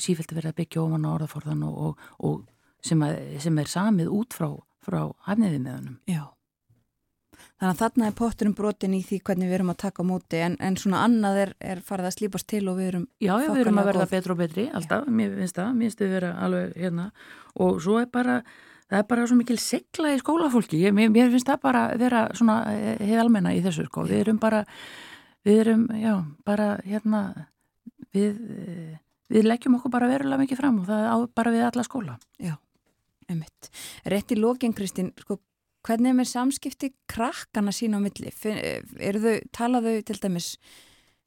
sífælt 0.00 0.32
að 0.32 0.40
vera 0.40 0.52
að 0.54 0.58
byggja 0.62 0.82
ofan 0.82 1.06
á 1.06 1.10
orðaforðan 1.14 1.64
og 1.68 2.44
sem, 2.84 3.02
að, 3.04 3.18
sem 3.44 3.58
er 3.60 3.70
samið 3.70 4.12
út 4.14 4.36
frá, 4.36 4.48
frá 4.84 5.00
hafniði 5.28 5.60
meðanum. 5.62 5.98
Já. 6.10 6.24
Þannig 7.54 7.70
að 7.70 7.80
þarna 7.80 8.06
er 8.08 8.14
potturinn 8.18 8.56
brotin 8.58 8.94
í 8.96 9.00
því 9.06 9.20
hvernig 9.24 9.48
við 9.48 9.56
erum 9.58 9.72
að 9.72 9.80
taka 9.84 10.04
móti 10.06 10.40
en, 10.42 10.56
en 10.62 10.76
svona 10.80 11.04
annað 11.06 11.40
er, 11.44 11.52
er 11.62 11.80
farið 11.86 12.08
að 12.08 12.14
slípast 12.16 12.48
til 12.50 12.62
og 12.70 12.78
við 12.80 12.90
erum 12.90 13.06
Já, 13.22 13.32
já 13.40 13.48
við 13.48 13.60
erum 13.62 13.80
að 13.80 13.88
verða 13.90 14.06
betri 14.10 14.34
og 14.34 14.40
betri 14.40 14.64
alltaf, 14.74 15.08
mér 15.08 15.36
finnst 15.38 15.58
það, 15.60 15.70
mér 15.78 15.88
finnst 15.88 16.04
að 16.04 16.14
vera 16.16 16.32
alveg 16.44 16.76
hérna. 16.82 17.06
Og 17.64 17.80
svo 17.84 18.00
er 18.02 18.10
bara 18.12 18.40
það 18.90 18.98
er 18.98 19.06
bara 19.14 19.26
svo 19.30 19.38
mikil 19.38 19.58
segla 19.62 20.12
í 20.12 20.20
skólafólki. 20.20 20.82
Ég, 20.82 20.94
mér, 20.96 21.12
mér 21.14 21.32
finnst 21.32 21.48
það 21.48 21.62
bara 21.62 21.86
vera 22.00 22.26
svona 22.36 22.58
heið 23.00 23.24
eh, 23.24 23.54
í 23.54 23.64
þessu 23.64 23.86
sko, 23.88 24.04
við 24.10 24.24
erum 24.26 24.42
bara 24.42 24.64
við 25.46 25.62
erum, 25.64 25.88
já, 26.00 26.14
bara 26.44 26.68
hérna 26.84 27.24
við 28.14 28.34
eh, 28.34 28.92
við 29.32 29.48
leggjum 29.48 29.78
okkur 29.78 29.92
bara 29.94 30.10
verulega 30.10 30.42
mikið 30.42 30.60
fram 30.60 30.82
og 30.82 30.88
það 30.90 31.06
á 31.08 31.16
bara 31.38 31.54
við 31.54 31.66
alla 31.70 31.86
skóla. 31.86 32.18
Já, 32.38 32.54
einmitt. 33.28 33.70
Rétt 34.04 34.32
í 34.32 34.38
lógin 34.38 34.74
Kristín, 34.76 35.12
sko 35.20 35.40
Hvernig 35.84 36.14
er 36.14 36.16
með 36.16 36.30
samskipti 36.30 36.88
krakkana 37.12 37.72
sín 37.74 37.92
á 37.92 38.00
milli? 38.00 38.30
Þau, 38.32 39.34
tala 39.52 39.82
þau 39.84 39.98
til 40.08 40.16
dæmis 40.22 40.46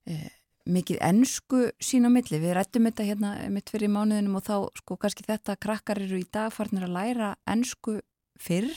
eh, 0.09 0.31
mikið 0.65 0.97
ennsku 1.05 1.59
sín 1.77 2.09
á 2.09 2.11
milli? 2.13 2.39
Við 2.41 2.55
rættum 2.57 2.89
þetta 2.89 3.05
hérna 3.05 3.35
mitt 3.53 3.69
fyrir 3.69 3.93
mánuðinum 3.93 4.39
og 4.39 4.47
þá 4.47 4.55
sko 4.81 4.97
kannski 4.97 5.27
þetta 5.27 5.59
krakkar 5.61 6.01
eru 6.01 6.17
í 6.17 6.25
dag 6.33 6.49
farnir 6.55 6.87
að 6.87 6.97
læra 6.97 7.35
ennsku 7.45 7.99
fyrr. 8.41 8.73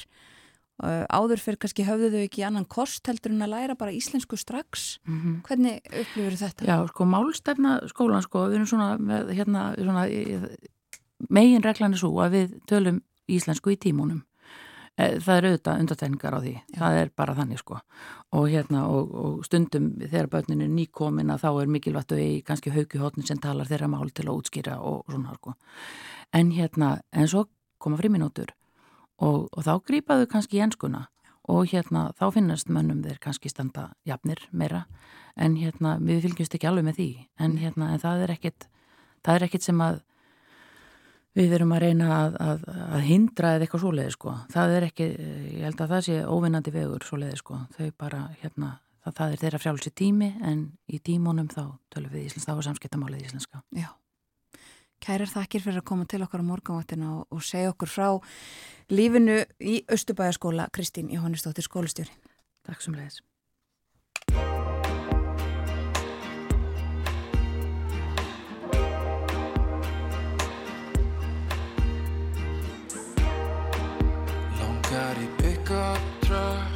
Uh, 0.81 1.05
áður 1.13 1.43
fyrir 1.45 1.61
kannski 1.61 1.85
höfðu 1.85 2.09
þau 2.15 2.23
ekki 2.23 2.45
annan 2.47 2.65
kost 2.65 3.05
heldur 3.09 3.35
en 3.35 3.45
að 3.45 3.53
læra 3.53 3.75
bara 3.77 3.93
íslensku 3.93 4.37
strax. 4.41 4.99
Mm 5.05 5.19
-hmm. 5.21 5.35
Hvernig 5.49 5.81
upplifur 5.85 6.37
þetta? 6.41 6.65
Já, 6.65 6.77
sko 6.89 7.05
málstefna 7.05 7.81
skólan 7.89 8.25
sko, 8.25 8.47
við 8.49 8.55
erum 8.55 8.67
svona, 8.67 8.97
með, 8.97 9.33
hérna, 9.37 9.75
svona 9.77 10.07
megin 11.29 11.63
reglan 11.63 11.93
er 11.93 12.01
svo 12.01 12.17
að 12.25 12.33
við 12.33 12.57
tölum 12.71 13.03
íslensku 13.37 13.73
í 13.75 13.79
tímunum. 13.81 14.25
Eh, 15.01 15.17
það 15.23 15.37
er 15.37 15.47
auðvitað 15.49 15.83
undartegningar 15.85 16.37
á 16.37 16.41
því. 16.41 16.55
Já. 16.75 16.79
það 16.81 16.99
er 17.01 17.11
bara 17.17 17.35
þannig 17.39 17.61
sko. 17.63 17.79
Og, 18.37 18.49
hérna, 18.51 18.83
og, 18.91 19.15
og 19.15 19.45
stundum 19.47 19.93
þegar 20.01 20.31
börnin 20.33 20.65
er 20.65 20.73
nýkomin 20.73 21.33
að 21.33 21.45
þá 21.45 21.51
er 21.53 21.73
mikilvægt 21.77 22.13
að 22.13 22.21
við 22.23 22.35
kannski 22.49 22.75
haugihotnin 22.75 23.27
sem 23.27 23.39
talar 23.39 23.71
þeirra 23.71 23.89
mál 23.89 24.11
til 24.11 24.27
að 24.29 24.41
útskýra 24.41 24.81
og 24.81 25.07
svona 25.09 25.37
sko. 25.39 25.55
En 26.37 26.51
hérna, 26.53 26.99
en 27.13 27.31
svo 27.31 27.47
koma 27.79 27.97
friminútur 27.97 28.53
og, 29.21 29.49
og 29.49 29.65
þá 29.65 29.73
grýpaðu 29.89 30.29
kannski 30.29 30.59
í 30.59 30.65
enskuna 30.67 31.07
og 31.51 31.71
hérna 31.73 32.11
þá 32.19 32.27
finnast 32.35 32.69
mönnum 32.69 33.01
þeir 33.03 33.19
kannski 33.23 33.51
standa 33.51 33.91
jafnir 34.07 34.43
meira. 34.53 34.85
En 35.37 35.57
hérna 35.57 35.97
við 36.03 36.27
fylgjumst 36.27 36.55
ekki 36.59 36.69
alveg 36.69 36.91
með 36.91 37.01
því. 37.01 37.11
En 37.41 37.57
hérna 37.59 37.95
en 37.95 38.03
það 38.03 38.27
er 38.27 38.35
ekkit 38.37 38.69
það 39.25 39.35
er 39.35 39.47
ekkit 39.49 39.67
sem 39.67 39.81
að 39.81 40.03
við 41.39 41.55
erum 41.57 41.73
að 41.75 41.83
reyna 41.85 42.11
að, 42.17 42.37
að, 42.43 42.69
að 42.97 43.07
hindra 43.07 43.55
eða 43.55 43.67
eitthvað 43.67 43.85
svoleiði 43.85 44.15
sko. 44.17 44.35
Það 44.55 44.77
er 44.77 44.87
ekki, 44.89 45.09
ég 45.55 45.67
held 45.69 45.83
að 45.85 45.95
það 45.95 46.05
sé 46.07 46.19
óvinnandi 46.27 46.75
vegur 46.75 47.07
svoleiði 47.07 47.41
sko. 47.41 47.61
Þau 47.77 47.87
bara, 48.03 48.23
hérna, 48.43 48.73
það, 49.05 49.17
það 49.21 49.35
er 49.35 49.43
þeirra 49.45 49.63
frjálsi 49.65 49.95
tími 50.03 50.31
en 50.51 50.67
í 50.91 51.01
tímunum 51.07 51.51
þá 51.53 51.63
tölum 51.95 52.15
við 52.15 52.29
íslenska 52.29 52.59
og 52.59 52.67
samskiptamálið 52.67 53.27
íslenska. 53.29 53.63
Já. 53.79 53.89
Kærar 55.01 55.31
þakkir 55.33 55.65
fyrir 55.65 55.81
að 55.81 55.89
koma 55.89 56.05
til 56.05 56.21
okkar 56.27 56.43
á 56.45 56.51
morgunváttina 56.51 57.15
og, 57.15 57.25
og 57.33 57.47
segja 57.47 57.73
okkur 57.73 57.89
frá 57.89 58.09
lífinu 58.93 59.39
í 59.65 59.81
Östubæjaskóla 59.89 60.69
Kristín 60.77 61.09
Jóhannesdóttir 61.15 61.65
skólistjóri. 61.65 62.13
Takk 62.69 62.85
sem 62.85 62.99
leiðis. 62.99 63.23
Pick-up 75.81 76.03
truck 76.27 76.73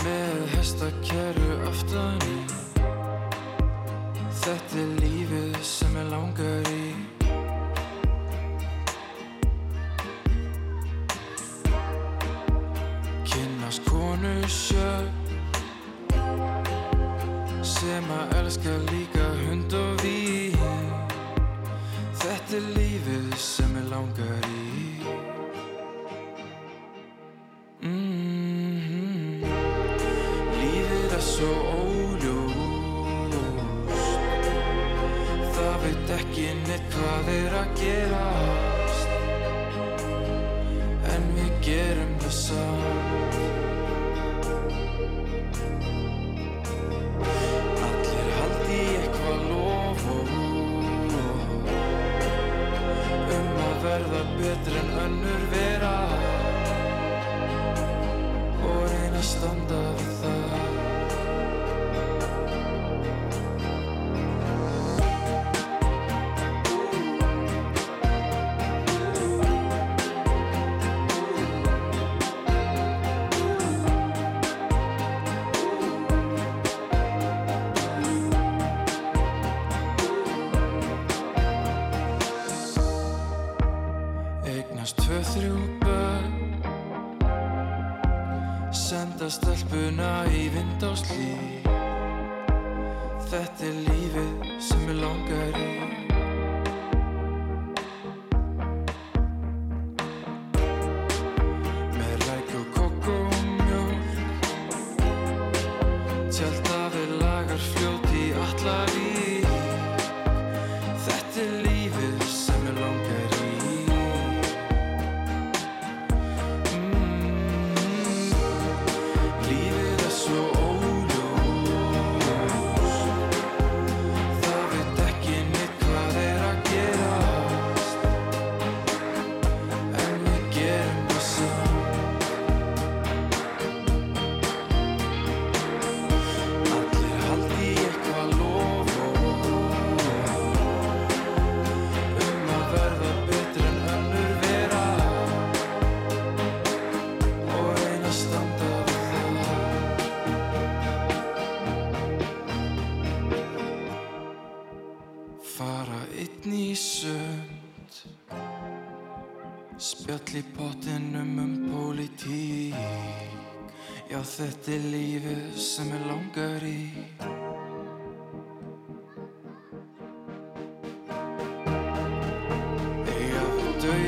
Með 0.00 0.38
hestakerru 0.54 1.50
aftan 1.68 2.18
í. 2.26 2.38
Þetta 4.40 4.78
er 4.80 4.92
lífið 5.02 5.58
sem 5.66 5.98
ég 6.00 6.08
langar 6.10 6.70
í. 6.72 6.86
Kynnast 13.30 13.84
konu 13.86 14.34
sjö 14.48 14.92
Sem 17.76 18.14
að 18.16 18.38
elska 18.40 18.74
líka 18.90 19.19
hvað 37.20 37.34
er 37.36 37.54
að 37.58 37.72
gerast 37.76 39.10
en 41.12 41.26
við 41.36 41.50
gerum 41.66 42.12
það 42.22 42.34
samt. 42.36 43.34
Allir 47.88 48.30
haldi 48.38 48.78
eitthvað 49.00 49.42
lof 49.50 50.06
og 50.14 50.32
úr 50.38 51.10
um 53.36 53.50
að 53.66 53.76
verða 53.84 54.22
betur 54.38 54.78
en 54.84 54.94
önnur 55.04 55.44
vera 55.52 55.96
og 58.70 58.80
reyna 58.94 59.22
standað 59.34 60.09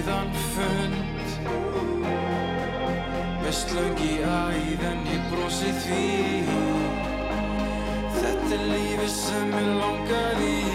dauðan 0.02 0.32
fund. 0.52 1.28
Með 3.42 3.54
slöng 3.56 4.02
í 4.02 4.12
æðan 4.22 5.06
ég 5.10 5.24
brosi 5.30 5.72
því. 5.84 6.02
Þetta 8.18 8.54
er 8.58 8.68
lífið 8.72 9.10
sem 9.14 9.56
ég 9.58 9.72
langar 9.80 10.46
í 10.46 10.71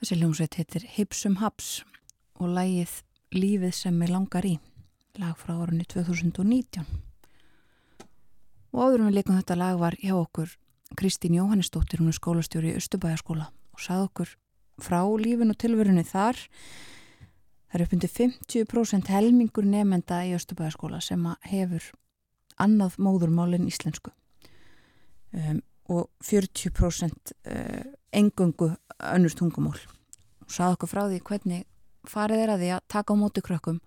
Þessi 0.00 0.16
hljómsveit 0.16 0.54
heitir 0.56 0.84
Hipsum 0.94 1.34
Haps 1.42 1.82
og 2.40 2.54
lægið 2.56 2.92
Lífið 3.36 3.74
sem 3.76 3.98
mig 4.00 4.08
langar 4.08 4.46
í, 4.48 4.54
lag 5.20 5.34
frá 5.36 5.52
árunni 5.52 5.84
2019. 5.84 6.86
Og 8.72 8.80
áður 8.80 9.04
við 9.04 9.18
leikum 9.18 9.36
þetta 9.36 9.58
lag 9.60 9.76
var 9.76 9.98
hjá 10.00 10.14
okkur 10.16 10.54
Kristín 10.96 11.36
Jóhannesdóttir, 11.36 12.00
hún 12.00 12.08
er 12.14 12.16
skólastjóri 12.16 12.72
í 12.72 12.78
Östubæjaskóla 12.80 13.50
og 13.76 13.84
sað 13.84 14.06
okkur 14.06 14.32
frá 14.80 15.02
lífin 15.20 15.52
og 15.52 15.60
tilverunni 15.60 16.06
þar. 16.08 16.40
Það 17.68 17.76
er 17.76 17.84
uppindu 17.84 18.10
50% 18.16 19.12
helmingur 19.12 19.68
nefnda 19.68 20.22
í 20.24 20.32
Östubæjaskóla 20.38 21.02
sem 21.04 21.28
hefur 21.52 21.92
annað 22.56 22.96
móðurmálinn 22.96 23.68
íslensku 23.68 24.16
um, 25.36 25.60
og 25.90 26.10
40% 26.22 27.32
uh, 27.50 27.84
engöngu 28.12 28.70
önnur 29.00 29.34
tungumál. 29.34 29.78
Og 30.44 30.52
sað 30.52 30.76
okkur 30.76 30.90
frá 30.90 31.02
því 31.08 31.20
hvernig 31.26 31.66
farið 32.08 32.44
er 32.44 32.52
að 32.54 32.62
því 32.62 32.70
að 32.76 32.86
taka 32.94 33.14
á 33.14 33.20
móti 33.20 33.42
krökkum. 33.44 33.80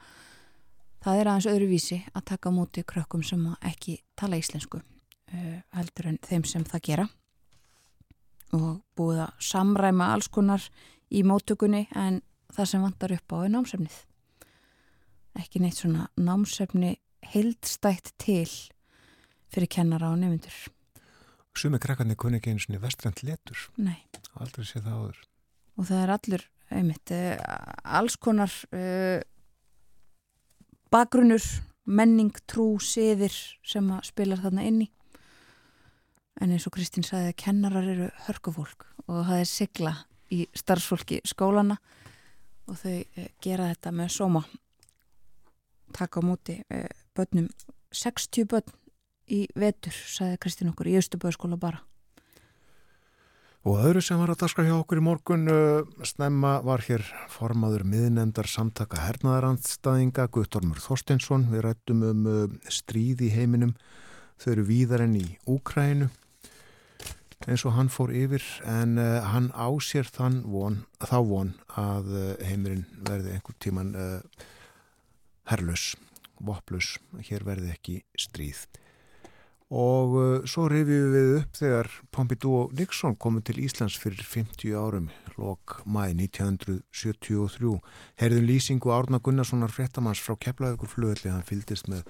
Það 1.03 1.19
er 1.19 1.29
aðeins 1.29 1.49
öðruvísi 1.51 1.99
að 2.13 2.25
taka 2.31 2.51
á 2.51 2.55
móti 2.55 2.83
krökkum 2.87 3.23
sem 3.23 3.43
ekki 3.61 4.01
tala 4.19 4.39
íslensku 4.39 4.79
uh, 4.79 5.59
heldur 5.75 6.11
en 6.11 6.19
þeim 6.27 6.47
sem 6.47 6.67
það 6.67 6.85
gera. 6.89 7.07
Og 8.53 8.83
búið 8.97 9.23
að 9.25 9.47
samræma 9.47 10.11
alls 10.13 10.29
konar 10.29 10.67
í 11.13 11.23
móttökunni 11.25 11.87
en 11.95 12.21
það 12.53 12.69
sem 12.69 12.83
vantar 12.83 13.15
upp 13.15 13.33
á 13.33 13.37
er 13.45 13.55
námsefnið. 13.55 13.95
Ekki 15.39 15.63
neitt 15.63 15.79
svona 15.79 16.09
námsefni 16.19 16.97
heildstætt 17.33 18.11
til 18.21 18.49
fyrir 19.53 19.69
kennara 19.71 20.11
og 20.11 20.19
nefndur 20.21 20.53
Sumi 21.57 21.77
krakkarnir 21.81 22.17
kunni 22.17 22.39
ekki 22.39 22.53
eins 22.53 22.65
og 22.69 22.81
vestrænt 22.81 23.21
letur. 23.23 23.69
nei 23.77 24.01
Aldrei 24.41 24.65
sé 24.65 24.81
það 24.81 24.97
áður. 24.97 25.19
og 25.77 25.85
það 25.85 26.01
er 26.03 26.13
allur 26.13 26.43
einmitt, 26.73 27.11
uh, 27.13 27.37
alls 27.83 28.15
konar 28.17 28.53
uh, 28.73 29.21
bakgrunnur, 30.93 31.43
menning, 31.85 32.33
trú, 32.49 32.77
siðir 32.81 33.33
sem 33.65 33.89
að 33.91 34.09
spilar 34.09 34.41
þarna 34.41 34.65
inni 34.65 34.89
en 36.41 36.53
eins 36.53 36.65
og 36.67 36.73
Kristín 36.73 37.05
sagði 37.05 37.33
að 37.33 37.39
kennarar 37.43 37.89
eru 37.89 38.09
hörkufólk 38.27 38.87
og 39.05 39.25
það 39.27 39.39
er 39.39 39.49
sigla 39.49 39.93
í 40.33 40.45
starfsfólki 40.57 41.21
skólana 41.27 41.77
og 42.69 42.79
þau 42.79 42.97
uh, 42.97 43.27
gera 43.43 43.69
þetta 43.73 43.93
með 43.93 44.13
sóma 44.17 44.45
taka 45.93 46.23
á 46.23 46.25
móti 46.25 46.55
börnum 47.13 47.51
60 47.93 48.47
börn 48.49 48.71
í 49.31 49.45
vetur, 49.55 49.93
sagði 49.93 50.39
Kristín 50.43 50.71
okkur 50.73 50.91
í 50.91 50.97
Östuböðskóla 50.99 51.59
bara 51.59 51.83
Og 53.63 53.79
öðru 53.79 54.01
sem 54.03 54.19
var 54.19 54.33
að 54.33 54.41
daska 54.41 54.63
hjá 54.67 54.73
okkur 54.75 54.99
í 54.99 55.03
morgun 55.05 55.47
uh, 55.47 55.85
snemma 56.03 56.57
var 56.67 56.81
hér 56.83 57.05
formaður 57.31 57.85
miðnefndar 57.87 58.49
samtaka 58.51 58.99
hernaðarandstæðinga 59.05 60.25
Guttormur 60.35 60.81
Þorsteinsson. 60.83 61.45
Við 61.47 61.63
rættum 61.63 62.03
um 62.09 62.27
uh, 62.27 62.41
stríð 62.67 63.23
í 63.23 63.31
heiminum. 63.31 63.71
Þau 64.43 64.49
eru 64.57 64.67
víðar 64.67 65.05
enn 65.05 65.15
í 65.21 65.23
Úkrænu 65.47 66.09
eins 67.47 67.63
og 67.67 67.75
hann 67.77 67.91
fór 67.91 68.11
yfir 68.15 68.43
en 68.67 68.99
uh, 68.99 69.23
hann 69.31 69.47
ásér 69.55 70.11
þann 70.11 70.41
von, 70.43 70.81
þá 70.99 71.17
von 71.31 71.55
að 71.79 72.11
heimurinn 72.43 72.83
verði 73.07 73.37
einhver 73.37 73.59
tíman 73.63 73.95
herlus, 75.47 75.93
vopplus. 76.43 76.97
Hér 77.31 77.47
verði 77.47 77.71
ekki 77.77 78.01
stríð. 78.19 78.67
Og 79.73 80.11
uh, 80.13 80.43
svo 80.45 80.67
rifjum 80.69 81.13
við 81.15 81.31
upp 81.39 81.55
þegar 81.57 81.87
Pompidou 82.13 82.51
og 82.59 82.73
Nixon 82.77 83.15
komu 83.17 83.41
til 83.41 83.57
Íslands 83.63 83.95
fyrir 83.97 84.21
50 84.21 84.75
árum, 84.77 85.07
lok 85.33 85.79
mæ 85.89 86.11
1973. 86.11 87.79
Herðum 88.21 88.45
lýsingu 88.45 88.93
Árna 88.93 89.17
Gunnarssonar 89.17 89.73
fréttamanns 89.73 90.21
frá 90.21 90.37
Keflavíkur 90.37 90.91
flugvelli, 90.91 91.31
hann 91.33 91.47
fyldist 91.47 91.89
með 91.89 92.05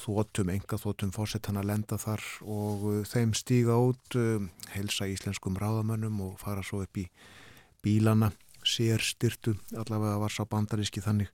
þótum, 0.00 0.50
enga 0.50 0.80
þótum 0.82 1.14
fórsett 1.14 1.46
hann 1.46 1.62
að 1.62 1.70
lenda 1.70 1.98
þar 1.98 2.26
og 2.42 2.84
uh, 2.90 3.00
þeim 3.06 3.38
stíga 3.38 3.78
út, 3.78 4.18
uh, 4.18 4.42
helsa 4.74 5.06
íslenskum 5.06 5.62
ráðamönnum 5.62 6.18
og 6.26 6.38
fara 6.42 6.66
svo 6.66 6.82
upp 6.82 6.98
í 6.98 7.06
bílana, 7.86 8.32
sér 8.66 8.98
styrtu, 8.98 9.54
allavega 9.78 10.18
var 10.26 10.34
sá 10.34 10.42
bandaríski 10.42 11.06
þannig. 11.06 11.30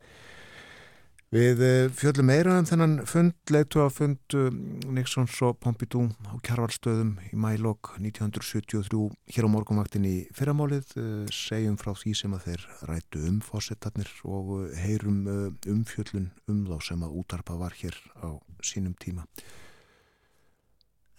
Við 1.35 1.59
eh, 1.67 1.89
fjöllum 1.91 2.29
meira 2.31 2.53
um 2.55 2.67
þennan 2.69 3.01
fund, 3.03 3.35
leitu 3.51 3.81
að 3.83 3.97
fund 3.97 4.35
uh, 4.39 4.45
Nixons 4.95 5.35
og 5.43 5.57
Pompidou 5.59 6.05
á 6.23 6.39
kjarvalstöðum 6.47 7.17
í 7.27 7.39
mælokk 7.43 7.97
1973 7.99 9.01
hér 9.35 9.49
á 9.51 9.51
morgunvaktin 9.51 10.07
í 10.07 10.15
fyrramálið, 10.39 10.93
uh, 11.03 11.25
segjum 11.35 11.75
frá 11.81 11.91
því 11.99 12.13
sem 12.21 12.37
að 12.37 12.45
þeir 12.45 12.67
rætu 12.93 13.25
um 13.27 13.41
fósettarnir 13.43 14.13
og 14.23 14.53
heyrum 14.79 15.19
umfjöllun 15.67 16.31
um 16.47 16.63
þá 16.71 16.79
sem 16.93 17.03
að 17.03 17.19
útarpa 17.19 17.59
var 17.59 17.75
hér 17.81 17.99
á 18.23 18.39
sínum 18.63 18.95
tíma. 18.95 19.27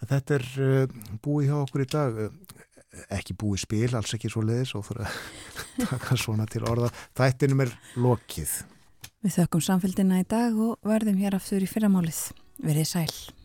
Þetta 0.08 0.38
er 0.38 0.48
búið 1.20 1.50
hjá 1.50 1.56
okkur 1.58 1.84
í 1.84 1.90
dag, 1.90 2.18
ekki 3.12 3.36
búið 3.36 3.66
spil, 3.66 3.92
alls 3.92 4.16
ekki 4.16 4.32
svo 4.32 4.40
leiðis 4.46 4.72
og 4.78 4.88
fyrir 4.88 5.04
að 5.04 5.20
taka 5.92 6.16
svona 6.16 6.48
til 6.48 6.64
orða. 6.64 6.88
Þættinum 7.18 7.66
er 7.66 7.76
lokið. 8.00 8.56
Við 9.18 9.34
þökkum 9.34 9.62
samfélgina 9.66 10.20
í 10.22 10.26
dag 10.30 10.54
og 10.62 10.78
verðum 10.86 11.18
hér 11.18 11.34
aftur 11.34 11.64
í 11.64 11.66
fyrramálið. 11.66 12.20
Verðið 12.62 12.86
sæl. 12.86 13.37